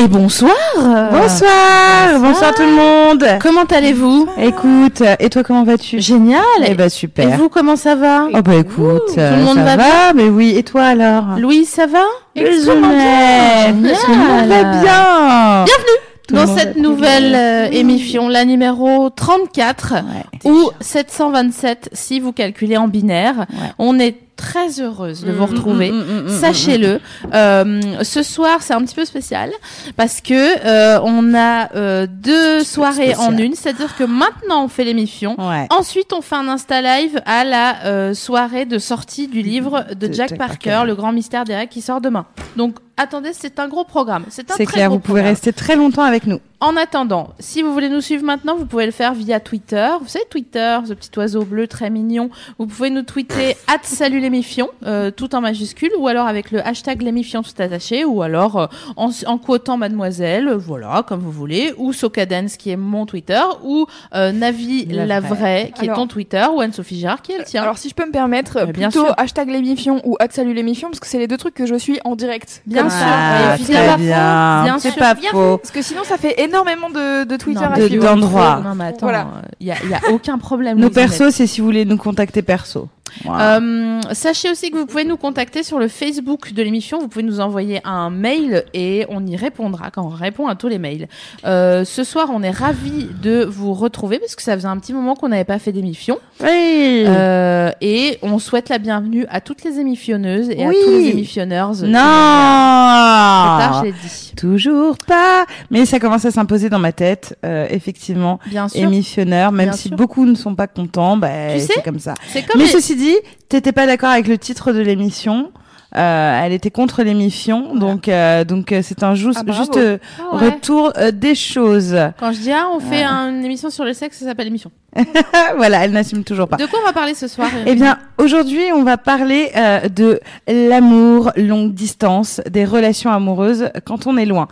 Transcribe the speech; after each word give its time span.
Et 0.00 0.06
bonsoir 0.06 0.54
Bonsoir, 0.76 2.20
bonsoir 2.20 2.54
tout 2.54 2.62
le 2.62 2.70
monde. 2.72 3.24
Comment 3.40 3.64
allez-vous 3.64 4.28
Écoute, 4.40 5.02
et 5.18 5.28
toi 5.28 5.42
comment 5.42 5.64
vas-tu? 5.64 6.00
Génial 6.00 6.40
Eh 6.64 6.74
ben 6.74 6.88
super. 6.88 7.28
Et 7.28 7.36
vous, 7.36 7.48
comment 7.48 7.74
ça 7.74 7.96
va? 7.96 8.28
Oh 8.32 8.40
bah 8.40 8.54
écoute, 8.54 9.06
Tout 9.08 9.16
le 9.18 9.42
monde 9.42 9.56
ça 9.56 9.64
va 9.64 9.76
va, 9.76 10.12
mais 10.14 10.28
oui. 10.28 10.54
Et 10.56 10.62
toi 10.62 10.84
alors? 10.84 11.36
Louise, 11.38 11.68
ça 11.68 11.86
va? 11.86 12.04
Extrêmement 12.36 12.90
bien. 12.90 13.72
Tout 13.72 14.12
le 14.12 14.16
monde 14.16 14.48
va 14.48 14.62
bien. 14.62 15.64
Bienvenue 15.64 15.98
Tout 16.28 16.34
dans 16.36 16.46
monde 16.46 16.58
cette 16.58 16.76
nouvelle 16.76 17.34
euh, 17.34 17.68
émission, 17.72 18.28
la 18.28 18.44
numéro 18.44 19.10
34, 19.10 19.94
Ouais, 19.94 20.50
ou 20.50 20.70
727 20.80 21.88
si 21.92 22.20
vous 22.20 22.30
calculez 22.32 22.76
en 22.76 22.86
binaire. 22.86 23.46
Ouais. 23.50 23.72
On 23.80 23.98
est 23.98 24.14
très 24.38 24.80
heureuse 24.80 25.24
de 25.24 25.32
vous 25.32 25.46
Mm, 25.46 25.50
retrouver. 25.50 25.90
mm, 25.90 25.96
mm, 25.96 26.20
mm, 26.20 26.24
mm, 26.24 26.28
Sachez-le. 26.40 27.00
Euh, 27.34 27.80
ce 28.02 28.22
soir, 28.22 28.62
c'est 28.62 28.72
un 28.72 28.80
petit 28.82 28.94
peu 28.94 29.04
spécial 29.04 29.50
parce 29.96 30.22
que 30.22 30.32
euh, 30.64 30.98
on 31.02 31.34
a 31.34 31.74
euh, 31.74 32.06
deux 32.08 32.62
soirées 32.64 33.14
en 33.16 33.36
une. 33.36 33.54
C'est-à-dire 33.54 33.94
que 33.96 34.04
maintenant, 34.04 34.64
on 34.64 34.68
fait 34.68 34.84
l'émission. 34.84 35.34
Ouais. 35.38 35.66
Ensuite, 35.70 36.12
on 36.14 36.22
fait 36.22 36.36
un 36.36 36.48
Insta 36.48 36.80
Live 36.80 37.20
à 37.26 37.44
la 37.44 37.84
euh, 37.84 38.14
soirée 38.14 38.64
de 38.64 38.78
sortie 38.78 39.26
du 39.28 39.42
livre 39.42 39.84
de, 39.90 40.06
De 40.06 40.12
Jack, 40.12 40.30
Jack 40.30 40.38
Parker, 40.38 40.70
Parker. 40.70 40.86
Le 40.86 40.94
Grand 40.94 41.12
Mystère 41.12 41.44
des 41.44 41.54
règles 41.56 41.72
qui 41.72 41.82
sort 41.82 42.00
demain. 42.00 42.24
Donc, 42.56 42.76
attendez, 42.98 43.30
c'est 43.32 43.58
un 43.58 43.68
gros 43.68 43.84
programme. 43.84 44.24
C'est 44.28 44.50
un 44.50 44.54
très 44.54 44.66
clair, 44.66 44.88
gros 44.88 44.96
vous 44.96 45.00
pouvez 45.00 45.20
programme. 45.20 45.30
rester 45.34 45.52
très 45.52 45.76
longtemps 45.76 46.02
avec 46.02 46.26
nous. 46.26 46.40
En 46.60 46.76
attendant, 46.76 47.28
si 47.38 47.62
vous 47.62 47.72
voulez 47.72 47.88
nous 47.88 48.00
suivre 48.00 48.24
maintenant, 48.24 48.56
vous 48.56 48.66
pouvez 48.66 48.84
le 48.84 48.90
faire 48.90 49.14
via 49.14 49.38
Twitter. 49.38 49.88
Vous 50.00 50.08
savez, 50.08 50.24
Twitter, 50.28 50.76
ce 50.88 50.92
petit 50.92 51.16
oiseau 51.16 51.44
bleu 51.44 51.68
très 51.68 51.88
mignon. 51.88 52.30
Vous 52.58 52.66
pouvez 52.66 52.90
nous 52.90 53.02
tweeter 53.02 53.56
at 53.68 53.78
salut 53.84 54.18
les 54.18 54.28
méfiants, 54.28 54.70
euh, 54.84 55.12
tout 55.12 55.36
en 55.36 55.40
majuscule, 55.40 55.92
ou 55.98 56.08
alors 56.08 56.26
avec 56.26 56.50
le 56.50 56.66
hashtag 56.66 57.02
les 57.02 57.12
méfiants 57.12 57.44
tout 57.44 57.52
attaché, 57.62 58.04
ou 58.04 58.22
alors 58.22 58.56
euh, 58.58 58.66
en, 58.96 59.10
en 59.26 59.38
quotant 59.38 59.76
mademoiselle, 59.76 60.52
voilà, 60.52 61.04
comme 61.06 61.20
vous 61.20 61.30
voulez, 61.30 61.72
ou 61.76 61.92
Socadence 61.92 62.56
qui 62.56 62.70
est 62.70 62.76
mon 62.76 63.06
Twitter, 63.06 63.40
ou 63.62 63.86
euh, 64.16 64.32
Navi 64.32 64.86
la, 64.86 65.06
La 65.06 65.20
vraie, 65.20 65.34
vraie. 65.36 65.72
qui 65.78 65.84
est 65.86 65.94
ton 65.94 66.08
Twitter, 66.08 66.44
ou 66.52 66.60
Anne-Sophie 66.60 66.98
Girard 66.98 67.22
qui 67.22 67.32
est 67.32 67.38
le 67.38 67.44
tien. 67.44 67.62
Alors 67.62 67.78
si 67.78 67.88
je 67.88 67.94
peux 67.94 68.04
me 68.06 68.10
permettre, 68.12 68.64
bien 68.72 68.90
plutôt 68.90 69.06
sûr. 69.06 69.14
hashtag 69.16 69.48
l'émission 69.48 70.00
ou 70.04 70.16
at 70.18 70.26
salut 70.30 70.54
l'émission 70.54 70.88
parce 70.88 70.98
que 70.98 71.06
c'est 71.06 71.18
les 71.20 71.28
deux 71.28 71.36
trucs 71.36 71.54
que 71.54 71.66
je 71.66 71.76
suis 71.76 72.00
en 72.04 72.16
direct. 72.16 72.62
Bien 72.66 72.87
Comme 72.88 72.98
sûr. 72.98 73.06
ça. 73.06 73.06
Ah, 73.08 73.54
Et 73.58 73.62
très 73.64 73.72
bien 73.72 73.96
bien. 73.96 74.62
bien 74.64 74.78
C'est 74.78 74.90
sûr. 74.90 74.98
pas 74.98 75.14
Bien 75.14 75.30
faux. 75.30 75.58
Parce 75.58 75.70
que 75.70 75.82
sinon 75.82 76.02
ça 76.04 76.16
fait 76.18 76.40
énormément 76.42 76.90
de, 76.90 77.24
de 77.24 77.36
Twitter 77.36 77.60
Non, 77.64 77.72
à 77.72 77.76
suivre. 77.86 78.04
d'endroits. 78.04 78.60
Non, 78.64 78.74
mais 78.74 78.84
attends, 78.86 78.98
Voilà. 79.06 79.26
il 79.60 79.66
y, 79.66 79.72
a, 79.72 79.76
y 79.88 79.94
a 79.94 80.12
aucun 80.12 80.38
problème. 80.38 80.78
Nos 80.78 80.90
persos, 80.90 81.30
c'est 81.34 81.46
si 81.46 81.60
vous 81.60 81.66
voulez 81.66 81.84
nous 81.84 81.96
contacter 81.96 82.42
perso. 82.42 82.88
Euh, 83.28 84.00
sachez 84.12 84.50
aussi 84.50 84.70
que 84.70 84.76
vous 84.76 84.86
pouvez 84.86 85.04
nous 85.04 85.16
contacter 85.16 85.62
sur 85.62 85.78
le 85.78 85.88
Facebook 85.88 86.52
de 86.52 86.62
l'émission. 86.62 86.98
Vous 86.98 87.08
pouvez 87.08 87.24
nous 87.24 87.40
envoyer 87.40 87.80
un 87.84 88.10
mail 88.10 88.64
et 88.74 89.06
on 89.08 89.24
y 89.26 89.36
répondra 89.36 89.90
quand 89.90 90.02
on 90.04 90.08
répond 90.08 90.46
à 90.46 90.54
tous 90.54 90.68
les 90.68 90.78
mails. 90.78 91.08
Euh, 91.44 91.84
ce 91.84 92.04
soir, 92.04 92.28
on 92.32 92.42
est 92.42 92.50
ravis 92.50 93.08
de 93.22 93.44
vous 93.44 93.72
retrouver 93.74 94.18
parce 94.18 94.34
que 94.36 94.42
ça 94.42 94.54
faisait 94.54 94.68
un 94.68 94.78
petit 94.78 94.92
moment 94.92 95.14
qu'on 95.14 95.28
n'avait 95.28 95.44
pas 95.44 95.58
fait 95.58 95.72
d'émission. 95.72 96.18
oui. 96.40 97.04
Euh, 97.06 97.70
et 97.80 98.18
on 98.22 98.38
souhaite 98.38 98.68
la 98.68 98.78
bienvenue 98.78 99.24
à 99.30 99.40
toutes 99.40 99.62
les 99.64 99.78
émissionneuses 99.78 100.50
et 100.50 100.66
Oui. 100.66 100.76
à 100.76 100.84
tous 100.84 100.90
les 100.90 101.08
émissionneurs. 101.10 101.72
non. 101.82 101.92
Tard, 101.92 103.84
je 103.84 103.90
dit. 103.90 104.32
Toujours 104.36 104.96
pas. 104.98 105.44
Mais 105.70 105.84
ça 105.86 105.98
commence 105.98 106.24
à 106.24 106.30
s'imposer 106.30 106.68
dans 106.70 106.78
ma 106.78 106.92
tête, 106.92 107.36
effectivement. 107.70 108.38
Bien 108.46 108.68
sûr. 108.68 108.82
Émissionneur, 108.82 109.52
même 109.52 109.68
Bien 109.70 109.76
si 109.76 109.88
sûr. 109.88 109.96
beaucoup 109.96 110.24
ne 110.26 110.34
sont 110.34 110.54
pas 110.54 110.66
contents, 110.66 111.16
bah, 111.16 111.28
Tu 111.54 111.60
sais, 111.60 111.72
c'est 111.76 111.82
comme 111.82 111.98
ça. 111.98 112.14
C'est 112.28 112.42
comme 112.46 112.60
Mais 112.60 112.66
les- 112.66 112.70
ceci 112.72 112.94
dit, 112.98 113.16
t'étais 113.48 113.72
pas 113.72 113.86
d'accord 113.86 114.10
avec 114.10 114.28
le 114.28 114.36
titre 114.38 114.72
de 114.72 114.80
l'émission. 114.80 115.52
Euh, 115.96 116.40
elle 116.44 116.52
était 116.52 116.70
contre 116.70 117.02
l'émission, 117.02 117.74
donc 117.74 118.08
euh, 118.08 118.44
donc 118.44 118.72
euh, 118.72 118.80
c'est 118.84 119.02
un 119.02 119.14
juste, 119.14 119.42
Ah, 119.48 119.52
juste 119.52 119.78
Ah 119.78 120.36
ouais. 120.36 120.50
retour 120.50 120.92
des 121.14 121.34
choses. 121.34 121.96
Quand 122.20 122.30
je 122.32 122.40
dis 122.40 122.52
ah, 122.52 122.66
on 122.74 122.78
fait 122.78 123.02
un- 123.02 123.30
une 123.30 123.42
émission 123.42 123.70
sur 123.70 123.86
le 123.86 123.94
sexe, 123.94 124.18
ça 124.18 124.26
s'appelle 124.26 124.48
émission. 124.48 124.70
voilà, 125.56 125.84
elle 125.84 125.92
n'assume 125.92 126.24
toujours 126.24 126.48
pas. 126.48 126.56
De 126.56 126.66
quoi 126.66 126.80
on 126.82 126.86
va 126.86 126.92
parler 126.92 127.14
ce 127.14 127.28
soir 127.28 127.48
Eh 127.66 127.74
bien, 127.74 127.98
aujourd'hui, 128.16 128.72
on 128.74 128.82
va 128.82 128.96
parler 128.96 129.50
euh, 129.56 129.88
de 129.88 130.20
l'amour 130.48 131.30
longue 131.36 131.74
distance, 131.74 132.40
des 132.50 132.64
relations 132.64 133.10
amoureuses 133.10 133.70
quand 133.84 134.06
on 134.06 134.16
est 134.16 134.24
loin. 134.24 134.48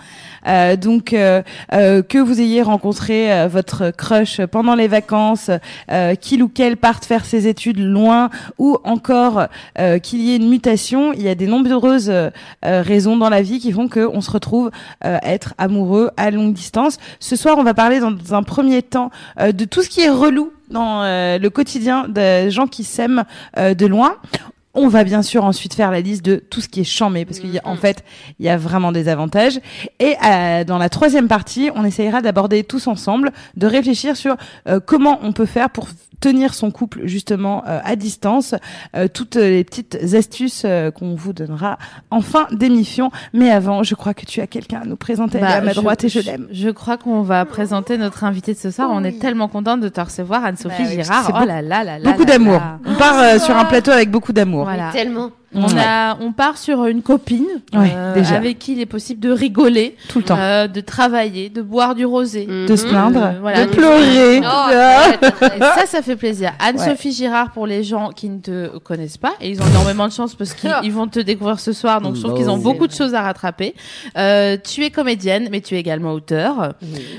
Euh, 0.47 0.77
donc, 0.77 1.13
euh, 1.13 1.43
euh, 1.73 2.03
que 2.03 2.19
vous 2.19 2.41
ayez 2.41 2.63
rencontré 2.63 3.33
euh, 3.33 3.49
votre 3.49 3.91
crush 3.91 4.41
pendant 4.47 4.75
les 4.75 4.89
vacances, 4.89 5.51
euh, 5.91 6.15
qu'il 6.15 6.43
ou 6.43 6.49
qu'elle 6.49 6.77
parte 6.77 7.05
faire 7.05 7.25
ses 7.25 7.49
études 7.49 7.79
loin, 7.79 8.31
ou 8.59 8.77
encore 8.85 9.47
euh, 9.79 9.99
qu'il 9.99 10.21
y 10.21 10.33
ait 10.33 10.37
une 10.37 10.49
mutation, 10.49 11.13
il 11.13 11.23
y 11.23 11.29
a 11.29 11.35
des 11.35 11.47
nombreuses 11.47 12.13
raisons 12.63 13.17
dans 13.17 13.29
la 13.29 13.43
vie 13.43 13.59
qui 13.59 13.73
font 13.73 13.89
qu'on 13.89 14.21
se 14.21 14.31
retrouve 14.31 14.71
euh, 15.05 15.19
être 15.23 15.55
amoureux 15.59 16.11
à 16.17 16.31
longue 16.31 16.53
distance. 16.53 16.99
Ce 17.21 17.37
soir, 17.37 17.57
on 17.59 17.65
va 17.65 17.75
parler 17.75 18.01
dans 18.01 18.13
un 18.35 18.43
premier 18.43 18.83
temps 18.83 19.11
euh, 19.41 19.53
de 19.53 19.65
tout 19.65 19.83
ce 19.83 19.89
qui 19.89 20.01
est 20.01 20.09
relou 20.27 20.53
dans 20.71 21.03
euh, 21.03 21.39
le 21.39 21.51
quotidien 21.51 22.09
des 22.09 22.51
gens 22.51 22.67
qui 22.67 22.85
s'aiment 22.85 23.25
euh, 23.57 23.75
de 23.75 23.87
loin. 23.87 24.17
On 24.79 24.89
va 24.89 25.05
bien 25.05 25.23
sûr 25.23 25.43
ensuite 25.43 25.73
faire 25.73 25.91
la 25.91 26.03
liste 26.03 26.23
de 26.23 26.37
tout 26.37 26.61
ce 26.61 26.69
qui 26.69 26.81
est 26.81 26.85
chambé 26.85 27.25
parce 27.25 27.41
qu'en 27.41 27.77
fait, 27.77 28.05
il 28.39 28.45
y 28.45 28.51
a 28.51 28.59
vraiment 28.59 28.93
des 28.93 29.09
avantages. 29.09 29.59
Et 30.01 30.17
euh, 30.23 30.65
dans 30.65 30.77
la 30.77 30.91
troisième 30.91 31.29
partie, 31.29 31.71
on 31.75 31.83
essayera 31.83 32.21
d'aborder 32.21 32.63
tous 32.63 32.87
ensemble, 32.87 33.33
de 33.57 33.67
réfléchir 33.67 34.19
sur 34.19 34.37
euh, 34.69 34.79
comment 34.79 35.19
on 35.23 35.33
peut 35.33 35.47
faire 35.47 35.71
pour 35.71 35.89
tenir 36.21 36.55
son 36.55 36.71
couple 36.71 37.03
justement 37.05 37.63
euh, 37.67 37.81
à 37.85 37.97
distance, 37.97 38.55
euh, 38.95 39.09
toutes 39.13 39.37
les 39.37 39.65
petites 39.65 39.99
astuces 40.15 40.63
euh, 40.65 40.91
qu'on 40.91 41.15
vous 41.15 41.33
donnera 41.33 41.79
en 42.11 42.21
fin 42.21 42.47
d'émission. 42.53 43.11
Mais 43.33 43.51
avant, 43.51 43.83
je 43.83 43.95
crois 43.95 44.15
que 44.15 44.25
tu 44.27 44.41
as 44.41 44.47
quelqu'un 44.47 44.81
à 44.81 44.85
nous 44.85 44.97
présenter. 44.97 45.39
À 45.41 45.61
ma 45.61 45.67
Bah, 45.69 45.75
droite 45.75 46.05
et 46.05 46.09
je 46.09 46.21
l'aime. 46.21 46.47
Je 46.51 46.71
crois 46.71 46.97
qu'on 46.97 47.23
va 47.23 47.45
présenter 47.45 47.99
notre 47.99 48.25
invité 48.25 48.53
de 48.55 48.59
ce 48.59 48.71
soir. 48.71 48.89
On 48.93 49.05
est 49.05 49.19
tellement 49.19 49.49
contente 49.49 49.81
de 49.81 49.89
te 49.89 50.01
recevoir, 50.01 50.45
Anne-Sophie 50.45 50.83
Bah 50.83 50.89
oui, 50.91 51.03
Girard. 51.03 51.31
Oh 51.43 51.45
là 51.47 51.63
là 51.63 51.85
là 51.85 51.99
là. 51.99 52.11
Beaucoup 52.13 52.25
d'amour. 52.25 52.61
On 52.85 52.95
part 52.95 53.19
euh, 53.19 53.39
sur 53.39 53.57
un 53.57 53.65
plateau 53.65 53.91
avec 53.91 54.11
beaucoup 54.11 54.33
d'amour. 54.33 54.65
Voilà. 54.65 54.91
Tellement. 54.93 55.31
On, 55.57 55.67
Ouais. 55.69 55.81
a, 55.83 56.17
on 56.21 56.33
part 56.33 56.59
sur 56.59 56.85
une 56.87 57.03
copine 57.03 57.47
Ouais, 57.73 57.91
euh, 57.95 58.15
déjà. 58.15 58.37
avec 58.37 58.59
qui 58.59 58.73
il 58.73 58.81
est 58.81 58.87
possible 58.87 59.21
de 59.21 59.31
rigoler, 59.31 59.97
Tout 60.09 60.19
le 60.19 60.25
temps. 60.25 60.37
euh, 60.39 60.67
de 60.69 60.81
travailler, 60.81 61.49
de 61.49 61.63
boire 61.63 61.95
du 61.95 62.05
rosé. 62.05 62.45
de 62.47 62.77
se 62.77 62.87
plaindre, 62.87 63.23
Euh, 63.25 63.33
voilà. 63.41 63.65
de 63.67 63.71
pleurer. 63.71 64.41
Oh, 64.43 64.45
Ah. 64.47 65.77
Ça, 65.79 65.87
ça 65.87 66.03
fait 66.03 66.17
plaisir. 66.17 66.53
Anne-Sophie 66.59 67.13
Girard, 67.13 67.53
pour 67.53 67.67
les 67.67 67.83
gens 67.83 68.11
qui 68.11 68.29
ne 68.29 68.39
te 68.39 68.79
connaissent 68.79 69.17
pas, 69.19 69.33
et 69.41 69.49
ils 69.51 69.61
ont 69.63 69.67
énormément 69.67 70.07
de 70.07 70.13
chance 70.13 70.35
parce 70.35 70.53
qu'ils 70.55 70.71
ils 70.83 70.93
vont 70.93 71.07
te 71.09 71.21
découvrir 71.21 71.59
ce 71.59 71.73
soir, 71.73 72.01
donc 72.01 72.17
je 72.17 72.23
trouve 72.23 72.35
qu'ils 72.37 72.51
ont 72.51 72.59
beaucoup 72.59 72.87
de 72.87 72.93
choses 72.93 73.15
à 73.15 73.23
rattraper. 73.23 73.75
Euh, 74.19 74.57
tu 74.63 74.85
es 74.85 74.91
comédienne, 74.91 75.49
mais 75.51 75.61
tu 75.61 75.75
es 75.75 75.79
également 75.81 76.13
auteur. 76.13 76.75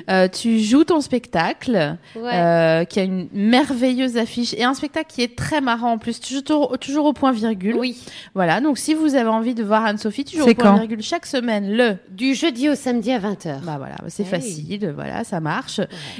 Euh, 0.09 0.27
tu 0.27 0.59
joues 0.59 0.83
ton 0.83 1.01
spectacle, 1.01 1.95
Ouais. 2.15 2.31
euh, 2.33 2.83
qui 2.85 2.99
a 2.99 3.03
une 3.03 3.27
merveilleuse 3.33 4.17
affiche, 4.17 4.53
et 4.53 4.63
un 4.63 4.73
spectacle 4.73 5.07
qui 5.13 5.21
est 5.23 5.35
très 5.35 5.61
marrant 5.61 5.93
en 5.93 5.97
plus, 5.97 6.19
toujours, 6.19 6.77
toujours 6.79 7.05
au 7.05 7.13
point 7.13 7.31
virgule. 7.31 7.75
Oui. 7.77 7.97
Voilà, 8.35 8.61
donc 8.61 8.77
si 8.77 8.93
vous 8.93 9.15
avez 9.15 9.29
envie 9.29 9.53
de 9.55 9.63
voir 9.63 9.85
Anne-Sophie, 9.85 10.25
toujours 10.25 10.47
au 10.47 10.53
point 10.53 10.75
virgule 10.77 11.01
chaque 11.01 11.25
semaine, 11.25 11.71
le 11.75 11.95
Du 12.09 12.35
jeudi 12.35 12.69
au 12.69 12.75
samedi 12.75 13.11
à 13.11 13.19
20h. 13.19 13.61
bah 13.63 13.75
voilà, 13.77 13.95
c'est 14.07 14.23
Hey. 14.23 14.29
facile, 14.29 14.91
voilà, 14.95 15.23
ça 15.23 15.39
marche. 15.39 15.79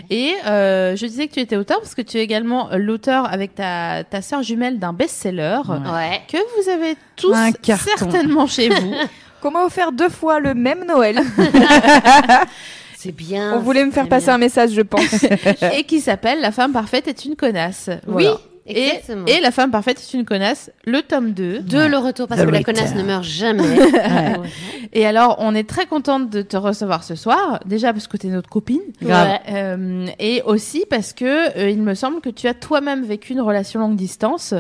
Et 0.10 0.34
euh, 0.48 0.96
je 0.96 1.06
disais 1.06 1.28
que 1.28 1.34
tu 1.34 1.40
étais 1.40 1.56
auteur 1.58 1.80
parce 1.80 1.96
que 1.96 2.02
tu 2.02 2.18
es 2.18 2.22
également 2.24 2.72
euh, 2.72 2.78
l'auteur 2.78 3.32
avec 3.32 3.56
ta, 3.56 4.04
ta 4.04 4.22
sœur 4.22 4.42
jumelle 4.44 4.80
d'un 4.80 4.94
best-seller 4.94 5.60
Ouais. 5.68 6.22
que 6.32 6.38
vous 6.62 6.70
avez 6.70 6.96
tous 7.16 7.36
certainement 7.98 8.48
chez 8.48 8.70
vous. 8.70 8.94
Qu'on 9.42 9.52
m'a 9.52 9.64
offert 9.66 9.92
deux 9.92 10.10
fois 10.10 10.40
le 10.40 10.56
même 10.56 10.84
Noël. 10.88 11.20
C'est 12.98 13.12
bien. 13.12 13.54
On 13.56 13.60
voulait 13.60 13.86
me 13.86 13.92
faire 13.92 14.08
passer 14.10 14.26
bien. 14.26 14.36
un 14.36 14.38
message, 14.40 14.72
je 14.72 14.82
pense. 14.82 15.24
et 15.78 15.84
qui 15.84 16.00
s'appelle 16.02 16.42
La 16.42 16.52
femme 16.52 16.72
parfaite 16.74 17.08
est 17.08 17.26
une 17.26 17.36
connasse. 17.36 17.90
Oui. 18.08 18.24
Voilà. 18.24 18.38
Exactement. 18.68 19.26
et 19.28 19.40
La 19.42 19.52
femme 19.52 19.72
parfaite 19.72 20.00
est 20.00 20.14
une 20.18 20.26
connasse, 20.26 20.72
le 20.86 21.02
tome 21.02 21.32
2. 21.32 21.60
De 21.60 21.78
le 21.86 21.98
retour, 21.98 22.28
parce 22.28 22.42
The 22.42 22.46
que 22.46 22.50
la 22.52 22.64
connasse 22.64 22.94
ne 22.96 23.04
meurt 23.04 23.24
jamais. 23.24 23.64
Ouais. 23.88 24.36
Et 24.94 25.06
alors, 25.06 25.36
on 25.40 25.54
est 25.56 25.68
très 25.68 25.86
contente 25.86 26.30
de 26.30 26.42
te 26.42 26.56
recevoir 26.58 27.04
ce 27.04 27.16
soir. 27.16 27.60
Déjà 27.66 27.94
parce 27.94 28.08
que 28.08 28.18
tu 28.18 28.28
es 28.28 28.30
notre 28.30 28.50
copine. 28.50 28.82
Ouais. 29.02 29.40
Euh, 29.50 30.06
et 30.20 30.42
aussi 30.44 30.86
parce 30.90 31.14
que 31.14 31.58
euh, 31.58 31.70
il 31.70 31.82
me 31.82 31.94
semble 31.94 32.22
que 32.22 32.30
tu 32.30 32.48
as 32.48 32.54
toi-même 32.54 33.04
vécu 33.04 33.34
une 33.34 33.42
relation 33.42 33.80
longue 33.80 33.96
distance. 33.96 34.54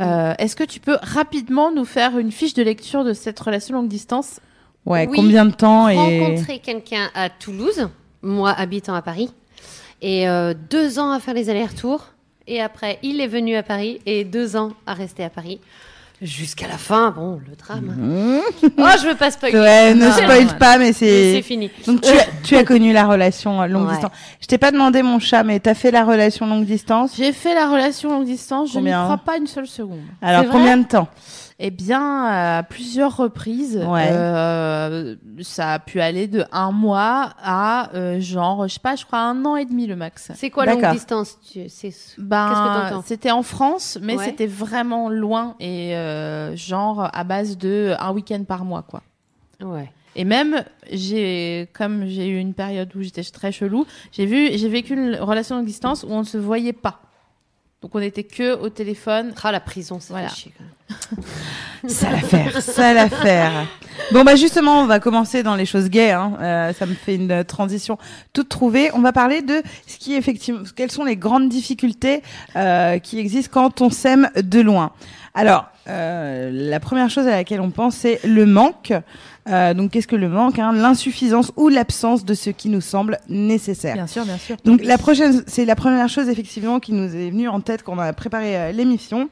Euh, 0.00 0.34
Est-ce 0.38 0.56
que 0.56 0.64
tu 0.64 0.80
peux 0.80 0.96
rapidement 1.02 1.70
nous 1.72 1.84
faire 1.84 2.18
une 2.18 2.32
fiche 2.32 2.54
de 2.54 2.62
lecture 2.62 3.04
de 3.04 3.12
cette 3.12 3.38
relation 3.38 3.74
longue 3.76 3.88
distance? 3.88 4.40
Ouais, 4.86 5.06
Oui. 5.08 5.16
combien 5.16 5.44
de 5.44 5.52
temps 5.52 5.88
et 5.88 5.96
Rencontrer 5.96 6.58
quelqu'un 6.60 7.08
à 7.14 7.28
Toulouse, 7.30 7.88
moi 8.22 8.50
habitant 8.52 8.94
à 8.94 9.02
Paris, 9.02 9.30
et 10.02 10.28
euh, 10.28 10.54
deux 10.70 10.98
ans 10.98 11.10
à 11.12 11.20
faire 11.20 11.34
les 11.34 11.50
allers-retours. 11.50 12.06
Et 12.48 12.60
après, 12.62 12.98
il 13.02 13.20
est 13.20 13.26
venu 13.26 13.54
à 13.56 13.62
Paris 13.62 14.00
et 14.06 14.24
deux 14.24 14.56
ans 14.56 14.72
à 14.86 14.94
rester 14.94 15.22
à 15.22 15.28
Paris. 15.28 15.60
Jusqu'à 16.20 16.66
la 16.66 16.78
fin, 16.78 17.10
bon, 17.12 17.40
le 17.48 17.54
drame. 17.54 17.94
oh, 18.76 18.84
je 19.00 19.06
veux 19.08 19.14
pas 19.14 19.30
spoiler. 19.30 19.56
Ouais, 19.56 19.94
ne 19.94 20.06
Non, 20.06 20.10
spoil 20.12 20.46
non, 20.46 20.54
pas, 20.58 20.76
mais 20.76 20.86
Mais 20.86 20.92
c'est. 20.92 21.34
C'est 21.34 21.42
fini. 21.42 21.70
Donc 21.86 22.00
tu 22.00 22.08
as, 22.10 22.26
tu 22.42 22.56
as 22.56 22.64
connu 22.64 22.92
la 22.92 23.06
relation 23.06 23.64
longue 23.66 23.86
Ouais. 23.86 23.92
distance. 23.92 24.10
Je 24.40 24.46
t'ai 24.48 24.58
pas 24.58 24.72
demandé 24.72 25.02
mon 25.02 25.20
chat, 25.20 25.44
mais 25.44 25.60
t'as 25.60 25.74
fait 25.74 25.92
la 25.92 26.04
relation 26.04 26.44
longue 26.46 26.64
distance? 26.64 27.12
J'ai 27.16 27.32
fait 27.32 27.54
la 27.54 27.68
relation 27.70 28.10
longue 28.10 28.24
distance, 28.24 28.70
je 28.72 28.78
n'y 28.78 28.86
Combien 28.86 29.04
crois 29.04 29.18
pas 29.18 29.36
une 29.36 29.46
seule 29.46 29.68
seconde. 29.68 30.00
Alors 30.20 30.46
combien 30.50 30.76
de 30.78 30.86
temps? 30.88 31.06
Eh 31.60 31.70
bien, 31.72 32.24
à 32.58 32.62
plusieurs 32.62 33.16
reprises, 33.16 33.76
Ouais. 33.84 34.08
euh, 34.12 35.16
ça 35.42 35.72
a 35.72 35.78
pu 35.80 36.00
aller 36.00 36.28
de 36.28 36.44
un 36.52 36.70
mois 36.70 37.30
à 37.42 37.92
euh, 37.96 38.20
genre, 38.20 38.68
je 38.68 38.74
sais 38.74 38.80
pas, 38.80 38.94
je 38.94 39.04
crois 39.04 39.18
un 39.18 39.44
an 39.44 39.56
et 39.56 39.64
demi 39.64 39.88
le 39.88 39.96
max. 39.96 40.30
C'est 40.36 40.50
quoi 40.50 40.66
longue 40.66 40.92
distance 40.92 41.36
tu... 41.50 41.66
Ben, 42.18 43.02
c'était 43.04 43.32
en 43.32 43.42
France, 43.42 43.98
mais 44.00 44.16
Ouais. 44.16 44.24
c'était 44.24 44.46
vraiment 44.46 45.08
loin 45.08 45.56
et 45.58 45.96
euh, 45.96 46.54
genre 46.54 47.10
à 47.12 47.24
base 47.24 47.58
de 47.58 47.92
un 47.98 48.12
week-end 48.12 48.44
par 48.46 48.64
mois, 48.64 48.82
quoi. 48.82 49.02
Ouais. 49.60 49.90
Et 50.14 50.24
même, 50.24 50.64
j'ai, 50.92 51.68
comme 51.74 52.06
j'ai 52.06 52.28
eu 52.28 52.38
une 52.38 52.54
période 52.54 52.94
où 52.94 53.02
j'étais 53.02 53.22
très 53.24 53.50
chelou, 53.50 53.84
j'ai 54.12 54.26
vu, 54.26 54.50
j'ai 54.56 54.68
vécu 54.68 54.94
une 54.94 55.16
relation 55.16 55.56
longue 55.56 55.66
distance 55.66 56.04
où 56.04 56.08
on 56.10 56.20
ne 56.20 56.24
se 56.24 56.38
voyait 56.38 56.72
pas. 56.72 57.00
Donc 57.80 57.94
on 57.94 58.00
était 58.00 58.24
que 58.24 58.56
au 58.58 58.68
téléphone. 58.70 59.32
Ah, 59.42 59.52
la 59.52 59.60
prison, 59.60 59.98
c'est 60.00 60.12
Voilà. 60.12 60.28
chier, 60.28 60.52
quand 60.56 60.64
même. 60.64 61.24
Ça 61.86 62.10
l'affaire, 62.10 62.62
ça 62.62 62.94
l'affaire. 62.94 63.66
Bon 64.10 64.24
bah 64.24 64.36
justement, 64.36 64.80
on 64.80 64.86
va 64.86 65.00
commencer 65.00 65.42
dans 65.42 65.54
les 65.54 65.66
choses 65.66 65.90
gays. 65.90 66.12
Hein. 66.12 66.32
Euh, 66.40 66.72
ça 66.72 66.86
me 66.86 66.94
fait 66.94 67.14
une 67.14 67.44
transition 67.44 67.98
toute 68.32 68.48
trouvée. 68.48 68.90
On 68.94 69.00
va 69.00 69.12
parler 69.12 69.42
de 69.42 69.62
ce 69.86 69.98
qui 69.98 70.14
effectivement, 70.14 70.62
quelles 70.74 70.90
sont 70.90 71.04
les 71.04 71.16
grandes 71.16 71.48
difficultés 71.48 72.22
euh, 72.56 72.98
qui 72.98 73.18
existent 73.18 73.50
quand 73.52 73.80
on 73.80 73.90
s'aime 73.90 74.30
de 74.34 74.60
loin. 74.60 74.92
Alors, 75.34 75.66
euh, 75.88 76.50
la 76.52 76.80
première 76.80 77.10
chose 77.10 77.26
à 77.28 77.32
laquelle 77.32 77.60
on 77.60 77.70
pense, 77.70 77.94
c'est 77.94 78.18
le 78.24 78.44
manque. 78.44 78.92
Euh, 79.48 79.74
donc, 79.74 79.90
qu'est-ce 79.90 80.06
que 80.06 80.16
le 80.16 80.28
manque 80.28 80.58
hein? 80.58 80.72
L'insuffisance 80.72 81.52
ou 81.56 81.68
l'absence 81.68 82.24
de 82.24 82.34
ce 82.34 82.50
qui 82.50 82.68
nous 82.68 82.80
semble 82.80 83.18
nécessaire. 83.28 83.94
Bien 83.94 84.06
sûr, 84.06 84.24
bien 84.24 84.38
sûr. 84.38 84.56
Donc 84.64 84.82
la 84.82 84.98
prochaine, 84.98 85.42
c'est 85.46 85.64
la 85.64 85.74
première 85.74 86.08
chose 86.08 86.28
effectivement 86.28 86.80
qui 86.80 86.92
nous 86.92 87.14
est 87.14 87.30
venue 87.30 87.48
en 87.48 87.60
tête 87.60 87.82
quand 87.82 87.94
on 87.94 87.98
a 87.98 88.12
préparé 88.12 88.56
euh, 88.56 88.72
l'émission. 88.72 89.28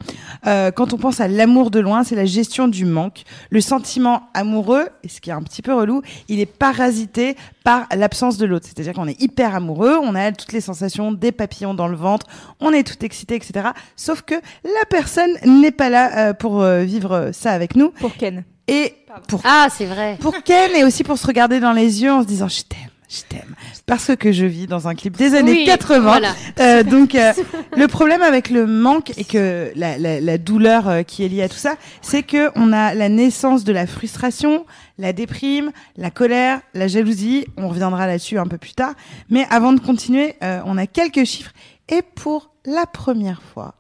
Euh, 0.47 0.71
quand 0.71 0.93
on 0.93 0.99
pense 0.99 1.21
à 1.21 1.29
l'amour 1.29 1.71
de 1.71 1.81
loin, 1.81 2.05
c'est 2.05 2.15
la 2.15 2.25
gestion 2.25 2.69
du 2.69 2.85
manque. 2.85 3.25
Le 3.51 3.61
sentiment 3.61 4.29
amoureux, 4.35 4.89
et 5.03 5.09
ce 5.09 5.21
qui 5.21 5.31
est 5.31 5.35
un 5.35 5.43
petit 5.43 5.63
peu 5.63 5.75
relou, 5.75 6.03
il 6.29 6.41
est 6.41 6.47
parasité 6.47 7.37
par 7.65 7.87
l'absence 7.95 8.39
de 8.39 8.47
l'autre. 8.47 8.67
C'est-à-dire 8.67 8.95
qu'on 8.95 9.09
est 9.09 9.21
hyper 9.21 9.55
amoureux, 9.55 9.97
on 10.01 10.15
a 10.15 10.33
toutes 10.33 10.53
les 10.53 10.61
sensations, 10.61 11.13
des 11.13 11.33
papillons 11.33 11.75
dans 11.75 11.89
le 11.89 11.97
ventre, 11.97 12.27
on 12.61 12.73
est 12.73 12.85
tout 12.85 13.05
excité, 13.05 13.35
etc. 13.35 13.69
Sauf 13.97 14.23
que 14.23 14.35
la 14.35 14.85
personne 14.89 15.33
n'est 15.45 15.73
pas 15.73 15.91
là 15.91 16.31
euh, 16.31 16.33
pour 16.33 16.63
vivre 16.65 17.31
ça 17.33 17.53
avec 17.53 17.77
nous. 17.77 17.91
Pour 17.91 18.15
Ken. 18.17 18.45
Et 18.69 18.95
pour 19.29 19.41
Ah, 19.45 19.69
c'est 19.71 19.87
vrai. 19.87 20.17
pour 20.21 20.43
Ken 20.43 20.71
et 20.77 20.85
aussi 20.85 21.05
pour 21.05 21.19
se 21.19 21.27
regarder 21.27 21.61
dans 21.61 21.73
les 21.73 22.03
yeux 22.03 22.13
en 22.13 22.23
se 22.23 22.27
disant 22.27 22.49
je 22.49 22.63
t'aime, 22.63 22.91
je 23.09 23.21
t'aime. 23.29 23.55
Parce 23.87 24.17
que 24.17 24.33
je 24.33 24.45
vis 24.45 24.67
dans 24.67 24.89
un 24.89 24.97
clip 24.97 25.17
des 25.17 25.37
années 25.37 25.53
Oui, 25.53 25.65
80. 25.65 26.01
voilà. 26.01 26.35
Euh, 26.59 26.83
donc 26.83 27.15
euh, 27.15 27.33
le 27.77 27.87
problème 27.87 28.23
avec 28.23 28.51
le 28.51 28.67
manque 28.67 29.17
et 29.17 29.23
que 29.25 29.71
la, 29.77 29.97
la, 29.99 30.21
la 30.21 30.39
douleur 30.39 30.89
euh, 30.89 31.03
qui 31.05 31.25
est 31.25 31.29
liée 31.29 31.43
à 31.45 31.49
tout 31.49 31.55
ça, 31.57 31.77
c'est 32.03 32.25
que 32.25 32.51
on 32.57 32.73
a 32.73 32.95
la 32.95 33.09
naissance 33.09 33.63
de 33.63 33.73
la 33.73 33.87
frustration, 33.87 34.67
la 34.99 35.13
déprime, 35.13 35.71
la 35.97 36.11
colère, 36.11 36.61
la 36.75 36.89
jalousie. 36.89 37.47
On 37.57 37.69
reviendra 37.69 38.09
là-dessus 38.09 38.39
un 38.41 38.47
peu 38.49 38.59
plus 38.59 38.73
tard. 38.75 38.95
Mais 39.31 39.47
avant 39.51 39.73
de 39.73 39.79
continuer, 39.79 40.35
euh, 40.43 40.61
on 40.67 40.77
a 40.77 40.89
quelques 40.89 41.25
chiffres 41.25 41.53
et 41.89 42.03
pour 42.03 42.51
la 42.65 42.87
première 42.87 43.41
fois. 43.55 43.75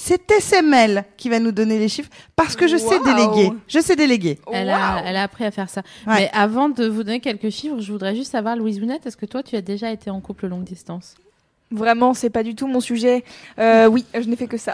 C'est 0.00 0.30
SML 0.30 1.04
qui 1.16 1.28
va 1.28 1.40
nous 1.40 1.50
donner 1.50 1.76
les 1.80 1.88
chiffres 1.88 2.08
parce 2.36 2.54
que 2.54 2.68
je 2.68 2.76
sais 2.76 3.00
déléguer. 3.00 3.50
Je 3.66 3.80
sais 3.80 3.96
déléguer. 3.96 4.38
Elle, 4.52 4.70
a, 4.70 5.02
elle 5.04 5.16
a 5.16 5.24
appris 5.24 5.44
à 5.44 5.50
faire 5.50 5.68
ça. 5.68 5.82
Ouais. 6.06 6.14
Mais 6.14 6.30
avant 6.32 6.68
de 6.68 6.86
vous 6.86 7.02
donner 7.02 7.18
quelques 7.18 7.50
chiffres, 7.50 7.80
je 7.80 7.90
voudrais 7.90 8.14
juste 8.14 8.30
savoir, 8.30 8.56
Louise 8.56 8.78
Bounette, 8.78 9.04
est-ce 9.06 9.16
que 9.16 9.26
toi, 9.26 9.42
tu 9.42 9.56
as 9.56 9.60
déjà 9.60 9.90
été 9.90 10.08
en 10.08 10.20
couple 10.20 10.46
longue 10.46 10.62
distance 10.62 11.16
Vraiment, 11.72 12.14
c'est 12.14 12.30
pas 12.30 12.44
du 12.44 12.54
tout 12.54 12.68
mon 12.68 12.80
sujet. 12.80 13.24
Euh, 13.58 13.88
oui, 13.88 14.04
je 14.14 14.28
n'ai 14.28 14.36
fait 14.36 14.46
que 14.46 14.56
ça. 14.56 14.72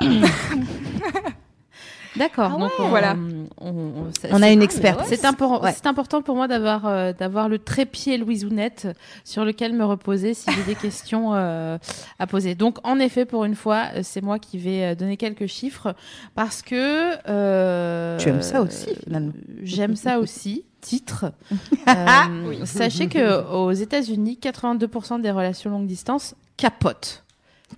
D'accord. 2.17 2.53
Ah 2.55 2.59
donc 2.61 2.71
on, 2.79 2.89
Voilà. 2.89 3.17
on, 3.61 3.69
on- 3.71 4.11
c'est- 4.21 4.33
On 4.33 4.41
a 4.43 4.51
une 4.51 4.63
experte. 4.63 5.01
ouais. 5.01 5.07
C'est 5.09 5.25
impor- 5.25 5.63
Ouais. 5.63 5.73
c'est 5.73 5.87
important 5.87 6.23
pour 6.23 6.37
moi 6.37 6.47
d'avoir 6.49 6.87
euh, 6.87 7.13
d'avoir 7.13 7.49
le 7.49 7.59
trépied 7.59 8.19
Louisounette 8.19 8.89
sur 9.25 9.45
lequel 9.45 9.73
me 9.73 9.85
reposer 9.85 10.33
si 10.35 10.51
j'ai 10.53 10.63
des 10.63 10.75
questions 10.81 11.35
euh, 11.35 11.77
à 12.19 12.27
poser. 12.27 12.55
Donc 12.55 12.79
en 12.85 12.99
effet, 13.01 13.25
pour 13.25 13.45
une 13.45 13.55
fois, 13.57 13.85
euh, 13.97 14.01
c'est 14.03 14.23
moi 14.23 14.39
qui 14.39 14.59
vais 14.59 14.95
donner 14.95 15.17
quelques 15.17 15.47
chiffres 15.47 15.95
parce 16.35 16.63
que 16.63 17.15
euh, 17.29 18.17
Tu 18.19 18.29
aimes 18.29 18.43
ça 18.43 18.61
aussi, 18.63 18.91
finalement. 19.05 19.33
J'aime 19.63 19.97
ça 19.97 20.19
aussi. 20.19 20.65
Titre. 20.81 21.33
Euh, 21.89 22.65
Sachez 22.65 23.09
que 23.09 23.51
aux 23.53 23.73
États-Unis, 23.73 24.39
82% 24.43 25.21
des 25.21 25.31
relations 25.31 25.71
longue 25.71 25.87
distance 25.87 26.35
capotent. 26.57 27.24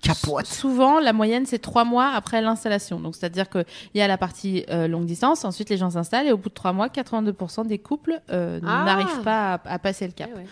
Capote. 0.01 0.45
Souvent, 0.45 0.99
la 0.99 1.13
moyenne, 1.13 1.45
c'est 1.45 1.59
trois 1.59 1.83
mois 1.85 2.11
après 2.13 2.41
l'installation. 2.41 2.99
Donc, 2.99 3.15
c'est-à-dire 3.15 3.49
qu'il 3.49 3.65
y 3.95 4.01
a 4.01 4.07
la 4.07 4.17
partie 4.17 4.63
euh, 4.69 4.87
longue 4.87 5.05
distance, 5.05 5.43
ensuite 5.45 5.69
les 5.69 5.77
gens 5.77 5.89
s'installent 5.91 6.27
et 6.27 6.31
au 6.31 6.37
bout 6.37 6.49
de 6.49 6.53
trois 6.53 6.73
mois, 6.73 6.87
82% 6.87 7.65
des 7.65 7.79
couples 7.79 8.19
euh, 8.29 8.59
Ah. 8.65 8.83
n'arrivent 8.85 9.21
pas 9.23 9.53
à, 9.55 9.73
à 9.73 9.79
passer 9.79 10.05
le 10.05 10.13
cap. 10.13 10.29
Ouais, 10.29 10.41
ouais. 10.41 10.45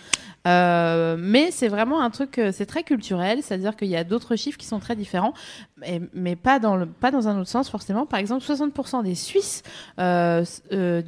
Euh, 0.47 1.15
mais 1.19 1.49
c'est 1.51 1.67
vraiment 1.67 2.01
un 2.01 2.11
truc, 2.11 2.39
c'est 2.51 2.67
très 2.67 2.83
culturel, 2.83 3.41
c'est-à-dire 3.41 3.75
qu'il 3.75 3.87
y 3.87 3.95
a 3.95 4.03
d'autres 4.03 4.35
chiffres 4.35 4.59
qui 4.59 4.67
sont 4.67 4.79
très 4.79 4.95
différents, 4.95 5.33
mais, 5.77 6.01
mais 6.13 6.35
pas, 6.35 6.59
dans 6.59 6.75
le, 6.75 6.85
pas 6.85 7.09
dans 7.09 7.27
un 7.27 7.39
autre 7.39 7.49
sens 7.49 7.67
forcément. 7.67 8.05
Par 8.05 8.19
exemple, 8.19 8.43
60% 8.45 9.03
des 9.03 9.15
Suisses 9.15 9.63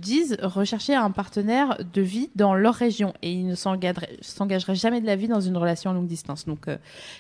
disent 0.02 0.38
rechercher 0.42 0.96
un 0.96 1.12
partenaire 1.12 1.78
de 1.94 2.02
vie 2.02 2.32
dans 2.36 2.56
leur 2.56 2.74
région 2.74 3.14
et 3.22 3.32
ils 3.32 3.48
ne 3.48 3.54
s'engageraient 3.56 4.76
jamais 4.76 5.02
de 5.02 5.06
la 5.06 5.16
vie 5.16 5.28
dans 5.28 5.40
une 5.42 5.56
relation 5.56 5.92
à 5.92 5.94
longue 5.94 6.08
distance. 6.08 6.46
Donc 6.46 6.66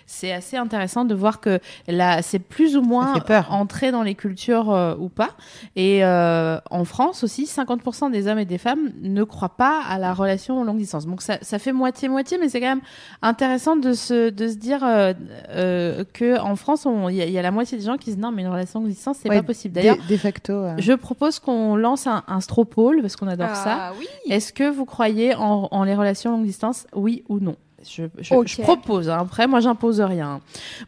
c'est 0.08 0.32
assez 0.32 0.58
intéressant 0.58 1.06
de 1.08 1.16
voir 1.16 1.40
que 1.40 1.60
là, 1.88 2.22
c'est 2.22 2.40
plus 2.40 2.78
ou 2.78 2.82
moins 2.82 3.20
peur. 3.22 3.48
entré 3.52 3.92
dans 3.92 4.04
les 4.04 4.16
cultures 4.16 4.72
euh, 4.72 4.96
ou 5.00 5.10
pas. 5.10 5.30
Et 5.76 6.04
euh, 6.06 6.60
en 6.70 6.84
France 6.86 7.24
aussi, 7.24 7.46
50% 7.46 8.12
des 8.12 8.28
hommes 8.28 8.40
et 8.40 8.46
des 8.46 8.58
femmes 8.58 8.92
ne 9.02 9.24
croient 9.24 9.56
pas 9.58 9.82
à 9.88 9.98
la 9.98 10.14
relation 10.14 10.64
longue 10.64 10.78
distance. 10.78 11.06
Donc 11.08 11.22
ça, 11.22 11.38
ça 11.42 11.60
fait 11.60 11.72
moitié-moitié, 11.74 12.38
mais 12.40 12.50
c'est 12.50 12.60
quand 12.60 12.68
même 12.68 12.82
intéressant 13.22 13.76
de 13.76 13.94
se, 13.94 14.30
de 14.30 14.48
se 14.48 14.56
dire 14.56 14.84
euh, 14.84 15.14
euh, 15.50 16.04
que 16.14 16.40
en 16.40 16.56
France, 16.56 16.88
il 17.10 17.16
y, 17.16 17.22
a- 17.22 17.26
il 17.26 17.32
y 17.32 17.38
a 17.40 17.42
la 17.42 17.52
moitié 17.52 17.78
des 17.78 17.84
gens 17.86 17.98
qui 17.98 18.06
disent 18.12 18.18
non, 18.18 18.32
mais 18.32 18.42
une 18.44 18.48
relation 18.50 18.80
longue 18.80 18.90
distance, 18.90 19.18
c'est 19.22 19.30
Ouais, 19.30 19.38
pas 19.38 19.44
possible. 19.44 19.74
D'ailleurs, 19.76 19.98
De, 19.98 20.14
de 20.14 20.18
facto. 20.18 20.54
euh. 20.54 20.76
je 20.78 20.94
propose 20.94 21.40
qu'on 21.40 21.76
lance 21.76 22.08
un, 22.08 22.24
un 22.28 22.42
stropole 22.42 23.02
parce 23.02 23.16
qu'on 23.16 23.28
adore 23.28 23.56
ça. 23.56 23.78
Ah 23.80 23.92
oui. 24.00 24.08
Est-ce 24.30 24.54
que 24.54 24.70
vous 24.70 24.86
croyez 24.86 25.36
en, 25.36 25.68
en 25.72 25.84
les 25.84 25.96
relations 25.96 26.32
longue 26.32 26.46
distance, 26.46 26.86
oui 26.96 27.24
ou 27.30 27.40
non? 27.40 27.56
Je, 27.90 28.04
je- 28.20 28.34
Ok. 28.34 28.48
je 28.48 28.62
propose. 28.62 29.10
hein. 29.10 29.18
Après, 29.22 29.48
moi, 29.48 29.60
j'impose 29.60 30.02
rien. 30.02 30.42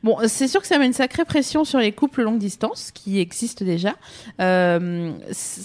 Bon, 0.04 0.18
c'est 0.28 0.48
sûr 0.48 0.62
que 0.62 0.68
ça 0.68 0.78
met 0.78 0.86
une 0.86 0.94
sacrée 0.94 1.26
pression 1.26 1.64
sur 1.64 1.80
les 1.80 1.92
couples 1.92 2.24
longue 2.24 2.38
distance 2.40 2.92
qui 2.94 3.20
existent 3.20 3.66
déjà, 3.66 3.96
Euh, 4.40 5.12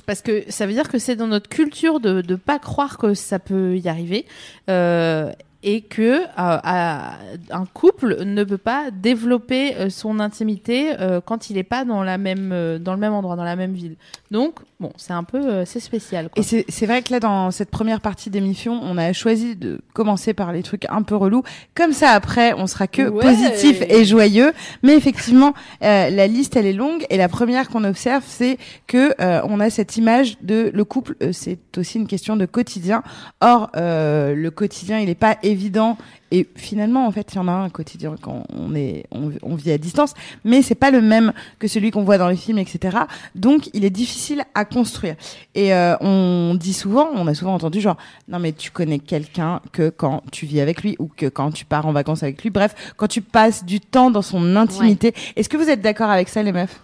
parce 0.07 0.23
que 0.23 0.45
ça 0.49 0.67
veut 0.67 0.73
dire 0.73 0.89
que 0.89 0.99
c'est 0.99 1.17
dans 1.17 1.27
notre 1.27 1.49
culture 1.49 2.01
de 2.01 2.23
ne 2.29 2.37
pas 2.37 2.59
croire 2.59 2.99
que 2.99 3.15
ça 3.15 3.39
peut 3.39 3.77
y 3.79 3.89
arriver. 3.89 4.27
Euh, 4.69 5.33
et 5.65 5.81
que 5.81 6.21
euh, 6.23 6.25
à- 6.37 7.15
un 7.51 7.65
couple 7.67 8.23
ne 8.25 8.45
peut 8.45 8.59
pas 8.59 8.91
développer 8.93 9.75
euh, 9.77 9.91
son 9.91 10.21
intimité 10.21 10.93
euh, 11.01 11.21
quand 11.25 11.51
il 11.51 11.55
n'est 11.57 11.63
pas 11.65 11.85
dans 11.85 12.03
la 12.05 12.19
même 12.19 12.51
euh, 12.53 12.79
dans 12.79 12.93
le 12.93 13.01
même 13.01 13.13
endroit 13.15 13.35
dans 13.37 13.45
la 13.45 13.57
même 13.57 13.73
ville. 13.73 13.97
Donc 14.31 14.61
bon, 14.79 14.93
c'est 14.97 15.13
un 15.13 15.25
peu 15.25 15.39
euh, 15.41 15.65
c'est 15.65 15.81
spécial. 15.81 16.29
Quoi. 16.29 16.41
Et 16.41 16.45
c'est 16.45 16.65
c'est 16.69 16.87
vrai 16.87 17.03
que 17.03 17.13
là, 17.13 17.21
dans 17.21 17.51
cette 17.51 17.71
première 17.71 18.01
partie 18.01 18.31
d'émission, 18.31 18.79
on 18.83 18.99
a 18.99 19.13
choisi 19.13 19.57
de 19.57 19.81
commencer 19.95 20.35
par 20.35 20.53
les 20.53 20.63
trucs 20.63 20.85
un 20.91 21.03
peu 21.03 21.17
relous. 21.17 21.43
Comme 21.75 21.93
ça, 21.93 22.11
après, 22.11 22.53
on 22.55 22.67
sera 22.67 22.87
que 22.87 23.09
Ouais. 23.09 23.23
positif 23.25 23.83
et 23.89 24.05
joyeux. 24.05 24.53
Mais 24.83 24.95
effectivement, 24.97 25.55
euh, 25.83 26.11
la 26.11 26.27
liste, 26.27 26.57
elle 26.57 26.67
est 26.67 26.73
longue. 26.73 27.05
Et 27.11 27.17
la 27.17 27.29
première 27.29 27.69
qu'on 27.69 27.85
observe, 27.85 28.25
c'est 28.27 28.59
que 28.87 29.15
euh, 29.21 29.41
on 29.45 29.61
a 29.61 29.71
cette 29.71 29.97
image 29.97 30.37
de 30.43 30.71
le 30.75 30.85
couple. 30.85 31.17
euh, 31.23 31.31
c'est 31.33 31.59
aussi 31.79 31.99
une 31.99 32.07
question 32.07 32.37
de 32.37 32.45
quotidien. 32.47 33.03
Or, 33.41 33.71
euh, 33.77 34.35
le 34.35 34.51
quotidien, 34.51 34.99
il 34.99 35.07
n'est 35.07 35.15
pas 35.15 35.37
évident 35.43 35.54
évident. 35.55 35.97
Et 36.31 36.47
finalement, 36.57 37.07
en 37.07 37.13
fait, 37.13 37.33
il 37.33 37.37
y 37.37 37.39
en 37.39 37.49
a 37.49 37.53
un 37.53 37.71
quotidien 37.71 38.17
quand 38.21 38.45
on 38.53 38.75
est, 38.75 39.05
on, 39.13 39.31
on 39.43 39.55
vit 39.55 39.71
à 39.71 39.79
distance, 39.79 40.15
mais 40.45 40.63
c'est 40.63 40.75
pas 40.75 40.91
le 40.91 41.01
même 41.01 41.33
que 41.59 41.69
celui 41.69 41.91
qu'on 41.91 42.03
voit 42.03 42.19
dans 42.19 42.29
les 42.29 42.37
films, 42.37 42.59
etc. 42.59 42.99
Donc, 43.35 43.71
il 43.73 43.85
est 43.85 43.91
difficile 43.91 44.43
à 44.55 44.65
construire. 44.65 45.15
Et 45.55 45.73
euh, 45.73 45.97
on 46.01 46.57
dit 46.59 46.73
souvent, 46.73 47.09
on 47.15 47.27
a 47.27 47.35
souvent 47.35 47.55
entendu 47.55 47.81
genre, 47.81 47.97
non 48.29 48.39
mais 48.39 48.53
tu 48.53 48.71
connais 48.71 48.99
quelqu'un 48.99 49.61
que 49.73 49.91
quand 49.91 50.23
tu 50.33 50.45
vis 50.45 50.61
avec 50.61 50.83
lui 50.83 50.97
ou 50.99 51.09
que 51.17 51.27
quand 51.27 51.53
tu 51.53 51.65
pars 51.65 51.87
en 51.87 51.93
vacances 51.93 52.23
avec 52.23 52.43
lui. 52.43 52.51
Bref, 52.51 52.75
quand 52.97 53.09
tu 53.09 53.23
passes 53.23 53.65
du 53.65 53.81
temps 53.81 54.11
dans 54.11 54.23
son 54.23 54.57
intimité. 54.57 55.15
Est-ce 55.37 55.49
que 55.49 55.57
vous 55.57 55.71
êtes 55.71 55.81
d'accord 55.81 56.11
avec 56.11 56.29
ça, 56.29 56.43
les 56.43 56.53
meufs? 56.53 56.81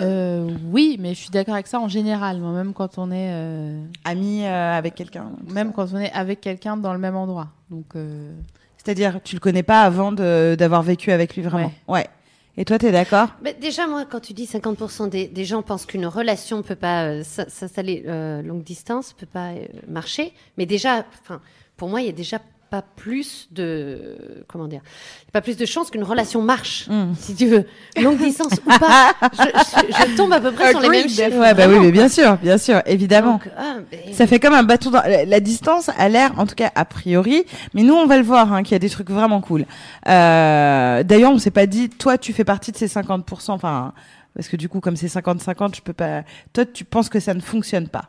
Euh, 0.00 0.48
oui, 0.70 0.96
mais 0.98 1.14
je 1.14 1.20
suis 1.20 1.30
d'accord 1.30 1.54
avec 1.54 1.66
ça 1.66 1.78
en 1.80 1.88
général. 1.88 2.38
Moi, 2.40 2.52
même 2.52 2.72
quand 2.72 2.98
on 2.98 3.10
est, 3.10 3.30
euh, 3.32 3.82
Amis 4.04 4.44
euh, 4.44 4.72
avec 4.78 4.94
quelqu'un 4.94 5.30
même 5.52 5.72
quand 5.72 5.92
on 5.92 5.98
est 5.98 6.12
avec 6.12 6.40
quelqu'un 6.40 6.76
dans 6.76 6.92
le 6.92 6.98
même 6.98 7.16
endroit. 7.16 7.48
Donc, 7.70 7.96
euh, 7.96 8.32
C'est-à-dire, 8.78 9.20
tu 9.22 9.36
le 9.36 9.40
connais 9.40 9.62
pas 9.62 9.82
avant 9.82 10.10
de- 10.12 10.56
d'avoir 10.58 10.82
vécu 10.82 11.12
avec 11.12 11.36
lui 11.36 11.42
vraiment? 11.42 11.72
Ouais. 11.86 12.06
Et 12.56 12.64
toi, 12.64 12.78
t'es 12.78 12.90
d'accord? 12.92 13.28
Mais 13.42 13.54
déjà, 13.54 13.86
moi, 13.86 14.04
quand 14.10 14.20
tu 14.20 14.32
dis 14.32 14.44
50% 14.46 15.08
des, 15.08 15.28
des 15.28 15.44
gens 15.44 15.62
pensent 15.62 15.86
qu'une 15.86 16.06
relation 16.06 16.62
peut 16.62 16.74
pas 16.74 17.04
euh, 17.04 17.22
s'installer 17.22 18.02
euh, 18.06 18.42
longue 18.42 18.62
distance, 18.64 19.12
peut 19.12 19.26
pas 19.26 19.50
euh, 19.52 19.66
marcher, 19.86 20.32
mais 20.58 20.66
déjà, 20.66 21.04
enfin, 21.22 21.40
pour 21.76 21.88
moi, 21.88 22.00
il 22.00 22.06
y 22.06 22.10
a 22.10 22.12
déjà 22.12 22.38
pas 22.70 22.82
plus 22.82 23.48
de 23.50 24.44
comment 24.46 24.68
dire, 24.68 24.80
il 25.22 25.26
y 25.26 25.28
a 25.28 25.32
pas 25.32 25.40
plus 25.40 25.56
de 25.56 25.66
chances 25.66 25.90
qu'une 25.90 26.04
relation 26.04 26.40
marche, 26.42 26.86
Mm. 26.88 27.14
si 27.18 27.34
tu 27.34 27.46
veux, 27.46 27.66
longue 28.00 28.18
distance 28.18 28.52
ou 28.64 28.78
pas. 28.78 29.12
Je, 29.32 29.38
je- 29.38 30.10
je 30.12 30.16
tombe 30.16 30.32
à 30.32 30.40
peu 30.40 30.52
près 30.52 30.70
sur 30.70 30.80
les 30.80 30.88
mêmes 30.88 31.08
chiffres. 31.08 31.36
Ouais, 31.38 31.52
bah 31.54 31.64
oui, 31.68 31.78
mais 31.80 31.90
bien 31.90 32.08
sûr, 32.08 32.36
bien 32.36 32.58
sûr, 32.58 32.80
évidemment. 32.86 33.32
Donc, 33.32 33.48
ah, 33.58 33.76
mais- 33.90 34.12
Ça 34.12 34.26
fait 34.26 34.38
comme 34.38 34.54
un 34.54 34.62
bâton 34.62 34.90
dans 34.90 35.02
la, 35.02 35.24
la 35.24 35.40
distance 35.40 35.90
a 35.98 36.08
l'air, 36.08 36.32
en 36.38 36.46
tout 36.46 36.54
cas 36.54 36.70
a 36.74 36.84
priori, 36.84 37.44
mais 37.74 37.82
nous 37.82 37.94
on 37.94 38.06
va 38.06 38.16
le 38.16 38.22
voir, 38.24 38.52
hein, 38.52 38.62
qu'il 38.62 38.72
y 38.72 38.76
a 38.76 38.78
des 38.80 38.90
trucs 38.90 39.10
vraiment 39.10 39.40
cool. 39.40 39.66
Euh, 40.08 41.02
D'ailleurs, 41.02 41.32
on 41.32 41.38
s'est 41.38 41.50
pas 41.50 41.66
dit, 41.66 41.88
toi 41.88 42.18
tu 42.18 42.32
fais 42.32 42.44
partie 42.44 42.72
de 42.72 42.76
ces 42.76 42.86
50%, 42.88 43.52
enfin 43.52 43.92
parce 44.34 44.48
que 44.48 44.56
du 44.56 44.68
coup 44.68 44.80
comme 44.80 44.96
c'est 44.96 45.08
50-50, 45.08 45.74
je 45.76 45.80
peux 45.82 45.92
pas. 45.92 46.22
Toi, 46.52 46.64
tu 46.64 46.84
penses 46.84 47.08
que 47.08 47.18
ça 47.20 47.34
ne 47.34 47.40
fonctionne 47.40 47.88
pas 47.88 48.04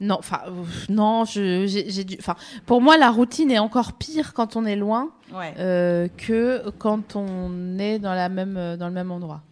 non, 0.00 0.16
enfin, 0.18 0.40
non, 0.88 1.24
je, 1.24 1.66
j'ai, 1.66 1.90
j'ai 1.90 2.04
dû, 2.04 2.16
enfin, 2.18 2.34
pour 2.66 2.80
moi, 2.80 2.96
la 2.96 3.10
routine 3.10 3.50
est 3.50 3.58
encore 3.58 3.92
pire 3.94 4.32
quand 4.34 4.56
on 4.56 4.64
est 4.64 4.76
loin 4.76 5.10
Ouais. 5.32 5.54
euh, 5.58 6.08
que 6.16 6.70
quand 6.78 7.14
on 7.16 7.78
est 7.78 7.98
dans 7.98 8.14
la 8.14 8.28
même, 8.28 8.56
euh, 8.56 8.76
dans 8.76 8.88
le 8.88 8.94
même 8.94 9.10
endroit. 9.10 9.42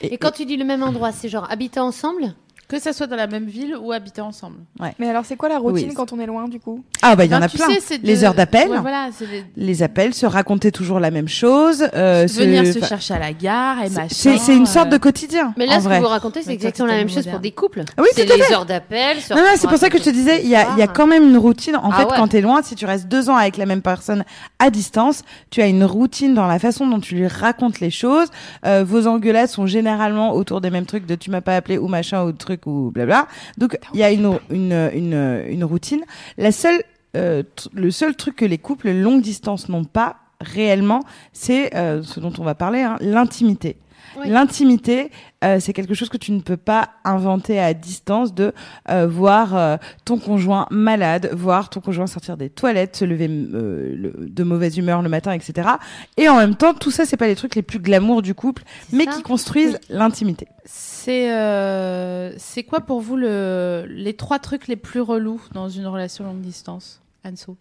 Et 0.00 0.18
quand 0.18 0.32
tu 0.32 0.44
dis 0.44 0.56
le 0.56 0.64
même 0.64 0.82
endroit, 0.82 1.12
c'est 1.12 1.28
genre 1.28 1.48
habiter 1.50 1.78
ensemble? 1.80 2.34
Que 2.72 2.80
ça 2.80 2.94
soit 2.94 3.06
dans 3.06 3.16
la 3.16 3.26
même 3.26 3.44
ville 3.44 3.76
ou 3.78 3.92
habiter 3.92 4.22
ensemble. 4.22 4.56
Mais 4.98 5.06
alors, 5.08 5.26
c'est 5.26 5.36
quoi 5.36 5.50
la 5.50 5.58
routine 5.58 5.88
Oui. 5.90 5.94
quand 5.94 6.12
on 6.14 6.18
est 6.18 6.24
loin, 6.26 6.48
du 6.48 6.58
coup? 6.58 6.82
Ah 7.02 7.14
bah 7.14 7.26
il 7.26 7.30
y 7.30 7.34
en 7.34 7.38
Ben, 7.40 7.44
a 7.44 7.48
plein. 7.50 7.66
sais, 7.66 7.80
c'est 7.80 7.98
de- 7.98 8.06
Les 8.06 8.24
heures 8.24 8.32
d'appel. 8.32 8.70
Ouais, 8.70 8.78
voilà, 8.80 9.08
c'est 9.14 9.26
les- 9.26 9.44
Les 9.56 9.82
appels, 9.82 10.14
se 10.14 10.24
raconter 10.24 10.72
toujours 10.72 10.98
la 10.98 11.10
même 11.10 11.28
chose, 11.28 11.86
euh, 11.94 12.26
venir 12.30 12.64
se 12.66 12.78
enfin, 12.78 12.86
chercher 12.86 13.12
à 13.14 13.18
la 13.18 13.32
gare 13.34 13.84
et 13.84 13.90
machin. 13.90 14.06
C'est 14.10 14.38
c'est 14.38 14.56
une 14.56 14.64
sorte 14.64 14.86
euh, 14.86 14.92
de 14.92 14.96
quotidien. 14.96 15.52
Mais 15.58 15.66
en 15.68 15.72
là, 15.72 15.78
ce 15.80 15.84
vrai. 15.84 15.98
que 15.98 16.02
vous 16.02 16.08
racontez, 16.08 16.42
c'est 16.42 16.52
exactement 16.54 16.88
la 16.88 16.94
même 16.94 17.10
chose 17.10 17.26
pour 17.26 17.40
des 17.40 17.50
couples. 17.50 17.84
Oui, 17.98 18.06
c'est 18.14 18.24
tout 18.24 18.32
à 18.32 18.36
les 18.38 18.52
heures 18.54 18.64
d'appel. 18.64 19.20
se 19.20 19.34
Non, 19.34 19.40
non, 19.40 19.46
c'est 19.56 19.68
pour 19.68 19.76
ça 19.76 19.90
que 19.90 19.98
je 19.98 20.04
te 20.04 20.10
disais, 20.10 20.40
il 20.42 20.48
y 20.48 20.56
a, 20.56 20.66
il 20.72 20.78
y 20.78 20.82
a 20.82 20.86
Ah. 20.88 20.92
quand 20.94 21.06
même 21.06 21.24
une 21.28 21.36
routine. 21.36 21.76
En 21.76 21.90
Ah 21.90 21.96
fait, 21.98 22.04
ouais. 22.04 22.16
quand 22.16 22.28
t'es 22.28 22.40
loin, 22.40 22.62
si 22.62 22.74
tu 22.74 22.86
restes 22.86 23.06
deux 23.06 23.28
ans 23.28 23.36
avec 23.36 23.58
la 23.58 23.66
même 23.66 23.82
personne 23.82 24.24
à 24.58 24.70
distance, 24.70 25.24
tu 25.50 25.60
as 25.60 25.66
une 25.66 25.84
routine 25.84 26.32
dans 26.32 26.46
la 26.46 26.58
façon 26.58 26.86
dont 26.86 27.00
tu 27.00 27.16
lui 27.16 27.26
racontes 27.26 27.80
les 27.80 27.90
choses. 27.90 28.28
Euh, 28.64 28.82
vos 28.82 29.06
engueulades 29.06 29.48
sont 29.50 29.66
généralement 29.66 30.32
autour 30.32 30.62
des 30.62 30.70
mêmes 30.70 30.86
trucs 30.86 31.04
de 31.04 31.14
tu 31.16 31.30
m'as 31.30 31.42
pas 31.42 31.54
appelé 31.56 31.76
ou 31.76 31.88
machin 31.88 32.24
ou 32.24 32.32
truc 32.32 32.61
ou 32.66 32.90
blabla. 32.90 33.26
Donc, 33.58 33.78
il 33.94 34.00
y 34.00 34.02
a 34.02 34.10
une, 34.10 34.38
une, 34.50 34.90
une, 34.94 35.44
une 35.48 35.64
routine. 35.64 36.02
La 36.38 36.52
seule, 36.52 36.82
euh, 37.16 37.42
le 37.72 37.90
seul 37.90 38.16
truc 38.16 38.36
que 38.36 38.44
les 38.44 38.58
couples 38.58 38.90
longue 38.92 39.22
distance 39.22 39.68
n'ont 39.68 39.84
pas 39.84 40.16
réellement, 40.40 41.00
c'est 41.32 41.74
euh, 41.76 42.02
ce 42.02 42.20
dont 42.20 42.32
on 42.38 42.44
va 42.44 42.54
parler, 42.54 42.80
hein, 42.80 42.96
l'intimité. 43.00 43.76
Oui. 44.18 44.28
L'intimité, 44.28 45.10
euh, 45.44 45.58
c'est 45.60 45.72
quelque 45.72 45.94
chose 45.94 46.08
que 46.08 46.16
tu 46.16 46.32
ne 46.32 46.40
peux 46.40 46.56
pas 46.56 46.90
inventer 47.04 47.58
à 47.58 47.72
distance 47.74 48.34
de 48.34 48.52
euh, 48.90 49.06
voir 49.06 49.56
euh, 49.56 49.76
ton 50.04 50.18
conjoint 50.18 50.66
malade, 50.70 51.30
voir 51.32 51.70
ton 51.70 51.80
conjoint 51.80 52.06
sortir 52.06 52.36
des 52.36 52.50
toilettes, 52.50 52.96
se 52.96 53.04
lever 53.04 53.28
euh, 53.28 53.94
le- 53.96 54.26
de 54.28 54.42
mauvaise 54.44 54.76
humeur 54.76 55.02
le 55.02 55.08
matin, 55.08 55.32
etc. 55.32 55.68
Et 56.16 56.28
en 56.28 56.36
même 56.36 56.54
temps, 56.54 56.74
tout 56.74 56.90
ça, 56.90 57.04
c'est 57.06 57.16
pas 57.16 57.26
les 57.26 57.36
trucs 57.36 57.54
les 57.54 57.62
plus 57.62 57.78
glamour 57.78 58.22
du 58.22 58.34
couple, 58.34 58.62
mais 58.92 59.04
ça. 59.04 59.12
qui 59.12 59.22
construisent 59.22 59.78
l'intimité. 59.88 60.46
C'est 60.64 61.32
euh, 61.32 62.32
c'est 62.38 62.62
quoi 62.62 62.80
pour 62.80 63.00
vous 63.00 63.16
le, 63.16 63.84
les 63.88 64.14
trois 64.14 64.38
trucs 64.38 64.68
les 64.68 64.76
plus 64.76 65.00
relous 65.00 65.40
dans 65.52 65.68
une 65.68 65.86
relation 65.86 66.24
longue 66.24 66.40
distance, 66.40 67.00
Anso? 67.24 67.56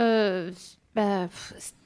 Euh, 0.00 0.50
bah, 0.94 1.28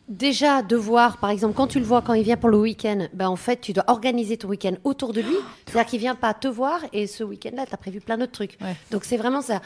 déjà, 0.09 0.63
devoir, 0.63 1.19
par 1.19 1.31
exemple, 1.31 1.55
quand 1.55 1.67
tu 1.67 1.79
le 1.79 1.85
vois 1.85 2.03
quand 2.03 2.15
il 2.15 2.25
vient 2.25 2.37
pour 2.37 2.49
le 2.49 2.59
week-end, 2.59 3.07
bah, 3.13 3.31
en 3.31 3.37
fait, 3.37 3.61
tu 3.61 3.73
dois 3.73 3.85
organiser 3.89 4.37
ton 4.37 4.49
week-end 4.49 4.75
autour 4.85 5.13
de 5.13 5.21
lui. 5.21 5.37
C'est-à-dire 5.67 5.89
qu'il 5.89 6.01
vient 6.01 6.15
pas 6.15 6.35
te 6.35 6.49
voir 6.49 6.81
et 6.93 7.07
ce 7.07 7.25
week-end-là, 7.25 7.67
tu 7.67 7.75
as 7.75 7.77
prévu 7.77 8.01
plein 8.01 8.19
d'autres 8.19 8.33
trucs. 8.33 8.57
Ouais. 8.61 8.77
Donc, 8.91 9.05
c'est 9.05 9.17
vraiment 9.17 9.43
ça. 9.43 9.61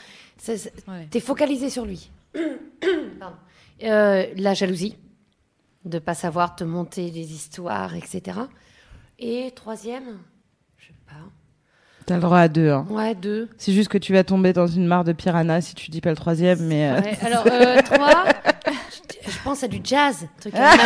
Ouais. 0.48 1.08
T'es 1.10 1.20
focalisé 1.20 1.70
sur 1.70 1.84
lui. 1.84 2.10
Euh, 3.84 4.26
la 4.36 4.54
jalousie, 4.54 4.96
de 5.84 5.98
pas 5.98 6.14
savoir 6.14 6.54
te 6.54 6.62
monter 6.62 7.10
des 7.10 7.32
histoires, 7.32 7.96
etc. 7.96 8.38
Et 9.18 9.50
troisième, 9.56 10.18
je 10.78 10.86
sais 10.86 10.94
pas. 11.04 11.14
T'as 12.06 12.14
le 12.16 12.20
droit 12.20 12.38
à 12.38 12.48
deux. 12.48 12.70
Hein. 12.70 12.86
Ouais, 12.90 13.16
deux. 13.16 13.48
C'est 13.56 13.72
juste 13.72 13.88
que 13.88 13.98
tu 13.98 14.12
vas 14.12 14.22
tomber 14.22 14.52
dans 14.52 14.68
une 14.68 14.86
mare 14.86 15.02
de 15.02 15.12
piranha 15.12 15.60
si 15.60 15.74
tu 15.74 15.90
dis 15.90 16.00
pas 16.00 16.10
le 16.10 16.16
troisième, 16.16 16.60
mais 16.60 16.90
euh, 16.90 17.00
Ouais, 17.00 17.18
alors, 17.22 17.44
euh, 17.46 17.82
trois, 17.82 18.24
je, 19.26 19.38
pense 19.44 19.62
à 19.62 19.68
du 19.68 19.80
jazz, 19.82 20.26
truc 20.40 20.54
à 20.56 20.78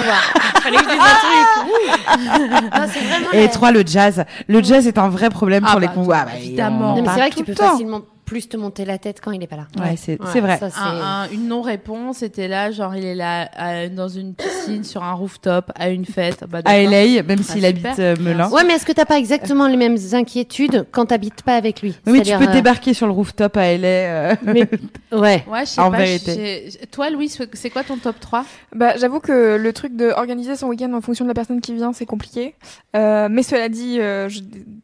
fallait 0.60 0.76
que 0.78 0.84
je 0.84 0.88
dise 0.88 1.00
un 1.00 2.58
truc. 2.58 2.72
Non, 2.74 2.86
c'est 2.92 3.00
vraiment 3.00 3.30
et 3.32 3.42
la- 3.42 3.48
trois 3.48 3.70
le 3.70 3.82
jazz. 3.86 4.24
Le 4.48 4.62
jazz 4.62 4.86
est 4.86 4.98
un 4.98 5.08
vrai 5.08 5.30
problème 5.30 5.64
Ah 5.66 5.72
pour 5.72 5.80
les 5.80 5.86
bah, 5.86 5.92
convois. 5.94 6.16
attends, 6.18 6.36
évidemment. 6.36 6.96
Non, 6.96 7.02
mais 7.02 7.08
c'est 7.08 7.20
vrai 7.20 7.30
que 7.30 7.36
tu 7.36 7.44
peux 7.44 7.54
facilement 7.54 8.00
plus 8.26 8.48
te 8.48 8.56
monter 8.58 8.84
la 8.84 8.98
tête 8.98 9.20
quand 9.22 9.30
il 9.30 9.42
est 9.42 9.46
pas 9.46 9.56
là. 9.56 9.66
Ouais, 9.78 9.94
c'est 9.96 10.20
Ouais, 10.20 10.28
c'est 10.32 10.40
vrai. 10.40 10.58
ça, 10.58 10.68
c'est- 10.68 10.78
Un- 10.80 11.22
un- 11.22 11.28
une 11.30 11.48
non-réponse, 11.48 12.18
c'était 12.18 12.48
là, 12.48 12.70
genre 12.72 12.94
il 12.94 13.04
est 13.04 13.14
là 13.14 13.48
à- 13.56 13.88
dans 13.88 14.08
une 14.08 14.34
piscine, 14.34 14.84
sur 14.84 15.02
un 15.04 15.12
rooftop, 15.14 15.70
à 15.76 15.88
une 15.88 16.04
fête. 16.04 16.44
Bah, 16.48 16.58
À. 16.64 16.76
LA, 16.82 17.22
même 17.22 17.38
s'il 17.42 17.64
Ah, 17.64 17.68
habite 17.68 17.86
super. 17.88 17.94
euh, 17.98 18.16
Melun. 18.20 18.50
Ouais, 18.50 18.64
mais 18.66 18.74
est-ce 18.74 18.84
que 18.84 18.92
t'as 18.92 19.04
pas 19.06 19.16
exactement 19.18 19.68
les 19.68 19.76
mêmes 19.76 19.96
inquiétudes 20.12 20.86
quand 20.90 21.06
t'habites 21.06 21.42
pas 21.42 21.54
avec 21.56 21.80
lui? 21.82 21.94
Oui, 22.06 22.20
tu 22.22 22.36
peux 22.36 22.44
euh, 22.48 22.52
débarquer 22.52 22.92
sur 22.92 23.06
le 23.06 23.12
rooftop 23.12 23.56
à 23.56 23.72
LA. 23.72 23.86
euh, 23.88 24.34
mais- 24.44 24.68
Ouais. 25.12 25.44
Ouais, 25.48 25.60
je 25.60 25.70
sais 25.70 25.80
En 25.80 25.90
pas. 25.90 25.98
vérité. 25.98 26.68
Toi, 26.90 27.10
Louis, 27.10 27.32
c'est 27.52 27.70
quoi 27.70 27.84
ton 27.84 27.96
top 27.96 28.18
3 28.20 28.44
Bah, 28.74 28.96
j'avoue 28.98 29.20
que 29.20 29.56
le 29.56 29.72
truc 29.72 29.94
de 29.96 30.08
organiser 30.10 30.56
son 30.56 30.66
week-end 30.66 30.92
en 30.92 31.00
fonction 31.00 31.24
de 31.24 31.30
la 31.30 31.34
personne 31.34 31.60
qui 31.60 31.72
vient, 31.74 31.92
c'est 31.92 32.06
compliqué. 32.06 32.54
Euh, 32.96 33.28
mais 33.30 33.42
cela 33.44 33.68
dit, 33.68 33.98
euh, 34.00 34.28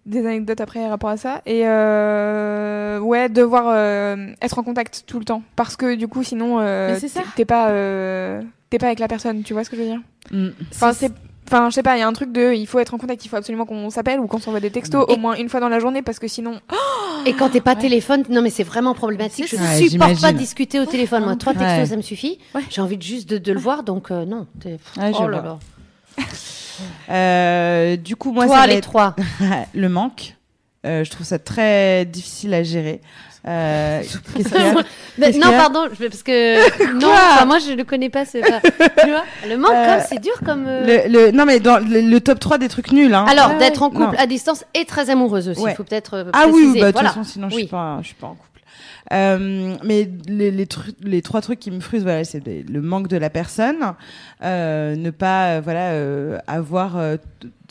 des 0.07 0.25
anecdotes 0.25 0.61
après 0.61 0.81
par 0.81 0.91
rapport 0.91 1.11
à 1.11 1.17
ça. 1.17 1.43
Et 1.45 1.63
euh, 1.67 2.99
ouais, 3.01 3.29
devoir 3.33 3.65
euh, 3.69 4.29
être 4.41 4.59
en 4.59 4.63
contact 4.63 5.05
tout 5.07 5.19
le 5.19 5.25
temps, 5.25 5.43
parce 5.57 5.77
que 5.77 5.95
du 5.95 6.07
coup, 6.09 6.23
sinon, 6.23 6.59
euh, 6.61 6.97
t'es- 7.37 7.45
pas, 7.45 7.71
euh, 7.71 8.41
t'es 8.71 8.79
pas 8.79 8.87
avec 8.87 8.99
la 8.99 9.09
personne. 9.09 9.43
Tu 9.43 9.53
vois 9.53 9.65
ce 9.65 9.71
que 9.71 9.77
je 9.77 9.83
veux 9.83 9.89
dire? 9.89 10.01
Mm. 10.31 10.49
Enfin, 10.73 10.93
c'est 10.93 11.11
Enfin, 11.49 11.69
je 11.69 11.75
sais 11.75 11.83
pas, 11.83 11.97
il 11.97 12.01
y 12.01 12.03
a 12.03 12.07
un 12.07 12.13
truc 12.15 12.33
de, 12.33 12.55
il 12.55 12.67
faut 12.67 12.79
être 12.79 12.95
en 12.95 12.99
contact, 12.99 13.27
il 13.27 13.29
faut 13.29 13.37
absolument 13.37 13.67
qu'on 13.67 13.91
s'appelle 13.91 14.21
ou 14.21 14.27
qu'on 14.27 14.39
s'envoie 14.39 14.61
des 14.61 14.71
textos 14.71 15.05
Et- 15.09 15.13
au 15.13 15.17
moins 15.19 15.35
une 15.35 15.49
fois 15.51 15.61
dans 15.61 15.69
la 15.69 15.81
journée 15.81 16.01
parce 16.01 16.19
que 16.19 16.27
sinon, 16.29 16.61
Et 17.27 17.35
quand 17.35 17.51
t'es 17.51 17.61
pas 17.61 17.75
Ouais. 17.75 17.81
téléphone, 17.81 18.23
non 18.31 18.41
mais 18.43 18.49
c'est 18.49 18.63
vraiment 18.63 18.95
problématique. 18.95 19.49
Je 19.49 19.57
Ouais, 19.57 19.89
supporte 19.89 20.21
pas 20.21 20.33
discuter 20.33 20.81
au 20.81 20.87
téléphone. 20.87 21.25
Moi, 21.25 21.37
trois 21.37 21.53
textos, 21.53 21.79
Ouais. 21.81 21.87
ça 21.87 21.97
me 21.97 22.01
suffit. 22.03 22.39
Ouais. 22.55 22.63
J'ai 22.71 22.81
envie 22.81 22.97
de 22.97 23.03
juste 23.03 23.29
de, 23.29 23.39
de 23.39 23.53
le 23.53 23.59
voir, 23.59 23.83
donc 23.83 24.11
euh, 24.11 24.25
non. 24.25 24.47
Oh 24.65 25.29
là 25.29 25.43
là. 25.43 25.59
Euh, 27.11 27.97
du 27.97 28.17
coup, 28.17 28.33
moi, 28.33 28.47
Toi, 28.47 28.57
ça 28.59 28.67
les 28.67 28.75
être 28.77 28.85
trois. 28.85 29.15
le 29.75 29.89
manque. 29.89 30.37
Euh, 30.85 31.05
je 31.05 31.11
trouve 31.11 31.27
ça 31.27 31.39
très 31.39 32.05
difficile 32.05 32.53
à 32.55 32.63
gérer. 32.63 33.01
Euh, 33.47 34.03
Mais 35.19 35.31
non, 35.33 35.51
pardon, 35.51 35.87
je- 35.99 36.07
parce 36.07 36.23
que 36.23 36.93
non, 37.01 37.09
enfin, 37.13 37.45
moi 37.45 37.59
je 37.59 37.73
le 37.73 37.85
connais 37.85 38.09
pas. 38.11 38.25
C'est 38.25 38.41
pas... 38.41 38.61
tu 38.61 39.09
vois, 39.11 39.25
le 39.49 39.57
manque, 39.57 39.73
Euh, 39.73 39.99
c'est 40.09 40.21
dur 40.21 40.35
comme. 40.45 40.65
euh, 40.67 41.07
le, 41.09 41.13
le- 41.27 41.31
non, 41.33 41.45
mais 41.45 41.59
dans 41.61 41.79
le, 41.79 42.01
le 42.01 42.21
top 42.21 42.39
3 42.41 42.59
des 42.59 42.69
trucs 42.69 42.93
nuls. 42.93 43.15
Hein. 43.15 43.27
Alors, 43.29 43.51
Ouais, 43.51 43.59
d'être 43.59 43.83
en 43.83 43.91
couple 43.91 44.03
Non. 44.03 44.13
à 44.19 44.27
distance 44.27 44.65
et 44.75 44.85
très 44.85 45.11
amoureuse 45.11 45.49
aussi. 45.49 45.61
Il 45.61 45.65
Ouais. 45.65 45.75
faut 45.75 45.85
peut-être 45.85 46.27
Ah 46.33 46.47
oui, 46.49 46.79
bah, 46.81 46.93
de 46.93 46.99
toute 46.99 47.07
façon, 47.07 47.25
sinon 47.25 47.49
je 47.49 47.57
suis 47.57 47.67
pas, 47.67 47.99
je 48.03 48.07
suis 48.07 48.15
pas 48.17 48.29
en 48.29 48.35
couple. 48.35 48.49
Euh, 49.13 49.75
mais 49.85 50.09
les, 50.27 50.51
les, 50.53 50.67
les 51.03 51.23
trois 51.23 51.41
trucs 51.43 51.59
qui 51.59 51.71
me 51.73 51.81
frusent, 51.81 52.05
voilà, 52.05 52.23
c'est 52.25 52.43
le 52.47 52.81
manque 52.81 53.09
de 53.09 53.17
la 53.17 53.29
personne, 53.31 53.95
euh, 54.45 54.95
ne 54.97 55.11
pas, 55.11 55.57
euh, 55.57 55.61
voilà, 55.63 56.41
avoir, 56.47 56.97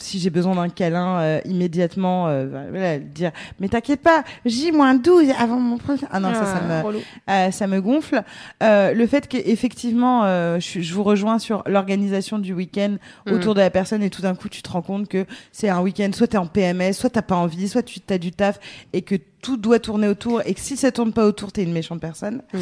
si 0.02 0.18
j'ai 0.18 0.30
besoin 0.30 0.54
d'un 0.54 0.68
câlin 0.68 1.20
euh, 1.20 1.40
immédiatement, 1.44 2.28
euh, 2.28 2.46
voilà, 2.70 2.98
dire, 2.98 3.32
mais 3.60 3.68
t'inquiète 3.68 4.00
pas, 4.00 4.24
J-12 4.44 5.32
avant 5.38 5.58
mon 5.58 5.78
prochain. 5.78 6.06
Ah 6.10 6.20
non, 6.20 6.34
ça, 6.34 6.46
ça 6.46 6.60
me, 6.60 7.00
euh, 7.30 7.50
ça 7.50 7.66
me 7.66 7.80
gonfle. 7.80 8.22
Le 8.60 9.06
fait 9.06 9.28
qu'effectivement, 9.28 10.24
je, 10.58 10.80
je 10.80 10.94
vous 10.94 11.02
rejoins 11.02 11.38
sur 11.38 11.62
l'organisation 11.66 12.38
du 12.38 12.52
week-end 12.52 12.96
Mm. 13.26 13.32
autour 13.32 13.54
de 13.54 13.60
la 13.60 13.70
personne 13.70 14.02
et 14.02 14.10
tout 14.10 14.22
d'un 14.22 14.34
coup, 14.34 14.48
tu 14.48 14.62
te 14.62 14.70
rends 14.70 14.82
compte 14.82 15.08
que 15.08 15.26
c'est 15.52 15.68
un 15.68 15.80
week-end, 15.80 16.10
soit 16.12 16.26
tu 16.26 16.34
es 16.34 16.38
en 16.38 16.46
PMS, 16.46 16.92
soit 16.92 17.10
t'as 17.10 17.22
pas 17.22 17.36
envie, 17.36 17.68
soit 17.68 17.82
tu 17.82 18.00
as 18.08 18.18
du 18.18 18.32
taf 18.32 18.58
et 18.92 19.02
que 19.02 19.14
tout 19.40 19.56
doit 19.56 19.80
tourner 19.80 20.06
autour 20.06 20.40
et 20.46 20.54
que 20.54 20.60
si 20.60 20.76
ça 20.76 20.92
tourne 20.92 21.12
pas 21.12 21.26
autour, 21.26 21.50
t'es 21.50 21.64
une 21.64 21.72
méchante 21.72 22.00
personne. 22.00 22.42
Mm. 22.52 22.58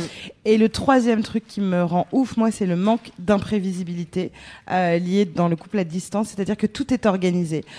Et 0.46 0.58
le 0.58 0.68
troisième 0.68 1.22
truc 1.22 1.46
qui 1.46 1.60
me 1.60 1.82
rend 1.82 2.06
ouf, 2.12 2.36
moi, 2.36 2.50
c'est 2.50 2.66
le 2.66 2.76
manque 2.76 3.10
d'imprévisibilité 3.18 4.32
lié 4.68 5.24
dans 5.24 5.48
le 5.48 5.56
couple 5.56 5.78
à 5.78 5.84
distance, 5.84 6.28
c'est-à-dire 6.28 6.56
que 6.56 6.66
tout 6.66 6.92
est 6.92 7.06
organisé. 7.06 7.29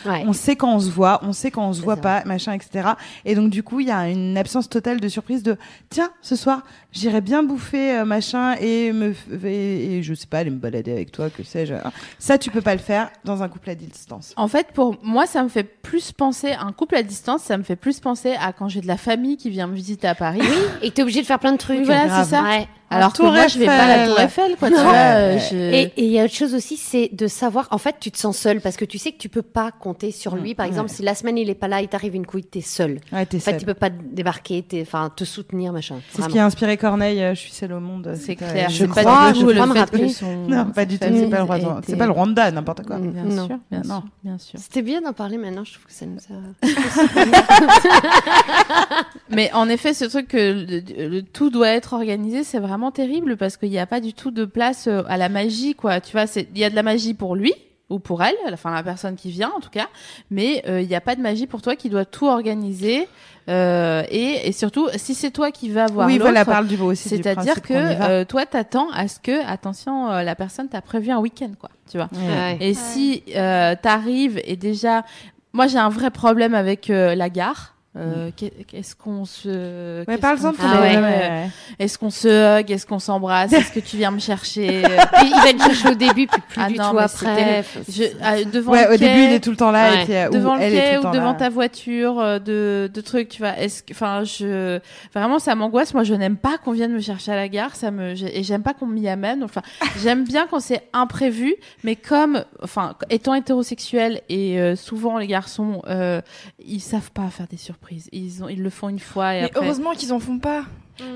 Ouais. 0.05 0.23
On 0.27 0.33
sait 0.33 0.55
quand 0.55 0.73
on 0.75 0.79
se 0.79 0.89
voit, 0.89 1.19
on 1.23 1.33
sait 1.33 1.51
quand 1.51 1.67
on 1.67 1.73
se 1.73 1.81
voit 1.81 1.95
ça. 1.95 2.01
pas, 2.01 2.23
machin, 2.25 2.53
etc. 2.53 2.89
Et 3.25 3.35
donc 3.35 3.49
du 3.49 3.63
coup, 3.63 3.79
il 3.79 3.87
y 3.87 3.91
a 3.91 4.09
une 4.09 4.37
absence 4.37 4.69
totale 4.69 4.99
de 4.99 5.07
surprise 5.07 5.43
de 5.43 5.57
tiens, 5.89 6.09
ce 6.21 6.35
soir, 6.35 6.61
j'irai 6.91 7.21
bien 7.21 7.43
bouffer 7.43 7.97
euh, 7.97 8.05
machin 8.05 8.55
et 8.59 8.91
me 8.93 9.11
f- 9.11 9.45
et, 9.45 9.97
et 9.97 10.03
je 10.03 10.13
sais 10.13 10.27
pas, 10.27 10.39
aller 10.39 10.49
me 10.51 10.57
balader 10.57 10.91
avec 10.91 11.11
toi, 11.11 11.29
que 11.29 11.43
sais-je. 11.43 11.73
Ça, 12.19 12.37
tu 12.37 12.49
peux 12.51 12.61
pas 12.61 12.73
le 12.75 12.81
faire 12.81 13.09
dans 13.25 13.43
un 13.43 13.49
couple 13.49 13.69
à 13.69 13.75
distance. 13.75 14.33
En 14.35 14.47
fait, 14.47 14.67
pour 14.73 14.97
moi, 15.03 15.25
ça 15.27 15.43
me 15.43 15.49
fait 15.49 15.63
plus 15.63 16.11
penser 16.11 16.51
un 16.51 16.71
couple 16.71 16.95
à 16.95 17.03
distance. 17.03 17.41
Ça 17.43 17.57
me 17.57 17.63
fait 17.63 17.75
plus 17.75 17.99
penser 17.99 18.33
à 18.39 18.53
quand 18.53 18.67
j'ai 18.67 18.81
de 18.81 18.87
la 18.87 18.97
famille 18.97 19.37
qui 19.37 19.49
vient 19.49 19.67
me 19.67 19.75
visiter 19.75 20.07
à 20.07 20.15
Paris. 20.15 20.41
Et 20.81 20.91
t'es 20.91 21.01
obligé 21.01 21.21
de 21.21 21.25
faire 21.25 21.39
plein 21.39 21.53
de 21.53 21.57
trucs. 21.57 21.79
Oui, 21.79 21.85
voilà, 21.85 22.23
c'est 22.23 22.29
ça. 22.31 22.43
Ouais. 22.43 22.67
Alors 22.91 23.13
que 23.13 23.21
moi, 23.23 23.47
je 23.47 23.59
vais 23.59 23.65
pas 23.65 23.83
à 23.83 23.87
la 23.87 23.95
Eiffel. 24.03 24.09
Tour 24.09 24.19
Eiffel, 24.19 24.55
quoi. 24.57 24.67
Tu 24.69 24.75
Non. 24.75 24.83
vois, 24.83 24.93
euh, 24.93 25.37
je- 25.39 25.55
Et 25.55 25.93
il 25.97 26.05
y 26.11 26.19
a 26.19 26.25
autre 26.25 26.33
chose 26.33 26.53
aussi, 26.53 26.77
c'est 26.77 27.09
de 27.13 27.27
savoir. 27.27 27.67
En 27.71 27.77
fait, 27.77 27.95
tu 27.99 28.11
te 28.11 28.17
sens 28.17 28.37
seul 28.37 28.61
parce 28.61 28.75
que 28.77 28.85
tu 28.85 28.97
sais 28.97 29.11
que 29.11 29.17
tu 29.17 29.29
peux 29.29 29.41
pas 29.41 29.71
compter 29.71 30.11
sur 30.11 30.35
lui. 30.35 30.55
Par 30.55 30.65
exemple, 30.65 30.89
si 30.89 31.01
la 31.01 31.15
semaine 31.15 31.37
il 31.37 31.49
est 31.49 31.55
pas 31.55 31.67
là, 31.67 31.81
il 31.81 31.87
t'arrive 31.87 32.15
une 32.15 32.25
couille, 32.25 32.43
t'es 32.43 32.61
seul. 32.61 32.99
Ouais, 33.13 33.25
t'es 33.25 33.37
En 33.37 33.39
fait, 33.39 33.51
seule. 33.51 33.59
tu 33.59 33.65
peux 33.65 33.73
pas 33.73 33.89
débarquer, 33.89 34.65
enfin, 34.81 35.11
te 35.15 35.23
soutenir, 35.23 35.71
machin. 35.73 35.95
C'est 36.13 36.21
ce 36.21 36.27
qui 36.27 36.39
a 36.39 36.45
inspiré 36.45 36.77
Corneille, 36.77 37.21
euh, 37.23 37.33
Je 37.33 37.39
suis 37.39 37.51
seule 37.51 37.73
au 37.73 37.79
monde. 37.79 38.13
C'est 38.19 38.35
clair. 38.35 38.69
Je 38.69 38.85
crois, 38.85 39.03
pas 39.03 39.31
du 39.31 39.39
je 39.39 39.43
tout 39.43 39.47
le 39.47 39.53
crois 39.55 39.67
me 39.67 39.73
fait 39.73 39.79
rappeler. 39.79 40.09
son- 40.09 40.47
Non, 40.47 40.65
pas 40.65 40.85
du 40.85 40.99
tout. 40.99 41.07
C'est 41.11 41.29
pas 41.29 41.37
le 41.37 41.43
Rwanda. 41.43 41.81
C'est 41.87 41.95
pas 41.95 42.05
le 42.05 42.11
Rwanda, 42.11 42.51
n'importe 42.51 42.85
quoi. 42.85 42.97
Mm. 42.97 43.11
Bien 43.11 43.23
Non. 43.23 43.47
sûr, 43.47 43.57
bien 43.71 43.81
Non. 43.85 44.01
sûr, 44.01 44.03
bien 44.23 44.37
sûr. 44.37 44.59
C'était 44.59 44.81
bien 44.81 45.01
d'en 45.01 45.13
parler 45.13 45.37
maintenant. 45.37 45.63
Je 45.63 45.73
trouve 45.73 45.85
que 45.85 45.93
ça 45.93 46.05
nous 46.05 46.17
a. 46.17 46.61
Mais 49.29 49.49
en 49.53 49.69
effet, 49.69 49.93
ce 49.93 50.05
truc 50.05 50.27
que 50.29 50.81
le 51.09 51.21
tout 51.21 51.49
doit 51.49 51.69
être 51.69 51.93
organisé, 51.93 52.43
c'est 52.43 52.59
vraiment 52.59 52.80
terrible 52.89 53.37
parce 53.37 53.57
qu'il 53.57 53.69
n'y 53.69 53.77
a 53.77 53.85
pas 53.85 53.99
du 53.99 54.13
tout 54.13 54.31
de 54.31 54.45
place 54.45 54.87
euh, 54.87 55.03
à 55.07 55.17
la 55.17 55.29
magie, 55.29 55.75
quoi. 55.75 56.01
Tu 56.01 56.13
vois, 56.13 56.25
c'est 56.25 56.47
il 56.55 56.59
y 56.59 56.63
a 56.63 56.71
de 56.71 56.75
la 56.75 56.81
magie 56.81 57.13
pour 57.13 57.35
lui 57.35 57.53
ou 57.89 57.99
pour 57.99 58.23
elle, 58.23 58.35
enfin 58.53 58.73
la 58.73 58.81
personne 58.83 59.17
qui 59.17 59.29
vient 59.31 59.51
en 59.55 59.59
tout 59.59 59.69
cas, 59.69 59.89
mais 60.29 60.63
euh, 60.67 60.79
il 60.81 60.87
n'y 60.87 60.95
a 60.95 61.01
pas 61.01 61.15
de 61.17 61.21
magie 61.21 61.45
pour 61.45 61.61
toi 61.61 61.75
qui 61.75 61.89
doit 61.89 62.05
tout 62.05 62.25
organiser. 62.25 63.07
Euh, 63.49 64.03
et, 64.09 64.47
et 64.47 64.51
surtout, 64.53 64.87
si 64.95 65.13
c'est 65.13 65.31
toi 65.31 65.51
qui 65.51 65.69
vas 65.69 65.87
voir 65.87 66.07
Oui, 66.07 66.13
l'autre, 66.13 66.25
voilà, 66.25 66.45
parle 66.45 66.67
du 66.67 66.77
beau 66.77 66.91
aussi. 66.91 67.09
c'est-à-dire 67.09 67.61
que 67.61 67.73
euh, 67.73 68.23
toi, 68.23 68.45
t'attends 68.45 68.89
à 68.91 69.07
ce 69.09 69.19
que, 69.19 69.45
attention, 69.45 70.09
euh, 70.09 70.23
la 70.23 70.35
personne 70.35 70.69
t'a 70.69 70.81
prévu 70.81 71.11
un 71.11 71.17
week-end, 71.19 71.51
quoi. 71.59 71.69
Tu 71.89 71.97
vois. 71.97 72.07
Ouais. 72.13 72.57
Et 72.61 72.73
si 72.73 73.23
euh, 73.35 73.75
t'arrives 73.81 74.39
et 74.45 74.55
déjà, 74.55 75.03
moi 75.51 75.67
j'ai 75.67 75.79
un 75.79 75.89
vrai 75.89 76.11
problème 76.11 76.53
avec 76.55 76.89
euh, 76.89 77.13
la 77.15 77.29
gare. 77.29 77.75
Euh, 77.97 78.31
qu'est- 78.35 78.53
Est-ce 78.73 78.95
qu'on 78.95 79.25
se, 79.25 79.99
Ouais, 80.07 80.15
fait 80.15 80.17
ton 80.21 80.27
Ah 80.27 80.49
ouais. 80.51 80.53
problème, 80.53 81.03
ouais. 81.03 81.49
Est-ce 81.77 81.97
qu'on 81.97 82.09
se 82.09 82.59
hug 82.61 82.71
Est-ce 82.71 82.85
qu'on 82.85 82.99
s'embrasse 82.99 83.51
Est-ce 83.51 83.69
que 83.73 83.81
tu 83.81 83.97
viens 83.97 84.11
me 84.11 84.19
chercher 84.19 84.85
Euh, 84.85 84.87
il 85.25 85.33
va 85.43 85.51
te 85.51 85.61
chercher 85.61 85.89
au 85.89 85.95
début, 85.95 86.25
puis 86.27 86.41
plus 86.47 86.61
Ah 86.63 86.69
du 86.69 86.77
non, 86.77 86.91
tout 86.91 86.99
après. 86.99 87.65
je, 87.89 88.03
ah, 88.21 88.41
devant 88.45 88.71
Ouais, 88.71 88.87
le 88.87 88.93
au 88.93 88.97
début, 88.97 89.23
il 89.23 89.33
est 89.33 89.39
tout 89.41 89.49
le 89.51 89.57
temps 89.57 89.71
là. 89.71 89.91
Ouais. 89.91 90.01
Et 90.03 90.05
puis, 90.05 90.15
euh, 90.15 90.29
devant 90.29 90.55
le 90.55 90.61
quai 90.61 90.97
ou 90.99 91.11
devant 91.11 91.31
là. 91.31 91.37
ta 91.37 91.49
voiture 91.49 92.19
euh, 92.19 92.39
de, 92.39 92.89
de 92.93 93.01
trucs 93.01 93.27
tu 93.27 93.41
vois 93.41 93.57
est-ce 93.59 93.83
que 93.83 93.91
enfin 93.93 94.23
je 94.23 94.79
vraiment 95.13 95.39
ça 95.39 95.55
m'angoisse 95.55 95.93
moi 95.93 96.03
je 96.03 96.13
n'aime 96.13 96.37
pas 96.37 96.57
qu'on 96.57 96.71
vienne 96.71 96.93
me 96.93 96.99
chercher 97.01 97.31
à 97.33 97.35
la 97.35 97.47
gare 97.49 97.75
ça 97.75 97.91
me 97.91 98.11
et 98.13 98.43
j'aime 98.43 98.63
pas 98.63 98.73
qu'on 98.73 98.87
m'y 98.87 99.07
amène 99.09 99.43
enfin 99.43 99.61
j'aime 100.01 100.23
bien 100.23 100.47
quand 100.49 100.59
c'est 100.59 100.83
imprévu 100.93 101.55
mais 101.83 101.95
comme 101.95 102.43
enfin 102.63 102.95
étant 103.09 103.33
hétérosexuel 103.33 104.21
et 104.29 104.59
euh, 104.59 104.75
souvent 104.75 105.17
les 105.17 105.27
garçons 105.27 105.81
euh, 105.87 106.21
ils 106.65 106.79
savent 106.81 107.11
pas 107.11 107.29
faire 107.29 107.47
des 107.47 107.57
surprises 107.57 107.80
ils 108.11 108.43
ont 108.43 108.49
ils 108.49 108.61
le 108.61 108.69
font 108.69 108.89
une 108.89 108.99
fois 108.99 109.35
et 109.35 109.41
Mais 109.41 109.45
après 109.47 109.65
heureusement 109.65 109.93
qu'ils 109.93 110.13
en 110.13 110.19
font 110.19 110.39
pas. 110.39 110.65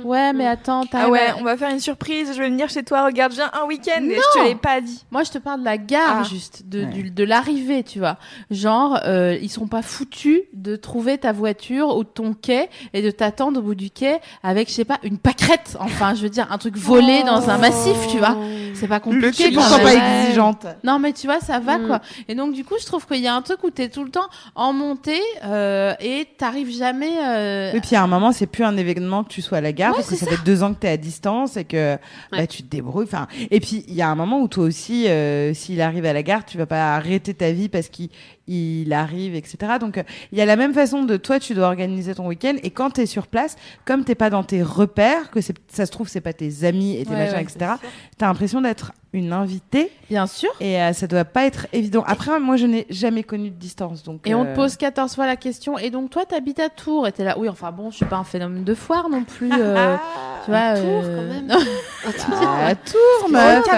Ouais 0.04 0.34
mais 0.34 0.48
attends 0.48 0.84
Ah 0.94 1.10
ouais, 1.10 1.20
à- 1.28 1.38
on 1.40 1.44
va 1.44 1.58
faire 1.58 1.70
une 1.72 1.80
surprise, 1.80 2.32
je 2.34 2.40
vais 2.42 2.50
venir 2.50 2.70
chez 2.70 2.84
toi, 2.84 3.06
regarde, 3.06 3.34
viens 3.34 3.50
un 3.54 3.66
week-end 3.66 4.02
et 4.04 4.16
je 4.16 4.40
te 4.40 4.46
l'ai 4.48 4.56
pas 4.56 4.82
dit. 4.82 5.04
Moi, 5.12 5.24
je 5.24 5.32
te 5.32 5.38
parle 5.38 5.60
de 5.62 5.66
la 5.66 5.78
gare, 5.78 6.20
Ah. 6.22 6.24
juste, 6.24 6.64
de, 6.68 6.80
Ouais. 6.82 6.86
du- 6.88 7.12
de 7.12 7.24
l'arrivée, 7.24 7.84
tu 7.84 8.00
vois. 8.00 8.18
Genre, 8.52 9.00
euh, 9.06 9.38
ils 9.42 9.50
sont 9.50 9.68
pas 9.68 9.82
foutus 9.82 10.42
de 10.54 10.76
trouver 10.76 11.18
ta 11.18 11.32
voiture 11.32 11.96
ou 11.98 12.04
ton 12.04 12.34
quai 12.34 12.70
et 12.94 13.02
de 13.02 13.12
t'attendre 13.12 13.60
au 13.60 13.64
bout 13.64 13.76
du 13.76 13.90
quai 13.92 14.18
avec, 14.44 14.70
je 14.70 14.74
sais 14.74 14.86
pas, 14.86 15.00
une 15.04 15.18
pâquerette. 15.18 15.78
Enfin, 15.80 16.14
je 16.16 16.22
veux 16.22 16.30
dire, 16.30 16.48
un 16.52 16.58
truc 16.58 16.76
volé 16.78 17.24
dans 17.24 17.50
un 17.50 17.58
massif, 17.58 17.96
tu 18.10 18.18
vois. 18.18 18.36
C'est 18.74 18.88
pas 18.88 18.96
Le 18.96 19.02
compliqué. 19.02 19.50
quai, 19.50 19.54
quand 19.54 19.62
pourquoi 19.62 19.78
même. 19.78 20.00
pas 20.00 20.22
exigeante 20.24 20.66
Non, 20.84 21.00
mais 21.00 21.14
tu 21.14 21.28
vois, 21.28 21.40
ça 21.40 21.60
va, 21.60 21.78
Mm. 21.78 21.88
quoi. 21.88 22.02
Et 22.28 22.36
donc, 22.36 22.54
du 22.54 22.64
coup, 22.66 22.76
je 22.80 22.86
trouve 22.86 23.06
qu'il 23.08 23.22
y 23.22 23.28
a 23.28 23.36
un 23.36 23.42
truc 23.42 23.64
où 23.64 23.70
t'es 23.70 23.90
tout 23.90 24.04
le 24.04 24.10
temps 24.12 24.28
en 24.56 24.74
montée 24.74 25.22
euh, 25.44 25.94
et 26.00 26.28
t'arrives 26.38 26.72
jamais... 26.76 27.12
euh, 27.24 27.72
Et 27.74 27.80
puis 27.82 27.96
à 27.96 28.04
un 28.04 28.08
moment, 28.08 28.32
c'est 28.32 28.48
plus 28.48 28.64
un 28.64 28.76
événement 28.78 29.24
que 29.24 29.30
tu 29.30 29.42
sois 29.42 29.60
à 29.60 29.62
la 29.62 29.72
gare 29.76 29.92
Ouais, 29.92 29.98
parce 29.98 30.10
que 30.10 30.16
ça 30.16 30.26
fait 30.26 30.44
deux 30.44 30.64
ans 30.64 30.74
que 30.74 30.80
tu 30.80 30.88
es 30.88 30.90
à 30.90 30.98
distance 30.98 31.58
et 31.58 31.64
que 31.66 31.98
bah, 32.32 32.38
Ouais. 32.40 32.48
tu 32.48 32.64
te 32.64 32.68
débrouilles. 32.70 33.06
Enfin, 33.06 33.28
et 33.52 33.60
puis 33.60 33.86
il 33.88 33.94
y 33.94 34.02
a 34.02 34.10
un 34.10 34.16
moment 34.16 34.42
où 34.42 34.48
toi 34.48 34.64
aussi, 34.64 35.08
euh, 35.08 35.54
s'il 35.54 35.80
arrive 35.82 36.06
à 36.06 36.14
la 36.14 36.24
gare, 36.24 36.44
tu 36.46 36.58
vas 36.58 36.66
pas 36.66 36.96
arrêter 36.96 37.34
ta 37.36 37.52
vie 37.52 37.70
parce 37.70 37.90
qu'il 37.90 38.10
il 38.48 38.94
arrive, 38.94 39.36
etc. 39.36 39.58
Donc 39.80 39.98
euh, 39.98 40.04
il 40.32 40.38
y 40.38 40.42
a 40.42 40.46
la 40.46 40.56
même 40.56 40.74
façon 40.74 41.04
de 41.04 41.18
toi, 41.18 41.40
tu 41.40 41.54
dois 41.54 41.68
organiser 41.68 42.16
ton 42.16 42.28
week-end 42.28 42.56
et 42.64 42.70
quand 42.72 42.92
tu 42.92 43.02
es 43.02 43.06
sur 43.06 43.28
place, 43.28 43.56
comme 43.86 44.04
t'es 44.04 44.16
pas 44.16 44.30
dans 44.30 44.44
tes 44.44 44.62
repères, 44.64 45.32
que 45.32 45.40
ça 45.42 45.86
se 45.86 45.92
trouve 45.92 46.08
c'est 46.08 46.22
pas 46.22 46.34
tes 46.34 46.64
amis 46.64 46.98
et 46.98 47.06
tes 47.06 47.12
Ouais, 47.12 47.18
machins, 47.18 47.36
ouais, 47.36 47.44
etc. 47.44 47.58
sûr. 47.80 47.90
T'as 48.18 48.28
l'impression 48.28 48.62
d'être 48.62 48.92
une 49.16 49.32
invitée 49.34 49.92
Bien 50.10 50.28
sûr. 50.28 50.50
et 50.60 50.82
euh, 50.82 50.94
ça 50.94 51.08
doit 51.08 51.26
pas 51.26 51.46
être 51.46 51.68
évident. 51.74 52.04
Après, 52.06 52.38
moi, 52.40 52.58
je 52.58 52.66
n'ai 52.66 52.86
jamais 52.90 53.24
connu 53.24 53.50
de 53.50 53.56
distance, 53.56 54.04
donc. 54.04 54.28
Et 54.28 54.36
on 54.36 54.44
euh, 54.44 54.52
te 54.52 54.56
pose 54.56 54.76
14 54.76 55.16
fois 55.16 55.26
la 55.26 55.38
question. 55.38 55.78
Et 55.78 55.90
donc, 55.90 56.10
toi, 56.10 56.26
t'habites 56.26 56.60
à 56.60 56.70
Tours. 56.70 57.08
Et 57.08 57.12
t'es 57.12 57.24
là. 57.24 57.36
Oui, 57.38 57.48
enfin 57.48 57.72
bon, 57.72 57.92
je 57.92 57.98
suis 57.98 58.06
pas 58.06 58.18
un 58.18 58.24
phénomène 58.24 58.64
de 58.64 58.74
foire 58.74 59.10
non 59.10 59.24
plus. 59.24 59.50
euh, 59.58 59.96
tu 60.44 60.52
vois. 60.52 60.76
Tours, 60.76 61.02
euh, 61.06 61.18
quand 61.18 61.34
même. 61.34 61.48
non. 62.30 62.66
à 62.66 62.76
Tours, 62.76 63.30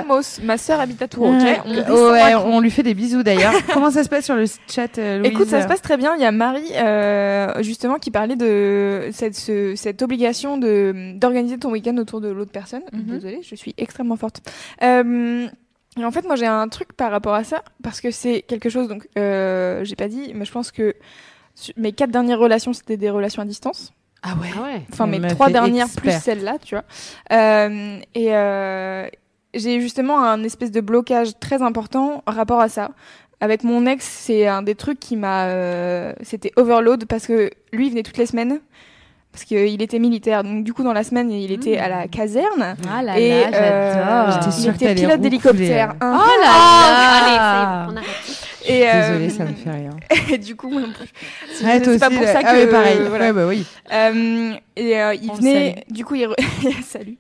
meuf. 0.08 0.40
Ma 0.44 0.58
sœur 0.58 0.80
habite 0.80 1.02
à 1.02 1.08
Tours, 1.08 1.28
ok 1.28 1.62
On 1.66 2.12
ouais, 2.12 2.36
on 2.36 2.60
lui 2.60 2.72
fait 2.72 2.84
des 2.84 2.94
bisous 2.96 3.24
d'ailleurs. 3.24 3.54
Comment 3.74 3.92
ça 3.92 4.04
se 4.04 4.10
passe 4.10 4.26
sur 4.26 4.36
le 4.36 4.46
chat, 4.68 4.98
euh, 4.98 5.20
Louise 5.20 5.32
Écoute, 5.32 5.48
ça 5.48 5.62
se 5.62 5.68
passe 5.68 5.82
très 5.82 5.98
bien. 5.98 6.16
Il 6.16 6.22
y 6.22 6.26
a 6.26 6.32
Marie, 6.32 6.72
euh, 6.76 7.62
justement, 7.64 7.96
qui 8.00 8.12
parlait 8.12 8.36
de 8.36 9.10
cette, 9.12 9.36
ce- 9.36 9.76
cette 9.76 10.02
obligation 10.02 10.58
de 10.58 11.14
d'organiser 11.18 11.58
ton 11.58 11.72
week-end 11.72 11.96
autour 11.98 12.22
de 12.22 12.30
l'autre 12.30 12.52
personne. 12.52 12.84
Mhm. 12.94 13.04
Désolée, 13.06 13.40
je 13.44 13.56
suis 13.56 13.74
extrêmement 13.78 14.16
forte. 14.18 14.42
Euh, 14.84 15.48
et 16.00 16.06
en 16.06 16.12
fait, 16.12 16.26
moi, 16.26 16.36
j'ai 16.36 16.46
un 16.46 16.68
truc 16.68 16.94
par 16.94 17.12
rapport 17.12 17.34
à 17.34 17.44
ça, 17.44 17.64
parce 17.84 18.02
que 18.02 18.12
c'est 18.12 18.42
quelque 18.44 18.70
chose, 18.70 18.88
donc, 18.88 19.08
euh, 19.18 19.84
j'ai 19.84 19.96
pas 19.96 20.08
dit, 20.08 20.32
mais 20.36 20.46
je 20.46 20.52
pense 20.52 20.72
que 20.72 20.96
mes 21.76 21.92
quatre 21.92 22.12
dernières 22.12 22.40
relations, 22.40 22.74
c'était 22.74 22.98
des 22.98 23.10
relations 23.10 23.42
à 23.42 23.46
distance. 23.46 23.94
Ah 24.24 24.36
ouais. 24.42 24.48
Ah 24.58 24.62
ouais. 24.64 24.82
Enfin, 24.92 25.06
mes 25.08 25.20
trois 25.28 25.50
dernières 25.50 25.90
plus 25.90 26.12
celle-là, 26.12 26.58
tu 26.64 26.76
vois. 26.76 26.84
Euh, 27.32 27.98
et 28.16 28.36
euh, 28.36 29.08
j'ai 29.54 29.80
justement 29.82 30.22
un 30.24 30.44
espèce 30.44 30.72
de 30.72 30.82
blocage 30.82 31.30
très 31.40 31.62
important 31.62 32.22
en 32.26 32.32
rapport 32.32 32.60
à 32.60 32.70
ça. 32.70 32.92
Avec 33.40 33.64
mon 33.64 33.86
ex, 33.86 34.04
c'est 34.06 34.48
un 34.48 34.62
des 34.64 34.76
trucs 34.76 35.00
qui 35.00 35.16
m'a. 35.16 35.46
euh, 35.48 36.14
C'était 36.22 36.52
overload 36.56 37.06
parce 37.06 37.28
que 37.28 37.50
lui, 37.72 37.88
il 37.88 37.90
venait 37.92 38.04
toutes 38.04 38.18
les 38.18 38.26
semaines. 38.26 38.60
Parce 39.32 39.44
qu'il 39.46 39.80
était 39.84 40.00
militaire. 40.00 40.44
Donc, 40.44 40.64
du 40.64 40.74
coup, 40.74 40.82
dans 40.84 40.94
la 40.94 41.04
semaine, 41.04 41.30
il 41.30 41.52
était 41.52 41.78
à 41.78 41.88
la 41.90 42.08
caserne. 42.08 42.76
Ah 42.92 43.04
là 43.04 43.20
et 43.20 43.30
là, 43.52 43.52
j'adore. 43.52 44.42
J'étais 44.50 44.62
il 44.62 44.70
était 44.88 44.96
pilote 44.96 45.22
d'hélicoptère. 45.22 45.94
hein. 46.02 46.20
Oh 46.20 46.42
là 46.42 46.48
là. 46.48 47.86
est, 47.88 47.94
on 47.94 47.98
arrête. 47.98 48.08
Et, 48.66 48.90
euh, 48.90 49.08
Désolée, 49.12 49.30
ça 49.30 49.44
me 49.46 49.54
fait 49.54 49.70
rien. 49.70 49.92
et 50.34 50.38
du 50.40 50.56
coup, 50.56 50.70
moi. 50.70 50.82
C'est 51.54 51.66
Ouais, 51.66 52.00
pas 52.00 52.10
pour 52.10 52.22
là. 52.22 52.34
ça 52.34 52.42
que. 52.42 52.48
Ah 52.48 52.54
ouais, 52.54 52.68
pareil. 52.68 52.98
voilà. 53.08 53.26
Ouais, 53.26 53.34
bah 53.34 53.46
oui. 53.48 53.66
Euh, 53.94 54.54
et 54.76 55.00
euh, 55.00 55.14
il 55.14 55.30
On 55.30 55.36
venait, 55.36 55.84
du 55.92 56.04
coup, 56.04 56.16
il 56.16 56.26
re- 56.28 56.82
salut. 56.84 57.18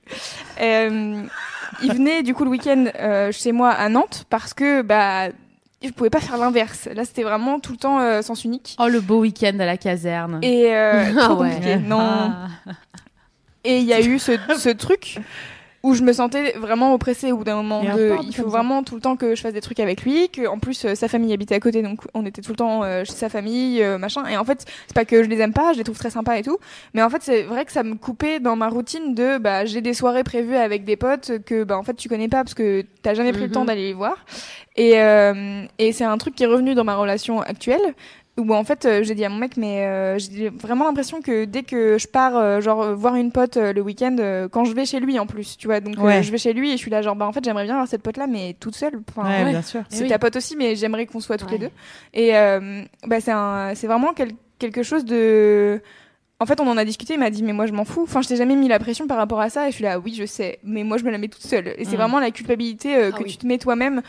Euh, 0.59 1.21
il 1.83 1.93
venait 1.93 2.23
du 2.23 2.33
coup 2.33 2.43
le 2.45 2.49
week-end 2.49 2.85
euh, 2.99 3.31
chez 3.31 3.51
moi 3.51 3.69
à 3.69 3.87
Nantes 3.89 4.25
parce 4.31 4.55
que 4.55 4.81
bah 4.81 5.27
je 5.83 5.89
pouvais 5.91 6.09
pas 6.09 6.19
faire 6.19 6.37
l'inverse. 6.37 6.87
Là, 6.93 7.05
c'était 7.05 7.23
vraiment 7.23 7.59
tout 7.59 7.71
le 7.71 7.77
temps 7.77 7.99
euh, 7.99 8.21
sens 8.21 8.43
unique. 8.43 8.75
Oh, 8.79 8.87
le 8.87 8.99
beau 8.99 9.19
week-end 9.19 9.57
à 9.59 9.65
la 9.65 9.77
caserne. 9.77 10.39
Et 10.41 10.73
euh, 10.75 11.11
Ah 11.17 11.25
trop 11.25 11.41
ouais. 11.41 11.51
compliqué. 11.51 11.77
Non. 11.77 11.99
Ah. 11.99 12.47
Et 13.63 13.79
il 13.79 13.85
y 13.85 13.93
a 13.93 14.01
eu 14.05 14.17
ce, 14.19 14.33
ce 14.57 14.69
truc 14.69 15.19
où 15.83 15.93
je 15.93 16.01
me 16.03 16.11
sentais 16.11 16.53
vraiment 16.53 16.93
oppressée 16.93 17.31
au 17.31 17.37
bout 17.37 17.43
d'un 17.43 17.55
moment. 17.55 17.81
Il 17.83 17.93
De, 17.95 18.33
faut 18.33 18.49
vraiment 18.49 18.83
tout 18.83 18.95
le 18.95 19.01
temps 19.01 19.15
que 19.15 19.35
je 19.35 19.41
fasse 19.41 19.53
des 19.53 19.61
trucs 19.61 19.79
avec 19.79 20.01
lui, 20.03 20.29
que 20.29 20.47
en 20.47 20.59
plus 20.59 20.85
euh, 20.85 20.95
sa 20.95 21.07
famille 21.07 21.31
habitait 21.33 21.55
à 21.55 21.59
côté, 21.59 21.81
donc 21.81 22.01
on 22.13 22.25
était 22.25 22.41
tout 22.41 22.51
le 22.51 22.57
temps 22.57 22.83
euh, 22.83 23.03
chez 23.05 23.13
sa 23.13 23.29
famille, 23.29 23.81
euh, 23.83 23.97
machin. 23.97 24.25
Et 24.25 24.35
en 24.37 24.43
fait, 24.43 24.65
c'est 24.87 24.95
pas 24.95 25.05
que 25.05 25.23
je 25.23 25.29
les 25.29 25.39
aime 25.39 25.53
pas, 25.53 25.73
je 25.73 25.77
les 25.77 25.83
trouve 25.83 25.97
très 25.97 26.09
sympas 26.09 26.35
et 26.37 26.43
tout, 26.43 26.57
mais 26.93 27.03
en 27.03 27.09
fait 27.09 27.21
c'est 27.21 27.43
vrai 27.43 27.63
que 27.63 27.71
ça 27.71 27.83
me 27.83 27.95
coupait 27.95 28.39
dans 28.39 28.55
ma 28.55 28.69
routine 28.69 29.13
de 29.15 29.37
bah 29.37 29.65
j'ai 29.65 29.81
des 29.81 29.93
soirées 29.93 30.23
prévues 30.23 30.55
avec 30.55 30.83
des 30.83 30.95
potes 30.97 31.43
que 31.45 31.63
bah 31.63 31.77
en 31.77 31.83
fait 31.83 31.95
tu 31.95 32.09
connais 32.09 32.27
pas 32.27 32.43
parce 32.43 32.53
que 32.55 32.83
t'as 33.03 33.13
jamais 33.13 33.31
pris 33.31 33.41
le 33.41 33.47
Mhm. 33.47 33.53
temps 33.53 33.65
d'aller 33.65 33.83
les 33.87 33.93
voir. 33.93 34.17
Et 34.75 34.93
et 35.79 35.91
c'est 35.93 36.03
un 36.03 36.17
truc 36.17 36.35
qui 36.35 36.43
est 36.43 36.47
revenu 36.47 36.75
dans 36.75 36.83
ma 36.83 36.95
relation 36.95 37.41
actuelle 37.41 37.93
où 38.37 38.53
en 38.53 38.63
fait 38.63 38.85
euh, 38.85 39.03
j'ai 39.03 39.15
dit 39.15 39.25
à 39.25 39.29
mon 39.29 39.37
mec 39.37 39.57
mais 39.57 39.85
euh, 39.85 40.19
j'ai 40.19 40.49
vraiment 40.49 40.85
l'impression 40.85 41.21
que 41.21 41.45
dès 41.45 41.63
que 41.63 41.97
je 41.97 42.07
pars 42.07 42.35
euh, 42.37 42.61
genre 42.61 42.93
voir 42.95 43.15
une 43.15 43.31
pote 43.31 43.57
euh, 43.57 43.73
le 43.73 43.81
week-end 43.81 44.15
euh, 44.19 44.47
quand 44.47 44.63
je 44.65 44.73
vais 44.73 44.85
chez 44.85 44.99
lui 44.99 45.17
en 45.17 45.25
plus 45.25 45.57
tu 45.57 45.67
vois 45.67 45.79
donc 45.79 45.97
euh, 45.97 46.01
Ouais. 46.01 46.21
je 46.23 46.31
vais 46.31 46.37
chez 46.37 46.53
lui 46.53 46.69
et 46.69 46.73
je 46.73 46.77
suis 46.77 46.91
là 46.91 47.01
genre 47.01 47.15
bah 47.15 47.25
en 47.25 47.33
fait 47.33 47.43
j'aimerais 47.43 47.63
bien 47.63 47.73
avoir 47.73 47.87
cette 47.87 48.03
pote 48.03 48.17
là 48.17 48.27
mais 48.27 48.55
toute 48.59 48.75
seule 48.75 49.01
enfin 49.09 49.27
Ouais, 49.27 49.43
ouais. 49.43 49.51
bien 49.51 49.61
sûr. 49.63 49.81
c'est 49.89 50.03
oui. 50.03 50.09
ta 50.09 50.19
pote 50.19 50.35
aussi 50.35 50.55
mais 50.55 50.75
j'aimerais 50.75 51.05
qu'on 51.07 51.19
soit 51.19 51.37
toutes 51.37 51.51
les 51.51 51.57
deux 51.57 51.71
et 52.13 52.35
euh, 52.37 52.83
bah 53.07 53.19
c'est 53.21 53.31
un 53.31 53.73
c'est 53.75 53.87
vraiment 53.87 54.13
quel- 54.15 54.33
quelque 54.59 54.83
chose 54.83 55.03
de 55.05 55.81
en 56.39 56.45
fait, 56.45 56.59
on 56.61 56.67
en 56.67 56.77
a 56.77 56.85
discuté, 56.85 57.15
il 57.15 57.19
m'a 57.19 57.31
dit, 57.31 57.41
mais 57.41 57.51
moi, 57.51 57.65
je 57.65 57.73
m'en 57.73 57.83
fous. 57.83 58.03
Enfin, 58.03 58.21
je 58.21 58.27
t'ai 58.27 58.35
jamais 58.35 58.55
mis 58.55 58.67
la 58.67 58.77
pression 58.77 59.07
par 59.07 59.17
rapport 59.17 59.41
à 59.41 59.49
ça. 59.49 59.67
Et 59.67 59.71
je 59.71 59.75
suis 59.77 59.83
là, 59.83 59.97
oui, 59.97 60.13
je 60.15 60.23
sais, 60.27 60.59
mais 60.63 60.83
moi, 60.83 60.97
je 60.99 61.03
me 61.03 61.09
la 61.09 61.17
mets 61.17 61.29
toute 61.29 61.41
seule. 61.41 61.69
Et 61.79 61.83
c'est 61.83 61.93
Mm. 61.93 61.99
vraiment 61.99 62.19
la 62.19 62.29
culpabilité 62.29 62.95
euh, 62.95 63.09
Ah 63.11 63.17
que 63.17 63.23
oui. 63.23 63.31
tu 63.31 63.37
te 63.37 63.47
mets 63.47 63.57
toi-même. 63.57 64.03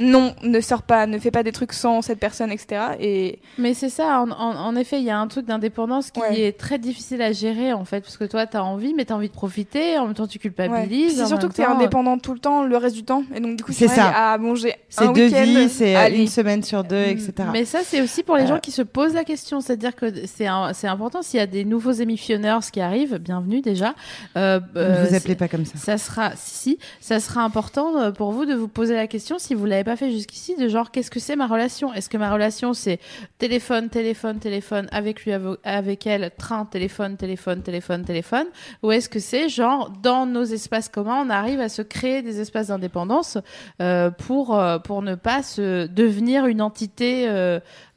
Non, 0.00 0.32
ne 0.44 0.60
sors 0.60 0.82
pas, 0.82 1.06
ne 1.06 1.18
fais 1.18 1.32
pas 1.32 1.42
des 1.42 1.50
trucs 1.50 1.72
sans 1.72 2.02
cette 2.02 2.20
personne, 2.20 2.52
etc. 2.52 2.80
Et 3.00 3.40
Mais 3.58 3.74
c'est 3.74 3.88
ça, 3.88 4.20
en, 4.20 4.30
en- 4.30 4.56
en 4.56 4.76
effet, 4.76 4.98
il 5.00 5.04
y 5.04 5.10
a 5.10 5.18
un 5.18 5.26
truc 5.26 5.46
d'indépendance 5.46 6.12
qui 6.12 6.20
Ouais. 6.20 6.40
est 6.40 6.52
très 6.58 6.78
difficile 6.78 7.20
à 7.20 7.32
gérer, 7.32 7.72
en 7.72 7.84
fait, 7.84 8.02
parce 8.02 8.16
que 8.16 8.24
toi, 8.24 8.46
t'as 8.46 8.60
envie, 8.62 8.94
mais 8.94 9.04
t'as 9.06 9.14
envie 9.16 9.28
de 9.28 9.32
profiter, 9.34 9.98
en 9.98 10.06
même 10.06 10.14
temps, 10.14 10.28
tu 10.28 10.38
ouais. 10.38 10.42
culpabilises. 10.42 11.16
c'est 11.16 11.22
en 11.22 11.26
surtout 11.26 11.48
que 11.48 11.54
t'es 11.54 11.64
euh, 11.64 11.70
indépendant 11.70 12.16
tout 12.16 12.32
le 12.32 12.38
temps, 12.38 12.62
le 12.62 12.76
reste 12.76 12.94
du 12.94 13.02
temps. 13.02 13.24
Et 13.34 13.40
donc, 13.40 13.56
du 13.56 13.64
coup, 13.64 13.72
C'est 13.72 13.88
ça. 13.88 14.06
à 14.32 14.38
manger 14.38 14.74
C'est 14.88 15.02
un 15.04 15.12
deux 15.12 15.24
week-end. 15.26 15.42
vies, 15.44 15.68
c'est 15.68 15.96
euh, 15.96 16.08
une 16.14 16.28
semaine 16.28 16.62
sur 16.62 16.84
deux, 16.84 16.96
etc. 17.06 17.32
Mais 17.52 17.64
ça, 17.64 17.80
c'est 17.82 18.00
aussi 18.00 18.22
pour 18.22 18.36
les 18.36 18.44
Euh. 18.44 18.46
gens 18.46 18.60
qui 18.60 18.70
se 18.70 18.82
posent 18.82 19.14
la 19.14 19.24
question. 19.24 19.60
C'est-à-dire 19.60 19.96
que 19.96 20.06
c'est 20.26 20.46
c'est 20.74 20.86
important. 20.86 21.22
S'il 21.22 21.38
y 21.40 21.42
a 21.42 21.46
des 21.46 21.64
nouveaux 21.64 21.90
émissionneurs 21.92 22.60
qui 22.70 22.80
arrivent, 22.80 23.16
bienvenue 23.18 23.62
déjà. 23.62 23.94
Euh, 24.36 24.60
Ne 24.76 24.80
euh, 24.80 25.02
vous 25.02 25.08
c'est- 25.10 25.16
appelez 25.16 25.34
pas 25.34 25.48
comme 25.48 25.64
ça. 25.64 25.76
Ça 25.76 25.98
sera, 25.98 26.30
si, 26.36 26.54
si, 26.54 26.78
ça 27.00 27.18
sera 27.18 27.42
important 27.42 28.12
pour 28.12 28.30
vous 28.30 28.44
de 28.44 28.54
vous 28.54 28.68
poser 28.68 28.94
la 28.94 29.08
question, 29.08 29.38
si 29.40 29.54
vous 29.54 29.64
l'avez 29.64 29.87
pas 29.88 29.96
fait 29.96 30.10
jusqu'ici, 30.10 30.54
de 30.54 30.68
genre, 30.68 30.90
qu'est-ce 30.90 31.10
que 31.10 31.18
c'est 31.18 31.34
ma 31.34 31.46
relation? 31.46 31.94
Est-ce 31.94 32.10
que 32.10 32.18
ma 32.18 32.30
relation, 32.30 32.74
c'est 32.74 33.00
téléphone, 33.38 33.88
téléphone, 33.88 34.38
téléphone, 34.38 34.86
avec 34.92 35.24
lui, 35.24 35.32
avec 35.64 36.06
elle, 36.06 36.30
train, 36.36 36.66
téléphone, 36.66 37.16
téléphone, 37.16 37.62
téléphone, 37.62 38.04
téléphone? 38.04 38.46
Ou 38.82 38.92
est-ce 38.92 39.08
que 39.08 39.18
c'est 39.18 39.48
genre, 39.48 39.90
dans 40.02 40.26
nos 40.26 40.44
espaces 40.44 40.90
communs, 40.90 41.24
on 41.24 41.30
arrive 41.30 41.60
à 41.60 41.70
se 41.70 41.80
créer 41.80 42.20
des 42.20 42.38
espaces 42.38 42.66
d'indépendance 42.66 43.38
euh, 43.80 44.10
pour, 44.10 44.58
euh, 44.58 44.78
pour 44.78 45.00
ne 45.00 45.14
pas 45.14 45.42
se 45.42 45.86
devenir 45.86 46.44
une 46.44 46.60
entité 46.60 47.26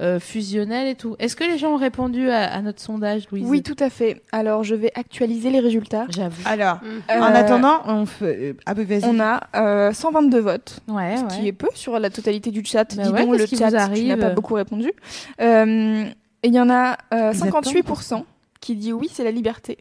euh, 0.02 0.16
euh, 0.16 0.20
fusionnelle 0.20 0.88
et 0.88 0.96
tout 0.96 1.16
Est-ce 1.20 1.36
que 1.36 1.44
les 1.44 1.58
gens 1.58 1.74
ont 1.74 1.78
répondu 1.78 2.30
à, 2.30 2.52
à 2.52 2.62
notre 2.62 2.82
sondage, 2.82 3.28
Louise 3.32 3.46
Oui, 3.48 3.62
tout 3.62 3.76
à 3.80 3.90
fait. 3.90 4.22
Alors, 4.32 4.64
je 4.64 4.76
vais 4.76 4.92
actualiser 4.96 5.50
les 5.50 5.60
résultats. 5.60 6.06
J'avoue. 6.10 6.42
Alors, 6.46 6.80
Euh, 7.10 7.20
en 7.20 7.24
attendant, 7.24 7.82
on 7.86 8.06
fait. 8.06 8.56
Ah, 8.66 8.74
bah, 8.74 8.84
on 9.04 9.20
a 9.20 9.42
euh, 9.56 9.94
122 9.94 10.40
votes. 10.40 10.80
Ouais, 10.88 11.18
ce 11.18 11.22
ouais. 11.22 11.28
qui 11.30 11.48
est 11.48 11.54
peu 11.54 11.70
sur 11.74 12.00
la 12.00 12.10
totalité 12.10 12.52
du 12.52 12.64
chat. 12.66 12.96
Bah 12.96 13.04
Dis 13.04 13.10
ouais, 13.10 13.26
donc, 13.26 13.38
le 13.38 13.46
chat, 13.46 13.70
n'as 13.72 14.18
pas 14.18 14.30
beaucoup 14.30 14.56
répondu. 14.56 14.92
Euh, 15.40 16.06
et 16.44 16.48
il 16.48 16.54
y 16.54 16.60
en 16.60 16.70
a 16.70 16.98
euh, 17.14 17.32
Vous 17.32 17.46
êtes 17.46 17.54
58% 17.54 18.24
qui 18.60 18.76
dit 18.76 18.94
oui, 18.94 19.10
c'est 19.12 19.24
la 19.24 19.32
liberté. 19.32 19.78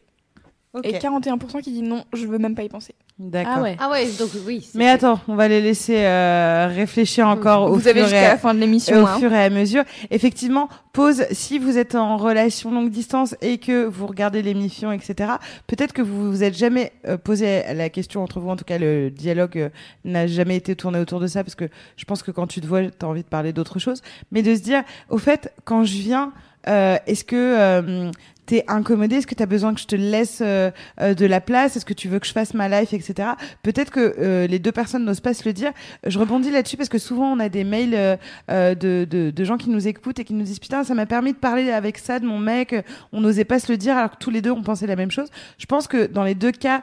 Et 0.83 0.93
41% 0.93 1.61
qui 1.61 1.71
dit 1.71 1.81
non, 1.81 2.05
je 2.13 2.25
veux 2.25 2.37
même 2.37 2.55
pas 2.55 2.63
y 2.63 2.69
penser. 2.69 2.95
D'accord. 3.21 3.53
Ah 3.57 3.61
ouais. 3.61 3.77
Ah 3.79 3.91
ouais, 3.91 4.07
donc 4.17 4.31
oui. 4.47 4.67
Mais 4.73 4.89
attends, 4.89 5.19
on 5.27 5.35
va 5.35 5.47
les 5.47 5.61
laisser 5.61 5.97
euh, 5.97 6.67
réfléchir 6.73 7.27
encore 7.27 7.69
au 7.69 7.75
Vous 7.75 7.79
fur 7.79 7.91
avez 7.91 7.99
et 7.99 8.03
jusqu'à 8.03 8.25
à 8.25 8.29
la 8.29 8.37
fin 8.39 8.55
de 8.55 8.59
l'émission. 8.59 9.03
au 9.03 9.05
hein. 9.05 9.19
fur 9.19 9.31
et 9.31 9.43
à 9.43 9.49
mesure. 9.51 9.83
Effectivement, 10.09 10.69
pause, 10.91 11.25
si 11.29 11.59
vous 11.59 11.77
êtes 11.77 11.93
en 11.93 12.17
relation 12.17 12.71
longue 12.71 12.89
distance 12.89 13.35
et 13.41 13.59
que 13.59 13.85
vous 13.85 14.07
regardez 14.07 14.41
l'émission, 14.41 14.91
etc., 14.91 15.33
peut-être 15.67 15.93
que 15.93 16.01
vous 16.01 16.31
vous 16.31 16.43
êtes 16.43 16.57
jamais 16.57 16.93
euh, 17.07 17.15
posé 17.15 17.61
la 17.75 17.89
question 17.89 18.23
entre 18.23 18.39
vous, 18.39 18.49
en 18.49 18.55
tout 18.55 18.65
cas 18.65 18.79
le 18.79 19.11
dialogue 19.11 19.57
euh, 19.57 19.69
n'a 20.03 20.25
jamais 20.25 20.55
été 20.55 20.75
tourné 20.75 20.97
autour 20.97 21.19
de 21.19 21.27
ça, 21.27 21.43
parce 21.43 21.55
que 21.55 21.69
je 21.97 22.05
pense 22.05 22.23
que 22.23 22.31
quand 22.31 22.47
tu 22.47 22.59
te 22.59 22.65
vois, 22.65 22.81
tu 22.81 23.05
as 23.05 23.07
envie 23.07 23.21
de 23.21 23.27
parler 23.27 23.53
d'autre 23.53 23.77
chose, 23.77 24.01
mais 24.31 24.41
de 24.41 24.55
se 24.55 24.61
dire, 24.61 24.81
au 25.09 25.19
fait, 25.19 25.53
quand 25.63 25.83
je 25.83 25.93
viens, 25.97 26.33
euh, 26.67 26.97
est-ce 27.07 27.23
que 27.23 27.35
euh, 27.35 28.11
t'es 28.51 28.65
incommodé 28.67 29.15
Est-ce 29.15 29.27
que 29.27 29.35
tu 29.35 29.43
as 29.43 29.45
besoin 29.45 29.73
que 29.73 29.79
je 29.79 29.87
te 29.87 29.95
laisse 29.95 30.39
euh, 30.41 30.71
euh, 30.99 31.13
de 31.13 31.25
la 31.25 31.39
place? 31.39 31.77
Est-ce 31.77 31.85
que 31.85 31.93
tu 31.93 32.09
veux 32.09 32.19
que 32.19 32.27
je 32.27 32.33
fasse 32.33 32.53
ma 32.53 32.67
life, 32.67 32.91
etc. 32.91 33.29
Peut-être 33.63 33.91
que 33.91 34.13
euh, 34.19 34.45
les 34.45 34.59
deux 34.59 34.73
personnes 34.73 35.05
n'osent 35.05 35.21
pas 35.21 35.33
se 35.33 35.47
le 35.47 35.53
dire. 35.53 35.71
Je 36.05 36.19
rebondis 36.19 36.51
là-dessus 36.51 36.75
parce 36.75 36.89
que 36.89 36.97
souvent 36.97 37.31
on 37.31 37.39
a 37.39 37.47
des 37.47 37.63
mails 37.63 38.19
de, 38.49 39.05
de, 39.05 39.43
gens 39.45 39.57
qui 39.57 39.69
nous 39.69 39.87
écoutent 39.87 40.19
et 40.19 40.25
qui 40.25 40.33
nous 40.33 40.43
disent 40.43 40.59
putain 40.59 40.83
ça 40.83 40.93
m'a 40.93 41.05
permis 41.05 41.31
de 41.31 41.37
parler 41.37 41.71
avec 41.71 41.97
ça 41.97 42.19
de 42.19 42.25
mon 42.25 42.39
mec. 42.39 42.75
On 43.13 43.21
n'osait 43.21 43.45
pas 43.45 43.57
se 43.57 43.71
le 43.71 43.77
dire 43.77 43.95
alors 43.95 44.11
que 44.11 44.17
tous 44.17 44.31
les 44.31 44.41
deux 44.41 44.51
on 44.51 44.63
pensait 44.63 44.85
la 44.85 44.97
même 44.97 45.11
chose. 45.11 45.29
Je 45.57 45.65
pense 45.65 45.87
que 45.87 46.07
dans 46.07 46.25
les 46.25 46.35
deux 46.35 46.51
cas, 46.51 46.81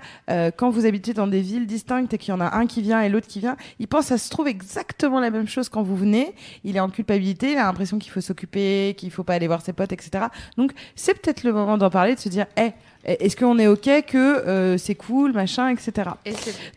quand 0.56 0.70
vous 0.70 0.86
habitez 0.86 1.12
dans 1.12 1.26
des 1.26 1.42
villes 1.42 1.66
distinctes 1.66 2.14
et 2.14 2.18
qu'il 2.18 2.32
y 2.32 2.36
en 2.36 2.40
a 2.40 2.56
un 2.56 2.66
qui 2.66 2.80
vient 2.80 3.02
et 3.02 3.10
l'autre 3.10 3.26
qui 3.26 3.40
vient, 3.40 3.58
il 3.78 3.88
pense 3.88 4.06
ça 4.06 4.16
se 4.16 4.30
trouve 4.30 4.48
exactement 4.48 5.20
la 5.20 5.30
même 5.30 5.48
chose 5.48 5.68
quand 5.68 5.82
vous 5.82 5.96
venez. 5.96 6.34
Il 6.64 6.76
est 6.76 6.80
en 6.80 6.88
culpabilité, 6.88 7.52
il 7.52 7.58
a 7.58 7.64
l'impression 7.64 7.98
qu'il 7.98 8.10
faut 8.10 8.22
s'occuper, 8.22 8.94
qu'il 8.96 9.10
faut 9.10 9.24
pas 9.24 9.34
aller 9.34 9.48
voir 9.48 9.60
ses 9.60 9.74
potes, 9.74 9.92
etc. 9.92 10.24
Donc 10.56 10.72
c'est 10.96 11.12
peut-être 11.12 11.44
le 11.44 11.57
moment 11.58 11.78
d'en 11.78 11.90
parler, 11.90 12.14
de 12.14 12.20
se 12.20 12.28
dire, 12.28 12.46
est-ce 13.04 13.36
qu'on 13.36 13.58
est 13.58 13.66
ok 13.66 14.04
que 14.06 14.16
euh, 14.16 14.78
c'est 14.78 14.94
cool, 14.94 15.32
machin, 15.32 15.68
etc. 15.70 16.10
Et 16.26 16.32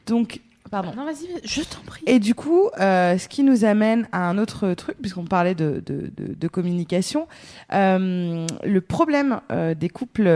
Donc, 0.05 0.39
pardon. 0.69 0.93
Non, 0.95 1.03
vas-y, 1.03 1.27
je 1.43 1.61
t'en 1.61 1.81
prie. 1.85 2.03
Et 2.05 2.19
du 2.19 2.35
coup, 2.35 2.69
euh, 2.79 3.17
ce 3.17 3.27
qui 3.27 3.43
nous 3.43 3.65
amène 3.65 4.07
à 4.11 4.29
un 4.29 4.37
autre 4.37 4.73
truc, 4.73 4.97
puisqu'on 5.01 5.25
parlait 5.25 5.55
de, 5.55 5.83
de, 5.85 6.09
de, 6.15 6.33
de 6.33 6.47
communication, 6.47 7.27
euh, 7.73 8.45
le 8.63 8.81
problème 8.81 9.41
des 9.77 9.89
couples 9.89 10.27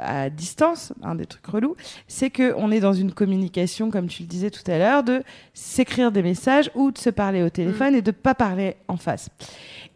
à 0.00 0.30
distance, 0.30 0.92
un 1.02 1.16
des 1.16 1.26
trucs 1.26 1.46
relous, 1.46 1.76
c'est 2.08 2.30
que 2.30 2.54
on 2.56 2.70
est 2.70 2.80
dans 2.80 2.94
une 2.94 3.12
communication, 3.12 3.90
comme 3.90 4.06
tu 4.06 4.22
le 4.22 4.28
disais 4.28 4.50
tout 4.50 4.68
à 4.70 4.78
l'heure, 4.78 5.02
de 5.02 5.22
s'écrire 5.52 6.12
des 6.12 6.22
messages 6.22 6.70
ou 6.74 6.90
de 6.92 6.98
se 6.98 7.10
parler 7.10 7.42
au 7.42 7.50
téléphone 7.50 7.94
et 7.94 8.02
de 8.02 8.10
pas 8.12 8.34
parler 8.34 8.76
en 8.88 8.96
face. 8.96 9.28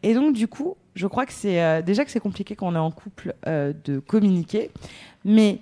Et 0.02 0.12
donc, 0.12 0.34
du 0.34 0.48
coup, 0.48 0.76
je 0.96 1.06
crois 1.06 1.26
que 1.26 1.32
c'est 1.32 1.62
euh, 1.62 1.82
déjà 1.82 2.04
que 2.04 2.10
c'est 2.10 2.20
compliqué 2.20 2.56
quand 2.56 2.66
on 2.66 2.74
est 2.74 2.78
en 2.78 2.90
couple 2.90 3.34
euh, 3.46 3.72
de 3.84 4.00
communiquer, 4.00 4.70
mais 5.24 5.60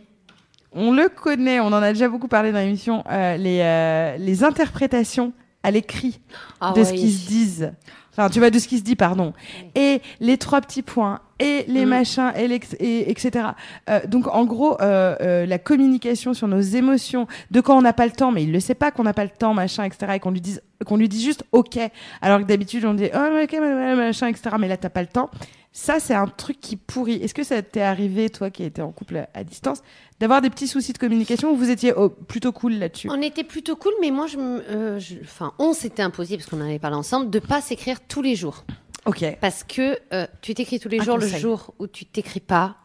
on 0.73 0.93
le 0.93 1.09
connaît, 1.09 1.61
on 1.61 1.67
en 1.67 1.83
a 1.83 1.93
déjà 1.93 2.09
beaucoup 2.09 2.29
parlé 2.29 2.53
dans 2.53 2.59
l'émission, 2.61 3.05
euh, 3.11 3.37
les, 3.37 3.61
euh, 3.61 4.17
les 4.17 4.45
interprétations 4.45 5.33
à 5.63 5.71
l'écrit 5.71 6.21
Ah 6.61 6.73
de 6.73 6.81
ouais, 6.81 6.85
ce 6.85 6.93
qui 6.93 7.11
se 7.13 7.27
disent. 7.27 7.73
Enfin, 8.17 8.31
tu 8.31 8.39
vois, 8.39 8.51
de 8.51 8.59
ce 8.59 8.69
qui 8.69 8.79
se 8.79 8.85
dit, 8.85 8.95
pardon. 8.97 9.33
Et 9.75 10.01
les 10.21 10.39
trois 10.39 10.61
petits 10.61 10.83
points, 10.83 11.21
et 11.41 11.65
les 11.67 11.85
Mm. 11.85 11.89
machins, 11.89 12.33
et, 12.37 12.45
et 12.79 13.11
etc. 13.11 13.47
Euh, 13.91 14.01
donc, 14.07 14.29
en 14.29 14.45
gros, 14.45 14.81
euh, 14.81 15.17
euh, 15.21 15.47
la 15.47 15.59
communication 15.59 16.33
sur 16.33 16.47
nos 16.47 16.61
émotions, 16.61 17.27
de 17.51 17.61
quand 17.61 17.77
on 17.77 17.83
n'a 17.83 17.93
pas 17.93 18.07
le 18.07 18.13
temps, 18.13 18.31
mais 18.31 18.45
il 18.45 18.53
le 18.53 18.61
sait 18.61 18.77
pas 18.77 18.93
qu'on 18.93 19.03
n'a 19.03 19.15
pas 19.15 19.25
le 19.25 19.31
temps, 19.31 19.53
machin, 19.53 19.83
etc. 19.85 20.13
Et 20.15 20.21
qu'on 20.21 20.31
lui 20.31 20.41
dise, 20.41 20.63
qu'on 20.87 20.97
lui 20.97 21.09
dit 21.09 21.23
juste 21.23 21.45
OK. 21.51 21.77
Alors 22.23 22.39
que 22.39 22.45
d'habitude, 22.45 22.85
on 22.85 22.95
dit 22.95 23.09
oh, 23.13 23.43
OK, 23.43 23.53
machin, 23.97 24.29
etc. 24.29 24.57
Mais 24.61 24.69
là, 24.69 24.77
t'as 24.77 24.91
pas 24.91 25.03
le 25.03 25.09
temps. 25.09 25.29
Ça, 25.77 25.99
c'est 25.99 26.15
un 26.15 26.29
truc 26.29 26.61
qui 26.61 26.77
pourrit. 26.77 27.15
Est-ce 27.15 27.35
que 27.35 27.43
ça 27.43 27.61
t'est 27.61 27.83
arrivé, 27.83 28.31
toi 28.31 28.49
qui 28.49 28.63
étais 28.63 28.81
en 28.81 28.93
couple 28.93 29.27
à, 29.35 29.43
distance, 29.43 29.83
d'avoir 30.21 30.41
des 30.41 30.49
petits 30.49 30.69
soucis 30.69 30.93
de 30.93 30.99
communication 30.99 31.51
ou 31.51 31.57
vous 31.57 31.69
étiez 31.69 31.93
oh, 31.93 32.11
plutôt 32.11 32.53
cool 32.53 32.75
là-dessus? 32.75 33.09
On 33.11 33.21
était 33.21 33.43
plutôt 33.43 33.75
cool, 33.75 33.93
mais 34.01 34.13
moi, 34.13 34.29
je, 34.29 34.39
euh, 34.39 35.01
enfin, 35.23 35.53
on 35.59 35.73
s'était 35.73 36.03
imposé 36.05 36.37
parce 36.37 36.49
qu'on 36.49 36.61
en 36.61 36.65
avait 36.65 36.79
parlé 36.79 36.97
ensemble 36.97 37.29
de 37.29 37.41
pas 37.41 37.61
s'écrire 37.61 37.99
tous 38.07 38.23
les 38.23 38.37
jours, 38.37 38.65
Ok. 39.07 39.25
parce 39.41 39.65
que 39.65 39.99
euh, 40.13 40.27
tu 40.41 40.55
t'écris 40.55 40.81
tous 40.81 40.89
les 40.89 41.01
Un 41.01 41.05
jours, 41.05 41.19
le 41.19 41.27
jour 41.29 41.75
où 41.79 41.87
tu 41.87 42.05
t'écris 42.07 42.41
pas, 42.41 42.77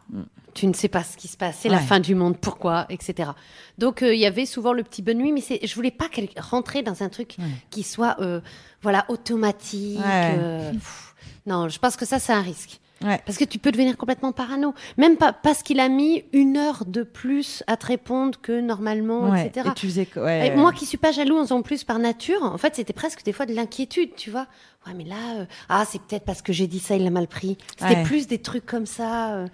tu 0.52 0.66
ne 0.66 0.72
sais 0.74 0.88
pas 0.88 1.02
ce 1.04 1.16
qui 1.16 1.28
se 1.28 1.36
passe, 1.36 1.58
c'est 1.60 1.68
la 1.68 1.78
fin 1.78 2.00
du 2.00 2.14
monde, 2.14 2.36
pourquoi, 2.38 2.86
etc. 2.90 3.30
Donc 3.78 4.02
euh, 4.02 4.12
il 4.14 4.20
y 4.20 4.26
avait 4.26 4.46
souvent 4.46 4.72
le 4.72 4.82
petit 4.82 5.00
bonne 5.02 5.18
nuit, 5.18 5.32
mais 5.32 5.40
je 5.66 5.74
voulais 5.74 5.90
pas 5.92 6.06
rentrer 6.38 6.82
dans 6.82 7.02
un 7.02 7.08
truc 7.08 7.36
Ouais. 7.38 7.44
qui 7.70 7.82
soit, 7.82 8.16
euh, 8.20 8.40
voilà, 8.82 9.04
automatique. 9.08 9.98
Ouais. 10.04 10.70
pff. 10.72 11.14
non, 11.46 11.68
je 11.68 11.78
pense 11.78 11.96
que 11.96 12.04
ça 12.04 12.18
c'est 12.18 12.32
un 12.32 12.42
risque. 12.42 12.80
Ouais. 13.02 13.20
Parce 13.24 13.38
que 13.38 13.44
tu 13.44 13.58
peux 13.58 13.72
devenir 13.72 13.96
complètement 13.96 14.32
parano. 14.32 14.74
Même 14.98 15.16
pas 15.16 15.32
parce 15.32 15.62
qu'il 15.62 15.80
a 15.80 15.88
mis 15.88 16.24
une 16.32 16.56
heure 16.58 16.84
de 16.86 17.02
plus 17.02 17.62
à 17.66 17.76
te 17.76 17.86
répondre 17.86 18.38
que 18.40 18.60
normalement, 18.60 19.30
Ouais. 19.30 19.46
etc. 19.46 19.68
Et 19.70 19.74
tu 19.74 19.86
faisais 19.86 20.06
quoi 20.06 20.24
ouais. 20.24 20.48
Et 20.48 20.54
moi 20.56 20.72
qui 20.72 20.84
suis 20.86 20.98
pas 20.98 21.10
jalouse 21.12 21.50
en 21.52 21.62
plus 21.62 21.82
par 21.84 21.98
nature, 21.98 22.42
en 22.42 22.58
fait, 22.58 22.76
c'était 22.76 22.92
presque 22.92 23.24
des 23.24 23.32
fois 23.32 23.46
de 23.46 23.54
l'inquiétude, 23.54 24.14
tu 24.16 24.30
vois. 24.30 24.46
Ouais, 24.86 24.92
mais 24.94 25.04
là, 25.04 25.16
euh, 25.40 25.44
ah, 25.68 25.84
c'est 25.88 26.00
peut-être 26.00 26.24
parce 26.24 26.42
que 26.42 26.52
j'ai 26.52 26.66
dit 26.66 26.78
ça, 26.80 26.96
il 26.96 27.04
l'a 27.04 27.10
mal 27.10 27.26
pris. 27.26 27.56
C'était 27.78 28.02
plus 28.02 28.26
des 28.26 28.38
trucs 28.38 28.66
comme 28.66 28.86
ça. 28.86 29.34
euh. 29.34 29.46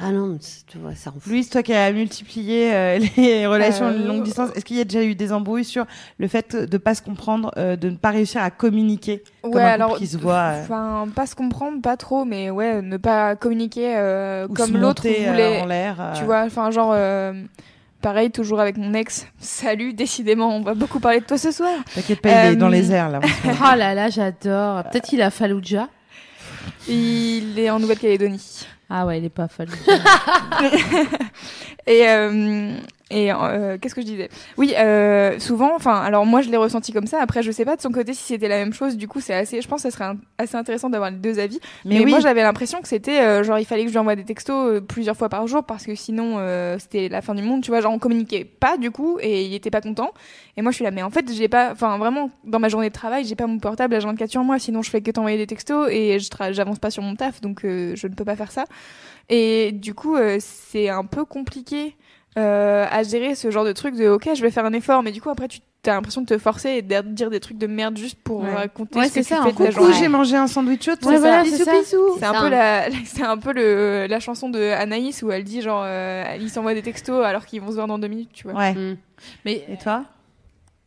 Ah 0.00 0.10
non, 0.10 0.36
tu 0.66 0.78
vois, 0.78 0.94
ça 0.96 1.10
en 1.10 1.20
fout. 1.20 1.26
Louise, 1.30 1.48
toi 1.50 1.62
qui 1.62 1.72
as 1.72 1.92
multiplié 1.92 2.74
euh, 2.74 2.98
les 3.16 3.46
relations 3.46 3.86
Euh, 3.86 4.06
longue 4.06 4.24
distance, 4.24 4.50
est-ce 4.56 4.64
qu'il 4.64 4.76
y 4.76 4.80
a 4.80 4.84
déjà 4.84 5.04
eu 5.04 5.14
des 5.14 5.32
embrouilles 5.32 5.64
sur 5.64 5.86
le 6.18 6.26
fait 6.26 6.56
de 6.56 6.78
pas 6.78 6.94
se 6.96 7.02
comprendre, 7.02 7.52
euh, 7.56 7.76
de 7.76 7.90
ne 7.90 7.96
pas 7.96 8.10
réussir 8.10 8.42
à 8.42 8.50
communiquer 8.50 9.22
comme 9.42 9.54
Ouais, 9.54 9.62
un 9.62 9.70
couple 9.72 9.82
alors, 9.82 9.96
qui 9.98 10.06
se 10.08 10.16
voit 10.18 10.34
euh, 10.34 10.62
enfin, 10.64 11.06
pas 11.14 11.26
se 11.26 11.36
comprendre, 11.36 11.80
pas 11.80 11.96
trop, 11.96 12.24
mais 12.24 12.50
ouais, 12.50 12.82
ne 12.82 12.96
pas 12.96 13.36
communiquer 13.36 13.94
euh, 13.96 14.48
ou 14.48 14.54
comme 14.54 14.76
l'autre 14.76 15.04
euh, 15.06 15.30
voulait. 15.30 15.60
en 15.62 15.66
l'air 15.66 15.96
euh, 16.00 16.12
Tu 16.18 16.24
vois, 16.24 16.42
enfin, 16.42 16.72
genre, 16.72 16.90
euh, 16.92 17.32
pareil, 18.02 18.32
toujours 18.32 18.58
avec 18.58 18.76
mon 18.76 18.94
ex. 18.94 19.28
Salut, 19.38 19.92
décidément, 19.94 20.56
on 20.56 20.62
va 20.62 20.74
beaucoup 20.74 20.98
parler 20.98 21.20
de 21.20 21.24
toi 21.24 21.38
ce 21.38 21.52
soir. 21.52 21.70
T'inquiète 21.94 22.20
pas, 22.20 22.30
il 22.30 22.32
est 22.32 22.56
Euh, 22.56 22.56
dans 22.56 22.68
les 22.68 22.90
airs 22.90 23.10
là. 23.10 23.20
Oh 23.46 23.76
là 23.76 23.94
là, 23.94 24.10
j'adore. 24.10 24.82
Peut-être 24.90 25.06
qu'il 25.06 25.22
a 25.22 25.30
Fallujah. 25.30 25.88
Il 26.88 27.58
est 27.58 27.70
en 27.70 27.78
Nouvelle-Calédonie. 27.78 28.66
Ah 28.96 29.06
ouais, 29.06 29.18
il 29.18 29.24
est 29.24 29.28
pas 29.28 29.48
Fallujah. 29.48 29.76
Et 31.88 32.08
euh, 32.08 32.76
Et 33.10 33.30
euh, 33.30 33.76
qu'est-ce 33.78 33.94
que 33.94 34.00
je 34.00 34.06
disais? 34.06 34.30
Oui, 34.56 34.72
euh, 34.78 35.38
souvent, 35.38 35.74
enfin, 35.76 36.00
alors 36.00 36.24
moi 36.24 36.40
je 36.40 36.48
l'ai 36.48 36.56
ressenti 36.56 36.90
comme 36.90 37.06
ça. 37.06 37.20
Après, 37.20 37.42
je 37.42 37.50
sais 37.50 37.66
pas 37.66 37.76
de 37.76 37.82
son 37.82 37.90
côté 37.90 38.14
si 38.14 38.22
c'était 38.22 38.48
la 38.48 38.56
même 38.56 38.72
chose. 38.72 38.96
Du 38.96 39.08
coup, 39.08 39.20
c'est 39.20 39.34
assez, 39.34 39.60
je 39.60 39.68
pense, 39.68 39.82
que 39.82 39.90
ça 39.90 39.94
serait 39.94 40.06
un- 40.06 40.16
assez 40.38 40.56
intéressant 40.56 40.88
d'avoir 40.88 41.10
les 41.10 41.18
deux 41.18 41.38
avis. 41.38 41.60
Mais, 41.84 41.96
Mais, 41.98 42.04
oui. 42.06 42.10
moi, 42.10 42.20
j'avais 42.20 42.42
l'impression 42.42 42.80
que 42.80 42.88
c'était 42.88 43.20
euh, 43.20 43.44
genre 43.44 43.58
il 43.58 43.66
fallait 43.66 43.82
que 43.82 43.88
je 43.88 43.92
lui 43.92 43.98
envoie 43.98 44.16
des 44.16 44.24
textos 44.24 44.56
euh, 44.56 44.80
plusieurs 44.80 45.16
fois 45.18 45.28
par 45.28 45.46
jour 45.46 45.64
parce 45.64 45.84
que 45.84 45.94
sinon 45.94 46.36
euh, 46.38 46.78
c'était 46.78 47.10
la 47.10 47.20
fin 47.20 47.34
du 47.34 47.42
monde. 47.42 47.62
Tu 47.62 47.70
vois, 47.70 47.82
genre 47.82 47.92
on 47.92 47.98
communiquait 47.98 48.44
pas 48.46 48.78
du 48.78 48.90
coup 48.90 49.18
et 49.20 49.44
il 49.44 49.52
était 49.54 49.70
pas 49.70 49.82
content. 49.82 50.12
Et 50.56 50.62
moi, 50.62 50.70
je 50.70 50.76
suis 50.76 50.84
là, 50.84 50.90
mais 50.90 51.02
en 51.02 51.10
fait, 51.10 51.30
j'ai 51.30 51.48
pas, 51.48 51.72
enfin 51.72 51.98
vraiment 51.98 52.30
dans 52.44 52.58
ma 52.58 52.70
journée 52.70 52.88
de 52.88 52.94
travail, 52.94 53.26
j'ai 53.26 53.36
pas 53.36 53.46
mon 53.46 53.58
portable 53.58 53.94
à 53.96 53.98
24 53.98 54.30
sur 54.30 54.42
moi. 54.44 54.58
Sinon, 54.58 54.80
je 54.80 54.88
fais 54.88 55.02
que 55.02 55.10
t'envoyer 55.10 55.36
des 55.36 55.46
textos 55.46 55.88
et 55.90 56.18
j'avance 56.52 56.78
pas 56.78 56.90
sur 56.90 57.02
mon 57.02 57.16
taf, 57.16 57.42
donc 57.42 57.66
euh, 57.66 57.92
je 57.96 58.06
ne 58.06 58.14
peux 58.14 58.24
pas 58.24 58.34
faire 58.36 58.50
ça. 58.50 58.64
Et 59.28 59.72
du 59.72 59.94
coup, 59.94 60.16
euh, 60.16 60.38
c'est 60.40 60.88
un 60.88 61.04
peu 61.04 61.24
compliqué 61.24 61.96
euh, 62.38 62.86
à 62.90 63.02
gérer 63.02 63.34
ce 63.34 63.50
genre 63.50 63.64
de 63.64 63.72
truc 63.72 63.94
de 63.96 64.08
ok, 64.08 64.28
je 64.34 64.42
vais 64.42 64.50
faire 64.50 64.64
un 64.64 64.72
effort, 64.72 65.02
mais 65.02 65.12
du 65.12 65.20
coup 65.20 65.30
après 65.30 65.48
tu 65.48 65.60
as 65.86 65.92
l'impression 65.92 66.22
de 66.22 66.26
te 66.26 66.38
forcer 66.38 66.70
et 66.70 66.82
de 66.82 67.00
dire 67.02 67.28
des 67.30 67.40
trucs 67.40 67.58
de 67.58 67.66
merde 67.66 67.96
juste 67.96 68.18
pour 68.24 68.40
Ouais. 68.42 68.54
raconter 68.54 68.98
Ouais, 68.98 69.08
ce 69.08 69.14
que 69.14 69.22
c'est 69.22 69.34
tu 69.34 69.40
ça, 69.40 69.44
fais 69.44 69.52
de 69.52 69.64
la 69.64 69.70
journée. 69.70 69.92
j'ai 69.98 70.08
mangé 70.08 70.34
un 70.36 70.46
sandwich 70.46 70.84
chaud. 70.84 70.92
Ouais, 71.04 71.18
voilà, 71.18 71.44
c'est 71.44 71.62
ça. 71.62 71.72
un 71.76 72.32
ça, 72.32 72.40
peu 72.40 72.48
la, 72.48 72.86
c'est 73.04 73.22
un 73.22 73.36
peu 73.38 73.52
le, 73.52 74.06
la 74.08 74.18
chanson 74.18 74.48
de 74.48 74.58
Anaïs 74.72 75.22
où 75.22 75.30
elle 75.30 75.44
dit 75.44 75.60
genre, 75.62 75.82
euh, 75.84 76.24
ils 76.40 76.48
s'envoient 76.50 76.74
des 76.74 76.82
textos 76.82 77.22
alors 77.24 77.44
qu'ils 77.46 77.60
vont 77.60 77.68
se 77.68 77.74
voir 77.74 77.86
dans 77.86 77.98
deux 77.98 78.08
minutes, 78.08 78.30
tu 78.32 78.44
vois. 78.48 78.58
Ouais. 78.58 78.72
Mm. 78.74 78.96
Mais 79.44 79.64
Et 79.68 79.76
toi 79.76 80.04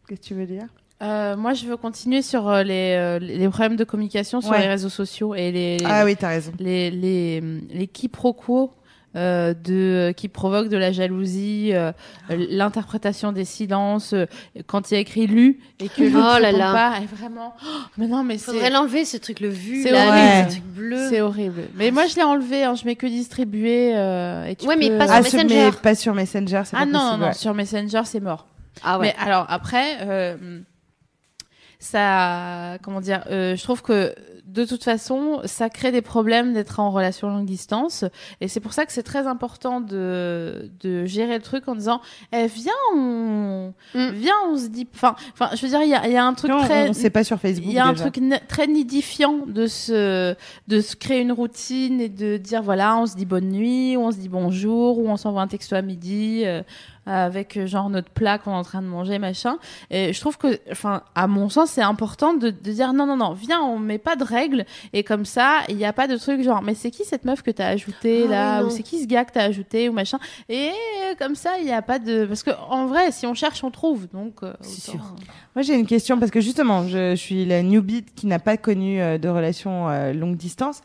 Qu'est-ce 0.08 0.20
que 0.22 0.26
tu 0.28 0.34
veux 0.34 0.46
dire? 0.48 0.66
euh, 1.04 1.38
moi, 1.38 1.54
je 1.54 1.66
veux 1.68 1.78
continuer 1.78 2.24
sur 2.24 2.50
euh, 2.50 2.64
les, 2.64 2.96
euh, 2.98 3.20
les 3.20 3.48
problèmes 3.50 3.76
de 3.76 3.84
communication 3.84 4.42
sur 4.42 4.50
Ouais. 4.52 4.62
les 4.62 4.68
réseaux 4.68 4.90
sociaux 4.90 5.36
et 5.36 5.52
les, 5.52 5.78
Ah 5.86 6.04
oui, 6.06 6.16
t'as 6.16 6.30
raison. 6.30 6.52
les, 6.60 6.90
les, 6.90 7.40
les 7.70 7.86
quiproquos 7.88 8.72
euh, 9.16 9.54
de, 9.54 10.14
qui 10.16 10.28
provoquent 10.28 10.68
de 10.70 10.78
la 10.78 10.92
jalousie, 10.92 11.72
euh, 11.74 11.92
l'interprétation 12.30 13.32
des 13.32 13.46
silences, 13.46 14.14
euh, 14.14 14.26
quand 14.68 14.92
il 14.92 14.96
y 14.96 14.98
a 14.98 15.00
écrit 15.00 15.26
lu 15.28 15.60
et 15.80 15.90
que 15.90 16.04
l'autre 16.04 16.36
Oh 16.38 16.40
là 16.40 16.52
pas, 16.74 17.00
et 17.02 17.06
vraiment, 17.06 17.56
oh, 17.66 17.68
mais 17.98 18.08
non, 18.08 18.24
mais 18.24 18.38
Faudrait 18.38 18.70
l'enlever 18.70 19.06
ce 19.06 19.18
truc, 19.18 19.40
le 19.40 19.50
vu, 19.50 19.82
C'est 19.82 19.92
là, 19.92 20.08
horrible. 20.10 20.52
ce 20.52 20.56
truc 20.58 20.68
bleu. 20.68 21.10
c'est 21.10 21.22
horrible. 21.22 21.62
Mais 21.76 21.90
moi, 21.92 22.06
je 22.06 22.16
l'ai 22.16 22.24
enlevé, 22.24 22.64
hein, 22.64 22.76
je 22.76 22.86
mets 22.86 22.96
que 22.96 23.08
distribuer, 23.08 23.94
euh, 23.96 24.46
et 24.46 24.56
tu 24.56 24.68
Ouais, 24.68 24.76
mais 24.76 24.90
pas 24.98 25.06
Ah, 25.10 25.22
sur 25.24 25.32
sur- 25.32 25.40
Messenger. 25.44 25.66
mais 25.66 25.82
pas 25.82 25.96
sur 25.96 26.14
Messenger, 26.14 26.62
c'est 26.66 26.76
Ah 26.76 26.80
pas 26.80 26.86
non, 26.86 27.00
possible. 27.00 27.20
non, 27.22 27.28
ouais. 27.28 27.34
sur 27.34 27.54
Messenger, 27.54 28.02
c'est 28.06 28.20
mort. 28.20 28.46
Ah 28.84 29.00
ouais. 29.00 29.14
Mais 29.18 29.26
alors 29.26 29.46
après, 29.50 29.98
euh, 30.02 30.60
ça, 31.80 32.78
comment 32.82 33.02
dire, 33.02 33.24
euh, 33.30 33.56
je 33.56 33.64
trouve 33.64 33.82
que 33.82 34.14
de 34.58 34.66
toute 34.66 34.84
façon, 34.84 35.42
ça 35.46 35.70
crée 35.70 35.92
des 35.92 36.02
problèmes 36.02 36.54
d'être 36.54 36.80
en 36.80 36.90
relation 36.92 37.30
longue 37.30 37.46
distance, 37.46 38.04
et 38.42 38.48
c'est 38.48 38.60
pour 38.60 38.74
ça 38.74 38.86
que 38.86 38.92
c'est 38.92 39.04
très 39.04 39.28
important 39.28 39.82
de 39.82 40.72
de 40.82 41.06
gérer 41.06 41.36
le 41.36 41.44
truc 41.44 41.68
en 41.68 41.76
disant, 41.76 42.02
eh, 42.34 42.48
viens, 42.48 42.74
on, 42.96 43.74
Mm. 43.94 44.10
viens, 44.14 44.34
on 44.50 44.58
se 44.58 44.68
dit, 44.68 44.88
enfin, 44.96 45.16
enfin, 45.34 45.50
je 45.56 45.62
veux 45.62 45.70
dire, 45.70 45.82
il 45.84 45.90
y 45.90 45.94
a, 45.96 46.08
il 46.08 46.14
y 46.14 46.18
a 46.18 46.26
un 46.26 46.34
truc 46.34 46.50
Non, 46.52 46.62
très 46.62 47.10
pas 47.10 47.24
sur 47.24 47.40
Facebook. 47.40 47.68
il 47.70 47.76
y 47.76 47.80
a 47.80 47.86
un 47.86 47.94
truc 47.94 48.20
très 48.48 48.68
nidifiant 48.68 49.40
de 49.48 49.68
se, 49.68 50.36
de 50.68 50.82
se 50.82 50.96
créer 50.96 51.22
une 51.22 51.32
routine 51.32 52.02
et 52.02 52.10
de 52.10 52.38
dire 52.38 52.62
voilà, 52.64 52.98
on 52.98 53.06
se 53.06 53.16
dit 53.16 53.26
bonne 53.26 53.50
nuit, 53.50 53.96
ou 53.98 54.02
on 54.02 54.12
se 54.12 54.18
dit 54.18 54.30
bonjour, 54.30 54.98
ou 55.00 55.08
on 55.10 55.18
s'envoie 55.18 55.42
un 55.42 55.48
texto 55.48 55.76
à 55.76 55.82
midi 55.82 56.44
euh, 56.46 56.62
avec 57.08 57.58
euh, 57.58 57.66
genre 57.68 57.90
notre 57.90 58.10
plat 58.10 58.38
qu'on 58.38 58.52
est 58.52 58.56
en 58.56 58.64
train 58.64 58.82
de 58.82 58.88
manger, 58.88 59.18
machin. 59.20 59.58
Et 59.90 60.14
je 60.14 60.20
trouve 60.20 60.38
que, 60.38 60.60
enfin, 60.72 61.04
à 61.16 61.28
mon 61.28 61.50
sens, 61.50 61.72
c'est 61.72 61.82
important 61.82 62.34
de, 62.34 62.50
de 62.50 62.72
dire 62.72 62.94
non, 62.94 63.06
non, 63.06 63.18
non, 63.18 63.34
viens, 63.34 63.62
on 63.62 63.80
met 63.80 63.98
pas 63.98 64.16
de 64.16 64.24
règles 64.24 64.66
et 64.94 65.04
comme 65.04 65.26
ça, 65.26 65.60
il 65.70 65.78
n'y 65.78 65.86
a 65.86 65.94
pas 65.94 66.08
de 66.08 66.18
truc 66.18 66.42
genre 66.44 66.62
mais 66.62 66.74
c'est 66.76 66.92
qui 66.92 67.06
cette 67.06 67.26
meuf 67.26 67.42
que 67.42 67.52
t'as 67.52 67.68
ajouté 67.68 68.26
Ah 68.28 68.32
là, 68.32 68.60
oui, 68.62 68.68
ou 68.68 68.70
c'est 68.70 68.84
qui 68.84 69.02
ce 69.02 69.08
gars 69.08 69.26
que 69.26 69.32
t'as 69.32 69.44
ajouté 69.44 69.90
ou 69.90 69.94
machin? 69.94 70.20
Et 70.50 70.70
euh, 70.70 71.16
comme 71.18 71.36
ça, 71.36 71.58
il 71.60 71.66
n'y 71.66 71.72
a 71.74 71.82
pas 71.82 72.00
de 72.00 72.26
parce 72.26 72.44
que 72.44 72.52
en 72.70 72.86
vrai, 72.88 73.12
si 73.12 73.26
on 73.26 73.34
cherche, 73.34 73.64
on 73.64 73.72
trouve. 73.72 74.08
Donc, 74.10 74.44
euh, 74.44 74.54
autant- 74.60 74.64
sûr. 74.70 75.00
Moi, 75.56 75.64
j'ai 75.64 75.74
une 75.76 75.88
question 75.88 76.20
parce 76.20 76.32
que 76.32 76.42
justement, 76.42 76.88
je, 76.88 77.12
je 77.12 77.16
suis 77.16 77.46
la 77.46 77.64
newbie 77.64 78.04
qui 78.16 78.28
n'a 78.28 78.40
pas 78.40 78.58
connu 78.58 79.02
euh, 79.02 79.18
de 79.18 79.28
relation 79.30 79.90
euh, 79.90 80.14
longue 80.14 80.36
distance. 80.38 80.82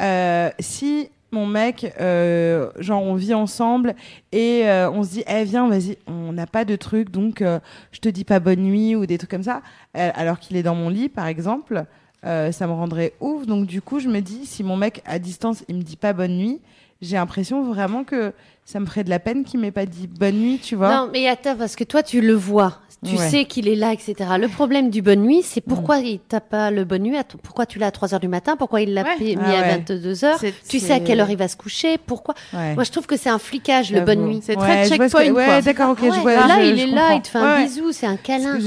Euh, 0.00 0.50
si 0.58 1.10
mon 1.30 1.46
mec, 1.46 1.92
euh, 2.00 2.70
genre, 2.78 3.02
on 3.02 3.14
vit 3.14 3.34
ensemble 3.34 3.94
et 4.32 4.62
euh, 4.68 4.90
on 4.90 5.02
se 5.02 5.10
dit, 5.10 5.24
eh 5.28 5.44
viens, 5.44 5.68
vas-y, 5.68 5.98
on 6.06 6.32
n'a 6.32 6.46
pas 6.46 6.64
de 6.64 6.76
truc, 6.76 7.10
donc 7.10 7.42
euh, 7.42 7.60
je 7.92 8.00
te 8.00 8.08
dis 8.08 8.24
pas 8.24 8.40
bonne 8.40 8.60
nuit 8.60 8.96
ou 8.96 9.06
des 9.06 9.18
trucs 9.18 9.30
comme 9.30 9.42
ça, 9.42 9.62
euh, 9.96 10.10
alors 10.14 10.38
qu'il 10.38 10.56
est 10.56 10.62
dans 10.62 10.74
mon 10.74 10.88
lit, 10.88 11.08
par 11.08 11.26
exemple, 11.26 11.84
euh, 12.24 12.50
ça 12.50 12.66
me 12.66 12.72
rendrait 12.72 13.12
ouf. 13.20 13.46
Donc 13.46 13.66
du 13.66 13.82
coup, 13.82 14.00
je 14.00 14.08
me 14.08 14.20
dis, 14.20 14.46
si 14.46 14.64
mon 14.64 14.76
mec 14.76 15.02
à 15.04 15.18
distance, 15.18 15.64
il 15.68 15.76
me 15.76 15.82
dit 15.82 15.96
pas 15.96 16.12
bonne 16.12 16.36
nuit, 16.36 16.60
j'ai 17.00 17.16
l'impression 17.16 17.62
vraiment 17.62 18.02
que 18.04 18.32
ça 18.64 18.80
me 18.80 18.86
ferait 18.86 19.04
de 19.04 19.10
la 19.10 19.20
peine 19.20 19.44
qu'il 19.44 19.60
m'ait 19.60 19.70
pas 19.70 19.86
dit 19.86 20.08
bonne 20.08 20.36
nuit, 20.36 20.58
tu 20.58 20.74
vois. 20.74 20.94
Non, 20.94 21.10
mais 21.12 21.28
attends, 21.28 21.56
parce 21.56 21.76
que 21.76 21.84
toi, 21.84 22.02
tu 22.02 22.20
le 22.20 22.34
vois. 22.34 22.78
Tu 23.06 23.14
Ouais. 23.14 23.28
sais 23.28 23.44
qu'il 23.44 23.68
est 23.68 23.76
là, 23.76 23.92
etc. 23.92 24.14
Le 24.40 24.48
problème 24.48 24.90
du 24.90 25.02
bonne 25.02 25.20
nuit, 25.22 25.42
c'est 25.44 25.60
pourquoi 25.60 25.98
il 25.98 26.18
t'a 26.18 26.40
pas 26.40 26.72
le 26.72 26.84
bonne 26.84 27.02
nuit, 27.02 27.16
à 27.16 27.22
pourquoi 27.22 27.64
tu 27.64 27.78
l'as 27.78 27.86
à 27.86 27.90
3 27.92 28.12
heures 28.12 28.18
du 28.20 28.26
matin, 28.26 28.56
pourquoi 28.56 28.80
il 28.80 28.92
l'a 28.92 29.04
Ouais. 29.04 29.16
mis 29.20 29.36
Ah 29.40 29.50
à 29.50 29.60
ouais. 29.62 29.68
22 29.86 30.24
heures. 30.24 30.40
Tu 30.68 30.80
sais 30.80 30.92
à 30.94 30.98
quelle 31.00 31.20
heure 31.20 31.30
il 31.30 31.36
va 31.36 31.46
se 31.46 31.56
coucher, 31.56 31.96
pourquoi. 31.96 32.34
Ouais. 32.52 32.74
Moi, 32.74 32.82
je 32.82 32.90
trouve 32.90 33.06
que 33.06 33.16
c'est 33.16 33.28
un 33.30 33.38
flicage, 33.38 33.92
le 33.92 34.00
bonne 34.00 34.26
nuit. 34.26 34.40
C'est 34.42 34.56
très 34.56 34.86
ce 34.86 34.90
que- 34.94 34.96
checkpoint, 35.08 35.30
Ouais, 35.32 35.62
d'accord, 35.62 35.90
ok, 35.90 35.98
Ah 36.02 36.04
ouais, 36.06 36.12
je 36.12 36.20
vois. 36.20 36.34
là, 36.34 36.56
je- 36.60 36.70
il 36.70 36.76
je 36.78 36.82
est 36.82 36.90
là, 36.90 37.14
il 37.14 37.22
te 37.22 37.28
fait 37.28 37.38
un 37.38 37.54
ouais. 37.58 37.64
bisou, 37.66 37.92
c'est 37.92 38.06
un 38.06 38.16
câlin. 38.16 38.58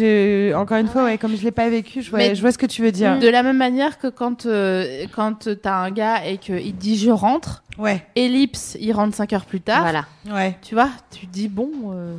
encore 0.57 0.77
une 0.77 0.87
fois, 0.87 1.03
ouais, 1.03 1.17
comme 1.17 1.35
je 1.35 1.43
l'ai 1.43 1.51
pas 1.51 1.67
vécu, 1.69 2.01
je 2.01 2.09
vois, 2.09 2.19
Mais- 2.19 2.33
je 2.35 2.39
vois 2.41 2.53
ce 2.53 2.57
que 2.57 2.65
tu 2.65 2.81
veux 2.81 2.91
dire. 2.93 3.19
De 3.19 3.27
la 3.27 3.43
même 3.43 3.57
manière 3.57 3.97
que 3.99 4.07
quand, 4.07 4.45
euh, 4.45 5.05
quand 5.13 5.49
t'as 5.61 5.75
un 5.75 5.91
gars 5.91 6.25
et 6.25 6.37
qu'il 6.37 6.75
dit 6.77 6.97
je 6.97 7.11
rentre, 7.11 7.63
Ouais, 7.77 8.03
ellipse, 8.17 8.77
il 8.81 8.91
rentre 8.91 9.15
5 9.15 9.31
heures 9.33 9.45
plus 9.45 9.61
tard, 9.61 9.81
Voilà. 9.81 10.05
ouais. 10.29 10.57
tu 10.61 10.75
vois, 10.75 10.89
tu 11.09 11.25
dis 11.25 11.47
bon. 11.47 11.69
euh, 11.93 12.13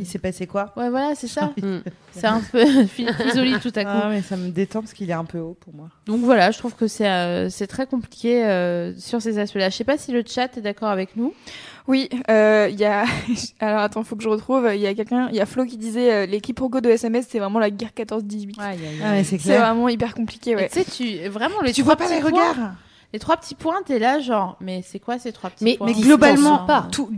Il 0.00 0.06
s'est 0.06 0.18
passé 0.18 0.46
quoi? 0.46 0.72
Ouais, 0.76 0.90
voilà, 0.90 1.14
c'est 1.14 1.28
ça. 1.28 1.52
Mm. 1.62 1.78
c'est 2.12 2.26
un 2.26 2.40
peu 2.40 2.64
isolé 3.26 3.58
tout 3.60 3.72
à 3.74 3.84
coup. 3.84 3.90
Ah, 3.92 4.08
mais 4.10 4.22
ça 4.22 4.36
me 4.36 4.50
détend 4.50 4.80
parce 4.80 4.92
qu'il 4.92 5.10
est 5.10 5.14
un 5.14 5.24
peu 5.24 5.38
haut 5.38 5.56
pour 5.60 5.74
moi. 5.74 5.88
Donc 6.06 6.20
voilà, 6.20 6.50
je 6.50 6.58
trouve 6.58 6.74
que 6.74 6.86
c'est 6.86 7.08
euh, 7.08 7.48
c'est 7.50 7.66
très 7.66 7.86
compliqué 7.86 8.44
euh, 8.44 8.92
sur 8.98 9.20
ces 9.20 9.38
aspects-là. 9.38 9.70
Je 9.70 9.76
sais 9.76 9.84
pas 9.84 9.98
si 9.98 10.12
le 10.12 10.22
chat 10.26 10.56
est 10.56 10.62
d'accord 10.62 10.88
avec 10.88 11.16
nous. 11.16 11.32
Oui, 11.86 12.08
euh, 12.30 12.68
il 12.70 12.78
y 12.78 12.84
a. 12.84 13.04
Alors 13.60 13.80
attends, 13.80 14.04
faut 14.04 14.16
que 14.16 14.22
je 14.22 14.28
retrouve. 14.28 14.70
Il 14.74 14.80
y 14.80 14.86
a 14.86 14.94
quelqu'un, 14.94 15.28
il 15.30 15.36
y 15.36 15.40
a 15.40 15.46
Flo 15.46 15.64
qui 15.66 15.76
disait 15.76 16.12
euh, 16.12 16.26
les 16.26 16.40
quiproquos 16.40 16.80
de 16.80 16.88
SMS, 16.88 17.26
c'est 17.28 17.38
vraiment 17.38 17.58
la 17.58 17.70
guerre 17.70 17.90
14-18. 17.96 18.54
Ah, 18.58 18.72
mais 19.12 19.24
c'est 19.24 19.36
vraiment 19.36 19.88
hyper 19.88 20.14
compliqué, 20.14 20.56
ouais. 20.56 20.68
Tu 20.68 20.82
sais, 20.82 20.84
tu 20.84 21.28
vraiment 21.28 21.60
les 21.62 21.72
Tu 21.72 21.82
vois 21.82 21.96
pas 21.96 22.08
les 22.08 22.20
regards 22.20 22.74
Les 23.14 23.20
trois 23.20 23.36
petits 23.36 23.54
points, 23.54 23.76
t'es 23.86 24.00
là 24.00 24.18
genre, 24.18 24.56
mais 24.60 24.82
c'est 24.84 24.98
quoi 24.98 25.20
ces 25.20 25.30
trois 25.30 25.48
petits 25.48 25.62
Mais- 25.62 25.76
points 25.76 25.86
Mais 25.86 25.92
globalement, 25.94 26.64
ou 26.64 26.66
pas. 26.66 26.88
tout, 26.90 27.08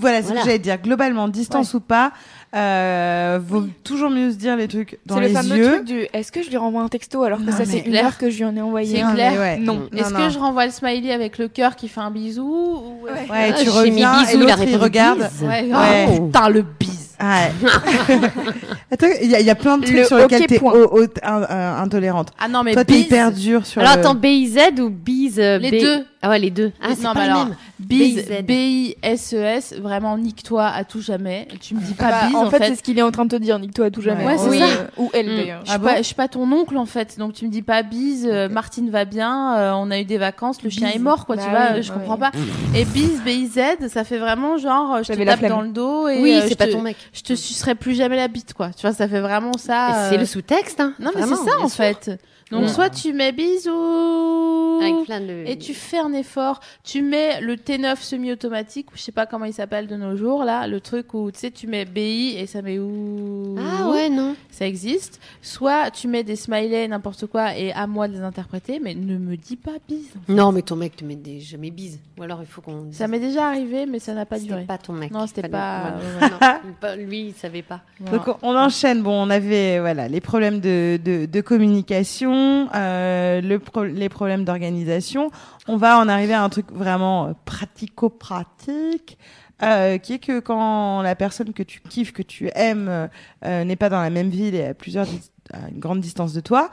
voilà, 0.00 0.20
c'est 0.20 0.30
ce 0.30 0.32
que 0.34 0.38
j'allais 0.40 0.58
dire. 0.58 0.78
Globalement, 0.82 1.28
distance 1.28 1.74
ou 1.74 1.80
pas, 1.80 2.10
euh, 2.56 3.38
vaut 3.40 3.62
toujours 3.84 4.10
mieux 4.10 4.32
se 4.32 4.36
dire 4.36 4.56
les 4.56 4.66
trucs 4.66 4.98
dans 5.06 5.14
C'est 5.14 5.20
le 5.22 5.26
les 5.28 5.32
fameux 5.32 5.56
yeux. 5.56 5.70
truc 5.72 5.84
du 5.84 6.06
est-ce 6.12 6.32
que 6.32 6.42
je 6.42 6.50
lui 6.50 6.56
renvoie 6.56 6.82
un 6.82 6.88
texto 6.88 7.22
alors 7.22 7.38
que 7.38 7.44
Non, 7.44 7.52
ça 7.52 7.64
fait 7.64 7.78
une 7.78 7.84
clair. 7.92 8.06
heure 8.06 8.18
que 8.18 8.30
je 8.30 8.38
lui 8.38 8.44
en 8.44 8.56
ai 8.56 8.60
envoyé 8.62 8.96
C'est 9.04 9.12
clair. 9.14 9.40
ouais. 9.40 9.58
Non. 9.58 9.88
Est-ce 9.96 10.12
que 10.12 10.28
je 10.28 10.38
renvoie 10.40 10.66
le 10.66 10.72
smiley 10.72 11.12
avec 11.12 11.38
le 11.38 11.46
cœur 11.46 11.76
qui 11.76 11.86
fait 11.88 12.00
un 12.00 12.10
bisou 12.10 12.42
ou... 12.44 13.04
Ouais. 13.04 13.12
Ouais, 13.30 13.50
Ah, 13.50 13.52
tu 13.52 13.64
j'ai 13.66 13.70
mis 13.70 13.76
reviens 14.04 14.12
bisous, 14.22 14.30
et 14.30 14.34
il 14.34 14.40
l'autre 14.40 14.78
regarde. 14.82 15.30
Ouais, 15.40 15.70
Ouais. 15.72 16.06
oh, 16.18 16.26
putain, 16.26 16.48
le 16.48 16.62
bise. 16.62 16.93
Ouais. 17.20 17.52
Attends, 18.90 19.06
il 19.22 19.30
y, 19.30 19.34
a- 19.34 19.40
il 19.40 19.46
y 19.46 19.50
a 19.50 19.54
plein 19.54 19.78
de 19.78 19.84
trucs 19.84 19.96
Le 19.96 20.04
sur 20.04 20.16
lesquels 20.18 20.46
t'es 20.46 20.58
point. 20.58 20.72
au- 20.72 21.00
au- 21.02 21.06
un- 21.22 21.42
un- 21.48 21.82
intolérante. 21.82 22.30
Ah 22.38 22.48
non, 22.48 22.62
mais 22.62 22.72
Toi, 22.74 22.84
t'es 22.84 22.94
bise, 22.94 23.06
hyper 23.06 23.32
dur 23.32 23.64
sur 23.66 23.80
Alors 23.82 23.94
le... 23.94 24.00
attends, 24.00 24.14
BIZ 24.14 24.58
ou 24.80 24.90
BIZ 24.90 25.38
euh, 25.38 25.58
Les 25.58 25.70
B- 25.70 25.80
deux. 25.80 26.04
Ah 26.26 26.30
ouais, 26.30 26.38
les 26.38 26.50
deux. 26.50 26.72
Ah, 26.80 26.88
c'est 26.96 27.02
non, 27.02 27.12
pas 27.12 27.20
mais 27.20 27.24
les 27.26 27.30
alors, 27.32 27.44
mêmes. 27.48 27.56
bise, 27.78 28.24
BIZ. 28.26 28.42
B-I-S-E-S, 28.46 29.74
vraiment 29.78 30.16
nique-toi 30.16 30.64
à 30.66 30.84
tout 30.84 31.02
jamais. 31.02 31.46
Tu 31.60 31.74
me 31.74 31.80
dis 31.80 31.92
pas 31.92 32.10
Bah, 32.10 32.26
bise, 32.28 32.36
en 32.36 32.46
en 32.46 32.50
fait, 32.50 32.58
fait. 32.58 32.68
c'est 32.68 32.76
ce 32.76 32.82
qu'il 32.82 32.98
est 32.98 33.02
en 33.02 33.10
train 33.10 33.24
de 33.26 33.30
te 33.36 33.42
dire, 33.42 33.58
nique-toi 33.58 33.86
à 33.86 33.90
tout 33.90 34.00
jamais. 34.00 34.24
Ouais, 34.24 34.38
c'est 34.38 34.48
Oui, 34.48 34.58
ça. 34.58 34.64
euh, 34.64 34.86
Ou 34.96 35.10
elle 35.12 35.26
Mm. 35.32 35.36
d'ailleurs. 35.36 35.60
Je 35.64 35.70
suis, 35.70 35.74
Ah 35.74 35.78
pas, 35.78 35.90
bon 35.92 35.96
je 35.98 36.02
suis 36.02 36.14
pas 36.14 36.28
ton 36.28 36.50
oncle 36.52 36.76
en 36.78 36.86
fait, 36.86 37.18
donc 37.18 37.34
tu 37.34 37.44
me 37.44 37.50
dis 37.50 37.60
pas 37.62 37.82
bise, 37.82 38.26
euh, 38.30 38.48
Martine 38.48 38.88
va 38.90 39.04
bien, 39.04 39.54
euh, 39.58 39.72
on 39.74 39.90
a 39.90 40.00
eu 40.00 40.04
des 40.04 40.16
vacances, 40.18 40.62
le 40.62 40.70
chien 40.70 40.86
Bise. 40.88 40.96
est 40.96 41.00
mort 41.00 41.26
quoi, 41.26 41.36
tu 41.36 41.44
Bah 41.44 41.50
vois, 41.50 41.76
oui, 41.76 41.82
je 41.82 41.88
bah 41.92 41.98
comprends 41.98 42.14
oui. 42.14 42.20
pas. 42.20 42.32
Et 42.78 42.84
bise, 42.86 43.22
B-I-Z, 43.22 43.88
ça 43.88 44.04
fait 44.04 44.18
vraiment 44.18 44.56
genre, 44.56 44.94
euh, 44.94 44.98
je 45.02 45.08
te 45.08 45.12
J'avais 45.12 45.24
la 45.26 45.32
tape 45.32 45.40
flemme. 45.40 45.52
dans 45.52 45.60
le 45.62 45.68
dos 45.68 46.08
et 46.08 46.22
Oui, 46.22 46.32
euh, 46.32 46.40
c'est 46.42 46.50
je 46.50 46.54
pas 46.54 46.66
te- 46.66 46.72
ton 46.72 46.80
mec. 46.82 46.96
je 47.12 47.20
te 47.22 47.34
sucerai 47.34 47.74
plus 47.74 47.94
jamais 47.94 48.16
la 48.16 48.28
bite 48.28 48.54
quoi, 48.54 48.70
tu 48.74 48.82
vois, 48.86 48.94
ça 48.94 49.06
fait 49.08 49.20
vraiment 49.20 49.58
ça. 49.58 50.08
C'est 50.08 50.16
euh, 50.16 50.20
le 50.20 50.26
sous-texte, 50.26 50.80
hein. 50.80 50.94
Non 50.98 51.10
mais 51.14 51.20
c'est 51.20 51.28
Vraiment, 51.28 51.36
ça 51.44 51.56
bien 51.56 51.64
en 51.66 51.68
sûr. 51.68 51.76
fait. 51.84 52.18
Donc 52.60 52.68
soit 52.70 52.90
tu 52.90 53.12
mets 53.12 53.32
bisous 53.32 54.78
Avec 54.80 55.04
plein 55.04 55.20
de. 55.20 55.44
et 55.46 55.56
tu 55.58 55.74
fais 55.74 55.98
un 55.98 56.12
effort, 56.12 56.60
tu 56.82 57.02
mets 57.02 57.40
le 57.40 57.56
T9 57.56 57.96
semi-automatique, 58.00 58.90
ou 58.92 58.96
je 58.96 59.02
sais 59.02 59.12
pas 59.12 59.26
comment 59.26 59.44
il 59.44 59.52
s'appelle 59.52 59.86
de 59.86 59.96
nos 59.96 60.16
jours 60.16 60.44
là, 60.44 60.66
le 60.66 60.80
truc 60.80 61.14
où 61.14 61.30
tu 61.30 61.38
sais 61.40 61.50
tu 61.50 61.66
mets 61.66 61.84
BI 61.84 62.36
et 62.38 62.46
ça 62.46 62.62
met 62.62 62.78
où 62.78 63.56
Ah 63.58 63.90
ouais, 63.90 64.08
non. 64.08 64.34
ça 64.50 64.66
existe. 64.66 65.20
Soit 65.42 65.90
tu 65.90 66.08
mets 66.08 66.24
des 66.24 66.36
smileys, 66.36 66.88
n'importe 66.88 67.26
quoi, 67.26 67.56
et 67.56 67.72
à 67.72 67.86
moi 67.86 68.08
de 68.08 68.14
les 68.14 68.20
interpréter, 68.22 68.80
mais 68.82 68.94
ne 68.94 69.16
me 69.18 69.36
dis 69.36 69.56
pas 69.56 69.72
bise. 69.88 70.10
Non, 70.28 70.52
mais 70.52 70.62
ton 70.62 70.76
mec 70.76 70.96
te 70.96 71.04
met 71.04 71.16
des 71.16 71.40
jamais 71.40 71.70
bise. 71.70 71.98
Ou 72.18 72.22
alors 72.22 72.40
il 72.40 72.46
faut 72.46 72.60
qu'on. 72.60 72.88
Ça 72.92 73.08
m'est 73.08 73.18
déjà 73.20 73.48
arrivé, 73.48 73.86
mais 73.86 73.98
ça 73.98 74.14
n'a 74.14 74.26
pas 74.26 74.36
C'était 74.36 74.48
duré. 74.48 74.64
pas 74.64 74.78
ton 74.78 74.92
mec. 74.92 75.10
Non, 75.10 75.26
c'était 75.26 75.48
pas-. 75.48 75.94
Non, 76.20 76.28
pas- 76.80 76.96
lui, 76.96 77.28
il 77.28 77.32
savait 77.34 77.62
pas. 77.62 77.80
Voilà. 78.00 78.18
Donc 78.24 78.36
on 78.42 78.56
enchaîne. 78.56 79.02
Bon, 79.02 79.26
on 79.26 79.30
avait 79.30 79.80
voilà 79.80 80.08
les 80.08 80.20
problèmes 80.20 80.60
de, 80.60 80.98
de, 81.02 81.26
de 81.26 81.40
communication, 81.40 82.32
euh, 82.74 83.40
les 83.40 84.08
problèmes 84.08 84.44
d'organisation. 84.44 85.30
On 85.68 85.76
va 85.76 85.98
en 85.98 86.08
arriver 86.08 86.34
à 86.34 86.42
un 86.42 86.48
truc 86.48 86.70
vraiment 86.72 87.26
euh, 87.26 87.32
pratico-pratique. 87.44 89.18
euh, 89.62 89.98
qui 89.98 90.14
est 90.14 90.18
que 90.18 90.40
quand 90.40 91.02
la 91.02 91.14
personne 91.14 91.52
que 91.52 91.62
tu 91.62 91.80
kiffes, 91.80 92.12
que 92.12 92.22
tu 92.22 92.50
aimes, 92.54 93.08
n'est 93.44 93.76
pas 93.76 93.88
dans 93.88 94.00
la 94.00 94.10
même 94.10 94.28
ville 94.28 94.54
et 94.54 94.66
à 94.66 94.74
plusieurs 94.74 95.06
à 95.52 95.68
une 95.68 95.78
grande 95.78 96.00
distance 96.00 96.32
de 96.32 96.40
toi, 96.40 96.70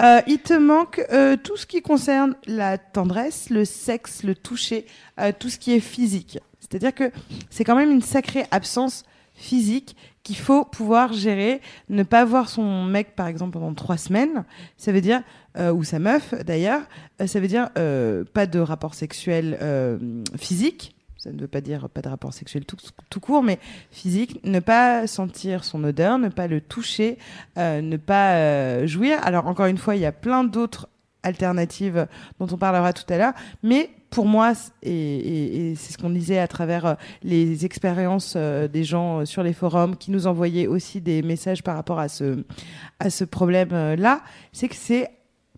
il 0.00 0.38
te 0.38 0.54
manque 0.54 1.04
tout 1.44 1.56
ce 1.56 1.66
qui 1.66 1.82
concerne 1.82 2.34
la 2.46 2.78
tendresse, 2.78 3.50
le 3.50 3.66
sexe, 3.66 4.22
le 4.22 4.34
toucher, 4.34 4.86
tout 5.38 5.50
ce 5.50 5.58
qui 5.58 5.74
est 5.74 5.80
physique. 5.80 6.38
C'est-à-dire 6.58 6.94
que 6.94 7.12
c'est 7.50 7.64
quand 7.64 7.76
même 7.76 7.90
une 7.90 8.02
sacrée 8.02 8.46
absence 8.50 9.04
physique 9.34 9.96
qu'il 10.22 10.36
faut 10.36 10.64
pouvoir 10.64 11.12
gérer. 11.12 11.60
Ne 11.88 12.02
pas 12.02 12.24
voir 12.24 12.48
son 12.48 12.84
mec, 12.84 13.14
par 13.16 13.26
exemple, 13.26 13.52
pendant 13.52 13.74
trois 13.74 13.96
semaines, 13.96 14.44
ça 14.76 14.92
veut 14.92 15.00
dire, 15.00 15.22
euh, 15.58 15.72
ou 15.72 15.84
sa 15.84 15.98
meuf 15.98 16.34
d'ailleurs, 16.44 16.82
euh, 17.20 17.26
ça 17.26 17.40
veut 17.40 17.48
dire 17.48 17.70
euh, 17.76 18.24
pas 18.32 18.46
de 18.46 18.58
rapport 18.58 18.94
sexuel 18.94 19.58
physique. 20.36 20.94
Ça 21.16 21.30
ne 21.30 21.40
veut 21.40 21.48
pas 21.48 21.60
dire 21.60 21.88
pas 21.88 22.02
de 22.02 22.08
rapport 22.08 22.34
sexuel 22.34 22.64
tout, 22.64 22.76
tout 23.08 23.20
court, 23.20 23.44
mais 23.44 23.60
physique. 23.92 24.40
Ne 24.44 24.58
pas 24.58 25.06
sentir 25.06 25.62
son 25.62 25.84
odeur, 25.84 26.18
ne 26.18 26.28
pas 26.28 26.48
le 26.48 26.60
toucher, 26.60 27.16
ne 27.56 27.96
pas 27.96 28.84
jouir. 28.86 29.20
Alors 29.22 29.46
encore 29.46 29.66
une 29.66 29.78
fois, 29.78 29.94
il 29.94 30.02
y 30.02 30.06
a 30.06 30.10
plein 30.10 30.42
d'autres 30.42 30.88
alternatives 31.22 32.06
dont 32.38 32.46
on 32.50 32.56
parlera 32.56 32.92
tout 32.92 33.10
à 33.12 33.18
l'heure, 33.18 33.34
mais 33.62 33.90
pour 34.12 34.26
moi, 34.26 34.52
et 34.82 35.72
c'est 35.76 35.92
ce 35.94 35.98
qu'on 35.98 36.10
disait 36.10 36.38
à 36.38 36.46
travers 36.46 36.86
euh, 36.86 36.94
les 37.22 37.64
expériences 37.64 38.34
euh, 38.36 38.68
des 38.68 38.84
gens 38.84 39.20
euh, 39.20 39.24
sur 39.24 39.42
les 39.42 39.54
forums 39.54 39.96
qui 39.96 40.10
nous 40.10 40.26
envoyaient 40.26 40.66
aussi 40.66 41.00
des 41.00 41.22
messages 41.22 41.62
par 41.62 41.76
rapport 41.76 41.98
à 41.98 42.08
ce, 42.08 42.44
à 43.00 43.08
ce 43.08 43.24
problème-là, 43.24 44.20
c'est 44.52 44.68
que 44.68 44.76
c'est 44.76 45.08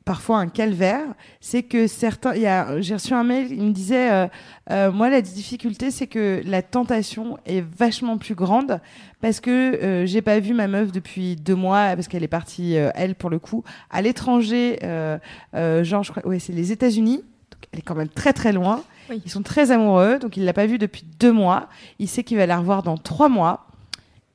parfois 0.04 0.38
un 0.38 0.48
calvaire. 0.48 1.06
C'est 1.40 1.62
que 1.62 1.86
certains, 1.86 2.34
il 2.34 2.42
y 2.42 2.46
a, 2.46 2.80
j'ai 2.80 2.94
reçu 2.94 3.14
un 3.14 3.24
mail, 3.24 3.48
il 3.50 3.62
me 3.62 3.72
disait, 3.72 4.12
euh, 4.12 4.26
euh, 4.70 4.92
moi 4.92 5.08
la 5.08 5.22
difficulté 5.22 5.90
c'est 5.90 6.06
que 6.06 6.42
la 6.44 6.62
tentation 6.62 7.38
est 7.46 7.62
vachement 7.62 8.18
plus 8.18 8.34
grande 8.34 8.80
parce 9.20 9.40
que 9.40 9.50
euh, 9.50 10.06
j'ai 10.06 10.22
pas 10.22 10.40
vu 10.40 10.54
ma 10.54 10.68
meuf 10.68 10.92
depuis 10.92 11.36
deux 11.36 11.54
mois 11.54 11.94
parce 11.94 12.08
qu'elle 12.08 12.22
est 12.22 12.28
partie, 12.28 12.76
euh, 12.76 12.90
elle 12.94 13.14
pour 13.14 13.30
le 13.30 13.38
coup, 13.38 13.64
à 13.90 14.02
l'étranger, 14.02 14.78
euh, 14.82 15.18
euh, 15.54 15.84
genre 15.84 16.02
je 16.02 16.10
crois, 16.10 16.26
ouais 16.26 16.38
c'est 16.38 16.52
les 16.52 16.72
États-Unis. 16.72 17.18
Donc 17.18 17.68
elle 17.72 17.78
est 17.78 17.82
quand 17.82 17.94
même 17.94 18.08
très 18.08 18.32
très 18.32 18.52
loin. 18.52 18.82
Oui. 19.10 19.20
Ils 19.24 19.30
sont 19.30 19.42
très 19.42 19.70
amoureux, 19.70 20.18
donc 20.18 20.36
il 20.36 20.44
l'a 20.44 20.54
pas 20.54 20.66
vue 20.66 20.78
depuis 20.78 21.04
deux 21.20 21.32
mois. 21.32 21.68
Il 21.98 22.08
sait 22.08 22.24
qu'il 22.24 22.38
va 22.38 22.46
la 22.46 22.58
revoir 22.58 22.82
dans 22.82 22.96
trois 22.96 23.28
mois. 23.28 23.66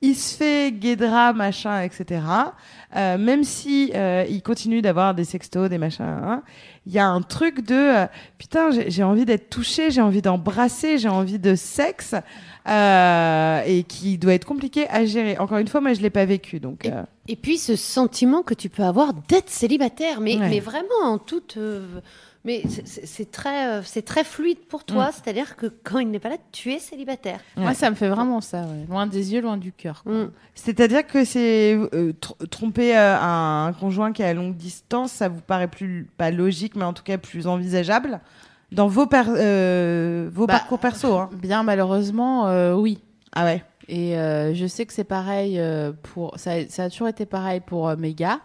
Il 0.01 0.15
se 0.15 0.33
fait 0.37 0.71
guédra, 0.71 1.33
machin, 1.33 1.81
etc. 1.81 2.21
Euh, 2.95 3.17
même 3.17 3.43
si 3.43 3.91
euh, 3.93 4.25
il 4.29 4.41
continue 4.41 4.81
d'avoir 4.81 5.13
des 5.13 5.25
sextos, 5.25 5.69
des 5.69 5.77
machins, 5.77 6.05
hein, 6.05 6.41
il 6.85 6.93
y 6.93 6.99
a 6.99 7.05
un 7.05 7.21
truc 7.21 7.65
de 7.65 7.75
euh, 7.75 8.07
putain, 8.37 8.69
j'ai 8.71 9.03
envie 9.03 9.25
d'être 9.25 9.49
touchée, 9.49 9.91
j'ai 9.91 10.01
envie 10.01 10.21
d'embrasser, 10.21 10.97
j'ai 10.99 11.09
envie 11.09 11.37
de 11.37 11.53
sexe, 11.55 12.15
euh, 12.67 13.61
et 13.65 13.83
qui 13.83 14.17
doit 14.17 14.33
être 14.33 14.45
compliqué 14.45 14.87
à 14.89 15.05
gérer. 15.05 15.37
Encore 15.37 15.57
une 15.57 15.67
fois, 15.67 15.81
moi 15.81 15.93
je 15.93 16.01
l'ai 16.01 16.09
pas 16.09 16.25
vécu, 16.25 16.59
donc. 16.61 16.85
Et, 16.85 16.93
euh, 16.93 17.03
et 17.27 17.35
puis 17.35 17.57
ce 17.57 17.75
sentiment 17.75 18.41
que 18.41 18.53
tu 18.53 18.69
peux 18.69 18.83
avoir 18.83 19.13
d'être 19.13 19.49
célibataire, 19.49 20.21
mais, 20.21 20.37
Ouais. 20.37 20.49
mais 20.49 20.59
vraiment 20.61 21.03
en 21.03 21.17
toute. 21.17 21.57
Mais 22.45 22.63
c'est- 22.85 23.31
très, 23.31 23.67
euh, 23.67 23.81
c'est 23.83 24.01
très 24.03 24.23
fluide 24.23 24.59
pour 24.69 24.83
toi, 24.85 25.07
Mm. 25.07 25.11
c'est-à-dire 25.13 25.55
que 25.55 25.65
quand 25.83 25.99
il 25.99 26.09
n'est 26.09 26.19
pas 26.19 26.29
là, 26.29 26.37
tu 26.51 26.71
es 26.71 26.79
célibataire. 26.79 27.39
Ouais. 27.57 27.63
Moi, 27.63 27.73
ça 27.73 27.89
me 27.89 27.95
fait 27.95 28.07
vraiment 28.09 28.39
ça. 28.41 28.61
ouais. 28.61 28.85
Loin 28.89 29.07
des 29.07 29.33
yeux, 29.33 29.41
loin 29.41 29.57
du 29.57 29.71
cœur. 29.71 30.03
Mm. 30.05 30.25
C'est-à-dire 30.55 31.05
que 31.05 31.25
c'est 31.25 31.73
euh, 31.75 32.13
tr- 32.21 32.47
tromper 32.49 32.97
euh, 32.97 33.17
un 33.19 33.73
conjoint 33.79 34.11
qui 34.13 34.21
est 34.21 34.25
à 34.25 34.33
longue 34.33 34.55
distance, 34.55 35.11
ça 35.11 35.27
vous 35.29 35.41
paraît 35.41 35.67
plus 35.67 36.07
pas 36.17 36.31
logique, 36.31 36.75
mais 36.75 36.85
en 36.85 36.93
tout 36.93 37.03
cas 37.03 37.17
plus 37.17 37.45
envisageable 37.47 38.19
dans 38.71 38.87
vos 38.87 39.05
per- 39.05 39.23
euh, 39.27 40.29
vos 40.33 40.47
Bah, 40.47 40.53
parcours 40.53 40.79
perso. 40.79 41.13
Hein. 41.17 41.29
Bien 41.33 41.63
malheureusement, 41.63 42.47
euh, 42.47 42.73
oui. 42.73 42.99
Ah 43.33 43.43
ouais. 43.45 43.63
Et 43.87 44.17
euh, 44.17 44.53
je 44.53 44.67
sais 44.67 44.85
que 44.85 44.93
c'est 44.93 45.03
pareil 45.03 45.59
euh, 45.59 45.91
pour. 46.13 46.37
Ça, 46.37 46.51
ça 46.69 46.83
a 46.83 46.89
toujours 46.91 47.07
été 47.07 47.25
pareil 47.25 47.59
pour 47.59 47.89
euh, 47.89 47.95
mes 47.97 48.13
gars. 48.13 48.39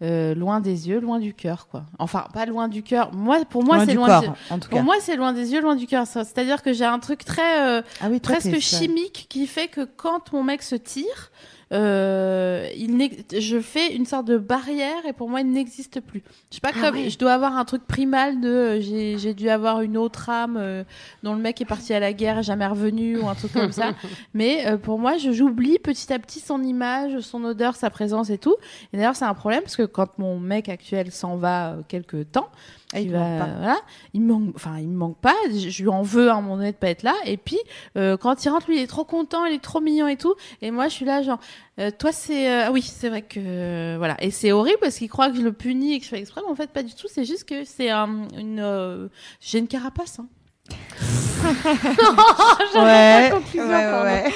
Euh, 0.00 0.32
loin 0.36 0.60
des 0.60 0.88
yeux, 0.88 1.00
loin 1.00 1.18
du 1.18 1.34
cœur, 1.34 1.66
quoi. 1.66 1.82
Enfin, 1.98 2.26
pas 2.32 2.46
loin 2.46 2.68
du 2.68 2.84
cœur. 2.84 3.12
Moi, 3.12 3.44
pour 3.50 3.64
moi, 3.64 3.84
c'est 3.84 3.94
loin. 3.94 4.06
corps, 4.06 4.20
des- 4.22 4.28
en 4.50 4.58
tout 4.60 4.68
Pour 4.68 4.78
cas. 4.78 4.84
moi, 4.84 4.94
c'est 5.00 5.16
loin 5.16 5.32
des 5.32 5.52
yeux, 5.52 5.60
loin 5.60 5.74
du 5.74 5.88
cœur. 5.88 6.06
C'est-à-dire 6.06 6.62
que 6.62 6.72
j'ai 6.72 6.84
un 6.84 7.00
truc 7.00 7.24
très 7.24 7.66
euh, 7.78 7.82
ah 8.00 8.06
oui, 8.08 8.20
toi, 8.20 8.36
presque 8.36 8.60
chimique 8.60 9.26
qui 9.28 9.48
fait 9.48 9.66
que 9.66 9.80
quand 9.84 10.32
mon 10.32 10.44
mec 10.44 10.62
se 10.62 10.76
tire, 10.76 11.32
euh, 11.70 12.66
il 12.76 12.98
je 13.38 13.60
fais 13.60 13.94
une 13.94 14.06
sorte 14.06 14.26
de 14.26 14.38
barrière 14.38 15.04
et 15.06 15.12
pour 15.12 15.28
moi 15.28 15.40
il 15.40 15.50
n'existe 15.50 16.00
plus. 16.00 16.22
Je 16.50 16.56
sais 16.56 16.60
pas 16.60 16.70
Ah 16.74 16.80
comme 16.90 16.94
ouais. 16.96 17.10
je 17.10 17.18
dois 17.18 17.32
avoir 17.32 17.56
un 17.56 17.64
truc 17.64 17.86
primal 17.86 18.40
de 18.40 18.48
euh, 18.48 18.80
j'ai 18.80 19.18
j'ai 19.18 19.34
dû 19.34 19.48
avoir 19.50 19.82
une 19.82 19.96
autre 19.96 20.30
âme 20.30 20.56
euh, 20.58 20.84
dont 21.22 21.34
le 21.34 21.40
mec 21.40 21.60
est 21.60 21.66
parti 21.66 21.92
à 21.92 22.00
la 22.00 22.12
guerre 22.12 22.38
et 22.38 22.42
jamais 22.42 22.66
revenu 22.66 23.18
ou 23.18 23.28
un 23.28 23.34
truc 23.34 23.52
comme 23.52 23.72
ça. 23.72 23.92
Mais 24.34 24.66
euh, 24.66 24.78
pour 24.78 24.98
moi, 24.98 25.18
je 25.18 25.30
j'oublie 25.30 25.78
petit 25.78 26.12
à 26.12 26.18
petit 26.18 26.40
son 26.40 26.62
image, 26.62 27.20
son 27.20 27.44
odeur, 27.44 27.76
sa 27.76 27.90
présence 27.90 28.30
et 28.30 28.38
tout. 28.38 28.56
Et 28.92 28.96
d'ailleurs, 28.96 29.16
c'est 29.16 29.26
un 29.26 29.34
problème 29.34 29.62
parce 29.62 29.76
que 29.76 29.82
quand 29.84 30.18
mon 30.18 30.38
mec 30.38 30.68
actuel 30.68 31.12
s'en 31.12 31.36
va 31.36 31.72
euh, 31.72 31.82
quelque 31.86 32.22
temps, 32.22 32.48
Ah, 32.94 33.00
il 33.00 33.10
manque 33.12 33.20
va- 33.38 33.44
pas. 33.44 33.50
voilà, 33.58 33.76
il 34.14 34.22
me 34.22 34.32
manque, 34.32 34.52
enfin, 34.54 34.78
il 34.78 34.88
me 34.88 34.96
manque 34.96 35.18
pas. 35.18 35.34
Je, 35.50 35.68
je 35.68 35.82
lui 35.82 35.90
en 35.90 36.00
veux 36.02 36.30
à 36.30 36.36
un 36.36 36.40
moment 36.40 36.56
donné 36.56 36.72
de 36.72 36.76
pas 36.76 36.88
être 36.88 37.02
là. 37.02 37.14
Et 37.26 37.36
puis, 37.36 37.58
euh, 37.96 38.16
quand 38.16 38.42
il 38.44 38.48
rentre, 38.48 38.66
lui, 38.68 38.78
il 38.78 38.82
est 38.82 38.86
trop 38.86 39.04
content, 39.04 39.44
il 39.44 39.54
est 39.54 39.62
trop 39.62 39.80
mignon 39.80 40.08
et 40.08 40.16
tout. 40.16 40.34
Et 40.62 40.70
moi, 40.70 40.88
je 40.88 40.94
suis 40.94 41.04
là, 41.04 41.22
genre, 41.22 41.38
euh, 41.80 41.90
toi, 41.90 42.12
c'est, 42.12 42.50
euh, 42.50 42.64
ah 42.66 42.72
oui, 42.72 42.80
c'est 42.80 43.10
vrai 43.10 43.20
que, 43.22 43.38
euh, 43.38 43.96
voilà. 43.98 44.16
Et 44.24 44.30
c'est 44.30 44.52
horrible 44.52 44.78
parce 44.80 44.96
qu'il 44.96 45.10
croit 45.10 45.28
que 45.30 45.36
je 45.36 45.42
le 45.42 45.52
punis 45.52 45.92
et 45.94 45.98
que 45.98 46.04
je 46.04 46.08
fais 46.10 46.18
exprès, 46.18 46.40
mais 46.44 46.50
en 46.50 46.54
fait, 46.54 46.70
pas 46.70 46.82
du 46.82 46.94
tout. 46.94 47.08
C'est 47.10 47.24
juste 47.26 47.44
que 47.44 47.64
c'est 47.64 47.90
un- 47.90 48.26
une, 48.38 48.58
euh, 48.60 49.08
j'ai 49.40 49.58
une 49.58 49.68
carapace. 49.68 50.18
Hein. 50.20 50.26
Ouais. 52.74 53.28
conclusion, 53.32 53.64
ouais, 53.68 53.74
ouais, 53.74 53.90
pardon. 53.90 54.04
ouais. 54.04 54.32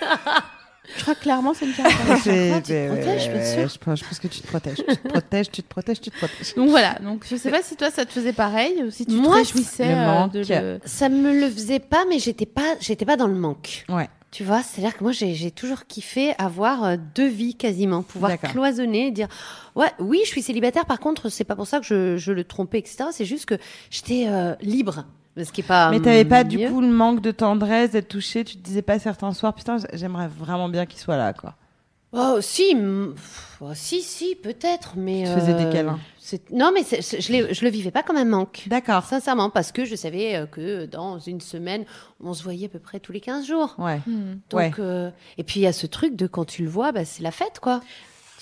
Je 0.96 1.02
crois 1.02 1.14
que 1.14 1.20
clairement, 1.20 1.54
c'est 1.54 1.66
une 1.66 1.72
carapace. 1.74 2.20
C'est- 2.24 2.62
tu 2.62 2.68
te 2.68 2.72
ouais, 2.72 2.86
protèges. 2.88 3.30
Je 3.72 3.78
pense, 3.78 4.00
je 4.00 4.04
pense 4.04 4.18
que 4.18 4.28
tu 4.28 4.40
te 4.40 4.46
protèges. 4.46 4.76
Tu 4.76 4.96
te 4.96 5.08
protèges, 5.08 5.50
tu 5.50 5.62
te 5.62 5.68
protèges, 5.68 6.00
tu 6.00 6.10
te 6.10 6.16
protèges. 6.16 6.54
Donc 6.54 6.68
voilà. 6.70 6.94
Donc 7.02 7.24
je 7.30 7.36
sais 7.36 7.50
pas 7.50 7.62
si 7.62 7.76
toi, 7.76 7.90
ça 7.90 8.04
te 8.04 8.12
faisait 8.12 8.32
pareil 8.32 8.82
ou 8.84 8.90
si 8.90 9.06
tu 9.06 9.14
Moi, 9.14 9.32
te 9.32 9.38
réjouissais 9.38 9.86
le 9.88 9.92
euh, 9.94 10.06
manque. 10.06 10.32
de 10.32 10.40
le. 10.48 10.80
Ça 10.84 11.08
me 11.08 11.32
le 11.32 11.48
faisait 11.50 11.78
pas, 11.80 12.04
mais 12.08 12.18
j'étais 12.18 12.46
pas, 12.46 12.74
j'étais 12.80 13.04
pas 13.04 13.16
dans 13.16 13.28
le 13.28 13.34
manque. 13.34 13.84
Ouais. 13.88 14.08
Tu 14.32 14.44
vois, 14.44 14.62
c'est-à-dire 14.62 14.96
que 14.96 15.02
moi, 15.02 15.10
j'ai 15.12 15.34
j'ai 15.34 15.50
toujours 15.50 15.86
kiffé 15.86 16.34
avoir 16.38 16.84
euh, 16.84 16.96
deux 17.16 17.26
vies 17.26 17.56
quasiment, 17.56 18.02
pouvoir 18.02 18.30
D'accord. 18.30 18.50
cloisonner, 18.52 19.08
et 19.08 19.10
dire 19.10 19.26
ouais, 19.74 19.90
oui, 19.98 20.20
je 20.24 20.28
suis 20.28 20.42
célibataire. 20.42 20.86
Par 20.86 21.00
contre, 21.00 21.28
c'est 21.30 21.42
pas 21.42 21.56
pour 21.56 21.66
ça 21.66 21.80
que 21.80 21.84
je, 21.86 22.16
je 22.16 22.30
le 22.32 22.44
trompais, 22.44 22.78
etc. 22.78 23.06
C'est 23.10 23.24
juste 23.24 23.46
que 23.46 23.56
j'étais 23.90 24.26
euh, 24.28 24.54
libre, 24.60 25.04
ce 25.44 25.52
qui 25.52 25.60
est 25.60 25.64
pas. 25.64 25.90
Mais 25.90 26.00
t'avais 26.00 26.24
pas 26.24 26.44
du 26.44 26.58
coup 26.68 26.80
le 26.80 26.88
manque 26.88 27.20
de 27.20 27.30
tendresse, 27.30 27.90
d'être 27.92 28.08
touché. 28.08 28.44
Tu 28.44 28.56
te 28.56 28.62
disais 28.62 28.82
pas 28.82 28.98
certains 28.98 29.32
soirs, 29.32 29.54
putain, 29.54 29.78
j'aimerais 29.92 30.28
vraiment 30.28 30.68
bien 30.68 30.86
qu'il 30.86 30.98
soit 31.00 31.16
là, 31.16 31.32
quoi. 31.32 31.54
Oh, 32.12 32.38
si, 32.40 32.76
oh, 33.60 33.70
si, 33.74 34.02
si, 34.02 34.34
peut-être, 34.34 34.94
mais. 34.96 35.24
Tu 35.24 35.30
faisais 35.40 35.54
des 35.54 35.66
euh, 35.66 35.72
câlins. 35.72 35.98
Non, 36.52 36.70
mais 36.74 36.82
je, 36.82 37.20
je 37.20 37.64
le 37.64 37.70
vivais 37.70 37.90
pas 37.90 38.02
comme 38.02 38.16
un 38.16 38.24
manque. 38.24 38.64
D'accord. 38.66 39.04
Sincèrement, 39.04 39.50
parce 39.50 39.72
que 39.72 39.84
je 39.84 39.94
savais 39.96 40.36
euh, 40.36 40.46
que 40.46 40.86
dans 40.86 41.18
une 41.18 41.40
semaine, 41.40 41.84
on 42.22 42.34
se 42.34 42.42
voyait 42.42 42.66
à 42.66 42.68
peu 42.68 42.78
près 42.78 43.00
tous 43.00 43.12
les 43.12 43.20
15 43.20 43.46
jours. 43.46 43.74
Ouais. 43.78 44.00
Hmm. 44.06 44.38
Donc, 44.50 44.58
Ouais. 44.60 44.72
euh, 44.78 45.10
et 45.38 45.44
puis 45.44 45.60
il 45.60 45.62
y 45.62 45.66
a 45.66 45.72
ce 45.72 45.86
truc 45.86 46.16
de 46.16 46.26
quand 46.26 46.44
tu 46.44 46.62
le 46.62 46.68
vois, 46.68 46.92
bah, 46.92 47.04
c'est 47.04 47.22
la 47.22 47.30
fête, 47.30 47.60
quoi. 47.60 47.80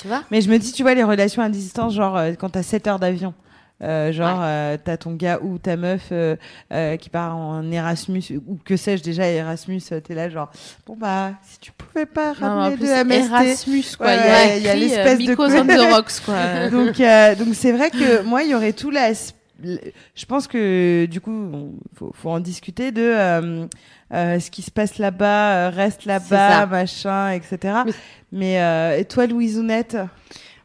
Tu 0.00 0.06
vois? 0.06 0.22
Mais 0.30 0.40
je 0.40 0.50
me 0.50 0.58
dis, 0.58 0.72
tu 0.72 0.82
vois, 0.82 0.94
les 0.94 1.04
relations 1.04 1.42
à 1.42 1.48
distance, 1.48 1.92
genre 1.94 2.16
euh, 2.16 2.32
quand 2.34 2.50
t'as 2.50 2.62
7 2.62 2.86
heures 2.86 2.98
d'avion, 2.98 3.34
euh, 3.82 4.10
genre 4.12 4.40
euh, 4.42 4.76
t'as 4.82 4.96
ton 4.96 5.12
gars 5.14 5.38
ou 5.42 5.58
ta 5.58 5.76
meuf 5.76 6.08
euh, 6.12 6.36
euh, 6.72 6.96
qui 6.96 7.10
part 7.10 7.36
en 7.36 7.70
Erasmus, 7.70 8.22
ou 8.46 8.58
que 8.64 8.76
sais-je 8.76 9.02
déjà, 9.02 9.26
Erasmus, 9.28 9.80
euh, 9.92 10.00
t'es 10.00 10.14
là, 10.14 10.28
genre, 10.28 10.50
bon 10.86 10.96
bah, 10.96 11.30
si 11.44 11.58
tu 11.60 11.72
pouvais 11.72 12.06
pas 12.06 12.32
Non, 12.40 12.48
ramener 12.48 12.76
plus, 12.76 12.86
de 12.86 13.04
MST. 13.04 13.30
Erasmus, 13.32 13.84
quoi. 13.96 14.06
Ouais, 14.08 14.16
il 14.16 14.18
y 14.18 14.28
a, 14.28 14.32
ouais, 14.32 14.56
il 14.58 14.62
y 14.64 14.68
a 14.68 14.74
écrit, 14.74 14.80
l'espèce 14.88 15.20
euh, 15.20 15.36
de 15.36 15.60
on 15.60 15.66
the 15.88 15.92
Rocks, 15.94 16.20
quoi. 16.24 16.68
donc, 16.70 17.00
euh, 17.00 17.34
donc 17.36 17.48
c'est 17.54 17.72
vrai 17.72 17.90
que 17.90 18.22
moi, 18.22 18.42
il 18.42 18.50
y 18.50 18.54
aurait 18.54 18.72
tout 18.72 18.90
la. 18.90 19.12
Je 19.60 20.24
pense 20.26 20.46
que 20.46 21.06
du 21.06 21.20
coup, 21.20 21.74
faut, 21.96 22.12
faut 22.14 22.30
en 22.30 22.38
discuter 22.38 22.92
de 22.92 23.02
euh, 23.02 23.66
euh, 24.14 24.38
ce 24.38 24.50
qui 24.52 24.62
se 24.62 24.70
passe 24.70 24.98
là-bas, 24.98 25.66
euh, 25.66 25.70
reste 25.70 26.04
là-bas, 26.04 26.66
machin, 26.66 27.30
etc. 27.32 27.58
Mais- 27.86 27.92
Mais 28.30 28.60
euh, 28.62 28.98
et 28.98 29.04
toi, 29.04 29.26
Louisounette 29.26 29.96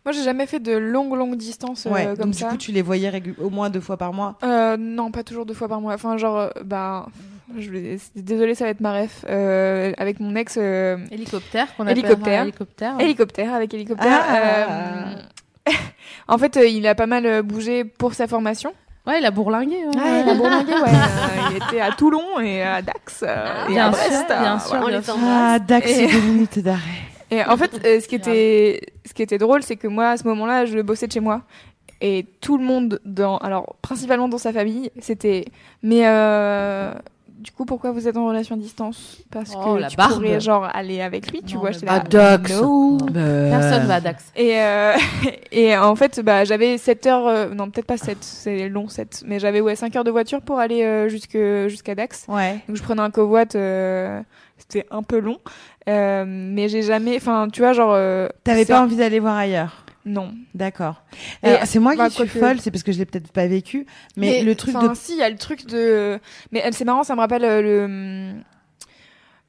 Moi, 0.06 0.12
j'ai 0.12 0.24
jamais 0.24 0.46
fait 0.48 0.60
de 0.60 0.74
longues, 0.74 1.16
longues 1.16 1.36
distances 1.38 1.86
euh, 1.86 1.90
Ouais. 1.92 2.06
comme 2.18 2.26
donc 2.26 2.36
ça. 2.36 2.46
du 2.46 2.52
coup, 2.52 2.58
tu 2.58 2.72
les 2.74 2.82
voyais 2.82 3.12
au 3.42 3.50
moins 3.50 3.70
deux 3.70 3.80
fois 3.80 3.96
par 3.98 4.12
mois? 4.14 4.36
Euh, 4.44 4.76
non, 4.78 5.12
pas 5.12 5.24
toujours 5.24 5.46
deux 5.46 5.54
fois 5.54 5.68
par 5.70 5.80
mois. 5.80 5.94
Enfin, 5.94 6.18
genre, 6.18 6.38
euh, 6.38 6.50
bah, 6.66 7.06
je 7.58 7.70
vais... 7.72 7.98
désolée, 8.16 8.54
ça 8.56 8.66
va 8.66 8.72
être 8.72 8.82
ma 8.82 8.92
ref. 9.02 9.24
Euh, 9.30 9.94
avec 9.98 10.20
mon 10.20 10.36
ex, 10.36 10.56
euh, 10.58 10.98
Hélicoptère, 11.10 11.74
qu'on 11.78 11.88
Hélicoptère. 11.88 12.42
hélicoptère. 12.44 12.96
hélicoptère, 13.00 13.54
avec 13.54 13.74
hélicoptère. 13.74 14.22
Ah. 14.28 14.36
euh, 15.70 15.72
en 16.28 16.38
fait, 16.38 16.58
euh, 16.58 16.68
il 16.68 16.86
a 16.88 16.96
pas 16.96 17.08
mal 17.08 17.26
euh, 17.26 17.42
bougé 17.42 17.86
pour 17.86 18.14
sa 18.14 18.28
formation. 18.28 18.74
Ouais, 19.08 19.20
il 19.20 19.26
a 19.26 19.32
bourlingué. 19.32 19.76
ouais. 19.86 19.98
Ouais, 20.02 20.22
il 20.26 20.30
a 20.30 20.34
bourlingué, 20.36 20.74
ouais. 20.74 20.80
Euh, 20.90 21.50
il 21.52 21.58
était 21.64 21.80
à 21.82 21.92
Toulon 21.92 22.40
et 22.42 22.62
à 22.62 22.82
Dax 22.82 23.24
euh, 23.26 23.66
et 23.68 23.72
Bien 23.74 23.88
à 23.90 23.94
sûr, 23.94 24.08
Brest. 24.10 24.26
bien 24.28 24.56
euh, 24.56 24.60
sûr, 24.60 24.70
voilà. 24.70 24.84
On 24.84 24.88
bien 24.90 24.98
les 25.00 25.04
sûr. 25.04 25.16
Ah, 25.26 25.60
Dax, 25.60 25.90
Et- 25.90 25.94
c'est 25.94 26.08
deux 26.08 26.22
minutes 26.28 26.60
d'arrêt. 26.60 26.80
Et 27.32 27.44
en 27.44 27.58
fait, 27.58 27.72
euh, 27.86 28.00
ce 28.00 28.08
qui 28.08 28.16
était, 28.16 28.82
ce 29.06 29.14
qui 29.14 29.22
était 29.24 29.38
drôle, 29.38 29.64
c'est 29.64 29.76
que 29.76 29.88
moi, 29.88 30.10
à 30.10 30.18
ce 30.18 30.28
moment-là, 30.28 30.66
je 30.66 30.80
bossais 30.80 31.08
de 31.08 31.12
chez 31.12 31.20
moi. 31.20 31.42
Et 32.02 32.26
tout 32.42 32.58
le 32.58 32.64
monde, 32.66 33.00
dans, 33.06 33.38
alors 33.38 33.76
principalement 33.82 34.28
dans 34.28 34.38
sa 34.38 34.52
famille, 34.52 34.92
c'était 35.00 35.46
mais 35.82 36.06
euh, 36.06 36.92
du 37.30 37.52
coup, 37.52 37.64
pourquoi 37.66 37.92
vous 37.92 38.08
êtes 38.08 38.18
en 38.18 38.26
relation 38.28 38.56
à 38.56 38.58
distance? 38.58 39.22
Parce 39.32 39.54
Oh, 39.58 39.76
que 39.76 39.80
la 39.80 39.88
tu 39.88 39.96
barbe. 39.98 40.14
pourrais 40.14 40.40
genre 40.40 40.68
aller 40.74 41.02
avec 41.02 41.32
lui, 41.32 41.42
tu 41.44 41.56
Non, 41.56 41.62
vois. 41.62 41.72
j'étais 41.72 41.86
bah, 41.86 41.98
là, 41.98 42.38
Dax. 42.38 42.62
no. 42.62 42.98
Personne 43.14 43.86
va 43.86 43.96
à 43.96 44.02
Dax. 44.02 44.32
Et, 44.36 44.58
euh, 44.62 44.94
et 45.52 45.78
en 45.78 45.96
fait, 45.96 46.20
bah, 46.22 46.44
j'avais 46.46 46.78
7 46.78 47.06
heures, 47.08 47.28
euh, 47.28 47.50
non 47.50 47.70
peut-être 47.70 47.86
pas 47.88 47.98
7, 47.98 48.18
c'est 48.22 48.68
long 48.70 48.88
7, 48.90 49.24
mais 49.26 49.40
j'avais 49.40 49.62
ouais, 49.62 49.76
5 49.76 49.96
heures 49.96 50.04
de 50.04 50.12
voiture 50.12 50.42
pour 50.42 50.60
aller 50.60 50.84
euh, 50.84 51.08
jusque, 51.10 51.38
jusqu'à 51.68 51.96
Dax. 51.96 52.26
Ouais. 52.28 52.60
Donc 52.68 52.78
je 52.78 52.84
prenais 52.84 53.02
un 53.02 53.12
covoit, 53.12 53.46
euh, 53.56 54.22
c'était 54.58 54.86
un 54.92 55.04
peu 55.04 55.20
long, 55.20 55.38
euh, 55.90 56.24
mais 56.28 56.70
j'ai 56.70 56.82
jamais, 56.82 57.16
enfin 57.18 57.48
tu 57.52 57.62
vois, 57.62 57.74
genre... 57.74 57.94
euh, 57.94 58.28
T'avais 58.44 58.66
pas 58.66 58.82
envie 58.82 58.96
d'aller 58.96 59.20
voir 59.20 59.36
ailleurs 59.36 59.86
Non. 60.06 60.34
D'accord. 60.54 61.04
C'est 61.66 61.80
moi 61.80 61.96
bah, 61.96 62.08
qui 62.10 62.16
suis 62.16 62.24
quoique- 62.30 62.40
folle, 62.40 62.60
c'est 62.60 62.72
parce 62.72 62.84
que 62.84 62.92
je 62.92 63.00
l'ai 63.00 63.06
peut-être 63.06 63.32
pas 63.32 63.48
vécu, 63.48 63.86
mais, 64.18 64.44
le 64.44 64.56
truc 64.56 64.76
de 64.76 64.94
si, 64.96 65.14
il 65.14 65.20
y 65.20 65.24
a 65.24 65.30
le 65.30 65.38
truc 65.38 65.66
de... 65.68 66.20
Mais 66.52 66.62
elle, 66.64 66.74
c'est 66.74 66.86
marrant, 66.86 67.04
ça 67.04 67.16
me 67.16 67.20
rappelle 67.22 67.46
euh, 67.46 67.62
le... 67.62 68.34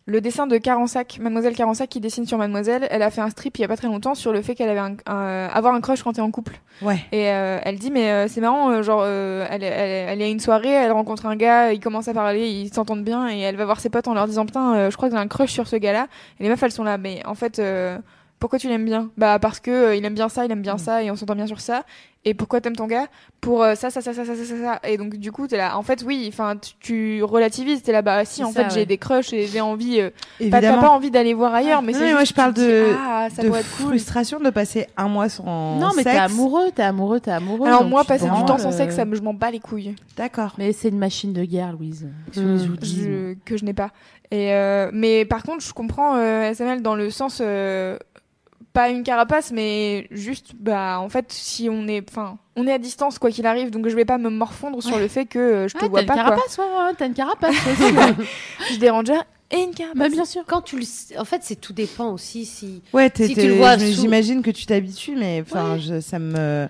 Le 0.07 0.21
dessin 0.21 0.47
de 0.47 0.59
Carensac, 0.59 1.19
Mademoiselle 1.19 1.55
Carensac 1.57 1.89
qui 1.89 1.99
dessine 1.99 2.27
sur 2.27 2.37
Mademoiselle, 2.37 2.87
elle 2.91 3.01
a 3.01 3.11
fait 3.11 3.23
un 3.23 3.31
strip 3.31 3.57
il 3.57 3.63
y 3.63 3.65
a 3.65 3.69
pas 3.69 3.77
très 3.79 3.87
longtemps 3.87 4.15
sur 4.15 4.35
le 4.35 4.43
fait 4.43 4.55
qu'elle 4.55 4.69
avait 4.69 4.79
un, 4.79 4.97
un- 5.07 5.47
avoir 5.49 5.73
un 5.75 5.81
crush 5.81 6.03
quand 6.03 6.13
t'es 6.13 6.21
en 6.21 6.31
couple. 6.31 6.61
ouais. 6.83 6.99
Et 7.11 7.31
euh, 7.31 7.59
elle 7.63 7.79
dit 7.79 7.91
mais 7.91 8.11
euh, 8.11 8.29
c'est 8.29 8.43
marrant 8.43 8.69
euh, 8.71 8.83
genre 8.83 9.01
euh, 9.03 9.47
elle, 9.49 9.63
elle, 9.65 10.09
elle 10.11 10.21
est 10.21 10.25
à 10.25 10.29
une 10.29 10.41
soirée 10.41 10.69
elle 10.69 10.93
rencontre 10.93 11.25
un 11.25 11.37
gars 11.37 11.73
ils 11.73 11.81
commencent 11.81 12.09
à 12.09 12.13
parler 12.13 12.51
ils 12.51 12.73
s'entendent 12.73 13.03
bien 13.03 13.31
et 13.31 13.39
elle 13.41 13.57
va 13.57 13.65
voir 13.65 13.81
ses 13.81 13.89
potes 13.89 14.07
en 14.07 14.13
leur 14.13 14.27
disant 14.27 14.45
putain 14.45 14.75
euh, 14.75 14.91
je 14.91 14.97
crois 14.99 15.09
que 15.09 15.15
j'ai 15.15 15.21
un 15.21 15.27
crush 15.29 15.51
sur 15.53 15.67
ce 15.69 15.77
gars 15.77 15.95
là 15.95 16.09
et 16.39 16.43
les 16.43 16.51
meufs 16.51 16.63
elles 16.63 16.71
sont 16.73 16.85
là 16.85 16.99
mais 16.99 17.25
en 17.25 17.35
fait 17.35 17.59
euh, 17.59 17.97
pourquoi 18.45 18.59
tu 18.59 18.69
l'aimes 18.69 18.85
bien 18.85 19.09
Bah 19.17 19.39
parce 19.39 19.59
que 19.59 19.71
euh, 19.71 19.97
il 19.97 20.05
aime 20.05 20.13
bien 20.13 20.29
ça, 20.29 20.45
il 20.45 20.53
aime 20.53 20.61
bien 20.61 20.75
mm. 20.75 20.79
ça 20.79 21.03
et 21.03 21.11
on 21.11 21.17
s'entend 21.17 21.35
bien 21.35 21.47
sur 21.47 21.61
ça. 21.61 21.83
Et 22.27 22.35
pourquoi 22.35 22.61
t'aimes 22.61 22.77
ton 22.77 22.87
gars 22.87 23.07
Pour 23.41 23.63
euh, 23.63 23.75
ça, 23.75 23.89
ça, 23.89 24.03
ça, 24.03 24.13
ça, 24.13 24.27
ça, 24.27 24.35
ça, 24.35 24.45
ça. 24.45 24.81
Et 24.87 24.99
donc 24.99 25.17
du 25.17 25.33
coup 25.33 25.47
t'es 25.47 25.57
là. 25.57 25.79
En 25.79 25.83
fait 25.83 26.03
oui, 26.07 26.27
enfin 26.29 26.55
tu, 26.59 26.73
tu 26.81 27.23
relativises. 27.23 27.83
T'es 27.83 27.93
là 27.93 28.03
bah 28.03 28.23
si 28.27 28.45
en 28.45 28.53
fait 28.53 28.67
j'ai 28.71 28.85
des 28.85 28.99
crushs 28.99 29.33
et 29.33 29.47
j'ai 29.47 29.63
envie. 29.63 29.99
Euh, 29.99 30.11
pas 30.51 30.61
t'as 30.61 30.79
pas 30.79 30.91
envie 30.91 31.11
d'aller 31.11 31.33
voir 31.33 31.55
ailleurs, 31.55 31.81
mais 31.81 31.95
c'est. 31.95 32.13
Moi 32.13 32.25
je 32.25 32.35
parle 32.35 32.53
de, 32.53 32.93
ah, 32.99 33.29
ça 33.35 33.43
de 33.43 33.49
doit 33.49 33.61
être 33.61 33.77
cool. 33.79 33.87
frustration 33.87 34.41
de 34.41 34.51
passer 34.51 34.89
un 34.99 35.09
mois 35.09 35.31
sans. 35.31 35.79
Non 35.79 35.93
mais 35.97 36.05
t'es 36.05 36.11
amoureux, 36.11 36.71
t'es 36.75 36.83
amoureux, 36.83 37.21
t'es 37.21 37.31
amoureux. 37.31 37.67
Alors 37.67 37.85
moi 37.85 38.05
passer 38.05 38.29
du 38.29 38.45
temps 38.45 38.59
sans 38.59 38.75
euh, 38.75 38.77
sexe, 38.77 38.97
ça 38.97 39.07
me, 39.07 39.17
je 39.17 39.23
m'en 39.23 39.33
bats 39.33 39.51
les 39.51 39.61
couilles. 39.61 39.95
D'accord. 40.19 40.53
Mais 40.59 40.75
c'est 40.75 40.91
une 40.91 40.99
machine 40.99 41.33
de 41.33 41.45
guerre, 41.45 41.73
Louise. 41.73 42.09
Mm. 42.37 43.37
que 43.43 43.57
je 43.57 43.65
n'ai 43.65 43.73
pas. 43.73 43.91
Et 44.31 44.53
mais 44.93 45.25
par 45.25 45.43
contre, 45.43 45.65
je 45.65 45.73
comprends 45.73 46.17
euh, 46.17 46.53
SML 46.53 46.83
dans 46.83 46.95
le 46.95 47.11
sens, 47.11 47.43
pas 48.75 48.91
une 48.91 49.05
carapace, 49.05 49.53
mais 49.53 50.09
juste 50.11 50.53
bah 50.59 50.99
en 51.01 51.09
fait 51.09 51.33
si 51.33 51.69
on 51.71 51.87
est, 51.87 52.05
enfin 52.11 52.39
on 52.57 52.67
est 52.67 52.73
à 52.73 52.79
distance 52.79 53.19
quoi 53.21 53.31
qu'il 53.31 53.47
arrive, 53.47 53.71
donc 53.71 53.89
je 53.89 53.95
vais 53.95 54.05
pas 54.05 54.19
me 54.19 54.29
morfondre 54.29 54.83
sur 54.83 54.99
le 54.99 55.09
fait 55.09 55.25
que 55.27 55.39
euh, 55.39 55.69
je 55.69 55.75
te 55.79 55.85
vois 55.87 56.01
t'as 56.01 56.03
une 56.03 56.07
pas 56.09 56.15
quoi. 56.15 56.23
carapace, 56.25 56.59
ouais, 56.59 56.65
ouais, 56.65 56.93
t'as 56.99 57.07
une 57.07 57.15
carapace. 57.15 57.55
aussi. 57.55 57.95
Je 58.75 58.79
et 59.51 59.63
une 59.63 59.73
carapace. 59.75 59.99
bah, 59.99 60.09
bien 60.09 60.25
sûr. 60.25 60.43
Quand 60.47 60.63
tu 60.63 60.77
le... 60.79 60.85
En 61.21 61.25
fait, 61.25 61.41
c'est 61.43 61.57
tout 61.61 61.73
dépend 61.73 62.11
aussi 62.13 62.45
si... 62.45 62.83
Ouais, 62.93 63.09
t'es- 63.11 63.27
Si 63.29 63.35
tu 63.35 63.47
le 63.47 63.55
vois 63.55 63.79
sous- 63.79 63.85
j'imagine 63.87 64.43
que 64.43 64.51
tu 64.51 64.67
t'habitues, 64.67 65.15
mais 65.17 65.43
enfin, 65.47 65.75
Ouais. 65.75 65.81
je- 65.81 66.01
ça 66.01 66.19
me. 66.19 66.69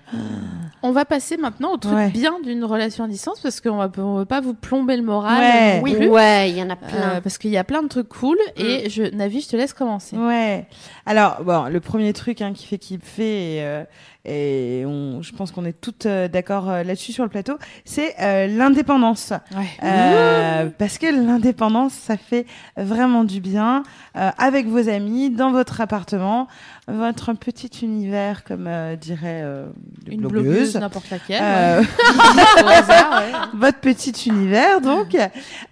On 0.83 0.91
va 0.91 1.05
passer 1.05 1.37
maintenant 1.37 1.73
au 1.73 1.77
truc 1.77 1.95
Ouais. 1.95 2.09
bien 2.09 2.39
d'une 2.43 2.63
relation 2.63 3.03
à 3.05 3.07
distance 3.07 3.39
parce 3.39 3.59
qu'on 3.61 3.77
va, 3.77 3.89
on 3.97 4.17
veut 4.17 4.25
pas 4.25 4.41
vous 4.41 4.53
plomber 4.53 4.97
le 4.97 5.03
moral. 5.03 5.39
Ouais. 5.39 5.77
non 5.77 5.83
Oui, 5.83 5.95
plus. 5.95 6.07
ouais, 6.09 6.49
il 6.51 6.57
y 6.57 6.61
en 6.61 6.69
a 6.69 6.75
plein. 6.75 7.15
Euh, 7.15 7.21
parce 7.21 7.37
qu'il 7.37 7.49
y 7.51 7.57
a 7.57 7.63
plein 7.63 7.81
de 7.81 7.87
trucs 7.87 8.09
cool 8.09 8.37
et 8.57 8.89
je, 8.89 9.03
Navi, 9.03 9.41
je 9.41 9.47
te 9.49 9.55
laisse 9.55 9.73
commencer. 9.73 10.15
Ouais. 10.17 10.67
Alors, 11.07 11.43
bon, 11.43 11.65
le 11.65 11.79
premier 11.79 12.13
truc 12.13 12.41
hein, 12.41 12.53
qui 12.53 12.67
fait 12.67 12.77
kiffer, 12.77 13.55
et, 13.57 13.63
euh, 13.63 13.83
et 14.27 14.83
on, 14.87 15.21
je 15.21 15.31
pense 15.33 15.51
qu'on 15.51 15.65
est 15.65 15.79
toutes 15.79 16.07
euh, 16.07 16.27
d'accord 16.27 16.67
euh, 16.69 16.83
là-dessus 16.83 17.11
sur 17.13 17.23
le 17.23 17.29
plateau, 17.29 17.57
c'est 17.83 18.15
euh, 18.21 18.47
l'indépendance. 18.47 19.31
Ouais. 19.55 19.65
Euh, 19.83 20.67
parce 20.77 20.97
que 20.97 21.05
l'indépendance, 21.07 21.93
ça 21.93 22.17
fait 22.17 22.45
vraiment 22.77 23.23
du 23.23 23.39
bien 23.39 23.83
euh, 24.17 24.29
avec 24.37 24.67
vos 24.67 24.89
amis, 24.89 25.29
dans 25.29 25.51
votre 25.51 25.81
appartement, 25.81 26.47
votre 26.87 27.33
petit 27.33 27.71
univers, 27.83 28.43
comme 28.43 28.67
euh, 28.67 28.95
dirait 28.95 29.41
euh, 29.43 29.67
Une 30.07 30.27
blogueuse, 30.27 30.75
n'importe 30.75 31.09
laquelle. 31.09 31.41
Euh, 31.41 31.81
ouais. 31.81 32.63
Au 32.63 32.67
hasard, 32.67 33.21
ouais. 33.21 33.31
votre 33.53 33.79
petit 33.79 34.11
univers 34.29 34.81
donc 34.81 35.15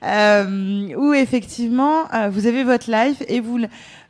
euh, 0.04 0.96
où 0.96 1.14
effectivement 1.14 2.04
euh, 2.14 2.30
vous 2.30 2.48
avez 2.48 2.64
votre 2.64 2.90
life 2.90 3.22
et 3.28 3.40
vous 3.40 3.60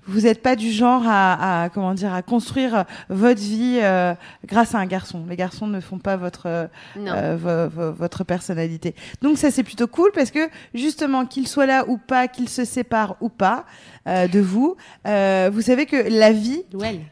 vous 0.07 0.21
n'êtes 0.21 0.41
pas 0.41 0.55
du 0.55 0.71
genre 0.71 1.03
à, 1.05 1.63
à 1.63 1.69
comment 1.69 1.93
dire 1.93 2.13
à 2.13 2.21
construire 2.21 2.75
euh, 2.75 2.83
votre 3.09 3.39
vie 3.41 3.79
euh, 3.81 4.13
grâce 4.45 4.75
à 4.75 4.79
un 4.79 4.85
garçon. 4.85 5.23
Les 5.29 5.35
garçons 5.35 5.67
ne 5.67 5.79
font 5.79 5.97
pas 5.99 6.17
votre 6.17 6.47
euh, 6.47 6.65
euh, 7.15 7.37
vo- 7.37 7.69
vo- 7.69 7.91
votre 7.93 8.23
personnalité. 8.23 8.95
Donc 9.21 9.37
ça 9.37 9.51
c'est 9.51 9.63
plutôt 9.63 9.87
cool 9.87 10.11
parce 10.13 10.31
que 10.31 10.49
justement 10.73 11.25
qu'il 11.25 11.47
soit 11.47 11.65
là 11.65 11.85
ou 11.87 11.97
pas, 11.97 12.27
qu'il 12.27 12.49
se 12.49 12.65
sépare 12.65 13.15
ou 13.21 13.29
pas 13.29 13.65
euh, 14.07 14.27
de 14.27 14.39
vous, 14.41 14.75
euh, 15.07 15.49
vous 15.53 15.61
savez 15.61 15.85
que 15.85 15.95
la 16.09 16.31
vie 16.33 16.63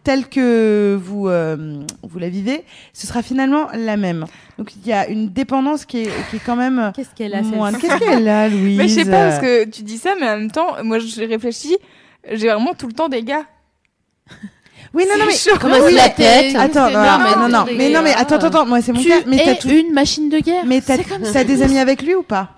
telle 0.03 0.27
que 0.27 0.99
vous 1.01 1.29
euh, 1.29 1.79
vous 2.03 2.19
la 2.19 2.27
vivez, 2.29 2.65
ce 2.93 3.07
sera 3.07 3.21
finalement 3.21 3.67
la 3.73 3.95
même. 3.95 4.25
Donc 4.57 4.75
il 4.75 4.85
y 4.85 4.91
a 4.93 5.07
une 5.07 5.29
dépendance 5.29 5.85
qui 5.85 5.99
est, 6.01 6.11
qui 6.29 6.35
est 6.35 6.41
quand 6.45 6.57
même 6.57 6.91
Qu'est-ce 6.93 7.15
qu'elle 7.15 7.33
a, 7.33 7.41
Qu'est-ce 7.79 7.97
qu'elle 7.99 8.27
a, 8.27 8.49
Louise 8.49 8.77
Mais 8.77 8.87
je 8.89 8.93
sais 8.95 9.05
pas 9.05 9.29
parce 9.29 9.39
que 9.39 9.65
tu 9.69 9.83
dis 9.83 9.97
ça, 9.97 10.13
mais 10.19 10.27
en 10.29 10.37
même 10.37 10.51
temps, 10.51 10.83
moi 10.83 10.99
j'ai 10.99 11.25
réfléchi, 11.25 11.77
j'ai 12.29 12.47
vraiment 12.47 12.73
tout 12.73 12.87
le 12.87 12.93
temps 12.93 13.09
des 13.09 13.23
gars. 13.23 13.45
Oui, 14.93 15.05
non, 15.07 15.17
non, 15.17 15.25
mais 15.25 15.33
chaud. 15.35 15.57
Commence 15.57 15.79
Oui, 15.85 15.93
la 15.93 16.09
tête. 16.09 16.53
attends, 16.53 16.89
non, 16.91 17.47
non, 17.47 17.65
mais 17.77 17.89
non, 17.91 18.01
mais 18.03 18.13
attends, 18.13 18.35
attends, 18.35 18.47
attends, 18.47 18.65
moi 18.65 18.81
c'est 18.81 18.91
mon 18.91 19.01
cas. 19.01 19.21
Mais 19.25 19.37
t'as 19.37 19.55
tout- 19.55 19.69
une 19.69 19.93
machine 19.93 20.27
de 20.29 20.39
guerre. 20.39 20.65
mais 20.65 20.81
t'as 20.81 21.43
des 21.45 21.61
amis 21.61 21.79
avec 21.79 22.01
lui 22.01 22.13
ou 22.15 22.23
pas? 22.23 22.49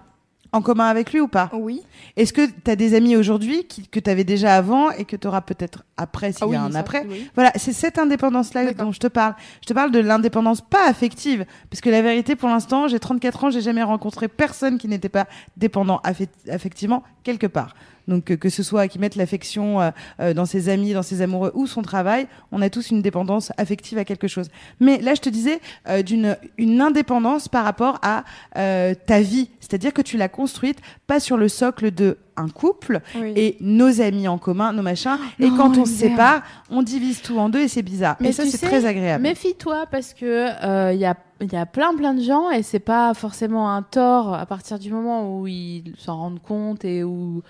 En 0.52 0.62
commun 0.62 0.86
avec 0.88 1.12
lui 1.14 1.20
ou 1.20 1.28
pas? 1.28 1.50
Oui. 1.54 1.82
Est-ce 2.16 2.32
que 2.34 2.48
t'as 2.64 2.76
des 2.76 2.94
amis 2.96 3.16
aujourd'hui 3.16 3.66
qui, 3.66 3.88
que 3.88 4.00
t'avais 4.00 4.24
déjà 4.24 4.56
avant 4.56 4.90
et 4.92 5.04
que 5.06 5.16
t'auras 5.16 5.42
peut-être 5.42 5.84
après 5.98 6.32
s'il 6.32 6.44
Ah 6.44 6.52
y 6.52 6.56
a 6.56 6.60
oui, 6.62 6.66
un 6.68 6.72
ça, 6.72 6.80
après? 6.80 7.06
oui. 7.10 7.28
Voilà, 7.36 7.52
c'est 7.56 7.74
cette 7.74 7.98
indépendance-là 8.00 8.72
dont 8.74 8.92
je 8.92 9.00
te 9.00 9.08
parle. 9.08 9.34
Je 9.62 9.68
te 9.68 9.74
parle 9.74 9.92
de 9.92 10.00
l'indépendance 10.00 10.62
pas 10.62 10.88
affective, 10.88 11.46
parce 11.72 11.82
que 11.82 11.90
la 11.90 12.02
vérité, 12.04 12.36
pour 12.36 12.50
l'instant, 12.50 12.88
j'ai 12.88 13.00
34 13.00 13.44
ans, 13.46 13.50
j'ai 13.52 13.62
jamais 13.62 13.84
rencontré 13.84 14.28
personne 14.28 14.78
qui 14.80 14.88
n'était 14.88 15.10
pas 15.10 15.26
dépendant 15.58 16.00
affec- 16.04 16.30
affectivement 16.52 17.04
quelque 17.24 17.48
part. 17.48 17.74
Donc 18.08 18.32
euh, 18.32 18.36
que 18.36 18.50
ce 18.50 18.64
soit 18.64 18.88
qui 18.88 19.00
mette 19.00 19.16
l'affection 19.16 19.80
euh, 19.82 19.92
euh, 20.20 20.34
dans 20.34 20.46
ses 20.46 20.70
amis, 20.70 20.94
dans 20.94 21.04
ses 21.04 21.22
amoureux 21.22 21.52
ou 21.56 21.68
son 21.68 21.82
travail, 21.82 22.28
on 22.52 22.62
a 22.62 22.70
tous 22.70 22.90
une 22.92 23.02
dépendance 23.02 23.52
affective 23.58 23.98
à 23.98 24.04
quelque 24.06 24.28
chose. 24.28 24.48
Mais 24.80 25.00
là, 25.02 25.14
je 25.16 25.22
te 25.22 25.30
disais 25.30 25.60
euh, 25.88 26.02
d'une 26.04 26.38
une 26.58 26.82
indépendance 26.82 27.48
par 27.48 27.64
rapport 27.64 28.00
à 28.02 28.24
euh, 28.58 28.94
ta 29.06 29.22
vie, 29.22 29.50
c'est-à-dire 29.62 29.94
que 29.94 30.02
tu 30.02 30.18
l'as 30.18 30.28
construite 30.30 30.80
pas 31.08 31.20
sur 31.20 31.38
le 31.38 31.48
socle 31.48 31.92
de 31.92 32.18
un 32.36 32.50
couple 32.50 33.00
Oui. 33.16 33.32
et 33.36 33.58
nos 33.62 34.02
amis 34.02 34.28
en 34.28 34.40
commun, 34.40 34.74
nos 34.74 34.82
machins. 34.82 35.20
et 35.40 35.50
non, 35.52 35.56
quand 35.56 35.78
on 35.78 35.86
se 35.86 35.92
sépare, 35.94 36.42
on 36.72 36.82
divise 36.82 37.22
tout 37.22 37.38
en 37.38 37.48
deux 37.48 37.60
et 37.62 37.68
c'est 37.68 37.84
bizarre. 37.84 38.16
Mais 38.20 38.30
et 38.30 38.32
ça, 38.32 38.44
c'est 38.46 38.58
très 38.66 38.86
agréable. 38.86 39.22
Méfie-toi 39.22 39.86
parce 39.92 40.16
que 40.16 40.48
il 40.94 41.00
y 41.00 41.06
a 41.06 41.16
il 41.42 41.52
y 41.54 41.56
a 41.58 41.66
plein 41.66 41.94
plein 41.96 42.14
de 42.16 42.22
gens 42.24 42.50
et 42.50 42.64
c'est 42.64 42.80
pas 42.80 43.14
forcément 43.14 43.70
un 43.72 43.82
tort 43.84 44.34
à 44.34 44.46
partir 44.46 44.80
du 44.80 44.92
moment 44.92 45.38
où 45.38 45.46
ils 45.46 45.94
s'en 45.98 46.18
rendent 46.18 46.42
compte 46.42 46.84
et 46.86 47.04
où 47.04 47.44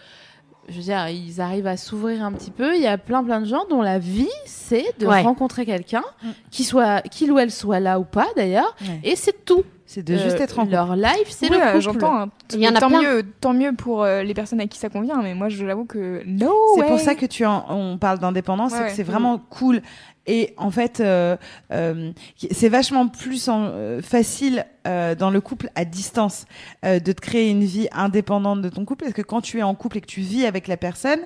je 0.69 0.75
veux 0.75 0.81
dire 0.83 1.07
ils 1.09 1.41
arrivent 1.41 1.67
à 1.67 1.77
s'ouvrir 1.77 2.23
un 2.23 2.31
petit 2.31 2.51
peu. 2.51 2.75
Il 2.75 2.81
y 2.81 2.87
a 2.87 2.97
plein 2.97 3.23
plein 3.23 3.41
de 3.41 3.45
gens 3.45 3.63
dont 3.69 3.81
la 3.81 3.99
vie 3.99 4.29
c'est 4.45 4.85
de 4.99 5.05
Ouais. 5.07 5.21
rencontrer 5.21 5.65
quelqu'un 5.65 6.03
Mm. 6.23 6.27
qui 6.51 6.63
soit 6.63 7.01
qu'il 7.01 7.31
ou 7.31 7.39
elle 7.39 7.51
soit 7.51 7.79
là 7.79 7.99
ou 7.99 8.03
pas 8.03 8.27
d'ailleurs 8.35 8.75
Ouais. 8.81 8.99
et 9.03 9.15
c'est 9.15 9.43
tout. 9.45 9.63
C'est 9.85 10.01
de 10.01 10.15
juste 10.17 10.39
Euh, 10.39 10.43
être 10.43 10.57
en 10.57 10.63
couple. 10.63 10.71
leur 10.73 10.95
life 10.95 11.27
c'est 11.29 11.49
Oui, 11.51 11.57
le 11.59 11.65
couple. 11.67 11.81
J'entends. 11.81 12.17
hein. 12.21 12.29
Il 12.53 12.59
y 12.61 12.67
en 12.67 12.73
a 12.73 12.79
tant 12.79 12.87
plein. 12.87 13.01
mieux, 13.01 13.23
tant 13.41 13.53
mieux 13.53 13.73
pour 13.73 14.03
euh, 14.03 14.23
les 14.23 14.33
personnes 14.33 14.59
à 14.61 14.65
qui 14.65 14.79
ça 14.79 14.89
convient, 14.89 15.21
mais 15.21 15.35
moi 15.35 15.49
je 15.49 15.63
l'avoue 15.65 15.85
que 15.85 16.23
no 16.25 16.51
C'est 16.77 16.85
pour 16.87 16.99
ça 16.99 17.13
que 17.13 17.25
tu 17.27 17.45
en, 17.45 17.65
on 17.69 17.97
parle 17.99 18.17
d'indépendance, 18.19 18.71
Ouais, 18.71 18.77
c'est 18.77 18.83
que 18.85 18.89
ouais. 18.89 18.95
c'est 18.95 19.03
vraiment 19.03 19.37
cool. 19.49 19.81
Et 20.25 20.53
en 20.57 20.71
fait, 20.71 20.99
euh, 21.01 21.35
euh, 21.71 22.11
c'est 22.51 22.69
vachement 22.69 23.07
plus 23.09 23.49
en- 23.49 23.65
euh, 23.65 24.01
facile 24.01 24.65
euh, 24.87 25.15
dans 25.15 25.29
le 25.29 25.41
couple 25.41 25.69
à 25.75 25.83
distance 25.85 26.45
euh, 26.85 26.99
de 26.99 27.11
te 27.11 27.19
créer 27.19 27.49
une 27.49 27.63
vie 27.65 27.89
indépendante 27.91 28.61
de 28.61 28.69
ton 28.69 28.85
couple, 28.85 29.03
parce 29.03 29.13
que 29.15 29.21
quand 29.21 29.41
tu 29.41 29.59
es 29.59 29.63
en 29.63 29.75
couple 29.75 29.97
et 29.97 30.01
que 30.01 30.05
tu 30.07 30.21
vis 30.21 30.45
avec 30.45 30.67
la 30.69 30.77
personne, 30.77 31.19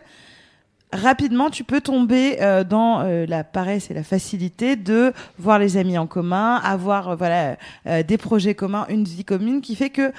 rapidement 0.93 1.49
tu 1.49 1.63
peux 1.65 1.81
tomber 1.81 2.37
euh, 2.41 2.63
dans 2.63 3.01
euh, 3.01 3.25
la 3.27 3.43
paresse 3.43 3.91
et 3.91 3.93
la 3.93 4.03
facilité 4.03 4.75
de 4.77 5.11
voir 5.37 5.59
les 5.59 5.75
amis 5.77 5.97
en 5.97 6.07
commun, 6.07 6.55
avoir 6.63 7.09
euh, 7.09 7.15
voilà 7.15 7.57
euh, 7.87 8.03
des 8.03 8.17
projets 8.17 8.55
communs, 8.55 8.85
une 8.89 9.03
vie 9.03 9.25
commune, 9.25 9.61
qui 9.61 9.75
fait 9.75 9.89
que 9.89 10.11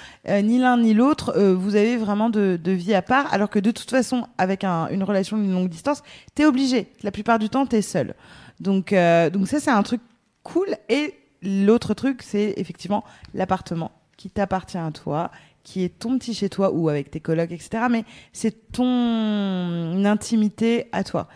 ni 0.43 0.59
l'un 0.59 0.76
ni 0.76 0.93
l'autre 0.95 1.37
vous 1.41 1.74
avez 1.74 1.97
vraiment 1.97 2.29
de, 2.31 2.59
de 2.62 2.72
vie 2.72 2.95
à 2.95 3.03
part, 3.03 3.33
alors 3.33 3.49
que 3.51 3.59
de 3.59 3.70
toute 3.70 3.91
façon 3.91 4.26
avec 4.37 4.62
un- 4.62 4.89
une 4.91 5.03
relation 5.03 5.37
d'une 5.39 5.53
longue 5.53 5.68
distance, 5.70 6.03
t'es 6.35 6.45
obligé. 6.45 6.89
La 7.03 7.11
plupart 7.11 7.39
du 7.39 7.49
temps, 7.49 7.64
t'es 7.66 7.83
seul. 7.83 8.14
Donc 8.61 8.93
euh, 8.93 9.31
donc 9.31 9.47
ça 9.49 9.61
c'est 9.61 9.71
un 9.71 9.83
truc 9.83 10.01
cool. 10.43 10.69
Et 10.89 11.15
l'autre 11.43 11.95
truc 11.95 12.23
c'est 12.23 12.55
effectivement 12.57 13.05
l'appartement 13.35 13.93
qui 14.17 14.31
t'appartient 14.31 14.79
à 14.79 14.91
toi 14.91 15.31
qui 15.63 15.85
est 15.85 15.99
ton 15.99 16.19
petit 16.19 16.33
chez 16.35 16.49
toi 16.49 16.73
ou 16.73 16.89
avec 16.89 17.11
tes 17.11 17.21
colocs, 17.21 17.53
etc. 17.53 17.85
Mais 17.91 18.05
c'est 18.33 18.73
ton 18.73 20.05
intimité 20.05 20.87
à 20.93 21.05
toi. 21.05 21.29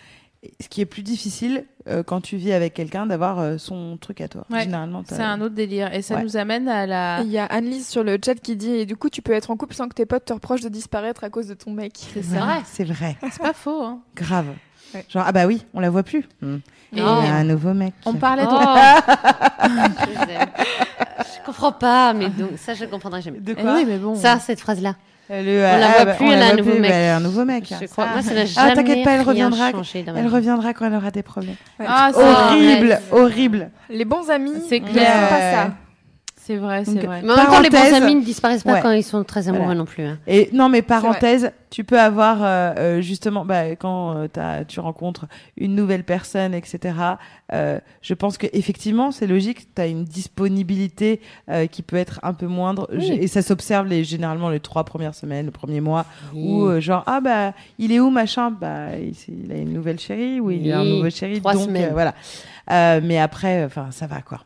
ce 0.60 0.68
qui 0.68 0.80
est 0.80 0.86
plus 0.86 1.02
difficile 1.02 1.66
euh, 1.86 2.02
quand 2.02 2.20
tu 2.20 2.36
vis 2.36 2.52
avec 2.52 2.74
quelqu'un 2.74 3.06
d'avoir 3.06 3.38
euh, 3.38 3.58
son 3.58 3.96
truc 3.98 4.20
à 4.20 4.26
toi. 4.28 4.44
Ouais, 4.50 4.62
Généralement, 4.64 5.02
t'as- 5.04 5.16
C'est 5.16 5.22
un 5.22 5.40
autre 5.40 5.54
délire. 5.54 5.92
Et 5.94 6.02
ça 6.02 6.16
Ouais. 6.16 6.22
nous 6.24 6.36
amène 6.36 6.66
à 6.68 6.86
la. 6.86 7.20
Il 7.22 7.30
y 7.30 7.38
a 7.38 7.44
Annelise 7.44 7.86
sur 7.86 8.02
le 8.02 8.18
chat 8.24 8.34
qui 8.36 8.56
dit 8.56 8.70
et 8.70 8.86
du 8.86 8.96
coup 8.96 9.08
tu 9.10 9.22
peux 9.22 9.32
être 9.32 9.50
en 9.52 9.56
couple 9.56 9.74
sans 9.74 9.88
que 9.88 9.94
tes 9.94 10.06
potes 10.06 10.24
te 10.24 10.32
reprochent 10.32 10.62
de 10.62 10.68
disparaître 10.68 11.22
à 11.24 11.30
cause 11.30 11.46
de 11.48 11.54
ton 11.54 11.70
mec. 11.72 11.92
C'est 11.96 12.16
Ouais, 12.32 12.38
vrai. 12.38 12.60
C'est 12.64 12.84
vrai, 12.84 13.16
C'est 13.30 13.42
pas 13.42 13.52
faux. 13.52 13.82
Hein. 13.82 14.00
grave. 14.16 14.46
Ouais. 14.94 15.04
Genre 15.08 15.24
ah 15.26 15.32
bah 15.32 15.46
oui, 15.46 15.64
on 15.74 15.80
la 15.80 15.90
voit 15.90 16.02
plus. 16.02 16.26
Hmm. 16.40 16.56
Et 16.94 16.98
Il 16.98 17.02
y 17.02 17.02
a 17.02 17.34
un 17.36 17.44
nouveau 17.44 17.72
mec. 17.72 17.94
on 18.04 18.14
parlait 18.14 18.42
de. 18.44 18.48
Oh. 18.50 19.12
je. 20.06 21.24
Je 21.24 21.46
comprends 21.46 21.72
pas, 21.72 22.12
mais 22.12 22.28
donc 22.28 22.50
ça 22.56 22.74
je 22.74 22.84
comprendrai 22.84 23.22
jamais. 23.22 23.38
De 23.40 23.54
quoi 23.54 23.74
oui, 23.74 23.84
mais 23.86 23.98
bon. 23.98 24.14
Ça, 24.14 24.38
cette 24.38 24.60
phrase-là. 24.60 24.94
Euh, 25.30 25.42
le- 25.42 25.74
On 25.74 25.78
la 25.80 25.86
ah, 25.88 25.92
voit 25.96 26.04
bah, 26.04 26.12
plus, 26.14 26.30
elle 26.30 26.42
a 26.42 26.46
un 26.48 26.56
nouveau 26.56 26.70
plus, 26.72 26.80
mec. 26.80 26.90
bah, 26.90 26.96
elle 26.96 27.10
a 27.10 27.16
un 27.16 27.20
nouveau 27.20 27.44
mec. 27.44 27.72
Je 27.80 27.86
crois. 27.86 28.06
Moi, 28.06 28.22
ça 28.22 28.34
n'a 28.34 28.42
Ah, 28.56 28.72
t'inquiète 28.74 29.04
pas, 29.04 29.12
elle 29.12 29.22
reviendra. 29.22 29.70
Elle 29.70 30.12
vie. 30.14 30.28
reviendra 30.28 30.74
quand 30.74 30.86
elle 30.86 30.94
aura 30.94 31.10
des 31.10 31.22
problèmes. 31.22 31.54
Ah, 31.78 32.10
c'est 32.12 32.20
horrible, 32.20 33.00
horrible. 33.10 33.70
Les 33.88 34.04
bons 34.04 34.28
amis 34.30 34.52
C'est 34.68 34.80
ne 34.80 34.86
clair. 34.88 35.28
pas 35.28 35.40
ça. 35.40 35.70
C'est 36.52 36.58
vrai, 36.58 36.84
c'est 36.84 37.06
vrai. 37.06 37.22
Mais 37.24 37.32
en 37.32 37.36
même 37.36 37.46
temps, 37.46 37.60
les 37.60 37.70
bons 37.70 37.94
amis 37.94 38.14
ne 38.16 38.22
disparaissent 38.24 38.62
pas 38.64 38.74
Ouais. 38.74 38.80
quand 38.82 38.90
ils 38.90 39.02
sont 39.02 39.24
très 39.24 39.48
amoureux 39.48 39.64
Voilà. 39.64 39.78
non 39.78 39.84
plus. 39.86 40.04
hein. 40.04 40.18
Et 40.26 40.50
non, 40.52 40.68
mais 40.68 40.82
parenthèse, 40.82 41.50
tu 41.70 41.82
peux 41.84 41.98
avoir 41.98 42.42
euh, 42.42 42.74
euh, 42.76 43.00
justement, 43.00 43.44
bah, 43.46 43.70
quand 43.76 44.14
euh, 44.16 44.28
t'as- 44.28 44.64
tu 44.66 44.80
rencontres 44.80 45.26
une 45.56 45.74
nouvelle 45.74 46.04
personne, 46.04 46.52
etc. 46.52 46.94
euh, 47.54 47.78
je 48.02 48.12
pense 48.14 48.36
que 48.36 48.46
effectivement, 48.52 49.10
c'est 49.12 49.26
logique. 49.26 49.68
Tu 49.74 49.80
as 49.80 49.86
une 49.86 50.04
disponibilité 50.04 51.20
euh, 51.50 51.66
qui 51.66 51.80
peut 51.82 51.96
être 51.96 52.20
un 52.22 52.34
peu 52.34 52.46
moindre, 52.46 52.88
Oui. 52.92 53.12
Et 53.12 53.26
ça 53.28 53.40
s'observe 53.40 53.86
les, 53.86 54.04
généralement 54.04 54.50
les 54.50 54.60
trois 54.60 54.84
premières 54.84 55.14
semaines, 55.14 55.46
le 55.46 55.52
premier 55.52 55.80
mois, 55.80 56.04
où 56.34 56.66
euh, 56.66 56.80
genre 56.80 57.02
ah 57.06 57.20
bah 57.20 57.54
il 57.78 57.92
est 57.92 58.00
où 58.00 58.10
machin, 58.10 58.50
bah 58.50 58.88
il, 58.98 59.50
a 59.52 59.56
une 59.56 59.72
nouvelle 59.72 59.98
chérie 59.98 60.40
ou 60.40 60.50
il 60.50 60.70
a 60.70 60.80
un 60.80 60.84
nouveau 60.84 61.08
chéri, 61.10 61.40
trois 61.40 61.54
donc 61.54 61.64
semaines. 61.64 61.90
euh, 61.90 61.92
voilà. 61.92 62.14
Euh, 62.70 63.00
mais 63.02 63.18
après, 63.18 63.64
enfin 63.64 63.86
ça 63.90 64.06
va 64.06 64.20
quoi. 64.20 64.40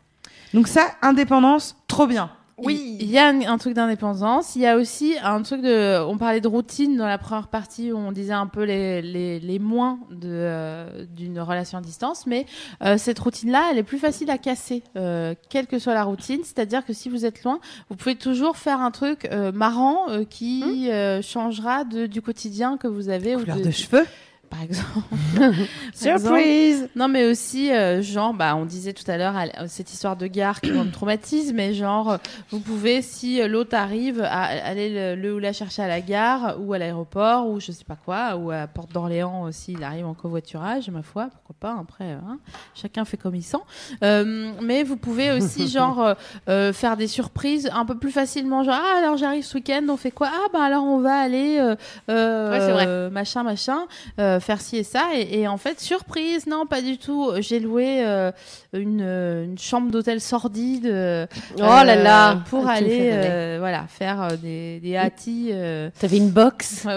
Donc 0.56 0.68
ça, 0.68 0.86
indépendance, 1.02 1.76
trop 1.86 2.06
bien. 2.06 2.30
Oui. 2.56 2.96
Il 2.98 3.10
y 3.10 3.18
a 3.18 3.26
un, 3.26 3.42
un 3.42 3.58
truc 3.58 3.74
d'indépendance. 3.74 4.56
Il 4.56 4.62
y 4.62 4.66
a 4.66 4.78
aussi 4.78 5.14
un 5.22 5.42
truc 5.42 5.60
de. 5.60 6.02
On 6.02 6.16
parlait 6.16 6.40
de 6.40 6.48
routine 6.48 6.96
dans 6.96 7.04
la 7.06 7.18
première 7.18 7.48
partie 7.48 7.92
où 7.92 7.98
on 7.98 8.10
disait 8.10 8.32
un 8.32 8.46
peu 8.46 8.62
les, 8.62 9.02
les, 9.02 9.38
les 9.38 9.58
moins 9.58 9.98
de, 10.10 10.30
euh, 10.32 11.04
d'une 11.14 11.38
relation 11.40 11.76
à 11.76 11.82
distance. 11.82 12.26
Mais 12.26 12.46
euh, 12.82 12.96
cette 12.96 13.18
routine-là, 13.18 13.68
elle 13.70 13.76
est 13.76 13.82
plus 13.82 13.98
facile 13.98 14.30
à 14.30 14.38
casser, 14.38 14.82
euh, 14.96 15.34
quelle 15.50 15.66
que 15.66 15.78
soit 15.78 15.92
la 15.92 16.04
routine. 16.04 16.40
C'est-à-dire 16.42 16.86
que 16.86 16.94
si 16.94 17.10
vous 17.10 17.26
êtes 17.26 17.44
loin, 17.44 17.60
vous 17.90 17.96
pouvez 17.96 18.14
toujours 18.16 18.56
faire 18.56 18.80
un 18.80 18.90
truc 18.90 19.28
euh, 19.30 19.52
marrant 19.52 20.08
euh, 20.08 20.24
qui 20.24 20.90
euh, 20.90 21.20
changera 21.20 21.84
de, 21.84 22.06
du 22.06 22.22
quotidien 22.22 22.78
que 22.78 22.88
vous 22.88 23.10
avez. 23.10 23.36
ou 23.36 23.40
Couleur 23.40 23.58
de, 23.58 23.64
de 23.64 23.70
cheveux, 23.70 24.06
Par 24.50 24.62
exemple. 24.62 24.86
Par 25.36 25.42
exemple. 25.42 25.68
surprise. 25.94 26.88
Non, 26.94 27.08
mais 27.08 27.26
aussi, 27.26 27.72
euh, 27.72 28.02
genre, 28.02 28.32
bah, 28.34 28.54
on 28.56 28.64
disait 28.64 28.92
tout 28.92 29.08
à 29.10 29.16
l'heure 29.16 29.34
euh, 29.36 29.64
cette 29.66 29.92
histoire 29.92 30.16
de 30.16 30.26
gare 30.26 30.60
qui 30.60 30.70
me 30.72 30.90
traumatise, 30.90 31.52
mais 31.52 31.74
genre, 31.74 32.12
euh, 32.12 32.16
vous 32.50 32.60
pouvez, 32.60 33.02
si 33.02 33.46
l'autre 33.48 33.76
arrive, 33.76 34.22
à, 34.22 34.42
aller 34.42 34.88
le, 34.90 35.20
le 35.20 35.34
ou 35.34 35.38
la 35.38 35.52
chercher 35.52 35.82
à 35.82 35.88
la 35.88 36.00
gare 36.00 36.56
ou 36.60 36.72
à 36.72 36.78
l'aéroport 36.78 37.48
ou 37.48 37.60
je 37.60 37.72
sais 37.72 37.84
pas 37.84 37.96
quoi, 37.96 38.36
ou 38.36 38.50
à 38.50 38.66
Porte 38.66 38.92
d'Orléans 38.92 39.42
aussi, 39.42 39.72
il 39.72 39.82
arrive 39.82 40.06
en 40.06 40.14
covoiturage, 40.14 40.88
ma 40.90 41.02
foi, 41.02 41.28
pourquoi 41.32 41.56
pas, 41.58 41.80
après, 41.80 42.12
hein, 42.12 42.38
chacun 42.74 43.04
fait 43.04 43.16
comme 43.16 43.34
il 43.34 43.42
sent. 43.42 43.56
Euh, 44.02 44.52
mais 44.62 44.82
vous 44.82 44.96
pouvez 44.96 45.32
aussi, 45.32 45.68
genre, 45.76 46.14
euh, 46.48 46.72
faire 46.72 46.96
des 46.96 47.06
surprises 47.08 47.70
un 47.72 47.84
peu 47.84 47.96
plus 47.98 48.10
facilement, 48.10 48.62
genre, 48.62 48.78
ah, 48.80 48.98
alors 48.98 49.16
j'arrive 49.16 49.44
ce 49.44 49.56
week-end, 49.56 49.84
on 49.88 49.96
fait 49.96 50.10
quoi? 50.10 50.28
Ah, 50.32 50.48
bah 50.52 50.62
alors 50.62 50.84
on 50.84 51.00
va 51.00 51.14
aller, 51.18 51.60
Ouais, 52.08 52.60
c'est 52.60 52.72
vrai. 52.72 53.10
machin, 53.10 53.42
machin, 53.42 53.86
euh, 54.18 54.35
faire 54.40 54.60
ci 54.60 54.76
et 54.76 54.82
ça. 54.84 55.08
Et, 55.14 55.40
et 55.40 55.48
en 55.48 55.56
fait, 55.56 55.80
surprise, 55.80 56.46
non, 56.46 56.66
pas 56.66 56.82
du 56.82 56.98
tout. 56.98 57.30
J'ai 57.38 57.60
loué 57.60 58.04
euh, 58.04 58.30
une, 58.72 59.00
euh, 59.02 59.44
une 59.44 59.58
chambre 59.58 59.90
d'hôtel 59.90 60.20
sordide. 60.20 60.86
euh, 60.86 61.26
Oh 61.56 61.60
là 61.62 61.94
là. 61.96 62.30
euh, 62.32 62.34
Pour 62.50 62.66
Ah, 62.68 62.72
aller, 62.72 63.10
euh, 63.12 63.56
voilà, 63.60 63.84
faire 63.88 64.22
euh, 64.22 64.36
des, 64.36 64.80
des 64.80 64.96
hâtis. 64.96 65.48
euh. 65.52 65.90
T'avais 65.98 66.16
une 66.18 66.30
box. 66.30 66.86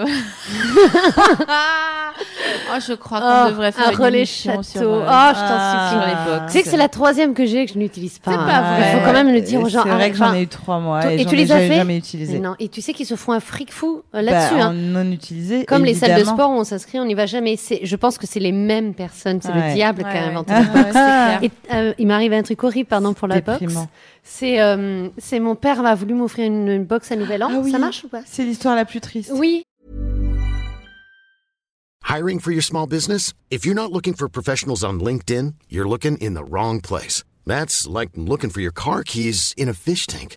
Oh, 2.72 2.78
je 2.86 2.92
crois 2.94 3.20
qu'on 3.20 3.46
Oh, 3.46 3.50
devrait 3.50 3.72
faire 3.72 3.88
un 3.88 3.90
une 3.92 3.96
relais 3.96 4.24
château. 4.24 4.62
sur, 4.62 4.82
euh, 4.82 5.04
Oh, 5.06 5.32
je 5.34 5.40
t'en 5.40 5.70
sur 5.70 5.90
supplie. 6.00 6.06
les 6.08 6.30
box. 6.30 6.46
Tu 6.46 6.58
sais 6.58 6.62
que 6.64 6.68
c'est 6.68 6.76
la 6.76 6.88
troisième 6.88 7.34
que 7.34 7.46
j'ai 7.46 7.66
que 7.66 7.72
je 7.72 7.78
n'utilise 7.78 8.18
pas. 8.18 8.30
C'est 8.32 8.36
hein. 8.36 8.46
pas 8.46 8.60
vrai. 8.76 8.90
Il 8.92 8.98
faut 8.98 9.04
quand 9.06 9.12
même 9.12 9.32
le 9.32 9.40
dire 9.40 9.60
aux 9.60 9.68
gens. 9.68 9.82
C'est 9.82 9.88
vrai 9.90 10.10
que 10.10 10.16
j'en 10.16 10.34
ai 10.34 10.42
eu 10.42 10.46
trois 10.46 10.78
mois 10.78 11.02
toi- 11.02 11.12
et, 11.12 11.22
et 11.22 11.24
tu 11.24 11.36
les 11.36 11.50
as 11.52 11.58
fait 11.58 11.74
jamais 11.76 11.96
utilisé. 11.96 12.38
Non, 12.38 12.54
et 12.58 12.68
tu 12.68 12.80
sais 12.80 12.92
qu'ils 12.92 13.06
se 13.06 13.14
font 13.16 13.32
un 13.32 13.40
fric 13.40 13.72
fou 13.72 14.02
euh, 14.14 14.18
Bah, 14.18 14.22
là-dessus. 14.22 14.60
hein. 14.60 14.72
non 14.72 15.10
utilisé. 15.10 15.64
Comme 15.64 15.84
les 15.84 15.94
salles 15.94 16.18
de 16.20 16.24
sport 16.24 16.50
où 16.50 16.54
on 16.54 16.64
s'inscrit, 16.64 17.00
on 17.00 17.04
n'y 17.06 17.14
va 17.14 17.26
jamais. 17.30 17.56
C'est, 17.56 17.80
je 17.84 17.96
pense 17.96 18.18
que 18.18 18.26
c'est 18.26 18.40
les 18.40 18.52
mêmes 18.52 18.92
personnes. 18.94 19.40
C'est 19.42 19.48
Ouais. 19.52 19.68
le 19.70 19.74
diable 19.74 20.02
Ouais, 20.02 20.10
qui 20.12 20.18
a 20.18 20.26
inventé 20.26 20.52
Ouais, 20.52 20.58
ouais, 20.58 20.66
c'est 20.84 20.90
clair. 20.90 21.40
Et 21.42 21.50
euh, 21.72 21.94
il 21.98 22.06
m'arrive 22.06 22.32
un 22.34 22.42
truc 22.42 22.62
horrible, 22.64 22.88
pardon 22.88 23.14
pour 23.14 23.26
la 23.28 23.40
box. 23.40 23.60
Déprimant. 23.60 23.88
C'est, 24.22 24.60
euh, 24.60 25.08
c'est 25.18 25.40
mon 25.40 25.54
père 25.54 25.84
a 25.86 25.94
voulu 25.94 26.14
m'offrir 26.14 26.46
une, 26.46 26.68
une 26.68 26.84
box 26.84 27.10
à 27.12 27.16
Nouvel 27.16 27.42
An. 27.42 27.48
Ah 27.52 27.58
oui. 27.62 27.70
Ça 27.70 27.78
marche 27.78 28.04
ou 28.04 28.08
pas? 28.08 28.20
C'est 28.26 28.44
l'histoire 28.44 28.76
la 28.76 28.84
plus 28.84 29.00
triste. 29.00 29.32
Oui. 29.34 29.62
Hiring 32.08 32.40
for 32.40 32.52
your 32.52 32.62
small 32.62 32.86
business? 32.86 33.32
If 33.50 33.64
you're 33.64 33.74
not 33.74 33.92
looking 33.92 34.14
for 34.14 34.28
professionals 34.28 34.82
on 34.82 34.98
LinkedIn, 35.00 35.54
you're 35.70 35.88
looking 35.88 36.16
in 36.20 36.34
the 36.34 36.44
wrong 36.44 36.80
place. 36.80 37.22
That's 37.46 37.86
like 37.86 38.10
looking 38.16 38.50
for 38.50 38.60
your 38.60 38.72
car 38.72 39.02
keys 39.04 39.54
in 39.56 39.68
a 39.68 39.74
fish 39.74 40.06
tank. 40.06 40.36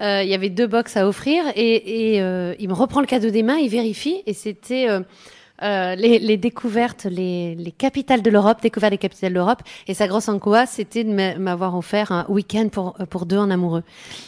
il 0.00 0.28
y 0.28 0.34
avait 0.34 0.50
deux 0.50 0.66
box 0.66 0.96
à 0.96 1.06
offrir 1.06 1.44
et, 1.56 2.14
et 2.14 2.22
euh, 2.22 2.54
il 2.58 2.68
me 2.68 2.74
reprend 2.74 3.00
le 3.00 3.06
cadeau 3.06 3.30
des 3.30 3.42
mains, 3.42 3.56
il 3.58 3.68
vérifie 3.68 4.22
et 4.26 4.32
c'était 4.34 4.88
euh, 4.88 5.00
euh, 5.62 5.94
les, 5.94 6.18
les 6.18 6.38
découvertes, 6.38 7.04
les, 7.04 7.54
les 7.54 7.70
capitales 7.70 8.22
de 8.22 8.30
l'Europe, 8.30 8.62
découvert 8.62 8.88
les 8.88 8.96
capitales 8.96 9.28
de 9.30 9.34
l'Europe. 9.34 9.60
Et 9.88 9.92
sa 9.92 10.08
grosse 10.08 10.28
angoisse, 10.30 10.70
c'était 10.76 11.04
de 11.04 11.12
m'a- 11.12 11.34
m'avoir 11.36 11.76
offert 11.76 12.12
un 12.12 12.24
week-end 12.30 12.68
pour 12.72 12.94
euh, 12.98 13.04
pour 13.04 13.26
deux 13.26 13.36
en 13.36 13.50
amoureux. 13.50 13.82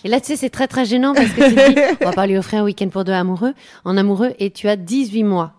Et 0.04 0.08
là, 0.08 0.20
tu 0.20 0.26
sais, 0.26 0.36
c'est 0.36 0.50
très 0.50 0.68
très 0.68 0.84
gênant 0.84 1.14
parce 1.14 1.30
que 1.30 1.48
tu 1.48 1.54
dis, 1.74 1.80
on 2.02 2.04
va 2.04 2.12
pas 2.12 2.26
lui 2.26 2.36
offrir 2.36 2.60
un 2.60 2.64
week-end 2.64 2.88
pour 2.90 3.04
deux 3.04 3.12
amoureux, 3.12 3.54
en 3.86 3.96
amoureux, 3.96 4.34
et 4.38 4.50
tu 4.50 4.68
as 4.68 4.76
18 4.76 5.24
mois 5.24 5.52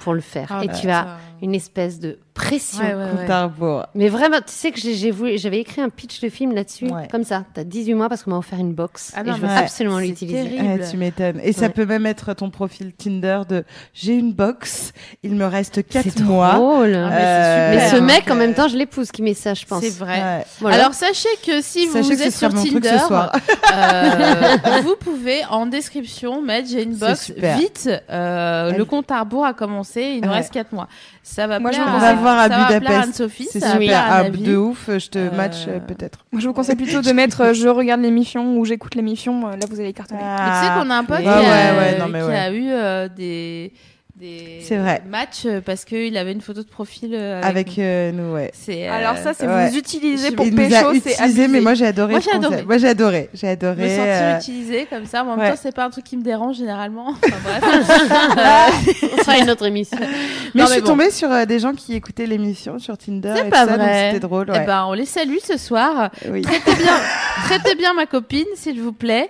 pour 0.00 0.14
le 0.14 0.20
faire. 0.20 0.46
Ah 0.50 0.60
et 0.62 0.68
bah, 0.68 0.74
tu 0.74 0.88
as 0.88 1.02
ça- 1.02 1.16
une 1.42 1.56
espèce 1.56 1.98
de 1.98 2.18
pression. 2.36 2.78
Ouais, 2.84 2.94
ouais, 2.94 3.04
ouais. 3.04 3.10
Compte 3.22 3.30
à 3.30 3.42
rebours. 3.44 3.86
Mais 3.94 4.08
vraiment, 4.08 4.36
tu 4.38 4.44
sais 4.52 4.70
que 4.70 4.78
j'ai- 4.80 4.94
j'ai 4.94 5.10
voulu- 5.10 5.38
j'avais 5.38 5.58
écrit 5.58 5.80
un 5.80 5.88
pitch 5.88 6.20
de 6.20 6.28
film 6.28 6.54
là-dessus, 6.54 6.86
Ouais. 6.86 7.08
comme 7.10 7.24
ça. 7.24 7.44
T'as 7.54 7.64
18 7.64 7.94
mois 7.94 8.08
parce 8.08 8.22
qu'on 8.22 8.30
m'a 8.30 8.38
offert 8.38 8.58
une 8.58 8.74
box 8.74 9.12
Ah 9.16 9.20
et 9.20 9.24
non, 9.24 9.34
je 9.34 9.40
veux 9.40 9.48
absolument 9.48 9.98
c'est 9.98 10.06
l'utiliser. 10.06 10.80
tu 10.90 10.96
m'étonnes. 10.96 11.40
Et 11.42 11.52
ça 11.52 11.68
peut 11.68 11.86
même 11.86 12.06
être 12.06 12.34
ton 12.34 12.50
profil 12.50 12.92
Tinder 12.92 13.40
de 13.48 13.64
j'ai 13.94 14.14
une 14.14 14.32
box, 14.32 14.92
il 15.22 15.34
me 15.34 15.46
reste 15.46 15.76
C'est 15.76 15.82
4 15.82 16.20
mois. 16.22 16.54
drôle. 16.54 16.94
Ah, 16.94 17.08
mais 17.10 17.16
Euh, 17.16 17.72
c'est 17.72 17.76
Mais 17.76 17.98
ce 17.98 18.02
mec, 18.02 18.30
en 18.30 18.34
même 18.36 18.54
temps, 18.54 18.68
je 18.68 18.76
l'épouse 18.76 19.10
qui 19.10 19.22
met 19.22 19.34
ça, 19.34 19.54
je 19.54 19.64
pense. 19.64 19.82
C'est 19.82 19.96
vrai. 19.98 20.20
Ouais. 20.22 20.44
Voilà. 20.60 20.76
Alors 20.76 20.94
sachez 20.94 21.28
que 21.44 21.60
si 21.62 21.86
Sachez 21.88 22.02
vous 22.02 22.08
que 22.10 22.16
ce 22.16 22.22
êtes 22.24 22.34
sur 22.34 22.52
mon 22.52 22.62
truc 22.64 22.84
ce 22.84 22.88
Tinder, 22.90 22.98
soir. 23.06 23.32
euh, 23.74 24.56
vous 24.82 24.96
pouvez 25.00 25.44
en 25.50 25.66
description 25.66 26.42
mettre 26.42 26.68
j'ai 26.68 26.82
une 26.82 26.94
C'est 26.94 27.06
box 27.06 27.32
vite. 27.58 27.90
euh, 28.10 28.70
Elle- 28.70 28.76
le 28.78 28.84
compte 28.84 29.10
à 29.10 29.20
rebours 29.20 29.44
a 29.44 29.54
commencé. 29.54 30.02
Il 30.16 30.22
nous 30.22 30.28
Ouais. 30.28 30.36
reste 30.36 30.52
4 30.52 30.72
mois. 30.72 30.88
Ça 31.22 31.46
va 31.46 31.58
Moi, 31.58 31.72
je 31.72 31.78
voir 32.26 32.38
à 32.38 32.48
Budapest. 32.48 33.04
Anne-Sophie. 33.04 33.48
C'est 33.50 33.64
super. 33.64 33.98
à 34.00 34.16
Ah, 34.16 34.30
de 34.30 34.56
ouf, 34.56 34.88
je 34.88 35.08
te 35.08 35.18
Euh, 35.18 35.30
match 35.30 35.66
euh, 35.68 35.78
peut-être. 35.80 36.24
Moi, 36.32 36.40
je 36.40 36.48
vous 36.48 36.54
conseille 36.54 36.76
plutôt 36.76 37.00
de 37.02 37.12
mettre 37.12 37.40
euh, 37.42 37.52
je 37.54 37.68
regarde 37.68 38.00
l'émission 38.00 38.56
ou 38.58 38.64
j'écoute 38.64 38.94
l'émission. 38.94 39.46
Là, 39.48 39.56
vous 39.70 39.80
allez 39.80 39.92
cartonner. 39.92 40.20
Tu 40.20 40.66
sais 40.66 40.72
qu'on 40.74 40.90
a 40.90 40.94
un 40.96 41.04
pote 41.04 41.18
Ouais, 41.18 41.22
qui, 41.24 41.28
a, 41.28 41.40
ouais, 41.40 41.78
ouais, 41.78 41.98
non, 41.98 42.08
mais 42.08 42.20
qui 42.20 42.26
ouais. 42.26 42.38
a 42.38 42.50
eu 42.52 42.66
euh, 42.70 43.08
des, 43.08 43.72
des 44.18 44.60
C'est 44.62 44.78
vrai. 44.78 45.02
matchs 45.06 45.42
euh, 45.44 45.60
parce 45.60 45.84
qu'il 45.84 46.16
avait 46.16 46.32
une 46.32 46.40
photo 46.40 46.62
de 46.62 46.66
profil 46.68 47.10
euh, 47.14 47.42
Avec 47.42 47.76
nous. 47.76 47.82
euh, 47.84 48.12
nous, 48.12 48.32
ouais. 48.34 48.50
Euh, 48.70 48.90
Alors 48.90 49.18
ça, 49.18 49.34
c'est 49.34 49.46
ouais. 49.46 49.68
vous 49.68 49.76
utilisez 49.76 50.30
pour 50.30 50.46
pécho, 50.46 50.86
c'est 51.04 51.12
utilisé, 51.12 51.48
mais 51.48 51.60
moi 51.60 51.74
j'ai 51.74 51.86
adoré. 51.86 52.12
Moi, 52.12 52.20
j'ai 52.20 52.30
adoré. 52.32 52.62
Moi 52.62 52.78
j'ai 52.78 52.88
adoré. 52.88 53.28
J'ai 53.34 53.46
me 53.48 53.52
adoré. 53.52 53.88
sentir 53.90 54.04
euh, 54.06 54.38
utilisé 54.38 54.86
comme 54.88 55.04
ça. 55.04 55.22
Mais 55.22 55.30
en 55.32 55.36
même 55.36 55.44
ouais. 55.44 55.50
temps, 55.52 55.58
c'est 55.62 55.74
pas 55.74 55.84
un 55.84 55.90
truc 55.90 56.04
qui 56.04 56.16
me 56.16 56.22
dérange 56.22 56.56
généralement. 56.56 57.08
Enfin, 57.26 57.36
bref. 57.44 59.02
On 59.12 59.16
fera 59.18 59.38
une 59.38 59.50
autre 59.50 59.66
émission. 59.66 59.98
Mais 60.00 60.06
Non, 60.06 60.64
je 60.66 60.70
mais 60.70 60.76
suis 60.76 60.80
bon. 60.80 60.86
tombée 60.88 61.10
sur 61.10 61.30
euh, 61.30 61.44
des 61.44 61.58
gens 61.58 61.74
qui 61.74 61.94
écoutaient 61.94 62.26
l'émission 62.26 62.78
sur 62.78 62.96
Tinder. 62.96 63.34
C'est 63.36 63.46
et 63.48 63.50
pas 63.50 63.66
ça, 63.66 63.76
vrai. 63.76 64.08
C'était 64.14 64.20
drôle. 64.26 64.46
Eh 64.54 64.60
ben, 64.60 64.86
on 64.88 64.92
les 64.94 65.04
salue 65.06 65.36
ce 65.44 65.58
soir. 65.58 66.10
oui. 66.30 66.40
Traitez 66.42 66.74
bien, 66.82 66.96
traitez 67.44 67.74
bien 67.74 67.92
ma 67.92 68.06
copine, 68.06 68.46
s'il 68.54 68.80
vous 68.80 68.92
plaît. 68.92 69.28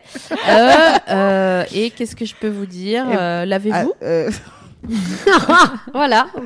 Euh, 0.48 0.70
euh, 1.10 1.64
et 1.74 1.90
qu'est-ce 1.90 2.14
que 2.14 2.24
je 2.24 2.34
peux 2.34 2.48
vous 2.48 2.66
dire 2.66 3.04
Et- 3.10 3.16
Euh, 3.16 3.42
Ah, 3.42 3.46
Lavez-vous. 3.46 3.92
voilà. 5.92 6.26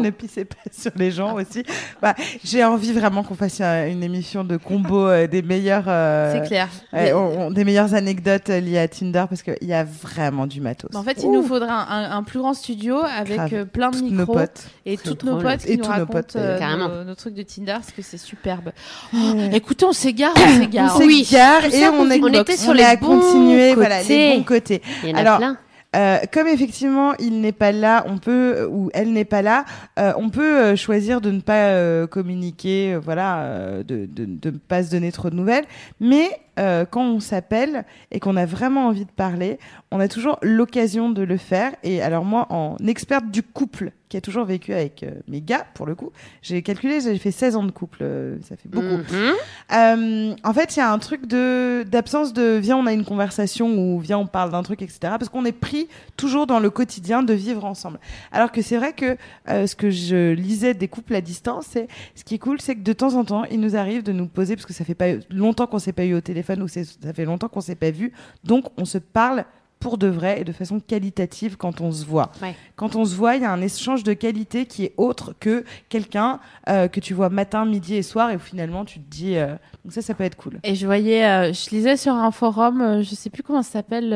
ne 0.00 0.10
pissez 0.10 0.44
pas 0.44 0.56
sur 0.72 0.90
les 0.96 1.10
gens 1.12 1.34
aussi. 1.34 1.62
Bah, 2.02 2.14
J'ai 2.44 2.64
envie 2.64 2.92
vraiment 2.92 3.22
qu'on 3.22 3.36
fasse 3.36 3.58
euh, 3.60 3.88
une 3.90 4.02
émission 4.02 4.42
de 4.42 4.56
combo 4.56 5.06
euh, 5.06 5.28
des 5.28 5.40
meilleures, 5.40 5.84
euh, 5.86 6.32
C'est 6.34 6.48
clair. 6.48 6.68
on- 6.92 7.46
on- 7.46 7.50
des 7.50 7.64
meilleures 7.64 7.94
anecdotes 7.94 8.48
liées 8.48 8.78
à 8.78 8.88
Tinder 8.88 9.24
parce 9.28 9.42
qu'il 9.42 9.56
y 9.62 9.72
a 9.72 9.84
vraiment 9.84 10.48
du 10.48 10.60
matos. 10.60 10.90
Mais 10.92 10.98
En 10.98 11.04
fait, 11.04 11.22
il 11.22 11.30
nous 11.30 11.44
faudra 11.44 11.72
un, 11.90 12.04
un- 12.10 12.16
un 12.18 12.22
plus 12.24 12.40
grand 12.40 12.54
studio 12.54 12.98
avec 13.02 13.38
plein 13.72 13.90
de 13.90 13.98
Toutes 13.98 14.10
nos 14.10 14.18
micros 14.18 14.32
potes. 14.34 14.64
et 14.84 14.96
toutes 14.98 15.22
nos 15.24 15.38
potes 15.40 15.58
qui 15.60 15.72
Et 15.72 15.76
nous 15.76 15.84
tous 15.84 15.88
nos 15.90 15.94
racontent 15.94 16.12
potes, 16.12 16.36
euh, 16.36 16.58
carrément. 16.58 16.88
nos, 16.88 17.04
nos 17.04 17.14
trucs 17.14 17.34
de 17.34 17.42
Tinder 17.42 17.72
parce 17.74 17.92
que 17.92 18.02
c'est 18.02 18.18
superbe. 18.18 18.72
Oh, 19.14 19.18
écoutez, 19.52 19.84
on 19.86 19.92
s'égare, 19.92 20.32
on 20.36 20.60
s'égare. 20.60 20.96
On 20.96 20.98
s'égare 21.00 21.62
Tout 21.62 21.74
et 21.76 21.88
on, 21.88 22.10
est, 22.10 22.20
on 22.20 22.26
était 22.42 22.56
sur 22.56 22.70
on 22.70 22.74
les 22.74 22.82
est 22.82 22.86
à 22.86 22.96
bons 22.96 23.20
continuer, 23.20 23.74
voilà, 23.74 23.98
les 24.02 24.02
côtés. 24.02 24.36
bons 24.36 24.42
côtés. 24.44 24.82
Il 25.04 25.08
y 25.10 25.12
en 25.12 25.16
a 25.16 25.20
Alors, 25.20 25.38
plein. 25.38 25.56
Euh, 25.94 26.18
comme 26.32 26.46
effectivement 26.46 27.12
il 27.18 27.42
n'est 27.42 27.52
pas 27.52 27.70
là, 27.70 28.04
on 28.08 28.16
peut 28.16 28.54
euh, 28.56 28.66
ou 28.66 28.90
elle 28.94 29.12
n'est 29.12 29.26
pas 29.26 29.42
là, 29.42 29.66
euh, 29.98 30.14
on 30.16 30.30
peut 30.30 30.58
euh, 30.58 30.76
choisir 30.76 31.20
de 31.20 31.30
ne 31.30 31.40
pas 31.40 31.66
euh, 31.66 32.06
communiquer, 32.06 32.96
voilà, 32.96 33.82
de, 33.82 34.06
de, 34.06 34.24
de 34.24 34.50
ne 34.50 34.56
pas 34.56 34.82
se 34.84 34.90
donner 34.90 35.12
trop 35.12 35.28
de 35.28 35.36
nouvelles. 35.36 35.66
Mais 36.00 36.40
quand 36.56 37.02
on 37.02 37.18
s'appelle 37.20 37.84
et 38.10 38.20
qu'on 38.20 38.36
a 38.36 38.44
vraiment 38.44 38.86
envie 38.88 39.06
de 39.06 39.10
parler, 39.10 39.58
on 39.90 40.00
a 40.00 40.08
toujours 40.08 40.38
l'occasion 40.42 41.08
de 41.08 41.22
le 41.22 41.38
faire. 41.38 41.72
Et 41.82 42.02
alors 42.02 42.26
moi, 42.26 42.46
en 42.50 42.76
experte 42.86 43.30
du 43.30 43.42
couple, 43.42 43.92
qui 44.12 44.18
a 44.18 44.20
toujours 44.20 44.44
vécu 44.44 44.74
avec 44.74 45.04
euh, 45.04 45.12
mes 45.26 45.40
gars, 45.40 45.64
pour 45.72 45.86
le 45.86 45.94
coup, 45.94 46.12
j'ai 46.42 46.60
calculé, 46.60 47.00
j'ai 47.00 47.16
fait 47.16 47.30
16 47.30 47.56
ans 47.56 47.62
de 47.62 47.70
couple, 47.70 48.00
euh, 48.02 48.36
ça 48.42 48.56
fait 48.58 48.68
beaucoup. 48.68 48.98
Mhm. 49.10 49.32
Euh, 49.72 50.34
en 50.44 50.52
fait, 50.52 50.76
il 50.76 50.80
y 50.80 50.82
a 50.82 50.92
un 50.92 50.98
truc 50.98 51.24
de 51.26 51.82
d'absence 51.90 52.34
de 52.34 52.58
viens, 52.58 52.76
on 52.76 52.84
a 52.84 52.92
une 52.92 53.06
conversation 53.06 53.74
ou 53.74 54.00
viens, 54.00 54.18
on 54.18 54.26
parle 54.26 54.50
d'un 54.50 54.62
truc, 54.62 54.82
etc. 54.82 54.98
Parce 55.18 55.30
qu'on 55.30 55.46
est 55.46 55.58
pris 55.58 55.88
toujours 56.18 56.46
dans 56.46 56.60
le 56.60 56.68
quotidien 56.68 57.22
de 57.22 57.32
vivre 57.32 57.64
ensemble. 57.64 58.00
Alors 58.32 58.52
que 58.52 58.60
c'est 58.60 58.76
vrai 58.76 58.92
que 58.92 59.16
ce 59.46 59.74
que 59.74 59.88
je 59.88 60.32
lisais 60.32 60.74
des 60.74 60.88
couples 60.88 61.14
à 61.14 61.22
distance, 61.22 61.68
c'est 61.70 61.88
ce 62.14 62.22
qui 62.22 62.34
est 62.34 62.38
cool, 62.38 62.60
c'est 62.60 62.74
que 62.74 62.82
de 62.82 62.92
temps 62.92 63.14
en 63.14 63.24
temps, 63.24 63.44
il 63.44 63.60
nous 63.60 63.76
arrive 63.76 64.02
de 64.02 64.12
nous 64.12 64.26
poser 64.26 64.56
parce 64.56 64.66
que 64.66 64.74
ça 64.74 64.84
fait 64.84 64.94
pas 64.94 65.12
longtemps 65.30 65.66
qu'on 65.66 65.78
s'est 65.78 65.94
pas 65.94 66.04
eu 66.04 66.12
au 66.12 66.20
téléphone 66.20 66.60
ou 66.60 66.68
ça 66.68 66.82
fait 67.14 67.24
longtemps 67.24 67.48
qu'on 67.48 67.62
s'est 67.62 67.76
pas 67.76 67.90
vu, 67.90 68.12
donc 68.44 68.66
on 68.76 68.84
se 68.84 68.98
parle 68.98 69.46
pour 69.82 69.98
de 69.98 70.06
vrai 70.06 70.40
et 70.40 70.44
de 70.44 70.52
façon 70.52 70.80
qualitative 70.80 71.56
quand 71.56 71.80
on 71.80 71.90
se 71.92 72.04
voit. 72.04 72.30
Ouais. 72.40 72.54
Quand 72.76 72.94
on 72.96 73.04
se 73.04 73.14
voit, 73.14 73.36
il 73.36 73.42
y 73.42 73.44
a 73.44 73.50
un 73.52 73.60
échange 73.60 74.04
de 74.04 74.12
qualité 74.12 74.64
qui 74.66 74.84
est 74.84 74.94
autre 74.96 75.34
que 75.40 75.64
quelqu'un 75.88 76.38
euh, 76.68 76.86
que 76.88 77.00
tu 77.00 77.14
vois 77.14 77.28
matin, 77.28 77.64
midi 77.64 77.94
et 77.96 78.02
soir 78.02 78.30
et 78.30 78.36
où 78.36 78.38
finalement 78.38 78.84
tu 78.84 79.00
te 79.00 79.10
dis 79.10 79.36
euh, 79.36 79.48
donc 79.84 79.92
ça 79.92 80.00
ça 80.02 80.14
peut 80.14 80.24
être 80.24 80.36
cool. 80.36 80.60
Et 80.62 80.74
je 80.76 80.86
voyais, 80.86 81.24
euh, 81.26 81.52
je 81.52 81.70
lisais 81.70 81.96
sur 81.96 82.14
un 82.14 82.30
forum, 82.30 83.02
je 83.02 83.14
sais 83.14 83.28
plus 83.30 83.42
comment 83.42 83.62
ça 83.62 83.72
s'appelle, 83.72 84.10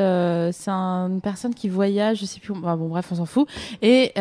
c'est 0.53 0.71
un- 0.71 1.09
une 1.11 1.21
personne 1.21 1.55
qui 1.55 1.69
voyage, 1.69 2.19
je 2.21 2.25
sais 2.27 2.39
plus, 2.41 2.55
bah, 2.55 2.77
bon 2.77 2.89
bref, 2.89 3.07
on 3.11 3.17
s'en 3.17 3.27
fout. 3.27 3.49
Et 3.83 4.13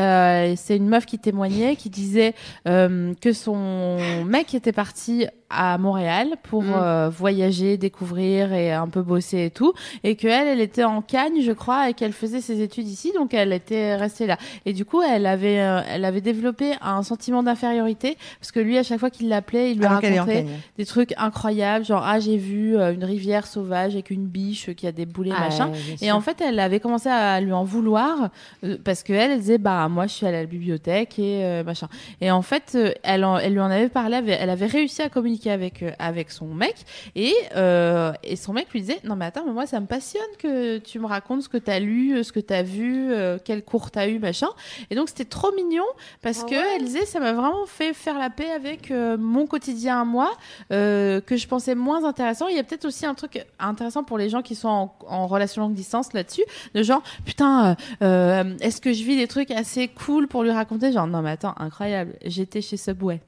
c'est 0.56 0.76
une 0.78 0.88
meuf 0.88 1.06
qui 1.06 1.20
témoignait, 1.20 1.76
qui 1.76 1.90
disait 1.90 2.34
que 2.66 3.34
son 3.34 4.24
mec 4.26 4.54
était 4.56 4.72
parti 4.72 5.28
à 5.50 5.78
Montréal 5.78 6.30
pour 6.44 6.64
Mm. 6.64 6.74
euh, 6.76 7.10
voyager, 7.10 7.78
découvrir 7.78 8.52
et 8.54 8.72
un 8.74 8.88
peu 8.88 9.02
bosser 9.04 9.46
et 9.46 9.50
tout, 9.52 9.74
et 10.04 10.16
que 10.16 10.28
elle, 10.28 10.60
était 10.60 10.84
en 10.84 11.02
Cagne, 11.02 11.42
je 11.42 11.52
crois, 11.52 11.90
et 11.90 11.94
qu'elle 11.94 12.14
faisait 12.14 12.42
ses 12.42 12.62
études 12.62 12.88
ici, 12.88 13.12
donc 13.14 13.34
elle 13.34 13.54
était 13.54 13.96
restée 13.96 14.26
là. 14.26 14.38
Et 14.66 14.74
du 14.74 14.86
coup, 14.86 15.02
elle 15.04 15.26
avait, 15.28 15.60
euh, 15.62 15.82
elle 15.90 16.04
avait 16.04 16.22
développé 16.22 16.72
un 16.82 17.04
sentiment 17.04 17.44
d'infériorité 17.44 18.18
parce 18.40 18.52
que 18.52 18.60
lui, 18.60 18.78
à 18.78 18.84
chaque 18.84 19.00
fois 19.00 19.10
qu'il 19.12 19.30
l'appelait, 19.30 19.72
il 19.72 19.78
lui 19.78 19.86
Alors 19.86 20.02
qu'elle 20.02 20.14
en 20.20 20.26
racontait 20.26 20.46
des 20.78 20.86
trucs 20.86 21.14
incroyables, 21.18 21.86
genre 21.86 22.04
ah 22.06 22.20
j'ai 22.20 22.38
vu 22.38 22.76
euh, 22.78 22.94
une 22.94 23.04
rivière 23.04 23.46
sauvage 23.46 23.94
avec 23.94 24.10
une 24.10 24.26
biche 24.26 24.74
qui 24.76 24.88
a 24.88 24.92
des 24.92 25.06
boulets 25.06 25.32
Ah, 25.38 25.42
machin. 25.46 25.72
Et 26.02 26.12
en 26.12 26.22
fait, 26.22 26.42
elle 26.42 26.60
avait 26.60 26.80
commencé 26.80 27.08
à 27.10 27.40
lui 27.40 27.54
en 27.54 27.64
vouloir 27.64 28.30
euh, 28.64 28.78
parce 28.84 29.04
que 29.04 29.14
elle, 29.14 29.32
elle 29.32 29.40
disait 29.40 29.58
bah 29.60 29.88
moi 29.90 30.08
je 30.08 30.14
suis 30.14 30.26
allée 30.26 30.38
à 30.38 30.42
la 30.42 30.48
bibliothèque 30.48 31.20
et 31.20 31.62
machin. 31.64 31.88
Et 32.22 32.32
en 32.32 32.42
fait, 32.42 32.76
elle, 33.04 33.24
en- 33.24 33.38
elle 33.38 33.54
lui 33.54 33.60
en 33.60 33.70
avait 33.70 33.90
parlé, 33.90 34.22
elle 34.28 34.50
avait 34.50 34.66
réussi 34.66 35.02
à 35.04 35.10
communiquer 35.10 35.35
avec 35.46 35.84
euh, 35.84 35.92
avec 36.00 36.32
son 36.32 36.48
mec 36.48 36.76
et 37.16 37.34
euh, 37.56 38.14
et 38.24 38.36
son 38.36 38.54
mec 38.54 38.72
lui 38.72 38.82
disait 38.82 39.00
non 39.04 39.16
mais 39.16 39.26
attends 39.26 39.46
mais 39.46 39.54
moi 39.54 39.66
ça 39.66 39.80
me 39.80 39.86
passionne 39.86 40.22
que 40.40 40.78
tu 40.80 41.00
me 41.00 41.06
racontes 41.06 41.44
ce 41.44 41.50
que 41.50 41.58
t'as 41.58 41.80
lu, 41.80 42.16
euh, 42.16 42.24
ce 42.24 42.32
que 42.32 42.40
t'as 42.40 42.64
vu, 42.64 43.12
euh, 43.12 43.38
quel 43.44 43.64
cours 43.64 43.92
t'as 43.92 44.08
eu 44.08 44.20
machin. 44.20 44.48
Et 44.90 44.96
donc 44.96 45.10
c'était 45.10 45.26
trop 45.26 45.52
mignon 45.54 45.84
parce 46.22 46.44
Ah 46.44 46.50
que 46.50 46.76
elle 46.76 46.86
disait 46.86 47.06
ça 47.06 47.20
m'a 47.20 47.34
vraiment 47.34 47.66
fait 47.66 47.94
faire 47.94 48.18
la 48.18 48.30
paix 48.30 48.50
avec 48.52 48.92
euh, 48.92 49.18
mon 49.18 49.48
quotidien 49.48 50.02
à 50.02 50.06
moi 50.06 50.32
que 50.70 51.22
je 51.36 51.48
pensais 51.48 51.76
moins 51.76 52.04
intéressant. 52.06 52.48
Il 52.48 52.56
y 52.56 52.60
a 52.60 52.64
peut-être 52.64 52.86
aussi 52.86 53.06
un 53.06 53.14
truc 53.14 53.46
intéressant 53.60 54.04
pour 54.04 54.18
les 54.18 54.30
gens 54.30 54.42
qui 54.42 54.56
sont 54.56 54.68
en, 54.68 54.96
en 55.08 55.28
relation 55.28 55.62
longue 55.62 55.74
distance 55.74 56.14
là-dessus, 56.14 56.44
de 56.74 56.84
genre 56.84 57.02
putain, 57.26 57.76
est-ce 58.02 58.82
que 58.82 58.94
je 58.94 59.04
vis 59.04 59.18
des 59.18 59.28
trucs 59.28 59.52
assez 59.52 59.88
cool 59.88 60.28
pour 60.28 60.44
lui 60.44 60.52
raconter? 60.52 60.92
Genre 60.92 61.08
non 61.08 61.22
mais 61.22 61.32
attends, 61.32 61.56
incroyable, 61.58 62.14
j'étais 62.26 62.62
chez 62.62 62.78
Subway. 62.78 63.22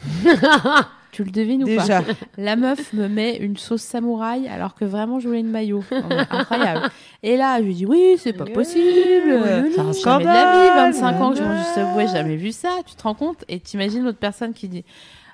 tu 1.12 1.24
le 1.24 1.30
devines 1.30 1.62
ou 1.62 1.66
Déjà. 1.66 2.02
pas 2.02 2.12
La 2.38 2.56
meuf 2.56 2.92
me 2.92 3.08
met 3.08 3.36
une 3.36 3.56
sauce 3.56 3.82
samouraï 3.82 4.48
alors 4.48 4.74
que 4.74 4.84
vraiment 4.84 5.18
je 5.20 5.28
voulais 5.28 5.40
une 5.40 5.50
maillot. 5.50 5.82
Incroyable. 6.30 6.88
Et 7.22 7.36
là, 7.36 7.58
je 7.58 7.64
lui 7.64 7.74
dis 7.74 7.86
oui, 7.86 8.14
c'est 8.18 8.32
pas 8.32 8.44
possible. 8.46 9.38
Ça 9.74 9.82
reste 9.82 10.02
jamais 10.04 10.24
de 10.24 10.28
la 10.28 10.84
vie, 10.84 10.92
25 10.92 11.20
ans 11.20 11.30
que 11.32 11.38
je 11.38 11.42
mange 11.42 11.58
du 11.58 11.64
Subway, 11.74 12.06
jamais 12.08 12.36
vu 12.36 12.52
ça. 12.52 12.70
Tu 12.86 12.94
te 12.94 13.02
rends 13.02 13.14
compte 13.14 13.44
Et 13.48 13.60
t'imagines 13.60 14.02
l'autre 14.04 14.18
personne 14.18 14.52
qui 14.54 14.68
dit 14.68 14.84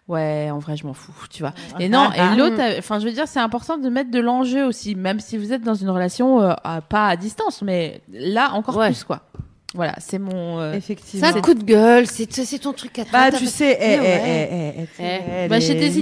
Ouais, 0.09 0.51
en 0.53 0.59
vrai, 0.61 0.77
je 0.77 0.87
m'en 0.87 0.95
fous, 0.95 1.13
tu 1.31 1.43
vois. 1.43 1.53
Et 1.81 1.89
non, 1.89 2.11
et 2.13 2.37
l'autre, 2.37 2.61
euh, 2.61 2.79
enfin, 2.79 3.01
je 3.01 3.07
veux 3.07 3.13
dire, 3.13 3.27
c'est 3.27 3.41
important 3.41 3.77
de 3.77 3.89
mettre 3.89 4.11
de 4.13 4.21
l'enjeu 4.21 4.65
aussi, 4.65 4.95
même 4.95 5.19
si 5.19 5.37
vous 5.37 5.53
êtes 5.53 5.63
dans 5.63 5.75
une 5.75 5.91
relation 5.91 6.41
euh, 6.41 6.55
pas 6.89 7.09
à 7.09 7.17
distance, 7.17 7.61
mais 7.63 8.01
là 8.13 8.53
encore 8.53 8.77
Ouais. 8.77 8.87
plus, 8.87 9.03
quoi. 9.03 9.23
Voilà, 9.77 9.95
c'est 9.99 10.19
mon. 10.19 10.59
euh, 10.59 10.73
C'est 10.73 10.79
Effectivement. 10.79 11.27
un 11.29 11.41
coup 11.43 11.55
de 11.55 11.63
gueule, 11.63 12.07
c'est 12.07 12.33
c'est 12.33 12.59
ton 12.59 12.73
truc 12.73 12.99
à. 12.99 13.05
Bah 13.13 13.31
tu 13.31 13.47
sais, 13.47 13.73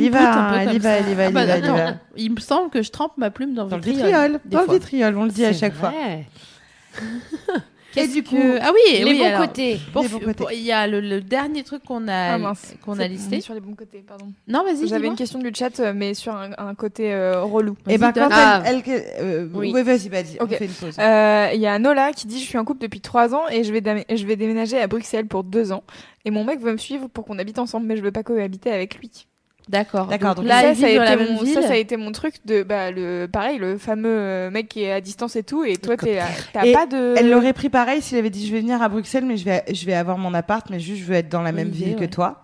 y 0.07 0.11
pute 0.11 0.13
va, 0.13 0.33
un 0.33 0.59
peu 0.59 0.65
comme 0.67 0.75
y 0.77 0.79
va, 0.79 0.99
ça. 0.99 1.15
va, 1.15 1.25
Ah 1.25 1.31
bah. 1.31 1.95
Il 2.17 2.33
me 2.33 2.41
semble 2.41 2.71
que 2.71 2.83
je 2.83 2.91
trempe 2.91 3.13
ma 3.19 3.31
plume 3.31 3.55
dans, 3.55 3.67
Dans 3.67 3.77
le 3.77 3.83
vitriol. 3.83 4.41
des 4.45 4.57
dans 4.57 4.63
le 4.63 4.73
vitriol, 4.73 5.19
on 5.19 5.25
le 5.25 5.31
dit 5.31 5.45
à 5.45 5.53
C'est 5.53 5.59
chaque 5.59 5.75
fois. 5.75 5.93
Qu'est-ce 7.95 8.13
du 8.13 8.23
que- 8.23 8.29
coup, 8.31 8.59
ah 8.61 8.71
oui, 8.75 8.99
Les 8.99 9.05
oui, 9.05 9.19
bons 9.19 9.25
alors, 9.27 9.41
côtés. 9.47 9.79
pour- 9.93 10.03
Les 10.03 10.09
bons 10.09 10.19
côtés. 10.19 10.35
pour- 10.35 10.53
Il 10.53 10.61
y 10.63 10.73
a 10.73 10.87
le, 10.87 11.01
le 11.01 11.21
dernier 11.21 11.63
truc 11.63 11.83
qu'on 11.85 12.09
a, 12.09 12.35
Ah 12.35 12.39
qu'on 12.85 12.93
a 12.95 12.97
on 12.97 12.99
est 13.01 13.09
listé. 13.09 13.41
sur 13.41 13.55
les 13.55 13.61
bons 13.61 13.75
côtés, 13.75 14.05
pardon. 14.07 14.33
Non, 14.49 14.65
vas-y, 14.65 14.87
J'avais 14.89 15.07
une 15.07 15.15
question 15.17 15.39
du 15.39 15.51
chat, 15.55 15.79
euh, 15.81 15.93
mais 15.95 16.15
sur 16.15 16.35
un, 16.35 16.51
un 16.59 16.75
côté 16.75 17.13
euh, 17.13 17.43
relou. 17.43 17.77
Et 17.89 17.97
ben 17.99 18.11
Vas-y, 18.11 18.29
quand. 18.29 18.29
Ah. 18.33 18.63
elle, 18.67 18.83
elle, 18.87 19.05
euh, 19.21 19.49
Oui. 19.55 19.73
vas-y, 19.73 20.09
vas-y, 20.09 20.37
Ok. 20.41 20.49
on 20.53 20.57
fait 20.57 20.65
une 20.67 20.71
pause. 20.73 20.97
Euh, 20.99 21.49
Il 21.55 21.61
y 21.61 21.67
a 21.67 21.79
Nola 21.79 22.13
qui 22.13 22.27
dit 22.27 22.41
Je 22.41 22.45
suis 22.47 22.59
en 22.59 22.65
couple 22.65 22.81
depuis 22.83 23.01
trois 23.01 23.35
ans 23.35 23.49
et 23.51 23.65
je 23.65 23.73
vais, 23.73 23.83
je 24.15 24.27
vais 24.27 24.37
déménager 24.37 24.79
à 24.81 24.87
Bruxelles 24.87 25.27
pour 25.27 25.45
deux 25.45 25.73
ans. 25.73 25.85
Et 26.25 26.31
mon 26.31 26.43
mec 26.45 26.61
veut 26.61 26.73
me 26.73 26.79
suivre 26.79 27.09
pour 27.09 27.25
qu'on 27.25 27.39
habite 27.39 27.59
ensemble, 27.59 27.87
mais 27.87 27.97
je 27.97 28.03
veux 28.03 28.13
pas 28.13 28.23
cohabiter 28.23 28.71
avec 28.71 28.99
lui. 28.99 29.27
D'accord. 29.69 30.07
D'accord, 30.07 30.35
Donc 30.35 30.45
donc 30.45 30.47
là, 30.47 30.75
ça, 30.75 30.87
a 30.87 30.91
été 30.91 31.17
mon, 31.33 31.43
ville. 31.43 31.55
ça, 31.55 31.63
ça 31.63 31.73
a 31.73 31.77
été 31.77 31.97
mon 31.97 32.13
truc 32.13 32.35
de 32.45 32.63
bah, 32.63 32.91
le 32.91 33.27
pareil, 33.27 33.59
le 33.59 33.79
fameux 33.79 34.09
euh, 34.11 34.51
mec 34.51 34.69
qui 34.69 34.83
est 34.83 34.93
à 34.93 35.01
distance 35.01 35.37
et 35.37 35.43
tout. 35.43 35.65
Et 35.65 35.77
toi, 35.77 35.97
t'es- 35.97 36.19
t'as 36.53 36.71
pas 36.73 36.87
de. 36.87 37.15
Elle 37.17 37.31
l'aurait 37.31 37.53
pris 37.55 37.71
pareil 37.71 38.03
s'il 38.03 38.19
avait 38.19 38.31
dit 38.31 38.47
je 38.47 38.53
vais 38.53 38.61
venir 38.61 38.83
à 38.83 38.89
Bruxelles, 38.89 39.25
mais 39.25 39.37
je 39.37 39.45
vais, 39.45 39.65
je 39.73 39.87
vais 39.87 39.95
avoir 39.95 40.19
mon 40.19 40.35
appart, 40.35 40.69
mais 40.71 40.81
juste 40.81 41.01
je 41.03 41.07
veux 41.07 41.15
être 41.15 41.29
dans 41.31 41.43
la 41.43 41.53
même 41.53 41.69
ville 41.69 41.97
que 41.97 42.05
toi. 42.05 42.44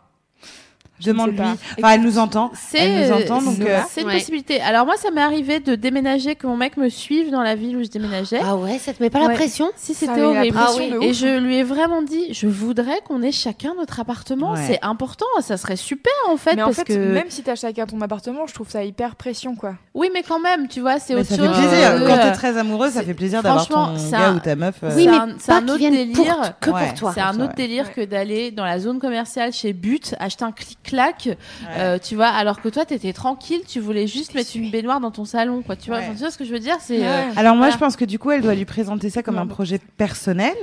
Demande-lui. 1.04 1.40
Enfin, 1.40 1.94
elle 1.94 2.02
nous 2.02 2.18
entend. 2.18 2.50
C'est 2.54 2.78
Elle 2.78 3.08
nous 3.08 3.12
entend, 3.22 3.42
donc. 3.42 3.54
c'est- 3.58 3.70
euh, 3.70 3.78
c'est 3.90 4.00
une 4.02 4.06
Ouais. 4.08 4.14
possibilité. 4.14 4.60
Alors 4.60 4.86
moi, 4.86 4.96
ça 4.96 5.10
m'est 5.10 5.20
arrivé 5.20 5.60
de 5.60 5.74
déménager, 5.74 6.34
que 6.34 6.46
mon 6.46 6.56
mec 6.56 6.76
me 6.76 6.88
suive 6.88 7.30
dans 7.30 7.42
la 7.42 7.54
ville 7.54 7.76
où 7.76 7.82
je 7.82 7.88
déménageais. 7.88 8.40
Ah 8.44 8.56
ouais, 8.56 8.78
ça 8.78 8.92
te 8.92 9.02
met 9.02 9.10
pas 9.10 9.20
la 9.20 9.26
Ouais. 9.28 9.34
pression 9.34 9.70
Si 9.76 9.94
c'était 9.94 10.20
horrible. 10.20 10.54
pression 10.54 10.84
Ah 10.92 10.96
oui. 11.00 11.06
Et 11.06 11.12
je 11.14 11.38
lui 11.38 11.56
ai 11.56 11.62
vraiment 11.62 12.02
dit, 12.02 12.32
je 12.32 12.46
voudrais 12.46 13.00
qu'on 13.06 13.22
ait 13.22 13.32
chacun 13.32 13.74
notre 13.76 14.00
appartement. 14.00 14.52
Ouais. 14.52 14.60
C'est 14.66 14.78
important, 14.82 15.26
ça 15.40 15.56
serait 15.56 15.76
super 15.76 16.12
en 16.28 16.36
fait, 16.36 16.56
mais 16.56 16.62
en 16.62 16.66
parce 16.66 16.78
fait, 16.78 16.84
que 16.84 17.12
même 17.12 17.30
si 17.30 17.42
t'as 17.42 17.54
chacun 17.56 17.86
ton 17.86 18.00
appartement, 18.00 18.46
je 18.46 18.54
trouve 18.54 18.68
ça 18.68 18.84
hyper 18.84 19.16
pression, 19.16 19.54
quoi. 19.56 19.74
oui, 19.94 20.10
mais 20.12 20.22
quand 20.22 20.40
même, 20.40 20.68
tu 20.68 20.80
vois, 20.80 20.98
c'est 20.98 21.14
autre 21.14 21.26
ça 21.28 21.36
chose. 21.36 21.46
fait 21.48 21.68
plaisir. 21.68 21.94
que- 21.94 22.06
Quand 22.06 22.16
t'es 22.18 22.32
très 22.32 22.56
amoureuse, 22.58 22.92
ça 22.92 23.02
fait 23.02 23.14
plaisir 23.14 23.42
d'avoir 23.42 23.66
ton 23.66 23.94
gars 24.10 24.28
un- 24.28 24.36
ou 24.36 24.40
ta 24.40 24.56
meuf. 24.56 24.76
euh, 24.82 24.90
Oui, 24.96 25.06
mais 25.08 25.16
c'est 25.38 25.52
un- 25.52 25.62
autre 25.68 25.78
délire. 25.78 26.54
que 26.60 26.70
pour 26.70 26.94
toi. 26.94 27.12
C'est 27.14 27.20
un 27.20 27.38
autre 27.40 27.54
délire 27.54 27.92
que 27.92 28.04
d'aller 28.04 28.50
dans 28.50 28.64
la 28.64 28.78
zone 28.78 28.98
commerciale 28.98 29.52
chez 29.52 29.72
But, 29.72 30.14
acheter 30.18 30.44
un 30.44 30.52
clic-clac, 30.90 31.36
euh, 31.76 31.98
tu 31.98 32.14
vois, 32.16 32.28
alors 32.28 32.60
que 32.60 32.68
toi, 32.68 32.84
t'étais 32.84 33.12
tranquille, 33.12 33.60
tu 33.66 33.80
voulais 33.80 34.06
juste 34.06 34.34
mettre 34.34 34.50
une 34.56 34.70
baignoire 34.70 35.00
dans 35.00 35.10
ton 35.10 35.24
salon, 35.24 35.62
quoi. 35.62 35.76
Tu 35.76 35.90
vois, 35.90 36.00
tu 36.00 36.12
vois 36.14 36.30
ce 36.30 36.38
que 36.38 36.44
je 36.44 36.52
veux 36.52 36.58
dire 36.58 36.76
C'est 36.80 37.06
euh. 37.06 37.22
Alors 37.36 37.54
moi, 37.54 37.66
Voilà. 37.66 37.72
je 37.72 37.78
pense 37.78 37.96
que 37.96 38.04
du 38.04 38.18
coup, 38.18 38.30
elle 38.30 38.42
doit 38.42 38.54
lui 38.54 38.64
présenter 38.64 39.10
ça 39.10 39.22
comme 39.22 39.36
Non, 39.36 39.42
un 39.42 39.46
projet 39.46 39.78
personnel. 39.96 40.54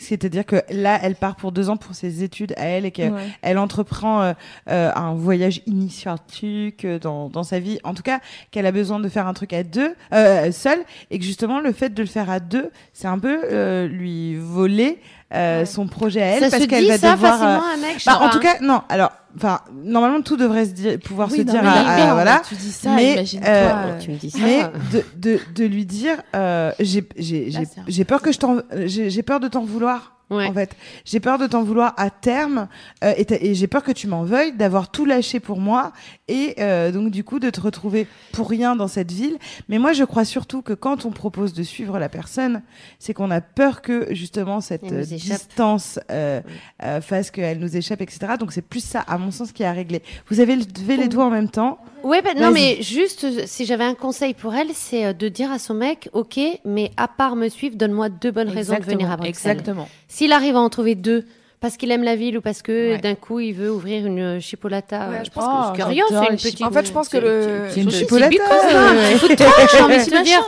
C'est-à-dire 0.00 0.46
que 0.46 0.62
là, 0.70 1.00
elle 1.02 1.16
part 1.16 1.34
pour 1.34 1.50
deux 1.50 1.70
ans 1.70 1.76
pour 1.76 1.92
ses 1.96 2.22
études 2.22 2.54
à 2.56 2.66
elle 2.66 2.84
et 2.86 2.92
qu'elle 2.92 3.12
Ouais. 3.12 3.26
elle 3.42 3.58
entreprend 3.58 4.22
euh, 4.22 4.32
euh, 4.70 4.92
un 4.94 5.14
voyage 5.14 5.60
initiatique 5.66 6.86
dans, 6.86 7.28
dans 7.28 7.42
sa 7.42 7.58
vie. 7.58 7.80
En 7.82 7.94
tout 7.94 8.04
cas, 8.04 8.20
qu'elle 8.52 8.66
a 8.66 8.70
besoin 8.70 9.00
de 9.00 9.08
faire 9.08 9.26
un 9.26 9.34
truc 9.34 9.52
à 9.52 9.64
deux, 9.64 9.96
euh, 10.12 10.52
seule, 10.52 10.78
et 11.10 11.18
que 11.18 11.24
justement, 11.24 11.58
le 11.58 11.72
fait 11.72 11.90
de 11.90 12.02
le 12.02 12.08
faire 12.08 12.30
à 12.30 12.38
deux, 12.38 12.70
c'est 12.92 13.08
un 13.08 13.18
peu 13.18 13.40
euh, 13.50 13.88
lui 13.88 14.36
voler 14.36 15.00
euh, 15.34 15.60
Ouais. 15.60 15.66
son 15.66 15.88
projet 15.88 16.22
à 16.22 16.26
elle 16.26 16.44
Ça 16.44 16.50
parce 16.50 16.66
qu'elle 16.68 16.86
va 16.86 16.96
ça 16.96 17.12
devoir. 17.14 17.32
facilement 17.32 17.62
à 17.68 17.74
un 17.74 17.76
mec 17.78 18.02
bah, 18.06 18.18
en 18.22 18.30
tout 18.30 18.38
hein. 18.38 18.40
cas, 18.40 18.58
non. 18.62 18.82
Alors, 18.88 19.10
enfin, 19.36 19.60
normalement, 19.72 20.20
tout 20.22 20.36
devrait 20.36 20.66
se 20.66 20.70
dire, 20.72 20.98
pouvoir 20.98 21.28
Oui, 21.30 21.38
se 21.38 21.42
non, 21.42 21.52
dire, 21.52 21.62
mais 21.62 21.68
à- 21.68 22.10
à- 22.10 22.14
voilà. 22.14 22.42
Tu 22.48 22.54
dis 22.54 22.72
ça, 22.72 22.90
Mais, 22.96 23.12
imagine-toi. 23.14 23.48
euh, 23.48 23.72
euh, 23.94 23.98
tu 23.98 24.10
me 24.10 24.16
dis 24.16 24.30
ça. 24.30 24.38
Mais 24.42 24.62
de, 24.92 25.04
de, 25.16 25.38
de 25.54 25.64
lui 25.64 25.86
dire, 25.86 26.16
euh, 26.34 26.72
j'ai 26.78 28.04
peur 28.04 28.20
que 28.22 28.32
je 28.32 28.38
t'en, 28.38 28.58
j'ai 28.86 29.22
peur 29.22 29.40
de 29.40 29.48
t'en 29.48 29.64
vouloir. 29.64 30.14
Ouais. 30.30 30.46
En 30.46 30.52
fait, 30.52 30.76
j'ai 31.04 31.20
peur 31.20 31.38
de 31.38 31.46
t'en 31.46 31.62
vouloir 31.62 31.94
à 31.96 32.10
terme 32.10 32.68
euh, 33.02 33.14
et, 33.16 33.54
j'ai 33.54 33.66
peur 33.66 33.82
que 33.82 33.92
tu 33.92 34.06
m'en 34.06 34.24
veuilles 34.24 34.52
d'avoir 34.52 34.90
tout 34.90 35.04
lâché 35.04 35.40
pour 35.40 35.58
moi 35.58 35.92
et 36.28 36.54
euh, 36.58 36.92
donc 36.92 37.10
du 37.10 37.24
coup 37.24 37.38
de 37.38 37.48
te 37.50 37.60
retrouver 37.60 38.06
pour 38.32 38.48
rien 38.48 38.76
dans 38.76 38.88
cette 38.88 39.10
ville. 39.10 39.38
Mais 39.68 39.78
moi, 39.78 39.92
je 39.92 40.04
crois 40.04 40.24
surtout 40.24 40.62
que 40.62 40.72
quand 40.72 41.04
on 41.04 41.10
propose 41.10 41.52
de 41.52 41.62
suivre 41.62 41.98
la 41.98 42.08
personne, 42.08 42.62
c'est 42.98 43.14
qu'on 43.14 43.30
a 43.30 43.40
peur 43.40 43.82
que 43.82 44.14
justement 44.14 44.60
cette 44.60 44.92
euh, 44.92 45.04
distance 45.04 45.98
euh, 46.10 46.40
euh, 46.82 47.00
fasse 47.00 47.30
qu'elle 47.30 47.58
nous 47.58 47.76
échappe, 47.76 48.00
etc. 48.00 48.34
Donc 48.38 48.52
c'est 48.52 48.62
plus 48.62 48.84
ça, 48.84 49.00
à 49.00 49.18
mon 49.18 49.30
sens, 49.30 49.52
qui 49.52 49.62
est 49.62 49.66
à 49.66 49.72
régler. 49.72 50.02
Vous 50.28 50.40
avez 50.40 50.56
levé 50.56 50.96
les 50.96 51.08
doigts 51.08 51.26
en 51.26 51.30
même 51.30 51.50
temps. 51.50 51.78
Ouais, 52.08 52.22
bah, 52.22 52.30
non, 52.34 52.50
mais 52.50 52.80
juste, 52.80 53.46
si 53.46 53.64
j'avais 53.66 53.84
un 53.84 53.94
conseil 53.94 54.32
pour 54.34 54.54
elle, 54.54 54.68
c'est 54.72 55.04
euh, 55.06 55.12
de 55.12 55.28
dire 55.28 55.52
à 55.52 55.58
son 55.58 55.74
mec, 55.74 56.08
ok, 56.12 56.38
mais 56.64 56.90
à 56.96 57.06
part 57.08 57.36
me 57.36 57.48
suivre, 57.48 57.76
donne-moi 57.76 58.08
deux 58.08 58.30
bonnes 58.30 58.48
raisons 58.48 58.76
de 58.78 58.82
venir 58.84 59.10
à 59.10 59.16
Bruxelles. 59.16 59.52
Exactement. 59.52 59.88
S'il 60.08 60.32
arrive 60.32 60.56
à 60.56 60.60
en 60.60 60.68
trouver 60.70 60.94
deux, 60.94 61.26
parce 61.60 61.76
qu'il 61.76 61.90
aime 61.90 62.04
la 62.04 62.14
ville 62.16 62.38
ou 62.38 62.40
parce 62.40 62.62
que 62.62 62.92
Ouais. 62.92 62.98
d'un 62.98 63.14
coup 63.16 63.40
il 63.40 63.52
veut 63.52 63.70
ouvrir 63.70 64.06
une 64.06 64.20
euh, 64.20 64.40
chipolata, 64.40 65.08
Ouais, 65.10 65.16
euh, 65.16 65.24
je 65.24 65.30
pense 65.30 65.44
Oh, 65.72 65.76
que 65.76 65.82
rien, 65.82 66.04
j'adore 66.08 66.24
c'est 66.24 66.30
une 66.30 66.36
petite. 66.38 66.62
En 66.62 66.70
fait, 66.70 66.86
je 66.86 66.92
pense 66.92 67.08
que 67.08 67.18
le- 67.18 67.66
C'est 67.68 67.80
une 67.80 67.86
Oui, 67.88 67.92
c'est 67.92 67.98
chipolata. 68.00 68.30
ouais. 68.30 69.16
J'ai 69.72 69.80
envie 69.82 69.96
de 69.98 70.04
te 70.04 70.22
dire. 70.24 70.42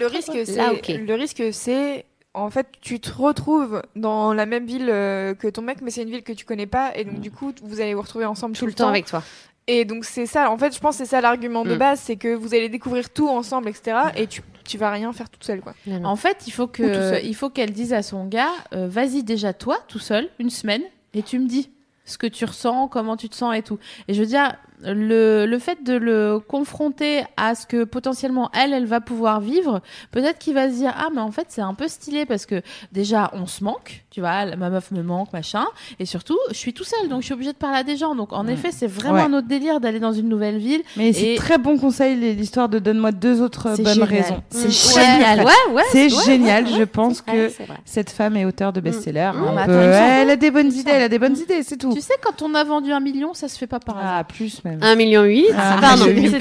Le 0.00 0.06
risque, 0.06 0.32
c'est 0.44 0.98
le 0.98 1.14
risque, 1.14 1.42
c'est 1.52 2.04
en 2.34 2.50
fait, 2.50 2.66
tu 2.80 2.98
te 3.00 3.10
retrouves 3.12 3.80
dans 3.96 4.34
la 4.34 4.44
même 4.44 4.66
ville 4.66 4.86
que 4.86 5.48
ton 5.48 5.62
mec, 5.62 5.78
mais 5.82 5.90
c'est 5.90 6.02
une 6.02 6.10
ville 6.10 6.22
que 6.24 6.32
tu 6.32 6.44
connais 6.44 6.66
pas, 6.66 6.92
et 6.96 7.04
donc 7.04 7.20
du 7.20 7.30
coup, 7.30 7.52
vous 7.62 7.80
allez 7.80 7.94
vous 7.94 8.02
retrouver 8.02 8.24
ensemble 8.26 8.54
Tout 8.56 8.66
le 8.66 8.72
temps 8.74 8.88
avec 8.88 9.06
toi. 9.06 9.22
Et 9.66 9.84
donc 9.84 10.04
c'est 10.04 10.26
ça. 10.26 10.50
En 10.50 10.58
fait, 10.58 10.74
je 10.74 10.80
pense 10.80 10.98
que 10.98 11.04
c'est 11.04 11.10
ça 11.10 11.20
l'argument 11.20 11.64
de 11.64 11.74
Mm. 11.74 11.78
base, 11.78 12.00
c'est 12.00 12.16
que 12.16 12.34
vous 12.34 12.54
allez 12.54 12.68
découvrir 12.68 13.10
tout 13.10 13.28
ensemble, 13.28 13.68
etc. 13.68 13.96
Et 14.16 14.26
tu 14.26 14.42
tu 14.66 14.78
vas 14.78 14.90
rien 14.90 15.12
faire 15.12 15.28
toute 15.28 15.44
seule, 15.44 15.60
quoi. 15.60 15.74
Non, 15.86 16.00
non. 16.00 16.08
En 16.08 16.16
fait, 16.16 16.44
il 16.46 16.50
faut 16.50 16.66
que, 16.66 17.22
il 17.22 17.34
faut 17.34 17.50
qu'elle 17.50 17.70
dise 17.72 17.92
à 17.92 18.02
son 18.02 18.24
gars, 18.24 18.48
euh, 18.72 18.88
vas-y 18.88 19.22
déjà 19.22 19.52
toi, 19.52 19.76
tout 19.88 19.98
seul, 19.98 20.30
une 20.38 20.48
semaine, 20.48 20.80
et 21.12 21.22
tu 21.22 21.38
me 21.38 21.46
dis 21.46 21.68
ce 22.06 22.16
que 22.16 22.26
tu 22.26 22.46
ressens, 22.46 22.88
comment 22.88 23.18
tu 23.18 23.28
te 23.28 23.34
sens 23.34 23.54
et 23.54 23.60
tout. 23.60 23.78
Et 24.08 24.14
je 24.14 24.20
veux 24.20 24.26
dire, 24.26 24.54
le, 24.86 25.46
le 25.46 25.58
fait 25.58 25.82
de 25.84 25.94
le 25.94 26.38
confronter 26.38 27.22
à 27.36 27.54
ce 27.54 27.66
que 27.66 27.84
potentiellement 27.84 28.50
elle, 28.52 28.72
elle 28.72 28.86
va 28.86 29.00
pouvoir 29.00 29.40
vivre, 29.40 29.80
peut-être 30.10 30.38
qu'il 30.38 30.54
va 30.54 30.68
se 30.68 30.74
dire, 30.74 30.92
ah 30.96 31.08
mais 31.14 31.20
en 31.20 31.30
fait 31.30 31.46
c'est 31.48 31.60
un 31.62 31.74
peu 31.74 31.88
stylé 31.88 32.26
parce 32.26 32.46
que 32.46 32.62
déjà 32.92 33.30
on 33.34 33.46
se 33.46 33.62
manque, 33.64 34.04
tu 34.10 34.20
vois, 34.20 34.56
ma 34.56 34.70
meuf 34.70 34.90
me 34.90 35.02
manque, 35.02 35.32
machin, 35.32 35.64
et 35.98 36.06
surtout 36.06 36.36
je 36.50 36.54
suis 36.56 36.72
tout 36.72 36.84
seul, 36.84 37.08
donc 37.08 37.20
je 37.20 37.26
suis 37.26 37.34
obligée 37.34 37.52
de 37.52 37.56
parler 37.58 37.78
à 37.78 37.82
des 37.84 37.96
gens. 37.96 38.14
Donc 38.14 38.32
en 38.32 38.46
effet, 38.46 38.70
c'est 38.72 38.86
vraiment 38.86 39.14
Ouais. 39.14 39.20
un 39.22 39.32
autre 39.34 39.46
délire 39.46 39.80
d'aller 39.80 40.00
dans 40.00 40.12
une 40.12 40.28
nouvelle 40.28 40.58
ville. 40.58 40.82
Mais 40.96 41.12
c'est 41.12 41.34
très 41.36 41.58
bon 41.58 41.78
conseil 41.78 42.16
l'histoire 42.16 42.68
de 42.68 42.78
donne-moi 42.78 43.12
deux 43.12 43.40
autres 43.42 43.76
bonnes 43.76 43.86
génial. 43.86 44.08
raisons. 44.08 44.42
C'est. 44.50 44.66
Ouais, 44.96 45.04
génial. 45.04 45.38
Ouais, 45.40 45.72
ouais. 45.74 45.82
C'est 45.92 46.12
ouais, 46.12 46.24
génial. 46.24 46.64
ouais, 46.64 46.70
Je 46.78 46.82
pense 46.84 47.20
que 47.22 47.50
cette 47.84 48.10
femme 48.10 48.36
est 48.36 48.44
auteure 48.44 48.72
de 48.72 48.80
best-seller. 48.80 49.30
Mmh. 49.34 49.58
Attends, 49.58 49.72
me 49.72 49.76
semble- 49.76 49.84
elle 49.94 50.30
a 50.30 50.36
des 50.36 50.50
bonnes 50.50 50.72
idées. 50.72 50.90
Elle 50.92 51.02
a 51.02 51.08
des 51.08 51.18
bonnes 51.18 51.36
idées, 51.36 51.62
c'est 51.62 51.76
tout. 51.76 51.92
Tu 51.94 52.00
sais, 52.00 52.14
quand 52.22 52.42
on 52.42 52.54
a 52.54 52.64
vendu 52.64 52.92
un 52.92 53.00
million, 53.00 53.34
ça 53.34 53.48
se 53.48 53.56
fait 53.58 53.66
pas 53.66 53.78
par 53.80 53.98
hasard. 53.98 54.14
Ah, 54.18 54.24
plus 54.24 54.64
même. 54.64 54.73
Un 54.82 54.94
million 54.96 55.22
huit. 55.24 55.46
Ah, 55.56 55.76
Pardon, 55.80 56.04
S'il 56.04 56.32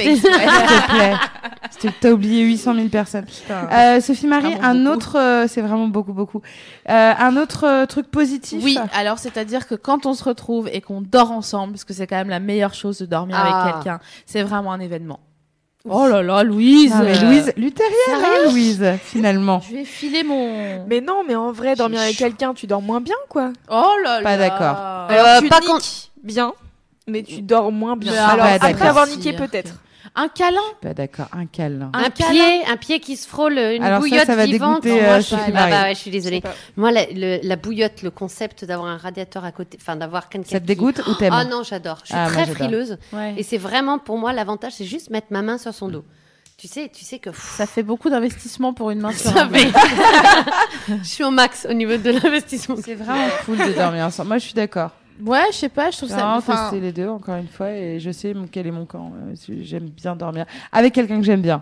te 1.91 1.99
T'as 2.01 2.11
oublié 2.11 2.43
800 2.43 2.75
000 2.75 2.87
personnes. 2.87 3.25
Euh, 3.49 3.99
Sophie 4.01 4.27
Marie, 4.27 4.53
un 4.61 4.85
autre, 4.85 5.17
euh, 5.19 5.45
c'est 5.47 5.61
vraiment 5.61 5.87
beaucoup, 5.87 6.13
beaucoup. 6.13 6.41
Euh, 6.89 7.13
un 7.17 7.35
autre 7.37 7.65
euh, 7.67 7.85
truc 7.85 8.09
positif. 8.09 8.61
Oui, 8.63 8.77
alors 8.93 9.19
c'est-à-dire 9.19 9.67
que 9.67 9.75
quand 9.75 10.05
on 10.05 10.13
se 10.13 10.23
retrouve 10.23 10.69
et 10.71 10.81
qu'on 10.81 11.01
dort 11.01 11.31
ensemble, 11.31 11.73
parce 11.73 11.83
que 11.83 11.93
c'est 11.93 12.07
quand 12.07 12.15
même 12.17 12.29
la 12.29 12.39
meilleure 12.39 12.73
chose 12.73 12.99
de 12.99 13.05
dormir 13.05 13.35
Ah. 13.39 13.63
avec 13.63 13.75
quelqu'un, 13.75 13.99
c'est 14.25 14.43
vraiment 14.43 14.71
un 14.71 14.79
événement. 14.79 15.19
Oh 15.89 16.07
là 16.07 16.21
là, 16.23 16.43
Louise 16.43 16.91
Non, 16.95 17.03
mais 17.03 17.19
Louise, 17.19 17.51
luthérienne, 17.57 17.93
hein, 18.15 18.49
Louise, 18.51 18.85
finalement. 19.03 19.61
Je 19.69 19.75
vais 19.75 19.83
filer 19.83 20.23
mon... 20.23 20.85
Mais 20.87 21.01
non, 21.01 21.23
mais 21.27 21.35
en 21.35 21.51
vrai, 21.51 21.75
dormir 21.75 21.99
avec 21.99 22.15
quelqu'un, 22.15 22.53
tu 22.53 22.67
dors 22.67 22.81
moins 22.81 23.01
bien, 23.01 23.15
quoi. 23.27 23.51
Oh 23.69 23.91
là 24.01 24.21
là 24.21 24.23
Pas 24.23 24.37
d'accord. 24.37 24.77
Euh, 25.11 25.41
tu 25.41 25.49
pas 25.49 25.59
niques 25.59 25.69
contre- 25.69 25.85
bien, 26.23 26.53
mais 27.07 27.23
tu 27.23 27.41
dors 27.41 27.71
moins 27.71 27.95
bien. 27.97 28.13
Alors 28.13 28.45
arrête, 28.45 28.55
après 28.61 28.73
d'accord. 28.73 28.87
avoir 28.87 29.07
niqué, 29.07 29.33
peut-être. 29.33 29.73
Un 30.15 30.27
câlin 30.27 30.59
Pas 30.81 30.93
d'accord, 30.93 31.25
un 31.31 31.45
câlin. 31.47 31.89
Un 31.93 32.03
Un, 32.03 32.09
câlin. 32.09 32.29
pied, 32.31 32.65
un 32.71 32.77
pied 32.77 32.99
qui 32.99 33.15
se 33.15 33.27
frôle, 33.27 33.53
une 33.53 33.81
Alors 33.83 33.95
ça, 33.95 33.99
bouillotte 33.99 34.25
ça 34.27 34.35
va 34.35 34.45
vivante. 34.45 34.83
dégoûter, 34.83 35.01
Non, 35.01 35.07
euh, 35.07 35.09
moi, 35.11 35.19
je- 35.21 35.35
ah 35.35 35.51
bah 35.69 35.81
ouais, 35.83 35.95
je 35.95 35.99
suis 35.99 36.11
désolée. 36.11 36.43
Moi, 36.75 36.91
la, 36.91 37.05
le- 37.11 37.39
la 37.41 37.55
bouillotte, 37.55 38.03
le 38.03 38.11
concept 38.11 38.63
d'avoir 38.65 38.89
un 38.89 38.97
radiateur 38.97 39.43
à 39.45 39.51
côté, 39.51 39.77
enfin 39.81 39.95
d'avoir 39.95 40.29
quelqu'un. 40.29 40.49
Ça 40.51 40.59
te 40.59 40.63
qui- 40.63 40.67
dégoûte 40.67 41.01
ou 41.07 41.13
t'aimes 41.15 41.33
Ah 41.33 41.45
non, 41.45 41.63
j'adore. 41.63 41.99
Je 42.03 42.07
suis 42.07 42.15
Ah, 42.15 42.29
moi, 42.29 42.43
très 42.43 42.45
frileuse. 42.53 42.97
Ouais. 43.13 43.33
Et 43.37 43.43
c'est 43.43 43.57
vraiment 43.57 43.97
pour 43.97 44.17
moi 44.19 44.33
l'avantage, 44.33 44.73
c'est 44.73 44.85
juste 44.85 45.09
mettre 45.09 45.27
ma 45.31 45.41
main 45.41 45.57
sur 45.57 45.73
son 45.73 45.87
dos. 45.87 46.03
Tu 46.57 46.67
sais, 46.67 46.91
tu 46.93 47.03
sais 47.03 47.17
que 47.17 47.29
pff, 47.31 47.55
Ça 47.57 47.65
fait 47.65 47.81
beaucoup 47.83 48.09
d'investissement 48.11 48.73
pour 48.73 48.91
une 48.91 48.99
main 48.99 49.11
sur 49.13 49.31
ça 49.31 49.43
un 49.45 49.49
fait. 49.49 49.65
dos. 49.65 49.71
je 51.01 51.07
suis 51.07 51.23
au 51.23 51.31
max 51.31 51.65
au 51.67 51.73
niveau 51.73 51.97
de 51.97 52.11
l'investissement. 52.11 52.75
C'est 52.83 52.93
vraiment 52.95 53.27
cool 53.45 53.57
de 53.57 53.71
dormir 53.77 54.05
ensemble. 54.05 54.27
Moi, 54.27 54.37
je 54.37 54.45
suis 54.45 54.53
d'accord. 54.53 54.91
Ouais, 55.25 55.39
je 55.51 55.57
sais 55.57 55.69
pas, 55.69 55.91
je 55.91 55.97
trouve 55.97 56.09
J'ai 56.09 56.15
ça... 56.15 56.35
enfin, 56.37 56.69
testé 56.69 56.79
les 56.79 56.91
deux, 56.91 57.07
encore 57.07 57.35
une 57.35 57.47
fois, 57.47 57.71
et 57.71 57.99
je 57.99 58.11
sais 58.11 58.33
mon- 58.33 58.47
quel 58.47 58.67
est 58.67 58.71
mon 58.71 58.85
camp. 58.85 59.11
Euh, 59.15 59.35
J'aime 59.61 59.89
bien 59.89 60.15
dormir. 60.15 60.45
Avec 60.71 60.93
quelqu'un 60.93 61.19
que 61.19 61.25
j'aime 61.25 61.41
bien. 61.41 61.61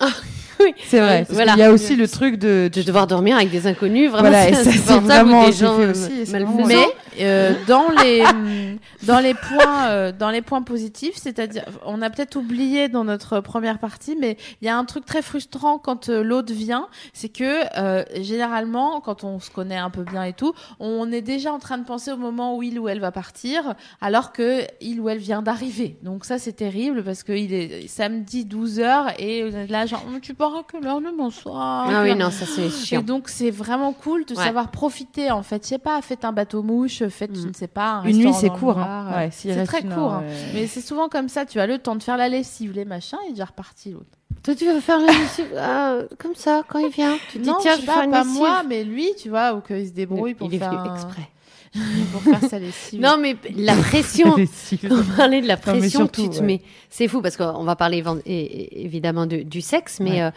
Ah, 0.00 0.06
oui. 0.60 0.72
C'est 0.86 1.00
vrai. 1.00 1.18
Parce 1.22 1.32
Voilà. 1.32 1.52
qu'il 1.52 1.60
y 1.60 1.64
a 1.64 1.72
aussi 1.72 1.96
le 1.96 2.06
truc 2.08 2.36
de... 2.36 2.70
De 2.72 2.82
devoir 2.82 3.06
dormir 3.06 3.36
avec 3.36 3.50
des 3.50 3.66
inconnus, 3.66 4.10
vraiment, 4.10 4.28
Voilà, 4.28 4.48
et 4.48 4.54
c'est 4.54 4.70
c'est 4.72 4.98
vraiment- 5.00 5.44
des 5.46 5.52
gens 5.52 5.76
aussi, 5.78 6.24
c'est 6.24 6.38
Mais 6.66 6.86
euh, 7.20 7.52
dans 7.66 7.86
les 8.02 8.22
dans 9.06 9.20
les 9.20 9.34
points 9.34 9.88
euh, 9.88 10.12
dans 10.12 10.30
les 10.30 10.42
points 10.42 10.62
positifs, 10.62 11.16
c'est-à-dire 11.16 11.64
on 11.86 12.02
a 12.02 12.10
peut-être 12.10 12.36
oublié 12.36 12.88
dans 12.88 13.04
notre 13.04 13.40
première 13.40 13.78
partie, 13.78 14.16
mais 14.16 14.36
il 14.60 14.66
y 14.66 14.68
a 14.68 14.76
un 14.76 14.84
truc 14.84 15.04
très 15.04 15.22
frustrant 15.22 15.78
quand 15.78 16.08
euh, 16.08 16.22
l'autre 16.22 16.52
vient, 16.52 16.88
c'est 17.12 17.28
que 17.28 17.62
euh, 17.78 18.04
généralement 18.20 19.00
quand 19.00 19.24
on 19.24 19.38
se 19.40 19.50
connaît 19.50 19.76
un 19.76 19.90
peu 19.90 20.02
bien 20.02 20.24
et 20.24 20.32
tout, 20.32 20.52
on 20.80 21.10
est 21.12 21.22
déjà 21.22 21.52
en 21.52 21.58
train 21.58 21.78
de 21.78 21.84
penser 21.84 22.10
au 22.12 22.16
moment 22.16 22.56
où 22.56 22.62
il 22.62 22.78
ou 22.78 22.88
elle 22.88 23.00
va 23.00 23.12
partir, 23.12 23.74
alors 24.00 24.32
que 24.32 24.62
il 24.80 25.00
ou 25.00 25.08
elle 25.08 25.18
vient 25.18 25.42
d'arriver. 25.42 25.96
Donc 26.02 26.24
ça 26.24 26.38
c'est 26.38 26.52
terrible 26.54 27.04
parce 27.04 27.22
que 27.22 27.32
il 27.32 27.52
est 27.54 27.86
samedi 27.88 28.44
12 28.44 28.80
h 28.80 29.14
et 29.18 29.50
là 29.68 29.86
genre 29.86 30.04
tu 30.22 30.34
pars 30.34 30.54
à 30.56 30.62
quelle 30.70 30.86
heure 30.86 31.00
le 31.00 31.12
bonsoir? 31.16 31.86
Ah 31.88 32.02
oui, 32.02 32.14
non, 32.14 32.30
ça 32.30 32.46
c'est 32.46 32.66
et 32.66 32.70
chiant. 32.70 33.02
donc 33.02 33.28
c'est 33.28 33.50
vraiment 33.50 33.92
cool 33.92 34.24
de 34.24 34.34
Ouais. 34.34 34.44
savoir 34.44 34.70
profiter 34.70 35.30
en 35.30 35.42
fait. 35.42 35.62
Je 35.64 35.68
sais 35.68 35.78
pas, 35.78 36.00
faites 36.02 36.24
un 36.24 36.32
bateau 36.32 36.62
mouche, 36.62 37.02
faites 37.08 37.34
je 37.34 37.42
Mm. 37.42 37.48
ne 37.48 37.52
sais 37.54 37.66
pas 37.68 37.90
un 37.90 38.04
Une 38.04 38.18
nuit, 38.18 38.32
c'est 38.34 38.50
court. 38.50 38.78
Hein. 38.78 38.87
Euh, 38.88 39.16
Ouais, 39.16 39.28
c'est 39.32 39.64
très 39.64 39.80
une 39.82 39.88
court. 39.94 40.04
heure, 40.04 40.12
hein. 40.14 40.22
euh, 40.24 40.50
Mais 40.54 40.66
c'est 40.66 40.80
souvent 40.80 41.08
comme 41.08 41.28
ça. 41.28 41.44
Tu 41.46 41.60
as 41.60 41.66
le 41.66 41.78
temps 41.78 41.96
de 41.96 42.02
faire 42.02 42.16
la 42.16 42.28
lessive, 42.28 42.72
les 42.72 42.84
machins, 42.84 43.18
il 43.26 43.30
est 43.30 43.32
déjà 43.32 43.46
reparti 43.46 43.90
l'autre. 43.92 44.06
Toi, 44.42 44.54
tu 44.54 44.66
veux 44.66 44.80
faire 44.80 44.98
la 45.00 45.12
lessive 45.12 45.46
ah, 45.58 45.96
comme 46.18 46.34
ça 46.34 46.62
quand 46.68 46.78
il 46.78 46.90
vient? 46.90 47.16
Tu 47.30 47.38
te 47.38 47.42
dis 47.42 47.48
non, 47.48 47.56
tiens, 47.60 47.74
je 47.76 47.80
je 47.82 47.86
vais 47.86 47.92
faire 47.92 48.04
pas, 48.10 48.18
pas 48.18 48.24
moi, 48.24 48.62
mais 48.68 48.84
lui, 48.84 49.10
tu 49.20 49.28
vois, 49.30 49.54
ou 49.54 49.60
qu'il 49.60 49.86
se 49.86 49.92
débrouille 49.92 50.34
pour 50.34 50.48
il 50.48 50.54
est 50.54 50.58
faire 50.58 50.70
venu 50.70 50.88
un- 50.90 50.94
exprès. 50.94 51.28
pour 52.12 52.22
faire 52.22 52.48
sa 52.48 52.58
lessive. 52.58 53.00
Non, 53.00 53.16
mais 53.20 53.36
la 53.54 53.74
pression. 53.76 54.34
On 54.90 55.16
parlait 55.16 55.42
de 55.42 55.46
la 55.48 55.56
Non, 55.56 55.60
pression 55.60 56.06
que 56.06 56.16
surtout, 56.16 56.22
tu 56.22 56.30
te 56.30 56.40
ouais. 56.40 56.46
mets. 56.46 56.62
C'est 56.88 57.08
fou 57.08 57.20
parce 57.20 57.36
qu'on 57.36 57.64
va 57.64 57.76
parler 57.76 58.02
évidemment 58.26 59.26
de- 59.26 59.42
du 59.42 59.60
sexe, 59.60 60.00
mais 60.00 60.10
Ouais. 60.12 60.22
euh, 60.22 60.30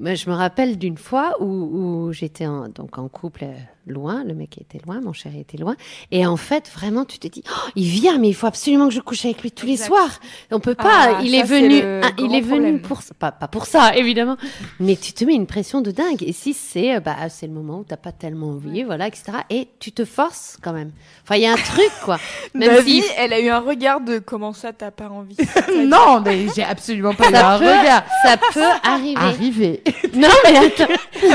moi, 0.00 0.14
je 0.14 0.28
me 0.30 0.34
rappelle 0.34 0.78
d'une 0.78 0.98
fois 0.98 1.36
où, 1.40 1.44
où 1.46 2.12
j'étais 2.12 2.46
en, 2.46 2.68
donc 2.68 2.98
en 2.98 3.08
couple 3.08 3.46
loin, 3.86 4.22
le 4.22 4.34
mec 4.34 4.58
était 4.60 4.78
loin, 4.86 5.00
mon 5.00 5.14
chéri 5.14 5.40
était 5.40 5.56
loin, 5.56 5.74
et 6.10 6.26
en 6.26 6.36
fait 6.36 6.68
vraiment 6.74 7.06
tu 7.06 7.18
te 7.18 7.26
dis, 7.26 7.42
Oh, 7.50 7.70
il 7.74 7.86
vient, 7.86 8.18
mais 8.18 8.28
il 8.28 8.34
faut 8.34 8.46
absolument 8.46 8.86
que 8.88 8.92
je 8.94 9.00
couche 9.00 9.24
avec 9.24 9.40
lui 9.42 9.50
tous 9.50 9.64
les 9.64 9.78
soirs. 9.78 10.20
On 10.50 10.60
peut 10.60 10.74
pas. 10.74 11.16
Ah, 11.16 11.20
il 11.22 11.34
est 11.34 11.42
venu, 11.42 11.80
ah, 12.02 12.10
il 12.18 12.34
est 12.34 12.42
venu 12.42 12.48
problème. 12.50 12.80
pour 12.82 13.00
ça- 13.00 13.14
pas, 13.18 13.32
pas 13.32 13.48
pour 13.48 13.64
ça 13.64 13.96
évidemment, 13.96 14.36
mais 14.78 14.94
tu 14.94 15.14
te 15.14 15.24
mets 15.24 15.32
une 15.34 15.46
pression 15.46 15.80
de 15.80 15.90
dingue. 15.90 16.22
Et 16.22 16.32
si 16.34 16.52
c'est 16.52 16.96
euh, 16.96 17.00
bah 17.00 17.16
c'est 17.30 17.46
le 17.46 17.54
moment 17.54 17.78
où 17.78 17.84
t'as 17.84 17.96
pas 17.96 18.12
tellement 18.12 18.48
envie, 18.50 18.82
voilà, 18.82 19.06
etc. 19.08 19.24
Et 19.48 19.68
tu 19.80 19.90
te 19.92 20.04
forces 20.04 20.58
quand 20.62 20.74
même. 20.74 20.90
Enfin, 21.24 21.36
il 21.36 21.42
y 21.42 21.46
a 21.46 21.52
un 21.52 21.56
truc 21.56 21.90
quoi. 22.04 22.18
Même 22.54 22.70
Ma 22.74 22.78
si 22.82 23.00
vie, 23.00 23.02
elle 23.16 23.32
a 23.32 23.40
eu 23.40 23.48
un 23.48 23.60
regard 23.60 24.02
de 24.02 24.18
comment 24.18 24.52
ça, 24.52 24.74
t'as 24.74 24.90
pas 24.90 25.08
envie? 25.08 25.36
non, 25.86 26.20
mais 26.22 26.46
j'ai 26.54 26.62
absolument 26.62 27.14
pas 27.14 27.30
eu 27.30 27.34
un 27.34 27.58
peut- 27.58 27.64
regard. 27.64 28.04
ça 28.22 28.36
peut 28.52 28.60
arriver. 28.86 29.16
Arriver. 29.16 29.82
Non 30.14 30.28
mais 30.44 30.56
attends. 30.66 30.92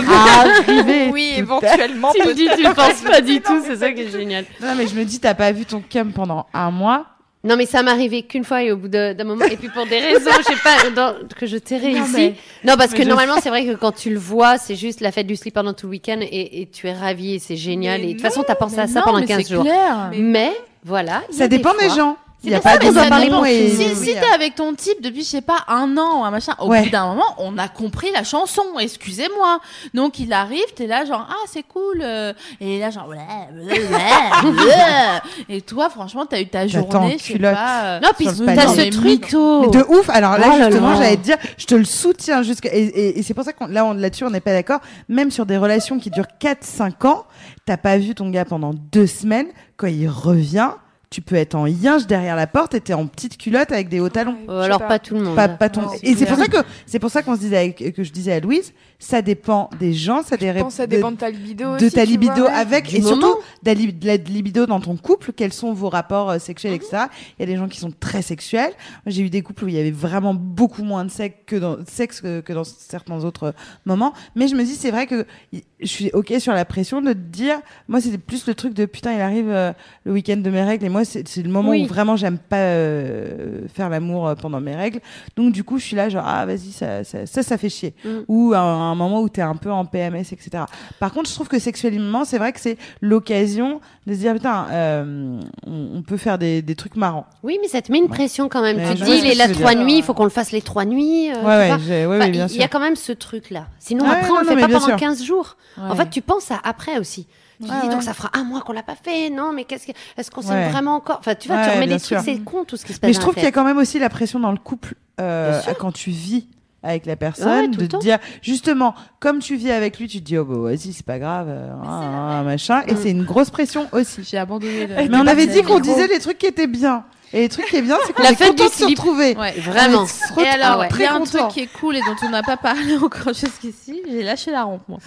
Arriver. 0.08 1.10
oui, 1.12 1.34
éventuellement. 1.38 2.12
tu 2.14 2.28
me 2.28 2.34
dis, 2.34 2.48
tu 2.56 2.64
le 2.64 2.74
penses 2.74 3.02
pas 3.02 3.22
du 3.22 3.42
tout, 3.42 3.62
c'est 3.66 3.78
ça 3.78 3.92
qui 3.92 4.02
est 4.02 4.12
génial. 4.12 4.46
Non, 4.62 4.76
mais 4.76 4.88
je 4.88 4.96
me 4.96 5.04
dis, 5.06 5.20
t'as 5.20 5.34
pas 5.34 5.52
vu 5.52 5.66
ton 5.66 5.82
cum 5.82 6.12
pendant 6.12 6.46
un 6.54 6.72
mois. 6.72 7.06
Non, 7.46 7.58
mais 7.58 7.66
ça 7.66 7.84
m'est 7.84 7.92
arrivé 7.92 8.24
qu'une 8.24 8.46
fois 8.46 8.64
et 8.64 8.72
au 8.72 8.78
bout 8.78 8.88
d'un 8.88 9.22
moment, 9.26 9.44
et 9.44 9.58
puis 9.58 9.68
pour 9.68 9.86
des 9.86 10.00
raisons, 10.00 10.32
je 10.38 10.44
sais 10.44 10.60
pas, 10.64 10.90
dans- 10.96 11.14
que 11.38 11.46
je 11.46 11.58
tairai 11.58 11.92
Non, 11.92 12.06
ici. 12.06 12.14
mais- 12.16 12.36
Non, 12.64 12.78
parce 12.78 12.92
mais 12.92 13.00
que 13.00 13.04
je 13.04 13.10
normalement, 13.10 13.36
c'est 13.44 13.50
vrai 13.50 13.66
que 13.66 13.74
quand 13.74 13.92
tu 13.92 14.10
le 14.12 14.18
vois, 14.20 14.58
c'est 14.58 14.78
juste 14.78 15.02
la 15.02 15.12
fête 15.12 15.28
du 15.28 15.36
slip 15.36 15.54
pendant 15.54 15.74
tout 15.74 15.88
le 15.88 15.92
week-end 15.92 16.20
et, 16.22 16.62
et 16.62 16.68
tu 16.68 16.88
es 16.88 16.94
ravi 16.94 17.34
et 17.36 17.40
c'est 17.40 17.58
génial. 17.58 18.00
Mais 18.00 18.06
et 18.06 18.14
de 18.14 18.14
toute 18.14 18.22
façon, 18.22 18.44
t'as 18.48 18.56
pensé 18.56 18.80
à 18.80 18.88
ça 18.88 19.00
non, 19.00 19.06
pendant 19.08 19.20
mais 19.20 19.26
15 19.26 19.44
c'est 19.46 19.54
jours. 19.56 19.64
clair. 19.66 20.12
Mais, 20.18 20.54
voilà. 20.86 21.22
Ça 21.32 21.50
des 21.50 21.58
dépend 21.58 21.74
des 21.78 21.90
gens. 21.90 22.16
Il 22.46 22.52
y 22.52 22.56
a 22.56 22.60
pas 22.60 22.78
de 22.78 23.46
et 23.46 23.70
Si, 23.70 23.96
si 23.96 24.14
t'es 24.14 24.20
avec 24.34 24.56
ton 24.56 24.74
type 24.74 25.02
depuis, 25.02 25.22
je 25.24 25.28
sais 25.30 25.42
pas, 25.42 25.60
un 25.68 25.96
an 25.98 26.20
ou 26.22 26.24
un 26.26 26.32
machin, 26.32 26.54
au 26.60 26.68
Ouais. 26.68 26.84
bout 26.84 26.90
d'un 26.90 27.06
moment, 27.08 27.24
on 27.38 27.58
a 27.58 27.68
compris 27.70 28.12
la 28.14 28.24
chanson, 28.24 28.64
excusez-moi. 28.80 29.60
Donc 29.94 30.20
il 30.20 30.34
arrive, 30.34 30.66
t'es 30.76 30.88
là 30.88 31.06
genre, 31.06 31.26
ah 31.30 31.46
c'est 31.48 31.64
cool, 31.64 32.02
euh, 32.02 32.34
et 32.60 32.80
là 32.80 32.90
genre, 32.90 33.08
ouais, 33.08 33.18
ouais, 33.18 33.80
ouais, 33.80 34.52
ouais. 34.68 35.56
et 35.56 35.62
toi 35.62 35.90
franchement 35.90 36.26
t'as 36.26 36.42
eu 36.42 36.48
ta 36.48 36.68
journée, 36.68 37.18
je 37.20 37.34
sais 37.34 37.40
pas. 37.40 37.84
euh, 37.86 38.00
Non, 38.02 38.10
puis 38.18 38.26
t'as 38.26 38.68
ce 38.68 38.90
truc. 38.92 39.32
de 39.32 39.86
ouf. 39.90 40.10
Alors 40.10 40.38
là, 40.38 40.48
Oh 40.54 40.64
justement, 40.64 40.96
j'allais 40.96 41.18
te 41.18 41.22
dire, 41.24 41.38
je 41.58 41.66
te 41.66 41.76
le 41.76 41.86
soutiens 41.86 42.44
jusqu'à, 42.44 42.74
et, 42.76 42.82
et- 42.84 43.20
et 43.20 43.24
c'est 43.24 43.34
pour 43.34 43.44
ça 43.46 43.54
qu'on, 43.54 43.68
là, 43.68 43.86
on, 43.86 43.94
là-dessus, 43.94 44.26
on 44.26 44.30
n'est 44.30 44.42
pas 44.42 44.52
d'accord. 44.54 44.80
Même 45.08 45.32
sur 45.32 45.46
des 45.46 45.58
relations 45.58 45.98
qui 46.00 46.10
durent 46.10 46.28
4-5 46.42 47.06
ans, 47.08 47.24
t'as 47.66 47.78
pas 47.78 47.98
vu 47.98 48.14
ton 48.16 48.30
gars 48.30 48.46
pendant 48.46 48.72
deux 48.74 49.08
semaines. 49.08 49.48
Quand 49.78 49.88
il 49.88 50.08
revient, 50.10 50.72
tu 51.14 51.22
peux 51.22 51.36
être 51.36 51.54
en 51.54 51.68
yinche 51.68 52.08
derrière 52.08 52.36
la 52.36 52.48
porte 52.48 52.74
et 52.74 52.82
t'es 52.82 52.94
en 52.94 53.06
petite 53.06 53.38
culotte 53.38 53.72
avec 53.72 53.88
des 53.88 54.00
hauts 54.00 54.10
talons. 54.10 54.36
Alors 54.50 54.88
pas 54.88 54.98
tout 54.98 55.14
le 55.14 55.22
monde. 55.22 55.36
Pas, 55.36 55.48
pas 55.48 55.70
ton... 55.70 55.84
Non, 55.84 55.90
et 56.02 56.16
c'est 56.16 56.26
pour 56.26 56.38
ça 56.38 56.48
que 56.48 56.58
c'est 56.88 56.98
pour 56.98 57.12
ça 57.12 57.22
qu'on 57.22 57.36
se 57.36 57.40
disait 57.42 57.58
avec- 57.58 57.94
que 57.96 58.04
je 58.04 58.12
disais 58.12 58.34
à 58.34 58.40
Louise, 58.40 58.74
ça 59.00 59.22
dépend 59.22 59.70
des 59.80 59.94
gens, 59.94 60.24
ça 60.24 60.38
Je 60.40 60.46
dépend 60.46 60.70
ça 60.70 60.88
dépend 60.88 61.12
de 61.12 61.18
ta 61.18 61.30
libido 61.30 61.78
de 61.78 61.86
aussi, 61.86 61.92
ta 61.96 62.06
libido 62.06 62.34
vois, 62.36 62.52
avec 62.52 62.88
Du 62.88 62.96
et 62.98 63.02
surtout 63.02 63.20
moment. 63.22 63.36
de 63.64 63.68
la, 63.68 63.74
li- 63.74 63.94
de 63.94 64.08
la 64.08 64.16
libido 64.18 64.66
dans 64.66 64.80
ton 64.80 64.96
couple 64.96 65.34
quels 65.34 65.52
sont 65.54 65.74
vos 65.74 65.90
rapports 65.90 66.30
euh, 66.32 66.40
sexuels 66.40 66.72
Mhm. 66.74 66.78
etc 66.78 67.04
il 67.38 67.42
y 67.42 67.44
a 67.44 67.46
des 67.46 67.58
gens 67.58 67.68
qui 67.68 67.80
sont 67.80 67.92
très 68.00 68.22
sexuels 68.22 68.72
j'ai 69.06 69.24
eu 69.24 69.30
des 69.30 69.42
couples 69.42 69.66
où 69.66 69.68
il 69.68 69.74
y 69.76 69.80
avait 69.80 69.92
vraiment 69.92 70.34
beaucoup 70.34 70.84
moins 70.84 71.04
de 71.06 71.12
sexe 71.12 71.36
que 71.46 71.56
dans 71.58 71.78
sexe 71.86 72.22
que, 72.22 72.40
que 72.42 72.54
dans 72.54 72.64
certains 72.64 73.24
autres 73.26 73.44
euh, 73.48 73.52
moments 73.86 74.14
mais 74.36 74.48
je 74.48 74.56
me 74.56 74.64
dis 74.64 74.76
c'est 74.76 74.92
vrai 74.92 75.06
que 75.08 75.26
je 75.52 75.88
suis 75.88 76.10
ok 76.14 76.34
sur 76.40 76.54
la 76.54 76.64
pression 76.66 77.02
de 77.02 77.12
te 77.14 77.18
dire 77.18 77.60
moi 77.90 78.00
c'était 78.00 78.18
plus 78.18 78.48
le 78.48 78.56
truc 78.56 78.74
de 78.74 78.86
putain 78.86 79.14
il 79.14 79.22
arrive 79.22 79.50
euh, 79.50 79.74
le 80.06 80.14
week-end 80.14 80.38
de 80.38 80.50
mes 80.50 80.64
règles 80.64 80.86
et 80.86 80.90
moi 80.90 81.04
c'est 81.04 81.36
le 81.44 81.50
moment 81.50 81.72
Oui. 81.72 81.84
où 81.84 81.88
vraiment 81.88 82.16
j'aime 82.16 82.38
pas 82.38 82.58
euh, 82.58 83.68
faire 83.74 83.90
l'amour 83.90 84.28
euh, 84.28 84.36
pendant 84.36 84.60
mes 84.62 84.76
règles 84.76 85.00
donc 85.36 85.52
du 85.54 85.64
coup 85.64 85.78
je 85.78 85.84
suis 85.84 85.96
là 85.96 86.10
genre 86.10 86.24
ah 86.26 86.46
vas-y 86.46 86.72
ça 86.72 87.04
ça, 87.04 87.26
ça 87.26 87.44
ça 87.44 87.58
fait 87.58 87.70
chier 87.70 87.94
Mm. 88.06 88.10
ou 88.28 88.54
un 88.84 88.96
moment 88.96 89.22
où 89.22 89.30
tu 89.30 89.40
es 89.40 89.44
un 89.44 89.56
peu 89.56 89.72
en 89.72 89.86
PMS, 89.86 90.32
etc. 90.32 90.64
Par 91.00 91.12
contre, 91.14 91.30
je 91.30 91.36
trouve 91.36 91.48
que 91.48 91.60
sexuellement, 91.60 92.26
c'est 92.26 92.38
vrai 92.38 92.52
que 92.54 92.60
c'est 92.60 92.78
l'occasion 93.02 93.82
de 94.08 94.14
se 94.14 94.20
dire, 94.20 94.34
putain, 94.34 94.68
euh, 94.72 95.40
on, 95.68 95.90
on 95.98 96.02
peut 96.02 96.18
faire 96.18 96.38
des, 96.38 96.62
des 96.62 96.76
trucs 96.76 96.96
marrants. 96.96 97.26
Oui, 97.44 97.58
mais 97.62 97.68
ça 97.68 97.82
te 97.82 97.92
met 97.92 98.00
une 98.00 98.08
pression 98.10 98.50
quand 98.50 98.62
même. 98.62 98.78
Mais 98.78 98.94
tu 98.96 99.00
te 99.02 99.06
dis, 99.06 99.22
tu 99.22 99.38
veux 99.48 99.54
trois 99.54 99.76
nuits, 99.76 99.98
il 99.98 100.04
faut 100.04 100.14
qu'on 100.14 100.24
le 100.24 100.30
fasse 100.30 100.52
les 100.52 100.62
trois 100.62 100.86
nuits. 100.86 101.30
euh, 101.32 101.42
ouais, 101.42 102.06
ouais, 102.08 102.18
Enfin, 102.18 102.30
bien 102.30 102.48
il 102.48 102.56
y 102.58 102.64
a 102.64 102.68
quand 102.68 102.80
même 102.80 102.96
ce 102.96 103.12
truc-là. 103.12 103.68
Sinon, 103.80 104.06
après, 104.10 104.30
on 104.30 104.40
le 104.40 104.46
non, 104.46 104.56
fait 104.56 104.62
pas 104.62 104.68
pendant 104.68 104.86
sûr. 104.86 104.96
15 104.96 105.24
jours. 105.24 105.58
En 105.78 105.96
fait, 105.96 106.10
tu 106.10 106.22
penses 106.22 106.52
à 106.52 106.60
après 106.64 106.98
aussi. 106.98 107.28
Tu 107.62 107.70
dis, 107.82 107.90
donc 107.90 108.04
ça 108.04 108.14
fera 108.14 108.30
un 108.34 108.44
mois 108.44 108.62
qu'on 108.62 108.74
l'a 108.74 108.84
pas 108.84 108.96
fait. 109.02 109.30
Non, 109.30 109.54
mais 109.54 109.64
qu'est-ce 109.64 109.88
que, 109.88 109.92
est-ce 110.18 110.30
qu'on 110.32 110.42
s'aime 110.42 110.72
vraiment 110.72 110.96
encore? 110.96 111.18
Enfin, 111.20 111.36
tu 111.36 111.48
vois, 111.48 111.64
tu 111.64 111.70
remets 111.70 111.86
les 111.86 112.00
trucs, 112.00 112.20
c'est 112.20 112.40
con 112.40 112.66
tout 112.66 112.76
ce 112.78 112.86
qui 112.86 112.94
se 112.94 113.00
passe. 113.00 113.08
Mais 113.08 113.14
je 113.14 113.20
trouve 113.20 113.36
la 113.36 113.42
qu'il 113.42 113.44
y 113.46 113.48
a 113.48 113.52
quand 113.52 113.64
même 113.64 113.78
aussi 113.78 114.00
la 114.00 114.10
pression 114.10 114.40
dans 114.40 114.52
le 114.52 114.58
couple 114.58 114.96
euh, 115.22 115.62
quand 115.80 115.92
tu 115.92 116.10
vis 116.10 116.48
avec 116.84 117.06
la 117.06 117.16
personne, 117.16 117.72
de 117.72 117.82
le 117.82 117.88
te 117.88 117.98
dire 117.98 118.20
justement, 118.42 118.94
comme 119.20 119.40
tu 119.40 119.56
vis 119.56 119.72
avec 119.72 119.98
lui, 120.00 120.08
tu 120.08 120.20
te 120.20 120.24
dis 120.26 120.38
oh 120.38 120.46
bah 120.46 120.58
vas-y 120.70 120.94
c'est 120.94 121.06
pas 121.06 121.18
grave, 121.20 121.48
euh, 121.50 121.72
ah, 121.86 122.40
ah, 122.40 122.44
machin, 122.44 122.84
et 122.88 122.96
c'est 122.96 123.12
une 123.12 123.24
grosse 123.24 123.50
pression 123.50 123.88
aussi. 123.92 124.22
J'ai 124.30 124.38
abandonné. 124.38 124.88
le- 124.88 124.96
Mais 125.10 125.18
on 125.18 125.26
avait 125.28 125.48
dit 125.48 125.64
qu'on 125.64 125.76
le- 125.78 125.82
disait 125.82 126.08
les 126.08 126.20
trucs 126.20 126.38
qui 126.38 126.46
étaient 126.48 126.68
bien, 126.68 127.06
et 127.32 127.40
les 127.42 127.50
trucs 127.50 127.66
qui 127.66 127.78
étaient 127.78 127.86
bien, 127.86 127.98
c'est 128.06 128.14
qu'on 128.14 128.22
La 128.24 128.32
est 128.32 128.36
fête 128.36 128.50
content 128.50 128.66
de 128.66 128.70
se 128.72 128.86
retrouver. 128.86 129.36
Ouais. 129.36 129.54
Vraiment. 129.54 130.06
Et 130.38 130.48
alors, 130.48 130.82
ouais. 130.82 130.90
il 130.94 131.00
y 131.02 131.06
a 131.06 131.14
un 131.16 131.20
très 131.22 131.26
truc 131.26 131.42
content. 131.42 131.48
qui 131.48 131.60
est 131.62 131.70
cool 131.80 131.96
et 131.96 132.02
dont 132.02 132.16
on 132.28 132.30
n'a 132.30 132.44
pas 132.44 132.58
parlé 132.58 132.96
encore 133.02 133.34
jusqu'ici. 133.34 134.02
J'ai 134.08 134.22
lâché 134.24 134.52
la 134.52 134.64
rampe, 134.64 134.84
moi. 134.88 135.00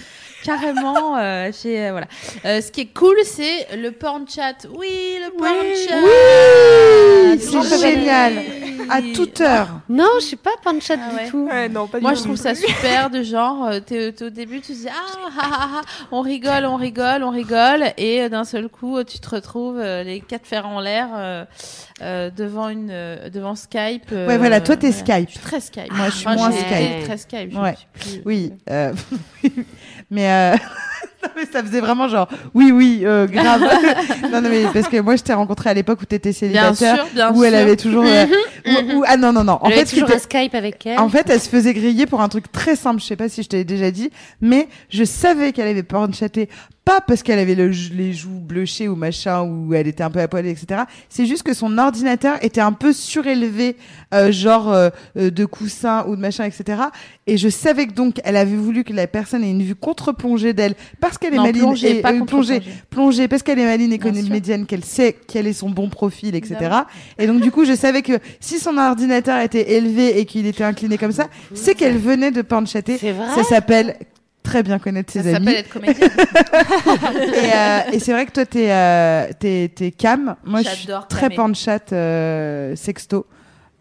Carrément, 0.43 1.17
euh, 1.19 1.51
j'ai, 1.63 1.87
euh, 1.87 1.91
voilà. 1.93 2.07
Euh, 2.45 2.61
ce 2.61 2.73
qui 2.73 2.81
est 2.83 2.93
cool, 2.93 3.17
c'est 3.25 3.77
le 3.77 3.93
porn 3.93 4.25
chat. 4.29 4.67
Oui, 4.77 5.19
le 5.25 5.31
porn 5.37 5.51
chat. 5.89 5.97
Oui, 6.03 6.11
C'est 7.39 7.79
génial. 7.79 8.33
À 8.89 9.01
toute 9.03 9.41
heure. 9.41 9.81
Non, 9.89 10.07
je 10.21 10.27
suis 10.27 10.37
pas 10.37 10.53
panchat 10.63 10.95
Ah 10.97 11.11
du 11.11 11.17
ouais. 11.17 11.29
tout. 11.29 11.49
Ouais, 11.51 11.69
non, 11.69 11.89
pas 11.89 11.99
du 11.99 12.03
Moi, 12.03 12.13
tout 12.13 12.19
je 12.19 12.23
trouve 12.25 12.37
ça 12.37 12.55
super 12.55 13.11
de 13.11 13.25
genre, 13.25 13.67
euh, 13.67 13.81
t'es 13.81 14.15
au 14.23 14.31
début, 14.31 14.61
tu 14.61 14.75
te 14.75 14.79
dis, 14.79 14.89
ah, 14.89 14.93
ah, 15.27 15.31
ah, 15.41 15.69
ah, 15.77 15.81
on 16.13 16.21
rigole, 16.21 16.65
on 16.67 16.77
rigole, 16.77 17.25
on 17.25 17.31
rigole, 17.31 17.87
et 17.99 18.23
euh, 18.23 18.29
d'un 18.29 18.45
seul 18.45 18.69
coup, 18.69 18.97
euh, 18.99 19.03
tu 19.03 19.19
te 19.19 19.29
retrouves 19.29 19.79
euh, 19.81 20.05
les 20.05 20.21
quatre 20.21 20.47
fers 20.47 20.69
en 20.69 20.79
l'air 20.79 21.09
euh, 21.17 21.45
euh, 22.03 22.31
devant 22.31 22.69
une, 22.69 22.91
euh, 22.93 23.29
devant 23.29 23.57
Skype. 23.57 24.05
euh, 24.13 24.29
Ouais, 24.29 24.39
voilà, 24.39 24.61
toi, 24.61 24.77
t'es. 24.77 24.93
Skype. 24.93 25.27
Je 25.31 25.33
suis 25.33 25.41
très 25.41 25.61
Skype. 25.61 25.93
Moi, 25.93 26.07
je 26.07 26.15
suis 26.15 26.25
Moi, 26.27 26.37
moins 26.37 26.53
Skype. 26.53 27.05
Très 27.07 27.17
Skype. 27.19 27.53
je 27.53 27.59
Ouais. 27.59 27.75
suis 27.99 28.19
plus- 28.19 28.23
Oui, 28.25 28.53
euh, 28.71 28.93
mais, 30.11 30.31
euh, 30.31 30.53
non, 31.23 31.29
mais 31.37 31.45
ça 31.51 31.63
faisait 31.63 31.81
vraiment 31.81 32.09
genre 32.09 32.29
oui, 32.55 32.71
oui, 32.73 33.01
euh, 33.05 33.27
grave. 33.27 33.61
non, 34.33 34.41
non, 34.41 34.49
mais 34.49 34.65
parce 34.73 34.89
que 34.89 35.01
moi, 35.01 35.17
je 35.17 35.23
t'ai 35.23 35.33
rencontré 35.35 35.71
à 35.71 35.75
l'époque 35.75 36.01
où 36.03 36.05
t'étais 36.05 36.31
Bien 36.31 36.39
célibataire, 36.75 36.97
sûr, 36.97 37.07
bien 37.15 37.33
où 37.35 37.45
elle 37.45 37.53
sûr. 37.55 37.61
avait 37.63 37.77
toujours. 37.77 38.05
euh, 38.07 38.27
où- 38.67 38.97
où- 38.99 39.05
ah 39.07 39.17
non, 39.17 39.33
non, 39.33 39.45
non. 39.45 39.59
En 39.63 39.69
Elle 39.71 39.79
fait, 39.87 39.97
toujours 39.97 40.11
un 40.11 40.19
Skype 40.19 40.55
avec 40.55 40.87
elle. 40.87 40.99
en 40.99 41.09
fait, 41.09 41.29
elle 41.31 41.41
se 41.41 41.49
faisait 41.49 41.75
griller 41.75 42.07
pour 42.07 42.21
un 42.21 42.29
truc 42.29 42.51
très 42.53 42.77
simple. 42.77 43.01
Je 43.01 43.07
sais 43.07 43.17
pas 43.17 43.29
si 43.29 43.43
je 43.43 43.49
t'avais 43.49 43.65
déjà 43.65 43.91
dit, 43.91 44.11
mais 44.41 44.69
je 44.91 45.05
savais 45.05 45.53
qu'elle 45.53 45.69
avait 45.69 45.83
porn 45.83 46.13
chaté. 46.15 46.49
Pas 46.87 47.01
parce 47.01 47.25
qu'elle 47.25 47.41
avait 47.41 47.57
le, 47.57 47.73
les 47.95 48.13
joues 48.13 48.39
bleuchées 48.39 48.87
ou 48.87 48.95
machin, 48.95 49.43
ou 49.43 49.75
elle 49.75 49.89
était 49.89 50.05
un 50.05 50.11
peu 50.11 50.21
à 50.21 50.29
poil, 50.29 50.47
etc. 50.47 50.83
C'est 51.09 51.27
juste 51.27 51.43
que 51.43 51.53
son 51.53 51.79
ordinateur 51.79 52.37
était 52.43 52.61
un 52.61 52.71
peu 52.71 52.93
surélevé, 52.93 53.77
euh, 54.15 54.31
genre 54.31 54.73
euh, 54.73 54.91
euh, 55.17 55.33
de 55.33 55.45
coussin 55.45 56.05
ou 56.07 56.15
de 56.15 56.21
machin, 56.21 56.45
etc. 56.45 56.83
Et 57.27 57.39
je 57.39 57.49
savais 57.49 57.89
que 57.89 57.93
donc 57.93 58.21
elle 58.23 58.37
avait 58.37 58.55
voulu 58.55 58.85
que 58.85 58.93
la 58.93 59.09
personne 59.09 59.43
ait 59.43 59.51
une 59.51 59.65
vue 59.65 59.75
contre-plongée 59.75 60.53
d'elle 60.53 60.77
parce 61.01 61.19
qu'elle 61.19 61.35
est 61.35 61.39
maline 61.39 61.63
plongée, 61.63 61.99
et 61.99 62.03
pas 62.03 62.13
euh, 62.13 62.25
plongée, 62.25 62.63
plongée 62.89 63.27
parce 63.27 63.43
qu'elle 63.43 63.59
est 63.59 63.65
maline 63.65 63.93
et 63.93 63.99
comédienne, 63.99 64.65
qu'elle 64.65 64.85
sait 64.85 65.17
quel 65.27 65.49
est 65.49 65.55
son 65.55 65.71
bon 65.71 65.89
profil, 65.89 66.37
etc. 66.37 66.57
Et 67.19 67.27
donc 67.27 67.41
du 67.41 67.51
coup, 67.51 67.65
je 67.65 67.75
savais 67.75 68.03
que 68.03 68.21
si 68.39 68.61
son 68.61 68.79
ordinateur 68.79 69.41
était 69.41 69.73
élevé 69.73 70.21
et 70.21 70.25
qu'il 70.25 70.47
était 70.47 70.63
incliné 70.63 70.99
comme 70.99 71.11
ça, 71.11 71.27
c'est 71.53 71.75
qu'elle 71.75 71.99
venait 71.99 72.31
de 72.31 72.43
vrai? 72.43 73.35
Ça 73.35 73.43
s'appelle 73.43 73.97
très 74.47 74.63
bien 74.63 74.79
connaître 74.79 75.13
ses 75.13 75.23
Ça 75.23 75.37
amis. 75.37 75.47
s'appelle 75.47 75.61
être 75.61 75.69
comédienne. 75.69 76.11
Et, 77.35 77.53
euh, 77.55 77.81
et 77.93 77.99
c'est 77.99 78.13
vrai 78.13 78.27
que 78.27 78.33
toi, 78.33 78.47
t'es 78.47 78.71
euh, 78.71 79.27
t'es 79.39 79.71
t'es 79.75 79.91
cam. 79.91 80.37
Moi, 80.45 80.63
je 80.63 80.69
suis 80.69 80.87
J'adore 80.87 81.09
très 81.09 81.31
panchat 81.31 81.93
euh, 81.93 82.75
sexto. 82.77 83.27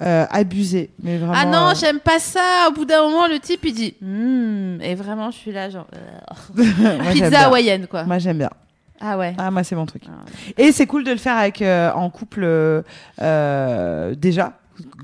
Euh, 0.02 0.26
abusé, 0.30 0.90
mais 1.02 1.18
vraiment. 1.18 1.34
Ah 1.38 1.46
non, 1.46 1.70
euh, 1.70 1.74
j'aime 1.80 2.00
pas 2.00 2.20
ça. 2.20 2.68
Au 2.68 2.74
bout 2.74 2.84
d'un 2.84 3.02
moment, 3.04 3.28
le 3.28 3.40
type 3.40 3.62
il 3.64 3.74
dit, 3.74 3.96
Hmm 4.02 4.82
et 4.82 4.94
vraiment, 4.94 5.32
je 5.32 5.38
suis 5.38 5.54
là 5.54 5.70
genre 5.70 5.88
moi, 6.54 6.96
pizza 7.14 7.46
hawaïenne 7.46 7.88
quoi. 7.88 8.04
Moi, 8.04 8.18
j'aime 8.18 8.40
bien. 8.40 8.50
Ah 9.00 9.18
ouais. 9.18 9.34
Ah, 9.38 9.52
moi, 9.52 9.64
c'est 9.64 9.76
mon 9.76 9.86
truc. 9.86 10.04
Ah. 10.08 10.26
Et 10.58 10.74
c'est 10.74 10.86
cool 10.86 11.06
de 11.06 11.12
le 11.12 11.18
faire 11.18 11.38
avec 11.38 11.62
en 11.62 12.10
couple 12.10 12.46
déjà 14.18 14.54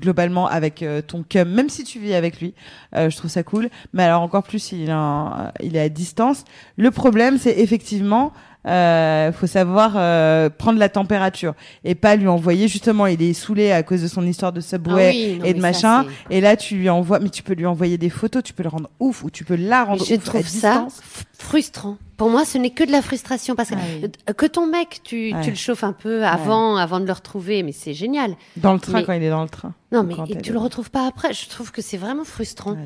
globalement 0.00 0.46
avec 0.46 0.82
euh, 0.82 1.00
ton 1.02 1.22
cum 1.22 1.48
même 1.48 1.68
si 1.68 1.84
tu 1.84 1.98
vis 1.98 2.14
avec 2.14 2.40
lui 2.40 2.54
euh, 2.94 3.08
je 3.10 3.16
trouve 3.16 3.30
ça 3.30 3.42
cool. 3.42 3.68
Mais 3.92 4.02
alors 4.02 4.22
encore 4.22 4.42
plus 4.42 4.72
il 4.72 4.90
en- 4.92 5.50
il 5.62 5.76
est 5.76 5.80
à 5.80 5.88
distance. 5.88 6.44
Le 6.76 6.90
problème 6.90 7.38
c'est 7.38 7.58
effectivement 7.58 8.32
euh, 8.66 9.32
faut 9.32 9.46
savoir 9.46 9.94
euh, 9.96 10.48
prendre 10.50 10.78
la 10.78 10.88
température 10.88 11.54
et 11.84 11.94
pas 11.94 12.14
lui 12.16 12.28
envoyer 12.28 12.68
justement 12.68 13.06
il 13.06 13.20
est 13.20 13.32
saoulé 13.32 13.72
à 13.72 13.82
cause 13.82 14.02
de 14.02 14.08
son 14.08 14.24
histoire 14.26 14.52
de 14.52 14.60
Ah 14.60 14.62
subway 14.62 15.10
oui, 15.10 15.38
non, 15.40 15.44
et 15.44 15.54
de 15.54 15.60
machin 15.60 16.04
ça, 16.04 16.06
et 16.30 16.40
là 16.40 16.56
tu 16.56 16.76
lui 16.76 16.88
envoies 16.88 17.18
mais 17.18 17.28
tu 17.30 17.42
peux 17.42 17.54
lui 17.54 17.66
envoyer 17.66 17.98
des 17.98 18.10
photos 18.10 18.42
tu 18.42 18.52
peux 18.52 18.62
le 18.62 18.68
rendre 18.68 18.88
ouf 19.00 19.24
ou 19.24 19.30
tu 19.30 19.44
peux 19.44 19.56
la 19.56 19.84
rendre 19.84 20.04
Je 20.04 20.14
ouf 20.14 20.20
à 20.20 20.24
trouve 20.30 20.46
ça 20.46 20.86
frustrant. 21.38 21.96
Pour 22.16 22.30
moi, 22.30 22.44
ce 22.44 22.56
n'est 22.56 22.70
que 22.70 22.84
de 22.84 22.92
la 22.92 23.02
frustration 23.02 23.56
parce 23.56 23.70
que 23.70 23.74
Ah 23.74 24.06
euh, 24.30 24.32
que 24.32 24.46
ton 24.46 24.66
mec, 24.68 25.00
tu, 25.02 25.32
Ouais. 25.34 25.40
tu 25.42 25.50
le 25.50 25.56
chauffes 25.56 25.82
un 25.82 25.92
peu 25.92 26.24
avant, 26.24 26.76
avant 26.76 27.00
de 27.00 27.04
le 27.06 27.12
retrouver, 27.12 27.64
mais 27.64 27.72
c'est 27.72 27.94
génial. 27.94 28.36
dans 28.56 28.74
le 28.74 28.78
train 28.78 29.00
Mais- 29.00 29.04
quand 29.04 29.12
il 29.14 29.24
est 29.24 29.30
dans 29.30 29.42
le 29.42 29.48
train 29.48 29.74
Non, 29.90 30.04
mais 30.04 30.14
et 30.28 30.40
tu 30.40 30.52
le 30.52 30.60
retrouves 30.60 30.92
pas 30.92 31.08
après. 31.08 31.32
Je 31.34 31.48
trouve 31.48 31.72
que 31.72 31.82
c'est 31.82 31.96
vraiment 31.96 32.22
frustrant. 32.22 32.76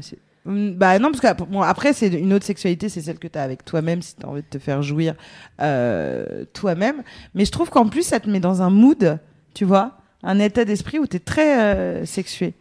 Hum, 0.46 0.74
Bah 0.74 0.98
non, 0.98 1.10
parce 1.10 1.20
que 1.20 1.42
bon, 1.44 1.62
après, 1.62 1.92
c'est 1.92 2.08
une 2.08 2.32
autre 2.32 2.44
sexualité, 2.44 2.88
c'est 2.88 3.00
celle 3.02 3.18
que 3.18 3.28
tu 3.28 3.38
as 3.38 3.42
avec 3.42 3.64
toi-même, 3.64 4.02
si 4.02 4.14
tu 4.16 4.24
as 4.24 4.28
envie 4.28 4.42
de 4.42 4.46
te 4.46 4.58
faire 4.58 4.82
jouir 4.82 5.14
euh, 5.60 6.44
toi-même. 6.52 7.02
Mais 7.34 7.44
je 7.44 7.52
trouve 7.52 7.70
qu'en 7.70 7.88
plus, 7.88 8.02
ça 8.02 8.20
te 8.20 8.28
met 8.30 8.40
dans 8.40 8.62
un 8.62 8.70
mood, 8.70 9.18
tu 9.54 9.64
vois, 9.64 9.98
un 10.22 10.38
état 10.38 10.64
d'esprit 10.64 10.98
où 10.98 11.06
tu 11.06 11.16
es 11.16 11.20
très 11.20 11.58
euh, 11.60 12.04
sexué. 12.04 12.54